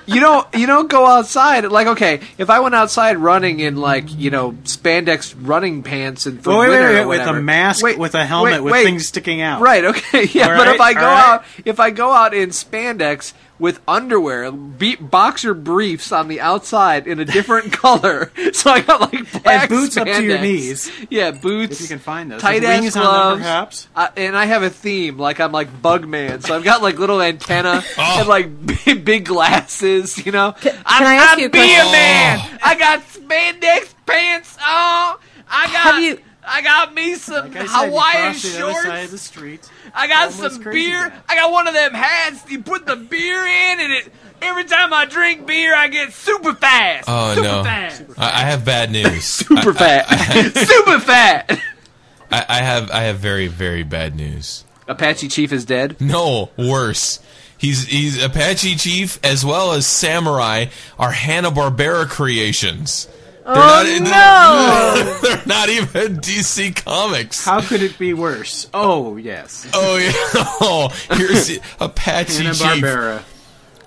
you 0.05 0.21
don't 0.21 0.47
you 0.55 0.67
don't 0.67 0.89
go 0.89 1.05
outside 1.05 1.65
like 1.65 1.88
okay 1.88 2.21
if 2.38 2.49
I 2.49 2.61
went 2.61 2.76
outside 2.76 3.17
running 3.17 3.59
in 3.59 3.76
like 3.76 4.05
you 4.07 4.31
know 4.31 4.53
spandex 4.63 5.35
running 5.38 5.84
pants 5.84 6.26
and 6.26 6.41
for 6.41 6.51
wait, 6.51 6.57
wait, 6.57 6.69
winter 6.69 6.93
wait, 6.93 7.01
or 7.01 7.07
with 7.07 7.27
a 7.27 7.34
mask, 7.34 7.84
Wait, 7.84 7.99
with 7.99 8.15
a 8.15 8.26
helmet, 8.26 8.63
wait, 8.63 8.71
with 8.71 8.84
things 8.84 9.07
sticking 9.07 9.41
out. 9.41 9.61
Right. 9.61 9.84
Okay. 9.84 10.30
Yeah. 10.31 10.49
All 10.49 10.57
but 10.57 10.67
right, 10.67 10.76
if 10.76 10.81
I 10.81 10.93
go 10.93 11.01
right. 11.01 11.34
out, 11.34 11.45
if 11.65 11.80
I 11.80 11.89
go 11.91 12.11
out 12.11 12.34
in 12.34 12.49
spandex 12.49 13.34
with 13.60 13.80
underwear, 13.88 14.52
be- 14.52 14.95
boxer 14.95 15.53
briefs 15.53 16.11
on 16.11 16.27
the 16.30 16.40
outside 16.41 17.06
in 17.07 17.19
a 17.19 17.26
different 17.26 17.73
color, 17.73 18.31
so 18.53 18.72
I 18.72 18.81
got 18.81 19.02
like 19.02 19.44
black 19.44 19.68
boots 19.69 19.98
up 19.98 20.07
to 20.07 20.23
your 20.23 20.40
knees. 20.40 20.90
Yeah, 21.10 21.31
boots. 21.31 21.73
If 21.76 21.81
you 21.81 21.88
can 21.90 21.99
find 21.99 22.31
those. 22.31 22.41
Tight 22.41 22.61
With 22.61 22.69
ass 22.69 22.81
wings 22.81 22.95
on 22.95 23.03
them, 23.03 23.11
gloves. 23.11 23.41
perhaps? 23.41 23.88
Uh, 23.95 24.07
and 24.18 24.38
I 24.38 24.45
have 24.45 24.64
a 24.64 24.69
theme, 24.69 25.18
like 25.18 25.40
I'm 25.40 25.52
like 25.52 25.69
Bugman, 25.81 26.41
so 26.45 26.56
I've 26.56 26.64
got 26.64 26.81
like 26.81 26.98
little 26.98 27.22
antenna 27.22 27.84
and 27.98 28.27
like 28.30 28.49
big, 28.86 29.03
big 29.06 29.26
glasses. 29.26 30.23
You 30.26 30.31
know, 30.31 30.53
Can 30.61 30.73
I 30.86 31.15
ask 31.15 31.38
you 31.40 31.48
a 31.48 31.49
be 31.49 31.60
a 31.60 31.61
question? 31.61 31.91
man. 31.91 32.60
I 32.64 32.76
got 32.76 33.02
spandex 33.02 33.94
pants 34.06 34.56
on. 34.57 35.18
I 35.52 35.65
got. 35.72 35.94
Have 35.95 36.03
you- 36.03 36.19
I 36.49 36.61
got 36.61 36.93
me 36.93 37.15
some 37.15 37.51
Like 37.51 37.55
I 37.55 37.65
said, 37.65 37.85
you 37.85 37.89
Hawaiian 37.91 38.21
the 38.21 38.27
other 38.63 38.71
shorts. 38.73 38.84
side 38.88 39.03
of 39.05 39.11
the 39.11 39.17
street. 39.17 39.69
I 39.93 40.07
got 40.07 40.31
Homeless 40.31 40.53
some 40.55 40.63
beer. 40.63 41.09
guy. 41.09 41.15
I 41.30 41.35
got 41.35 41.51
one 41.51 41.67
of 41.67 41.73
them 41.73 41.93
hats. 41.93 42.49
You 42.49 42.61
put 42.63 42.85
the 42.85 42.95
beer 42.95 43.41
in, 43.43 43.80
and 43.80 43.93
it. 43.93 44.13
Every 44.41 44.63
time 44.63 44.93
I 44.93 45.03
drink 45.05 45.45
beer, 45.45 45.76
I 45.76 45.89
get 45.89 46.13
super 46.13 46.53
fast. 46.53 47.05
Oh 47.09 47.35
super 47.35 47.47
no, 47.47 47.63
fast. 47.63 48.03
I, 48.17 48.41
I 48.43 48.45
have 48.45 48.63
bad 48.65 48.89
news. 48.89 49.23
Super 49.26 49.73
fat. 49.73 50.03
super 50.55 50.99
fat. 50.99 51.59
I, 52.31 52.45
I 52.47 52.57
have 52.59 52.89
I 52.89 53.01
have 53.03 53.17
very 53.19 53.47
very 53.47 53.84
bad 53.84 54.15
news. 54.15 54.63
Apache 54.88 55.27
Chief 55.27 55.51
is 55.51 55.65
dead. 55.65 55.99
No, 55.99 56.51
worse. 56.57 57.19
He's 57.57 57.85
he's 57.88 58.23
Apache 58.23 58.76
Chief 58.77 59.19
as 59.26 59.45
well 59.45 59.73
as 59.73 59.85
Samurai 59.85 60.67
are 60.97 61.11
Hanna 61.11 61.51
Barbera 61.51 62.07
creations. 62.07 63.09
They're 63.53 63.63
Oh, 63.63 63.99
not, 64.03 65.21
They're, 65.21 65.35
they're 65.35 65.45
not 65.45 65.69
even 65.69 66.17
DC 66.17 66.76
Comics. 66.84 67.45
How 67.45 67.61
could 67.61 67.81
it 67.81 67.97
be 67.97 68.13
worse? 68.13 68.67
Oh 68.73 69.17
yes. 69.17 69.67
Oh 69.73 69.97
yeah. 69.97 70.11
Oh, 70.61 70.89
here's 71.15 71.47
the 71.47 71.61
Apache 71.80 72.43
Hanna 72.43 72.53
Chief. 72.53 72.84
Barbera. 72.84 73.23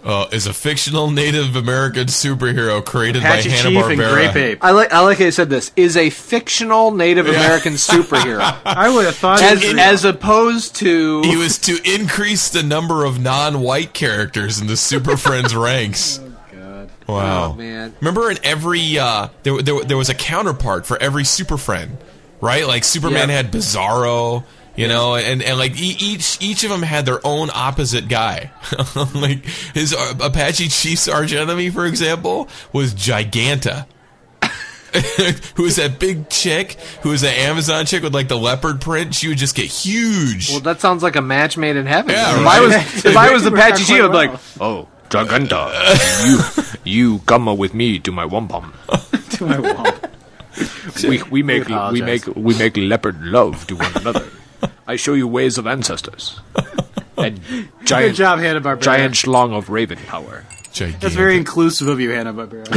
uh, 0.05 0.27
is 0.33 0.47
a 0.49 0.53
fictional 0.53 1.11
Native 1.11 1.55
American 1.55 2.07
superhero 2.09 2.85
created 2.85 3.23
Apache 3.23 3.49
by 3.51 3.55
Hanna 3.55 3.69
Chief 3.71 3.85
and 3.85 3.97
Grape 3.99 4.31
Barbera. 4.31 4.35
Ape. 4.37 4.59
I 4.65 4.71
like 4.73 4.93
I 4.93 5.01
like 5.01 5.19
how 5.19 5.25
you 5.27 5.31
said 5.31 5.49
this 5.51 5.71
is 5.77 5.97
a 5.97 6.11
fictional 6.11 6.91
Native 6.91 7.29
American 7.29 7.75
superhero. 7.75 8.41
I 8.65 8.89
would 8.93 9.05
have 9.05 9.17
thought 9.17 9.41
as, 9.43 9.63
it 9.63 9.79
as 9.79 10.05
opposed 10.05 10.75
to 10.77 11.23
He 11.23 11.37
was 11.37 11.59
to 11.59 11.79
increase 11.85 12.49
the 12.51 12.63
number 12.65 13.05
of 13.05 13.21
non-white 13.21 13.93
characters 13.95 14.61
in 14.61 14.67
the 14.67 14.77
Super 14.77 15.17
Friends 15.17 15.55
ranks. 15.55 16.19
Wow, 17.13 17.51
Oh, 17.53 17.55
man. 17.55 17.95
Remember, 18.01 18.31
in 18.31 18.39
every 18.45 18.99
uh, 18.99 19.29
there, 19.43 19.61
there 19.63 19.81
there 19.85 19.97
was 19.97 20.09
a 20.09 20.15
counterpart 20.15 20.87
for 20.87 20.97
every 21.01 21.25
Super 21.25 21.57
Friend, 21.57 21.97
right? 22.41 22.67
Like 22.67 22.85
Superman 22.85 23.29
Yeah. 23.29 23.37
had 23.37 23.53
Bizarro, 23.53 24.45
you 24.77 24.89
know, 24.89 25.15
and 25.17 25.43
and 25.43 25.59
like 25.59 25.73
e- 25.81 25.97
each 26.01 26.39
each 26.41 26.65
of 26.65 26.71
them 26.71 26.83
had 26.83 27.07
their 27.07 27.21
own 27.27 27.51
opposite 27.55 28.09
guy. 28.09 28.51
like 29.15 29.45
his 29.75 29.95
uh, 29.95 30.15
Apache 30.23 30.69
Chief's 30.69 31.09
arch 31.09 31.33
enemy, 31.33 31.71
for 31.71 31.87
example, 31.87 32.49
was 32.73 32.95
Giganta. 32.95 33.87
who 35.57 35.63
was 35.63 35.77
that 35.77 35.99
big 35.99 36.29
chick 36.29 36.73
who 37.03 37.09
was 37.09 37.23
that 37.23 37.33
Amazon 37.39 37.87
chick 37.87 38.03
with 38.03 38.13
like 38.13 38.29
the 38.29 38.37
leopard 38.37 38.79
print? 38.81 39.15
She 39.15 39.29
would 39.29 39.39
just 39.39 39.55
get 39.55 39.65
huge. 39.67 40.51
well, 40.51 40.61
that 40.61 40.81
sounds 40.83 41.03
like 41.03 41.17
a 41.17 41.23
match 41.23 41.57
made 41.57 41.77
in 41.77 41.87
heaven. 41.87 42.11
Yeah, 42.11 42.39
if. 42.41 42.47
I 42.47 42.61
was 42.61 43.05
if 43.07 43.17
I 43.17 43.33
was 43.33 43.45
the 43.45 43.49
Apache 43.55 43.85
Chief, 43.85 44.03
I'd 44.03 44.09
be 44.09 44.15
like, 44.15 44.39
Oh, 44.61 44.89
Draganta, 45.13 45.69
you 46.25 46.41
you 46.85 47.19
come 47.27 47.45
with 47.59 47.75
me 47.75 47.99
to 47.99 48.11
my 48.11 48.25
wampum. 48.25 48.73
to 49.37 49.47
my 49.47 49.61
wall. 49.61 49.87
We 51.09 51.23
we 51.31 51.43
make 51.43 51.71
I 51.71 51.91
we 51.91 52.03
make 52.03 52.27
we 52.37 52.57
make 52.59 52.77
leopard 52.77 53.23
love 53.23 53.67
to 53.69 53.77
one 53.77 53.93
another. 53.97 54.27
I 54.87 54.97
show 54.97 55.15
you 55.15 55.27
ways 55.27 55.57
of 55.57 55.67
ancestors. 55.67 56.41
And 57.17 57.41
giant 57.85 58.13
Good 58.13 58.17
job, 58.17 58.39
Hanna 58.39 58.61
Barbera. 58.61 58.81
giant 58.83 59.15
schlong 59.15 59.57
of 59.57 59.71
raven 59.71 59.99
power. 60.07 60.45
That's 60.75 61.15
very 61.15 61.37
inclusive 61.37 61.89
of 61.89 62.01
you, 62.01 62.11
Hanna 62.11 62.33
Barbera. 62.35 62.69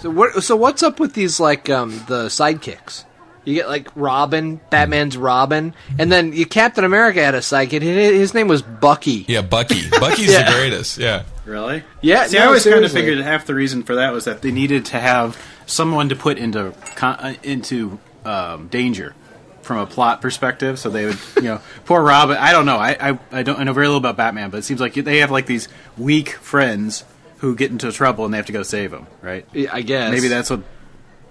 so 0.00 0.10
what? 0.10 0.42
So 0.42 0.56
what's 0.56 0.82
up 0.82 1.00
with 1.00 1.14
these 1.14 1.40
like 1.40 1.70
um 1.70 1.90
the 2.08 2.26
sidekicks? 2.26 3.04
You 3.44 3.54
get 3.54 3.68
like 3.68 3.88
Robin, 3.94 4.60
Batman's 4.70 5.16
Robin, 5.16 5.74
and 5.98 6.10
then 6.10 6.32
you 6.32 6.46
Captain 6.46 6.84
America 6.84 7.22
had 7.22 7.34
a 7.34 7.40
sidekick. 7.40 7.82
His 7.82 8.12
his 8.14 8.34
name 8.34 8.48
was 8.48 8.62
Bucky. 8.62 9.24
Yeah, 9.28 9.42
Bucky. 9.42 9.88
Bucky's 10.00 10.32
Yeah. 10.32 10.50
the 10.50 10.56
greatest. 10.58 10.98
Yeah. 10.98 11.24
Really? 11.44 11.82
Yeah, 12.00 12.26
See, 12.26 12.38
no, 12.38 12.44
I 12.44 12.46
always 12.46 12.64
kind 12.64 12.84
of 12.84 12.90
figured 12.92 13.18
half 13.18 13.44
the 13.44 13.54
reason 13.54 13.82
for 13.82 13.96
that 13.96 14.12
was 14.14 14.24
that 14.24 14.40
they 14.40 14.50
needed 14.50 14.86
to 14.86 14.98
have 14.98 15.38
someone 15.66 16.08
to 16.08 16.16
put 16.16 16.38
into 16.38 16.72
uh, 17.02 17.34
into 17.42 17.98
um, 18.24 18.68
danger 18.68 19.14
from 19.60 19.76
a 19.78 19.86
plot 19.86 20.22
perspective. 20.22 20.78
So 20.78 20.88
they 20.88 21.04
would, 21.04 21.18
you 21.36 21.42
know, 21.42 21.60
poor 21.84 22.02
Robin. 22.02 22.38
I 22.38 22.52
don't 22.52 22.64
know. 22.64 22.78
I, 22.78 22.96
I 23.10 23.18
I 23.30 23.42
don't 23.42 23.58
I 23.60 23.64
know 23.64 23.74
very 23.74 23.88
little 23.88 23.98
about 23.98 24.16
Batman, 24.16 24.48
but 24.48 24.58
it 24.58 24.62
seems 24.62 24.80
like 24.80 24.94
they 24.94 25.18
have 25.18 25.30
like 25.30 25.44
these 25.44 25.68
weak 25.98 26.30
friends 26.30 27.04
who 27.38 27.54
get 27.54 27.70
into 27.70 27.92
trouble 27.92 28.24
and 28.24 28.32
they 28.32 28.38
have 28.38 28.46
to 28.46 28.52
go 28.52 28.62
save 28.62 28.90
them. 28.90 29.06
Right? 29.20 29.46
Yeah, 29.52 29.68
I 29.70 29.82
guess 29.82 30.10
Maybe 30.12 30.28
that's 30.28 30.48
what 30.48 30.62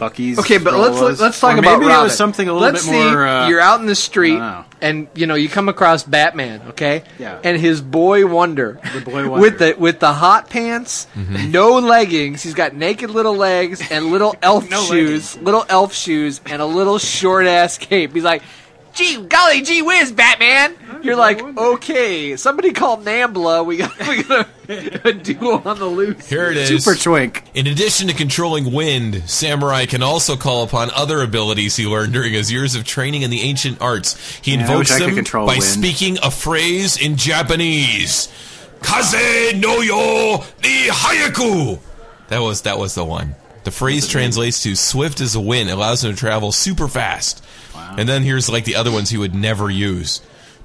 Bucky's. 0.03 0.39
Okay, 0.39 0.57
but 0.57 0.73
role 0.73 0.81
let's 0.83 0.99
was. 0.99 1.21
let's 1.21 1.39
talk 1.39 1.55
Or 1.55 1.59
about 1.59 1.79
maybe 1.79 1.85
Robin. 1.87 1.99
it 2.01 2.03
was 2.03 2.17
something 2.17 2.47
a 2.49 2.53
little 2.53 2.67
let's 2.71 2.85
bit 2.85 2.91
see, 2.91 3.09
more. 3.11 3.25
Uh, 3.27 3.47
you're 3.49 3.59
out 3.61 3.79
in 3.79 3.85
the 3.85 3.95
street, 3.95 4.37
I 4.39 4.65
and 4.81 5.07
you 5.15 5.27
know 5.27 5.35
you 5.35 5.47
come 5.49 5.69
across 5.69 6.03
Batman, 6.03 6.61
okay? 6.69 7.03
Yeah. 7.19 7.39
And 7.43 7.59
his 7.59 7.81
boy 7.81 8.27
Wonder, 8.27 8.79
The 8.93 9.01
boy 9.01 9.27
Wonder. 9.29 9.41
with 9.41 9.59
the 9.59 9.75
with 9.77 9.99
the 9.99 10.11
hot 10.13 10.49
pants, 10.49 11.07
no 11.15 11.79
leggings. 11.79 12.43
He's 12.43 12.53
got 12.53 12.73
naked 12.75 13.09
little 13.09 13.35
legs 13.35 13.81
and 13.91 14.07
little 14.07 14.35
elf 14.41 14.69
No 14.69 14.83
shoes, 14.83 15.37
little 15.37 15.65
elf 15.69 15.93
shoes, 15.93 16.41
and 16.45 16.61
a 16.61 16.65
little 16.65 16.97
short 16.99 17.45
ass 17.45 17.77
cape. 17.77 18.13
He's 18.13 18.23
like. 18.23 18.43
Gee, 18.93 19.25
golly, 19.25 19.61
gee 19.63 19.81
whiz, 19.81 20.11
Batman! 20.11 20.75
You're 21.01 21.15
like, 21.15 21.41
okay, 21.41 22.35
somebody 22.37 22.71
call 22.71 22.97
Nambla. 22.99 23.65
We 23.65 23.77
got, 23.77 23.97
we 24.07 24.21
got 24.23 24.47
a, 24.69 25.07
a 25.09 25.13
duo 25.13 25.61
on 25.65 25.79
the 25.79 25.85
loose. 25.87 26.27
Here 26.29 26.51
it 26.51 26.57
is. 26.57 26.83
Super 26.83 26.95
twink. 26.97 27.43
In 27.55 27.65
addition 27.67 28.07
to 28.07 28.13
controlling 28.13 28.71
wind, 28.71 29.23
Samurai 29.29 29.87
can 29.87 30.03
also 30.03 30.35
call 30.37 30.63
upon 30.63 30.91
other 30.91 31.21
abilities 31.21 31.75
he 31.75 31.87
learned 31.87 32.13
during 32.13 32.33
his 32.33 32.51
years 32.51 32.75
of 32.75 32.83
training 32.83 33.23
in 33.23 33.31
the 33.31 33.41
ancient 33.41 33.81
arts. 33.81 34.15
He 34.43 34.53
Yeah, 34.53 34.59
I 34.59 34.61
invokes 34.61 34.91
I 34.91 34.99
them 34.99 35.23
by 35.23 35.45
wind. 35.45 35.63
speaking 35.63 36.17
a 36.21 36.29
phrase 36.29 36.95
in 36.95 37.17
Japanese. 37.17 38.29
Kaze 38.83 39.53
no 39.59 39.81
yo 39.81 40.43
ni 40.61 40.87
hayaku. 40.89 41.79
That 42.27 42.39
was 42.39 42.61
that 42.61 42.77
was 42.77 42.93
the 42.95 43.03
one. 43.05 43.35
The 43.63 43.71
phrase 43.71 44.07
translates 44.07 44.61
to 44.63 44.75
"swift 44.75 45.21
as 45.21 45.35
a 45.35 45.41
wind," 45.41 45.69
allows 45.69 46.03
him 46.03 46.11
to 46.11 46.17
travel 46.17 46.51
super 46.51 46.87
fast. 46.87 47.43
And 47.97 48.09
then 48.09 48.23
here's 48.23 48.49
like 48.49 48.65
the 48.65 48.75
other 48.75 48.91
ones 48.91 49.09
he 49.09 49.17
would 49.17 49.35
never 49.35 49.69
use. 49.69 50.21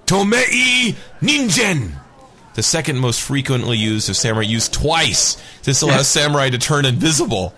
Tomei 0.06 0.96
Ningen. 1.20 1.92
The 2.54 2.62
second 2.62 2.98
most 2.98 3.20
frequently 3.20 3.76
used 3.76 4.08
of 4.08 4.16
samurai 4.16 4.44
used 4.44 4.72
twice. 4.72 5.36
This 5.62 5.82
allows 5.82 6.08
samurai 6.08 6.50
to 6.50 6.58
turn 6.58 6.84
invisible. 6.86 7.54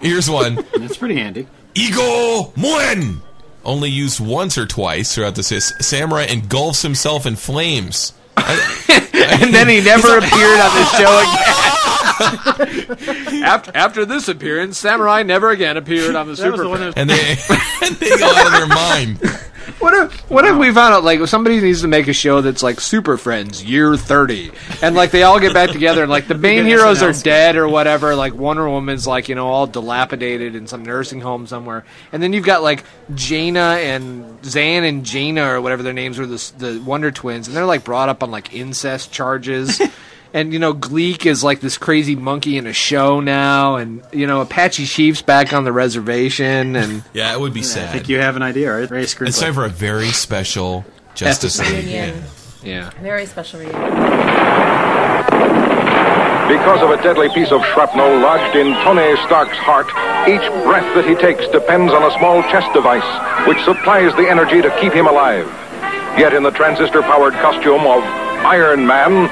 Here's 0.00 0.30
one. 0.30 0.54
That's 0.78 0.96
pretty 0.96 1.16
handy. 1.16 1.48
Igo 1.74 2.56
Muen. 2.56 3.22
Only 3.64 3.90
used 3.90 4.20
once 4.20 4.56
or 4.56 4.66
twice 4.66 5.14
throughout 5.14 5.34
this. 5.34 5.48
His 5.48 5.72
samurai 5.80 6.24
engulfs 6.24 6.82
himself 6.82 7.26
in 7.26 7.36
flames. 7.36 8.12
And 8.36 9.54
then 9.54 9.68
he 9.68 9.80
never 9.80 10.18
appeared 10.18 10.60
on 10.60 10.74
the 10.74 10.84
show 10.96 11.18
again. 13.26 13.44
after, 13.44 13.72
after 13.74 14.04
this 14.04 14.28
appearance, 14.28 14.78
Samurai 14.78 15.22
never 15.22 15.50
again 15.50 15.76
appeared 15.76 16.14
on 16.14 16.26
the 16.28 16.34
That 16.34 16.50
was 16.50 16.60
Super. 16.60 16.62
the 16.64 16.68
one 16.68 16.78
Friends. 16.78 16.94
And 16.96 17.10
they, 17.10 17.36
and 17.82 17.96
they 17.96 18.18
go 18.18 18.26
out 18.32 18.46
of 18.46 18.52
their 18.52 18.66
mind. 18.68 19.20
What 19.80 19.94
if 19.94 20.30
what 20.30 20.44
if 20.44 20.58
we 20.58 20.72
found 20.74 20.92
out 20.92 21.04
like 21.04 21.26
somebody 21.26 21.58
needs 21.58 21.80
to 21.80 21.88
make 21.88 22.06
a 22.06 22.12
show 22.12 22.42
that's 22.42 22.62
like 22.62 22.80
Super 22.80 23.16
Friends 23.16 23.64
Year 23.64 23.96
Thirty, 23.96 24.52
and 24.82 24.94
like 24.94 25.10
they 25.10 25.22
all 25.22 25.40
get 25.40 25.54
back 25.54 25.70
together 25.70 26.02
and 26.02 26.10
like 26.10 26.28
the 26.28 26.34
main 26.38 26.66
heroes 26.66 27.02
are 27.02 27.14
dead 27.14 27.56
or 27.56 27.66
whatever. 27.66 28.14
Like 28.14 28.34
Wonder 28.34 28.68
Woman's 28.68 29.06
like 29.06 29.30
you 29.30 29.34
know 29.34 29.48
all 29.48 29.66
dilapidated 29.66 30.54
in 30.54 30.66
some 30.66 30.84
nursing 30.84 31.22
home 31.22 31.46
somewhere, 31.46 31.86
and 32.12 32.22
then 32.22 32.34
you've 32.34 32.44
got 32.44 32.62
like 32.62 32.84
Jayna 33.12 33.82
and 33.82 34.44
Zan 34.44 34.84
and 34.84 35.02
Jayna 35.02 35.54
or 35.54 35.62
whatever 35.62 35.82
their 35.82 35.94
names 35.94 36.18
were 36.18 36.26
the 36.26 36.52
the 36.58 36.82
Wonder 36.84 37.10
Twins, 37.10 37.48
and 37.48 37.56
they're 37.56 37.64
like 37.64 37.82
brought 37.82 38.10
up 38.10 38.22
on 38.22 38.30
like 38.30 38.52
incest 38.52 39.12
charges. 39.12 39.80
And 40.32 40.52
you 40.52 40.58
know, 40.60 40.72
Gleek 40.72 41.26
is 41.26 41.42
like 41.42 41.60
this 41.60 41.76
crazy 41.76 42.14
monkey 42.14 42.56
in 42.56 42.66
a 42.66 42.72
show 42.72 43.18
now, 43.20 43.76
and 43.76 44.02
you 44.12 44.26
know, 44.26 44.40
Apache 44.40 44.86
Chief's 44.86 45.22
back 45.22 45.52
on 45.52 45.64
the 45.64 45.72
reservation, 45.72 46.76
and 46.76 47.02
Yeah, 47.12 47.32
it 47.32 47.40
would 47.40 47.52
be 47.52 47.60
I 47.60 47.64
sad. 47.64 47.88
I 47.88 47.92
think 47.92 48.08
you 48.08 48.18
have 48.20 48.36
an 48.36 48.42
idea, 48.42 48.72
right? 48.72 48.88
Ray 48.90 49.04
screenplay. 49.04 49.28
It's 49.28 49.40
time 49.40 49.54
for 49.54 49.64
a 49.64 49.68
very 49.68 50.08
special 50.08 50.84
Justice 51.14 51.58
League. 51.58 51.84
Reunion. 51.84 52.22
yeah. 52.62 52.90
Very 53.02 53.26
special 53.26 53.58
reunion. 53.60 53.80
Because 56.48 56.82
of 56.82 56.90
a 56.90 57.00
deadly 57.02 57.28
piece 57.30 57.52
of 57.52 57.64
shrapnel 57.66 58.18
lodged 58.18 58.56
in 58.56 58.72
Tony 58.82 59.14
Stark's 59.26 59.56
heart, 59.58 59.86
each 60.28 60.42
breath 60.66 60.86
that 60.94 61.06
he 61.06 61.14
takes 61.14 61.46
depends 61.48 61.92
on 61.92 62.02
a 62.02 62.10
small 62.18 62.42
chest 62.50 62.72
device 62.74 63.06
which 63.46 63.62
supplies 63.62 64.14
the 64.16 64.28
energy 64.28 64.60
to 64.60 64.70
keep 64.80 64.92
him 64.92 65.06
alive. 65.06 65.46
Yet 66.18 66.34
in 66.34 66.42
the 66.42 66.50
transistor-powered 66.50 67.34
costume 67.34 67.86
of 67.86 68.02
Iron 68.44 68.84
Man, 68.86 69.30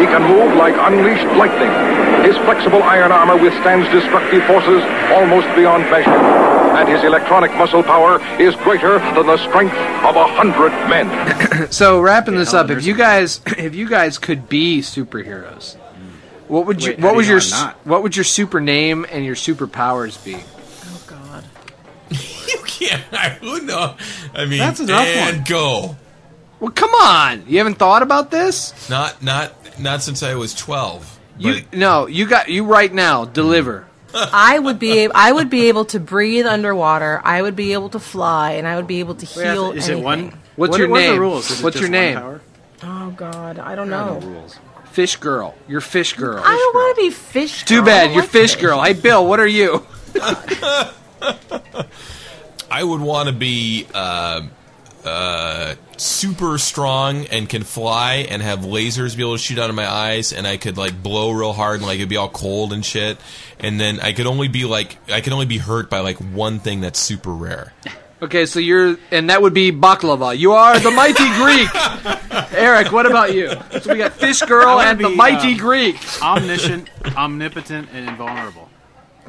he 0.00 0.06
can 0.06 0.22
move 0.22 0.54
like 0.56 0.74
unleashed 0.78 1.26
lightning. 1.36 1.70
His 2.24 2.36
flexible 2.44 2.82
iron 2.82 3.12
armor 3.12 3.36
withstands 3.36 3.88
destructive 3.90 4.44
forces 4.44 4.82
almost 5.12 5.46
beyond 5.54 5.84
measure. 5.90 6.10
And 6.10 6.88
his 6.88 7.02
electronic 7.04 7.52
muscle 7.54 7.82
power 7.82 8.20
is 8.40 8.54
greater 8.56 8.98
than 9.14 9.26
the 9.26 9.36
strength 9.38 9.74
of 10.04 10.16
a 10.16 10.26
hundred 10.26 10.70
men. 10.88 11.08
So 11.72 12.00
wrapping 12.00 12.36
this 12.36 12.54
up, 12.54 12.70
if 12.70 12.84
you 12.86 12.94
guys 12.94 13.40
if 13.58 13.74
you 13.74 13.88
guys 13.88 14.16
could 14.18 14.48
be 14.48 14.80
superheroes, 14.80 15.76
what 16.48 16.66
would 16.66 16.82
you 16.82 16.92
Wait, 16.92 17.00
what 17.00 17.10
do 17.12 17.16
was 17.18 17.26
you 17.26 17.32
your 17.34 17.40
know 17.40 17.44
s- 17.46 17.52
I'm 17.52 17.66
not? 17.66 17.86
what 17.86 18.02
would 18.02 18.16
your 18.16 18.24
super 18.24 18.60
name 18.60 19.04
and 19.10 19.24
your 19.24 19.34
superpowers 19.34 20.22
be? 20.24 20.36
Oh 20.36 21.02
God. 21.06 21.44
You 22.48 22.58
can't. 22.66 23.02
Who 23.42 23.60
know? 23.62 23.94
I 24.34 24.46
mean, 24.46 24.58
That's 24.58 24.80
a 24.80 24.86
tough 24.86 25.06
and 25.06 25.36
one. 25.36 25.44
go. 25.46 25.96
Well, 26.58 26.70
come 26.72 26.90
on, 26.90 27.44
you 27.46 27.58
haven't 27.58 27.76
thought 27.78 28.02
about 28.02 28.30
this? 28.30 28.88
Not 28.90 29.22
not 29.22 29.52
not 29.80 30.02
since 30.02 30.22
I 30.22 30.34
was 30.34 30.54
twelve. 30.54 31.18
You 31.38 31.62
no, 31.72 32.06
you 32.06 32.26
got 32.26 32.48
you 32.48 32.64
right 32.64 32.92
now. 32.92 33.24
Deliver. 33.24 33.86
I 34.14 34.58
would 34.58 34.78
be 34.78 35.04
ab- 35.04 35.12
I 35.14 35.30
would 35.32 35.48
be 35.50 35.68
able 35.68 35.84
to 35.86 36.00
breathe 36.00 36.46
underwater. 36.46 37.20
I 37.24 37.40
would 37.42 37.56
be 37.56 37.72
able 37.74 37.88
to 37.90 38.00
fly, 38.00 38.52
and 38.52 38.66
I 38.66 38.76
would 38.76 38.86
be 38.88 39.00
able 39.00 39.14
to 39.14 39.26
Wait, 39.38 39.44
heal. 39.52 39.70
is 39.72 39.88
it 39.88 39.98
one? 40.00 40.36
What's 40.56 40.70
what- 40.72 40.80
your 40.80 40.88
what 40.88 40.98
are 41.00 41.04
name? 41.04 41.14
the 41.14 41.20
rules? 41.20 41.50
Is 41.50 41.62
What's 41.62 41.74
just 41.74 41.82
your 41.82 41.90
name? 41.90 42.40
Oh 42.82 43.10
God, 43.16 43.58
I 43.58 43.74
don't 43.74 43.88
know. 43.90 44.18
Rules. 44.22 44.58
Fish 44.92 45.16
girl. 45.16 45.54
You're 45.68 45.80
fish 45.80 46.14
girl. 46.14 46.42
I 46.44 46.50
don't 46.56 46.74
want 46.74 46.96
to 46.96 47.02
be 47.02 47.10
fish. 47.10 47.64
Too 47.64 47.76
girl. 47.76 47.82
I 47.84 47.86
bad. 47.86 48.10
You're 48.12 48.22
like 48.22 48.30
fish 48.30 48.56
girl. 48.56 48.82
Hey, 48.82 48.92
Bill. 48.94 49.24
What 49.26 49.38
are 49.38 49.46
you? 49.46 49.86
I 52.70 52.82
would 52.84 53.00
want 53.00 53.28
to 53.28 53.32
be 53.34 53.86
uh, 53.94 54.42
uh, 55.04 55.74
super 55.96 56.58
strong 56.58 57.26
and 57.26 57.48
can 57.48 57.62
fly 57.64 58.26
and 58.28 58.42
have 58.42 58.60
lasers 58.60 59.16
be 59.16 59.22
able 59.22 59.36
to 59.36 59.42
shoot 59.42 59.58
out 59.58 59.70
of 59.70 59.76
my 59.76 59.88
eyes, 59.90 60.32
and 60.32 60.46
I 60.46 60.56
could 60.56 60.76
like 60.76 61.02
blow 61.02 61.30
real 61.30 61.52
hard 61.52 61.76
and 61.78 61.86
like 61.86 61.96
it'd 61.96 62.08
be 62.08 62.16
all 62.16 62.28
cold 62.28 62.72
and 62.72 62.84
shit. 62.84 63.18
And 63.58 63.78
then 63.80 64.00
I 64.00 64.12
could 64.12 64.26
only 64.26 64.48
be 64.48 64.64
like 64.64 64.96
I 65.10 65.20
could 65.20 65.32
only 65.32 65.46
be 65.46 65.58
hurt 65.58 65.88
by 65.90 66.00
like 66.00 66.16
one 66.18 66.58
thing 66.58 66.80
that's 66.80 66.98
super 66.98 67.32
rare. 67.32 67.72
Okay, 68.22 68.44
so 68.44 68.58
you're, 68.60 68.98
and 69.10 69.30
that 69.30 69.40
would 69.40 69.54
be 69.54 69.72
baklava. 69.72 70.36
You 70.36 70.52
are 70.52 70.78
the 70.78 70.90
mighty 70.90 71.26
Greek. 71.36 72.52
Eric, 72.52 72.92
what 72.92 73.06
about 73.06 73.32
you? 73.34 73.48
So 73.80 73.92
we 73.92 73.98
got 73.98 74.12
Fish 74.12 74.42
Girl 74.42 74.76
wanna 74.76 74.90
and 74.90 75.00
the 75.00 75.08
mighty 75.08 75.52
um, 75.52 75.58
Greek. 75.58 75.96
Omniscient, 76.22 76.90
omnipotent, 77.16 77.88
and 77.94 78.10
invulnerable. 78.10 78.68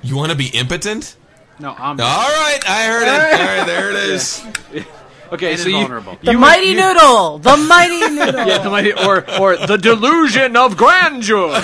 You 0.04 0.18
want 0.18 0.32
to 0.34 0.38
be 0.38 0.48
impotent? 0.48 1.16
No, 1.58 1.70
All 1.70 1.76
omniscient. 1.78 2.00
right, 2.18 2.60
I 2.68 2.86
heard 2.88 3.04
it. 3.04 3.40
All 3.40 3.58
right, 3.58 3.66
there 3.66 3.90
it 3.92 3.96
is. 4.10 4.44
Okay, 5.32 5.52
And 5.52 5.60
so 5.60 5.70
you, 5.70 5.76
invulnerable. 5.78 6.18
The 6.22 6.32
you- 6.34 6.38
mighty 6.40 6.68
you- 6.68 6.76
noodle. 6.76 7.38
The 7.40 7.56
mighty 7.70 8.00
noodle. 8.10 8.46
Yeah, 8.48 8.58
the 8.60 8.70
mighty, 8.70 8.92
or 8.94 9.24
or 9.40 9.56
the 9.58 9.78
delusion 9.78 10.58
of 10.58 10.76
grandeur. 10.78 11.54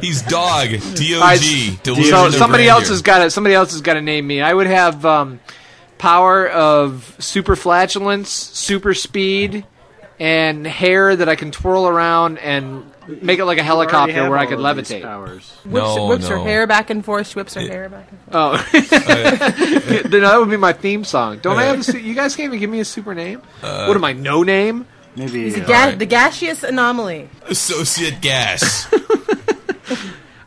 He's 0.00 0.22
dog. 0.22 0.68
D 0.94 1.16
I- 1.20 1.34
O 1.34 1.36
G. 1.38 1.78
So 1.84 2.30
somebody 2.30 2.68
else 2.68 2.88
has 2.88 3.02
got 3.02 3.22
it. 3.26 3.30
somebody 3.30 3.54
else 3.54 3.72
has 3.72 3.80
got 3.82 3.94
to 3.94 4.00
name 4.00 4.26
me. 4.26 4.40
I 4.40 4.52
would 4.54 4.66
have 4.66 5.04
um, 5.04 5.40
power 5.98 6.48
of 6.48 7.14
super 7.18 7.56
flatulence, 7.56 8.30
super 8.30 8.94
speed, 8.94 9.64
and 10.18 10.66
hair 10.66 11.14
that 11.16 11.28
I 11.28 11.34
can 11.36 11.50
twirl 11.50 11.86
around 11.86 12.38
and 12.38 12.91
make 13.08 13.38
it 13.38 13.44
like 13.44 13.58
a 13.58 13.62
helicopter 13.62 14.28
where 14.28 14.38
I 14.38 14.46
could 14.46 14.58
levitate. 14.58 15.02
Powers. 15.02 15.50
Whips, 15.64 15.74
No, 15.96 16.06
whips 16.08 16.28
her 16.28 16.36
no. 16.36 16.44
hair 16.44 16.66
back 16.66 16.90
and 16.90 17.04
forth. 17.04 17.28
She 17.28 17.34
whips 17.34 17.54
her 17.54 17.60
hair 17.60 17.88
back 17.88 18.08
and 18.10 18.20
forth. 18.20 18.34
Oh, 18.34 20.02
then 20.08 20.22
that 20.22 20.36
would 20.38 20.50
be 20.50 20.56
my 20.56 20.72
theme 20.72 21.04
song. 21.04 21.38
Don't 21.38 21.58
I 21.58 21.64
have? 21.64 21.80
A, 21.80 21.84
su- 21.84 21.98
you 21.98 22.14
guys 22.14 22.36
can't 22.36 22.46
even 22.48 22.60
give 22.60 22.70
me 22.70 22.80
a 22.80 22.84
super 22.84 23.14
name. 23.14 23.42
Uh, 23.62 23.86
what 23.86 23.96
am 23.96 24.04
I? 24.04 24.12
No 24.12 24.42
name. 24.42 24.86
Maybe 25.16 25.44
He's 25.44 25.58
a 25.58 25.64
uh, 25.64 25.66
ga- 25.66 25.96
the 25.96 26.06
gaseous 26.06 26.62
anomaly. 26.62 27.28
Associate 27.46 28.18
gas. 28.20 28.90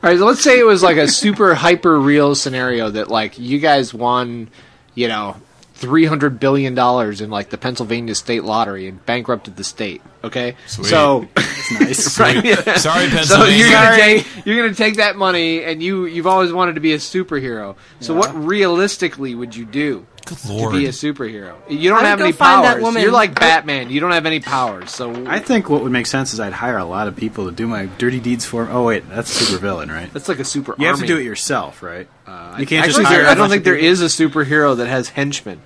All 0.03 0.11
right, 0.11 0.17
so 0.19 0.25
let's 0.25 0.41
say 0.43 0.59
it 0.59 0.65
was 0.65 0.83
like 0.83 0.97
a 0.97 1.07
super 1.07 1.55
hyper 1.55 1.99
real 1.99 2.35
scenario 2.35 2.89
that 2.91 3.09
like 3.09 3.39
you 3.39 3.59
guys 3.59 3.93
won, 3.93 4.49
you 4.93 5.07
know, 5.07 5.35
three 5.75 6.05
hundred 6.05 6.39
billion 6.39 6.73
dollars 6.73 7.21
in 7.21 7.29
like 7.29 7.49
the 7.49 7.57
Pennsylvania 7.57 8.15
state 8.15 8.43
lottery 8.43 8.87
and 8.87 9.05
bankrupted 9.05 9.55
the 9.57 9.63
state. 9.63 10.01
Okay, 10.23 10.55
Sweet. 10.67 10.87
so 10.87 11.27
nice. 11.35 12.19
right, 12.19 12.39
Sweet. 12.39 12.45
yeah. 12.45 12.75
Sorry, 12.77 13.05
So 13.09 13.15
Pennsylvania. 13.15 13.57
you're 13.57 13.69
gonna 13.71 13.95
take 13.97 14.45
you're 14.45 14.57
gonna 14.57 14.73
take 14.73 14.95
that 14.97 15.15
money 15.17 15.63
and 15.63 15.83
you 15.83 16.05
you've 16.05 16.27
always 16.27 16.51
wanted 16.53 16.75
to 16.75 16.81
be 16.81 16.93
a 16.93 16.97
superhero. 16.97 17.75
So 17.99 18.13
Yeah. 18.13 18.19
what 18.19 18.35
realistically 18.35 19.35
would 19.35 19.55
you 19.55 19.65
do? 19.65 20.05
Good 20.25 20.37
To 20.39 20.71
be 20.71 20.85
a 20.87 20.89
superhero, 20.89 21.53
you 21.69 21.89
don't 21.89 22.03
I 22.03 22.07
have 22.09 22.17
go 22.19 22.25
any 22.25 22.31
find 22.33 22.63
that 22.65 22.73
powers. 22.73 22.83
woman. 22.83 23.01
You're 23.03 23.11
like 23.11 23.39
Batman. 23.39 23.89
You 23.91 23.99
don't 23.99 24.11
have 24.11 24.25
any 24.25 24.39
powers. 24.39 24.89
So 24.91 25.25
I 25.27 25.39
think 25.39 25.69
what 25.69 25.83
would 25.83 25.91
make 25.91 26.07
sense 26.07 26.33
is 26.33 26.39
I'd 26.39 26.51
hire 26.53 26.77
a 26.79 26.85
lot 26.85 27.07
of 27.07 27.15
people 27.15 27.45
to 27.45 27.51
do 27.51 27.67
my 27.67 27.85
dirty 27.97 28.19
deeds 28.19 28.43
for. 28.45 28.65
me. 28.65 28.71
Oh 28.71 28.83
wait, 28.83 29.07
that's 29.09 29.29
super 29.31 29.59
villain, 29.61 29.89
right? 29.91 30.11
that's 30.11 30.27
like 30.27 30.39
a 30.39 30.43
super. 30.45 30.75
You 30.79 30.87
have 30.87 30.99
to 30.99 31.05
do 31.05 31.17
it 31.17 31.23
yourself, 31.23 31.83
right? 31.83 32.07
Uh, 32.25 32.55
you 32.59 32.65
can't 32.65 32.85
just 32.85 32.97
actually, 32.99 33.05
hire. 33.05 33.17
there- 33.23 33.27
a 33.27 33.31
I 33.31 33.35
don't 33.35 33.49
think 33.49 33.59
of 33.59 33.65
there 33.65 33.75
people. 33.75 33.87
is 33.89 34.01
a 34.01 34.05
superhero 34.05 34.75
that 34.77 34.87
has 34.87 35.09
henchmen. 35.09 35.61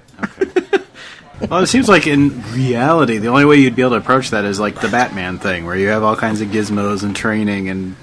Well, 1.49 1.63
it 1.63 1.67
seems 1.67 1.87
like 1.87 2.05
in 2.05 2.41
reality, 2.51 3.17
the 3.17 3.29
only 3.29 3.45
way 3.45 3.55
you'd 3.57 3.73
be 3.77 3.81
able 3.81 3.91
to 3.91 3.95
approach 3.97 4.31
that 4.31 4.43
is 4.43 4.59
like 4.59 4.81
the 4.81 4.89
Batman 4.89 5.39
thing, 5.39 5.65
where 5.65 5.77
you 5.77 5.87
have 5.87 6.03
all 6.03 6.17
kinds 6.17 6.41
of 6.41 6.49
gizmos 6.49 7.01
and 7.01 7.15
training 7.15 7.69
and 7.69 7.95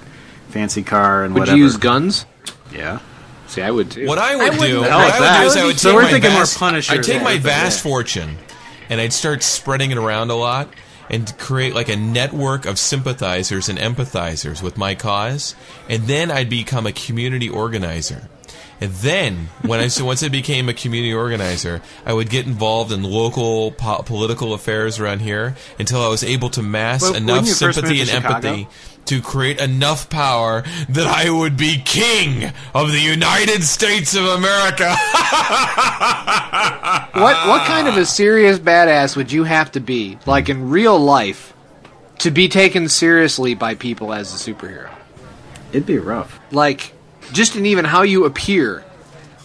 fancy 0.49 0.81
car 0.81 1.23
and 1.23 1.35
Would 1.35 1.41
whatever. 1.41 1.55
you 1.57 1.63
use 1.65 1.77
guns? 1.77 2.25
Yeah. 2.73 2.97
See, 3.47 3.61
I 3.61 3.71
would 3.71 3.91
too. 3.91 4.05
What 4.07 4.17
I 4.19 4.35
would 4.35 4.53
I 4.53 4.57
do, 4.67 4.81
what 4.81 4.91
I 4.91 5.05
would 5.05 5.13
that. 5.23 5.41
do 5.41 5.47
is 5.47 5.55
I 5.55 5.59
I 5.59 5.63
would 5.63 5.67
would 5.67 5.75
be- 5.75 5.79
take 5.81 5.93
we're 5.95 6.01
my 6.03 6.11
thinking 6.11 6.31
more 6.31 6.41
vast, 6.41 6.57
Punisher 6.59 6.93
I'd 6.93 7.03
take 7.03 7.23
my 7.23 7.37
vast 7.37 7.81
fortune, 7.81 8.37
and 8.89 8.99
I'd 9.01 9.13
start 9.13 9.41
spreading 9.43 9.91
it 9.91 9.97
around 9.97 10.29
a 10.31 10.35
lot, 10.35 10.69
and 11.09 11.37
create 11.37 11.73
like 11.73 11.89
a 11.89 11.95
network 11.95 12.65
of 12.65 12.77
sympathizers 12.77 13.69
and 13.69 13.79
empathizers 13.79 14.61
with 14.61 14.77
my 14.77 14.95
cause, 14.95 15.55
and 15.89 16.03
then 16.07 16.29
I'd 16.31 16.49
become 16.49 16.85
a 16.85 16.91
community 16.91 17.49
organizer. 17.49 18.27
And 18.79 18.91
then, 18.91 19.49
when 19.63 19.79
I 19.79 19.87
so 19.87 20.05
once 20.05 20.21
I 20.21 20.27
became 20.27 20.69
a 20.69 20.73
community 20.73 21.11
organizer, 21.13 21.81
I 22.05 22.13
would 22.13 22.29
get 22.29 22.45
involved 22.45 22.91
in 22.91 23.01
local 23.01 23.71
po- 23.71 24.03
political 24.03 24.53
affairs 24.53 24.99
around 24.99 25.21
here 25.21 25.55
until 25.79 26.03
I 26.03 26.09
was 26.09 26.23
able 26.23 26.51
to 26.51 26.61
mass 26.61 27.01
Well, 27.01 27.15
enough 27.15 27.27
wouldn't 27.43 27.47
you 27.47 27.53
first 27.55 27.75
sympathy 27.79 28.01
and 28.01 28.09
Chicago? 28.09 28.35
empathy 28.49 28.67
to 29.07 29.21
create 29.21 29.59
enough 29.59 30.09
power 30.09 30.63
that 30.89 31.07
I 31.07 31.29
would 31.29 31.57
be 31.57 31.81
king 31.83 32.51
of 32.73 32.91
the 32.91 32.99
United 32.99 33.63
States 33.63 34.15
of 34.15 34.25
America. 34.25 34.95
What 37.17 37.47
what 37.47 37.65
kind 37.65 37.87
of 37.87 37.97
a 37.97 38.05
serious 38.05 38.59
badass 38.59 39.15
would 39.15 39.31
you 39.31 39.43
have 39.43 39.71
to 39.71 39.79
be, 39.79 40.19
like 40.25 40.49
in 40.49 40.69
real 40.69 40.99
life, 40.99 41.53
to 42.19 42.29
be 42.31 42.47
taken 42.47 42.89
seriously 42.89 43.55
by 43.55 43.73
people 43.75 44.13
as 44.13 44.33
a 44.33 44.37
superhero? 44.53 44.91
It'd 45.71 45.85
be 45.87 45.97
rough. 45.97 46.39
Like, 46.51 46.93
just 47.33 47.55
in 47.55 47.65
even 47.65 47.85
how 47.85 48.03
you 48.03 48.25
appear, 48.25 48.83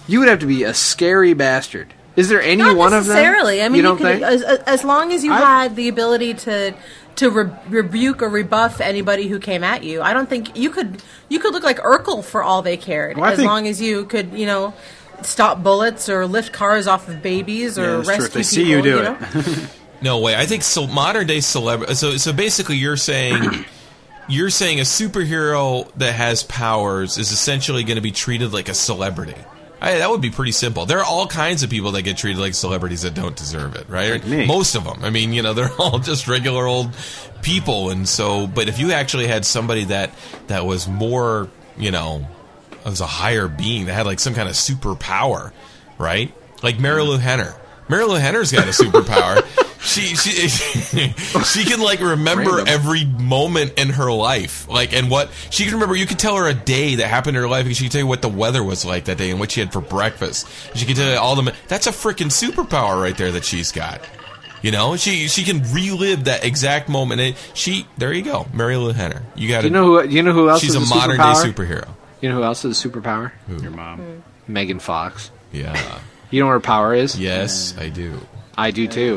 you 0.07 0.19
would 0.19 0.29
have 0.29 0.41
to 0.41 0.47
be 0.47 0.65
a 0.65 0.75
scary 0.75 1.33
bastard. 1.35 1.95
Is 2.15 2.29
there 2.29 2.43
any 2.43 2.63
Not 2.63 2.77
one 2.77 2.93
of 2.93 3.07
them? 3.07 3.17
necessarily. 3.17 3.63
I 3.63 3.69
mean, 3.69 3.77
you 3.77 3.77
you, 3.79 3.83
don't 3.83 3.97
could, 3.97 4.21
think? 4.21 4.23
as, 4.23 4.43
as 4.43 4.85
long 4.85 5.13
as 5.13 5.25
you 5.25 5.33
had 5.33 5.77
the 5.77 5.89
ability 5.89 6.35
to 6.35 6.75
to 7.17 7.31
re- 7.31 7.51
rebuke 7.69 8.23
or 8.23 8.29
rebuff 8.29 8.81
anybody 8.81 9.29
who 9.29 9.39
came 9.39 9.63
at 9.65 9.85
you, 9.85 10.03
I 10.03 10.13
don't 10.13 10.29
think 10.29 10.57
you 10.57 10.71
could. 10.71 11.03
You 11.29 11.39
could 11.39 11.53
look 11.55 11.63
like 11.65 11.79
Urkel 11.79 12.23
for 12.25 12.43
all 12.43 12.63
they 12.63 12.77
cared, 12.77 13.17
Well, 13.17 13.31
as 13.31 13.37
think- 13.39 13.49
long 13.49 13.67
as 13.69 13.81
you 13.81 14.05
could, 14.05 14.33
you 14.33 14.47
know, 14.47 14.75
stop 15.23 15.63
bullets 15.63 16.09
or 16.09 16.27
lift 16.27 16.53
cars 16.53 16.87
off 16.87 17.09
of 17.09 17.23
babies 17.23 17.79
or 17.79 17.83
Yeah, 17.83 17.97
that's 17.97 18.07
true. 18.09 18.17
rescue 18.19 18.25
If 18.27 18.33
they 18.33 18.41
people. 18.41 18.65
see 18.65 18.71
you 18.71 18.83
do 18.83 18.99
it. 18.99 19.03
know? 19.05 19.67
no 20.03 20.19
way. 20.21 20.35
I 20.37 20.47
think 20.47 20.63
so. 20.63 20.87
Modern 20.87 21.27
day 21.27 21.41
celebrity. 21.41 21.95
So 21.95 22.17
so 22.17 22.33
basically, 22.33 22.77
you're 22.77 22.97
saying. 22.97 23.65
You're 24.29 24.51
saying 24.51 24.79
a 24.79 24.85
superhero 24.85 25.93
that 25.97 26.15
has 26.15 26.45
powers 26.45 27.19
is 27.19 27.33
essentially 27.33 27.83
going 27.83 27.97
to 27.97 28.01
be 28.01 28.13
treated 28.13 28.53
like 28.53 28.69
a 28.69 28.73
celebrity. 28.73 29.35
I, 29.83 29.99
that 29.99 30.09
would 30.09 30.21
be 30.21 30.31
pretty 30.31 30.53
simple. 30.53 30.87
There 30.87 31.01
are 31.01 31.05
all 31.05 31.27
kinds 31.27 31.65
of 31.65 31.71
people 31.71 31.93
that 31.93 32.03
get 32.03 32.17
treated 32.17 32.39
like 32.39 32.55
celebrities 32.55 33.03
that 33.03 33.15
don't 33.15 33.35
deserve 33.35 33.75
it, 33.75 33.89
right? 33.89 34.25
Like. 34.25 34.47
Most 34.47 34.77
of 34.77 34.85
them. 34.85 35.01
I 35.03 35.11
mean, 35.11 35.33
you 35.33 35.43
know, 35.43 35.55
they're 35.55 35.73
all 35.77 35.99
just 35.99 36.29
regular 36.29 36.65
old 36.65 36.97
people, 37.43 37.91
and 37.91 38.09
so. 38.09 38.47
But 38.47 38.69
if 38.69 38.79
you 38.79 38.93
actually 38.93 39.27
had 39.27 39.45
somebody 39.45 39.85
that 39.87 40.13
that 40.47 40.65
was 40.65 40.87
more, 40.87 41.49
you 41.77 41.91
know, 41.91 42.27
was 42.85 43.01
a 43.01 43.07
higher 43.07 43.49
being 43.49 43.87
that 43.87 43.95
had 43.95 44.07
like 44.07 44.21
some 44.21 44.35
kind 44.35 44.49
of 44.49 44.55
superpower, 44.55 45.53
right? 45.99 46.33
Like 46.63 46.77
Marilu 46.77 47.19
Henner. 47.19 47.57
Marilu 47.89 48.21
Henner's 48.21 48.53
got 48.53 48.69
a 48.69 48.71
superpower. 48.85 49.43
She 49.83 50.15
she 50.15 50.49
she 50.49 51.65
can 51.65 51.81
like 51.81 52.01
remember 52.01 52.57
Random. 52.57 52.69
every 52.69 53.05
moment 53.05 53.79
in 53.79 53.91
her 53.91 54.13
life, 54.13 54.69
like 54.69 54.93
and 54.93 55.11
what 55.11 55.31
she 55.51 55.65
can 55.65 55.75
remember. 55.75 55.97
You 55.97 56.07
could 56.07 56.21
tell 56.21 56.37
her 56.37 56.47
a 56.47 56.55
day 56.55 56.97
that 56.97 57.09
happened 57.09 57.37
in 57.37 57.43
her 57.43 57.49
life, 57.49 57.67
and 57.67 57.77
she 57.77 57.85
could 57.85 57.93
tell 57.93 58.01
you 58.01 58.07
what 58.07 58.23
the 58.23 58.29
weather 58.29 58.63
was 58.63 58.85
like 58.85 59.07
that 59.07 59.19
day 59.19 59.31
and 59.31 59.41
what 59.41 59.51
she 59.51 59.61
had 59.61 59.73
for 59.73 59.81
breakfast. 59.81 60.47
She 60.77 60.87
could 60.87 60.97
tell 60.97 61.11
you 61.11 61.19
all 61.19 61.35
the. 61.35 61.53
That's 61.67 61.89
a 61.89 61.91
freaking 61.91 62.31
superpower 62.31 63.01
right 63.03 63.17
there 63.17 63.33
that 63.33 63.45
she's 63.45 63.73
got. 63.73 64.01
You 64.63 64.71
know, 64.71 64.97
she 64.97 65.27
she 65.27 65.43
can 65.43 65.63
relive 65.73 66.25
that 66.25 66.45
exact 66.45 66.89
moment. 66.89 67.21
And 67.21 67.37
she 67.53 67.87
there 67.99 68.13
you 68.13 68.23
go, 68.23 68.45
Marilu 68.53 68.95
Henner. 68.95 69.23
You 69.35 69.49
got 69.49 69.63
Do 69.63 69.67
you 69.67 69.73
know 69.73 69.85
who? 69.85 70.09
You 70.09 70.23
know 70.23 70.33
who 70.33 70.49
else? 70.49 70.61
She's 70.61 70.77
is 70.77 70.91
a 70.91 70.95
modern 70.95 71.17
day 71.17 71.23
superhero. 71.23 71.89
You 72.21 72.29
know 72.29 72.37
who 72.37 72.45
else 72.45 72.65
is 72.65 72.85
a 72.85 72.89
superpower? 72.89 73.33
Your 73.61 73.73
mom. 73.73 74.23
Megan 74.47 74.79
Fox. 74.79 75.31
Yeah. 75.51 76.01
You 76.33 76.41
know 76.41 76.47
what 76.47 76.53
her 76.53 76.61
power 76.61 76.95
is? 76.95 77.19
Yes, 77.21 77.75
mm. 77.75 77.83
I 77.83 77.89
do. 77.91 78.19
I 78.57 78.71
do 78.71 78.87
too. 78.87 79.17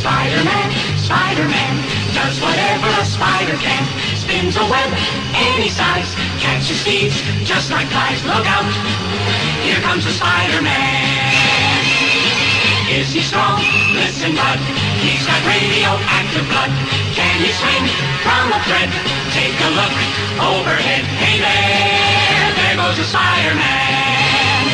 Spider-Man, 0.00 0.70
Spider-Man, 0.98 1.74
does 2.14 2.40
whatever 2.40 2.88
a 3.00 3.04
spider 3.04 3.56
can. 3.62 3.84
Spins 4.16 4.56
a 4.56 4.64
web 4.68 4.90
any 5.34 5.68
size, 5.68 6.14
catches 6.40 6.82
thieves 6.82 7.20
just 7.46 7.70
like 7.70 7.86
flies. 7.88 8.24
Look 8.24 8.46
out, 8.46 8.64
here 9.62 9.80
comes 9.82 10.04
the 10.04 10.12
Spider-Man. 10.12 11.09
Is 12.90 13.14
he 13.14 13.22
strong? 13.22 13.62
Listen, 13.94 14.34
bud, 14.34 14.58
he's 14.98 15.22
got 15.22 15.38
radioactive 15.46 16.42
blood. 16.50 16.74
Can 17.14 17.38
he 17.38 17.54
swing 17.54 17.86
from 18.26 18.50
a 18.50 18.58
thread? 18.66 18.90
Take 19.30 19.54
a 19.62 19.70
look 19.78 19.94
overhead. 20.42 21.06
Hey 21.22 21.38
there, 21.38 22.50
there 22.58 22.74
goes 22.74 22.98
the 22.98 23.06
Spider-Man. 23.06 24.66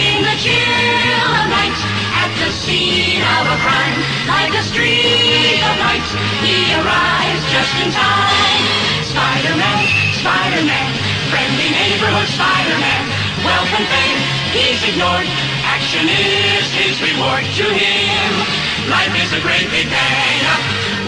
In 0.00 0.24
the 0.24 0.36
chill 0.40 1.30
of 1.36 1.46
night, 1.52 1.76
at 2.24 2.32
the 2.40 2.48
scene 2.48 3.20
of 3.20 3.44
a 3.52 3.56
crime, 3.60 4.00
like 4.24 4.56
a 4.56 4.64
streak 4.64 5.60
of 5.60 5.76
light, 5.84 6.08
he 6.40 6.72
arrives 6.80 7.44
just 7.52 7.76
in 7.84 7.92
time. 7.92 8.64
Spider-Man, 9.04 9.84
Spider-Man, 10.16 10.90
friendly 11.28 11.68
neighborhood 11.76 12.28
Spider-Man. 12.32 13.20
And 13.70 13.86
fame, 13.86 14.18
he's 14.50 14.82
ignored. 14.82 15.28
Action 15.80 16.08
is 16.10 16.68
his 16.74 17.00
reward 17.00 17.40
to 17.56 17.64
him. 17.64 18.32
Life 18.90 19.16
is 19.24 19.32
a 19.32 19.40
great 19.40 19.64
big 19.70 19.88
bang. 19.88 20.44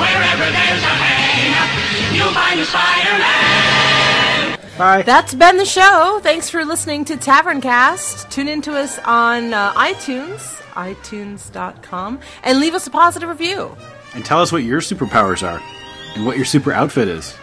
Wherever 0.01 0.45
there's 0.51 0.83
a 0.83 0.95
hang, 0.97 2.17
you'll 2.17 2.33
find 2.33 2.59
a 2.59 2.65
Spider-Man. 2.65 4.59
Bye. 4.79 5.03
That's 5.03 5.35
been 5.35 5.59
the 5.59 5.67
show. 5.67 6.21
Thanks 6.23 6.49
for 6.49 6.65
listening 6.65 7.05
to 7.05 7.19
Taverncast. 7.19 8.31
Tune 8.31 8.49
in 8.49 8.63
to 8.63 8.75
us 8.75 8.99
on 9.01 9.53
uh, 9.53 9.75
iTunes, 9.75 10.41
itunes.com, 10.73 12.21
and 12.43 12.59
leave 12.59 12.73
us 12.75 12.87
a 12.87 12.91
positive 12.91 13.29
review. 13.29 13.77
And 14.15 14.25
tell 14.25 14.41
us 14.41 14.53
what 14.53 14.63
your 14.63 14.81
superpowers 14.81 15.47
are 15.47 15.61
and 16.17 16.25
what 16.25 16.37
your 16.37 16.47
super 16.47 16.73
outfit 16.73 17.09
is. 17.09 17.37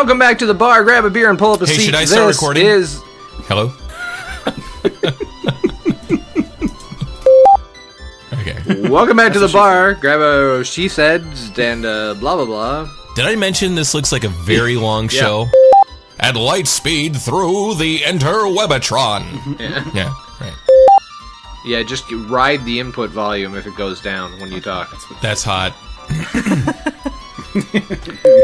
Welcome 0.03 0.19
back 0.19 0.41
to 0.41 0.47
the 0.47 0.55
bar. 0.55 0.83
Grab 0.83 1.05
a 1.05 1.11
beer 1.11 1.31
and 1.31 1.39
pull 1.39 1.53
up 1.53 1.63
a 1.63 1.67
Hey, 1.67 1.75
seat. 1.75 1.83
should 1.85 1.95
I 1.95 2.05
start 2.07 2.27
This 2.27 2.37
recording? 2.37 2.67
Is 2.67 3.01
Hello? 3.47 3.73
okay. 8.33 8.89
welcome 8.89 9.17
back 9.17 9.33
to 9.35 9.39
the 9.39 9.47
bar. 9.47 9.95
Grab 9.95 10.19
a 10.21 10.65
she 10.65 10.89
said 10.89 11.23
and 11.57 11.87
uh, 11.87 12.15
blah 12.15 12.35
blah 12.35 12.47
blah. 12.47 12.89
Did 13.15 13.27
I 13.27 13.37
mention 13.37 13.77
this 13.77 13.95
looks 13.95 14.11
like 14.11 14.25
a 14.25 14.29
very 14.29 14.75
long 14.75 15.05
Yeah. 15.05 15.21
show? 15.21 15.49
At 16.19 16.35
light 16.35 16.67
speed 16.67 17.15
through 17.17 17.77
the 17.77 18.01
interwebitron. 18.01 19.57
Yeah. 19.61 19.85
Yeah, 19.95 20.15
right. 20.41 20.53
Yeah, 21.65 21.85
just 21.85 22.11
ride 22.29 22.65
the 22.65 22.81
input 22.81 23.11
volume 23.11 23.55
if 23.55 23.69
it 23.69 23.77
goes 23.77 24.01
down 24.01 24.33
when 24.41 24.51
you 24.51 24.61
talk. 24.61 24.93
That's 25.23 25.45
hot. 25.47 25.73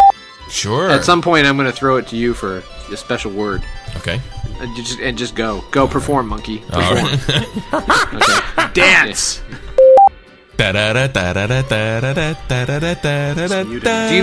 sure. 0.49 0.91
At 0.91 1.05
some 1.05 1.23
point, 1.23 1.47
I'm 1.47 1.57
going 1.57 1.70
to 1.70 1.77
throw 1.77 1.97
it 1.97 2.07
to 2.09 2.16
you 2.16 2.35
for 2.35 2.62
a 2.91 2.97
special 2.97 3.31
word. 3.31 3.62
Okay. 3.97 4.20
And 4.61 4.77
just, 4.77 4.99
and 5.01 5.16
just 5.16 5.35
go. 5.35 5.65
Go 5.70 5.87
perform, 5.87 6.29
monkey. 6.29 6.59
Perform. 6.69 7.07
right. 7.29 8.59
okay. 8.59 8.73
Dance! 8.75 9.43
Do 10.59 10.65
you 10.65 10.73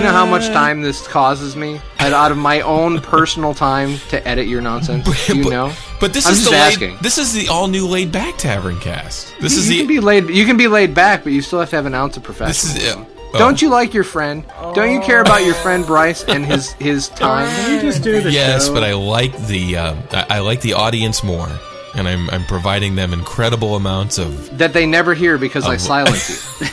know 0.00 0.12
how 0.12 0.26
much 0.26 0.48
time 0.48 0.82
this 0.82 1.08
causes 1.08 1.56
me? 1.56 1.80
Out 1.98 2.30
of 2.30 2.36
my 2.36 2.60
own 2.60 3.00
personal 3.00 3.54
time 3.54 3.96
to 4.10 4.28
edit 4.28 4.46
your 4.46 4.60
nonsense? 4.60 5.06
Do 5.26 5.38
you 5.38 5.48
know? 5.50 5.72
But 5.98 6.12
this 6.12 6.26
I'm 6.26 6.34
is 6.34 6.40
just 6.40 6.50
the 6.50 6.56
asking. 6.56 6.90
laid, 6.90 7.00
this 7.02 7.16
is 7.16 7.32
the 7.32 7.48
all 7.48 7.68
new 7.68 7.88
laid 7.88 8.12
back 8.12 8.36
tavern 8.36 8.78
cast. 8.80 9.34
This 9.40 9.54
you, 9.54 9.58
is 9.60 9.70
you 9.70 9.74
the 9.74 9.78
can 9.78 9.88
be 9.88 10.00
laid. 10.00 10.28
You 10.28 10.44
can 10.44 10.58
be 10.58 10.68
laid 10.68 10.94
back, 10.94 11.24
but 11.24 11.32
you 11.32 11.40
still 11.40 11.58
have 11.58 11.70
to 11.70 11.76
have 11.76 11.86
an 11.86 11.94
ounce 11.94 12.18
of 12.18 12.22
professionalism. 12.22 13.06
Oh. 13.34 13.38
Don't 13.38 13.60
you 13.60 13.68
like 13.68 13.94
your 13.94 14.04
friend? 14.04 14.44
Don't 14.74 14.92
you 14.92 15.00
care 15.00 15.20
about 15.20 15.44
your 15.44 15.54
friend 15.54 15.84
Bryce 15.86 16.24
and 16.24 16.44
his 16.44 16.72
his 16.74 17.08
time? 17.24 17.48
you 17.72 17.80
just 17.80 18.02
do 18.02 18.20
the 18.20 18.30
yes, 18.30 18.66
show? 18.66 18.74
but 18.74 18.82
I 18.84 18.94
like 18.94 19.36
the 19.46 19.76
um, 19.76 20.02
I, 20.12 20.26
I 20.30 20.38
like 20.40 20.60
the 20.60 20.74
audience 20.74 21.22
more, 21.22 21.48
and 21.94 22.08
I'm 22.08 22.28
I'm 22.30 22.44
providing 22.44 22.94
them 22.96 23.12
incredible 23.12 23.76
amounts 23.76 24.18
of 24.18 24.58
that 24.58 24.72
they 24.72 24.86
never 24.86 25.14
hear 25.14 25.38
because 25.38 25.64
I 25.66 25.74
Of- 25.74 25.80
silence 25.80 26.60
you. 26.60 26.66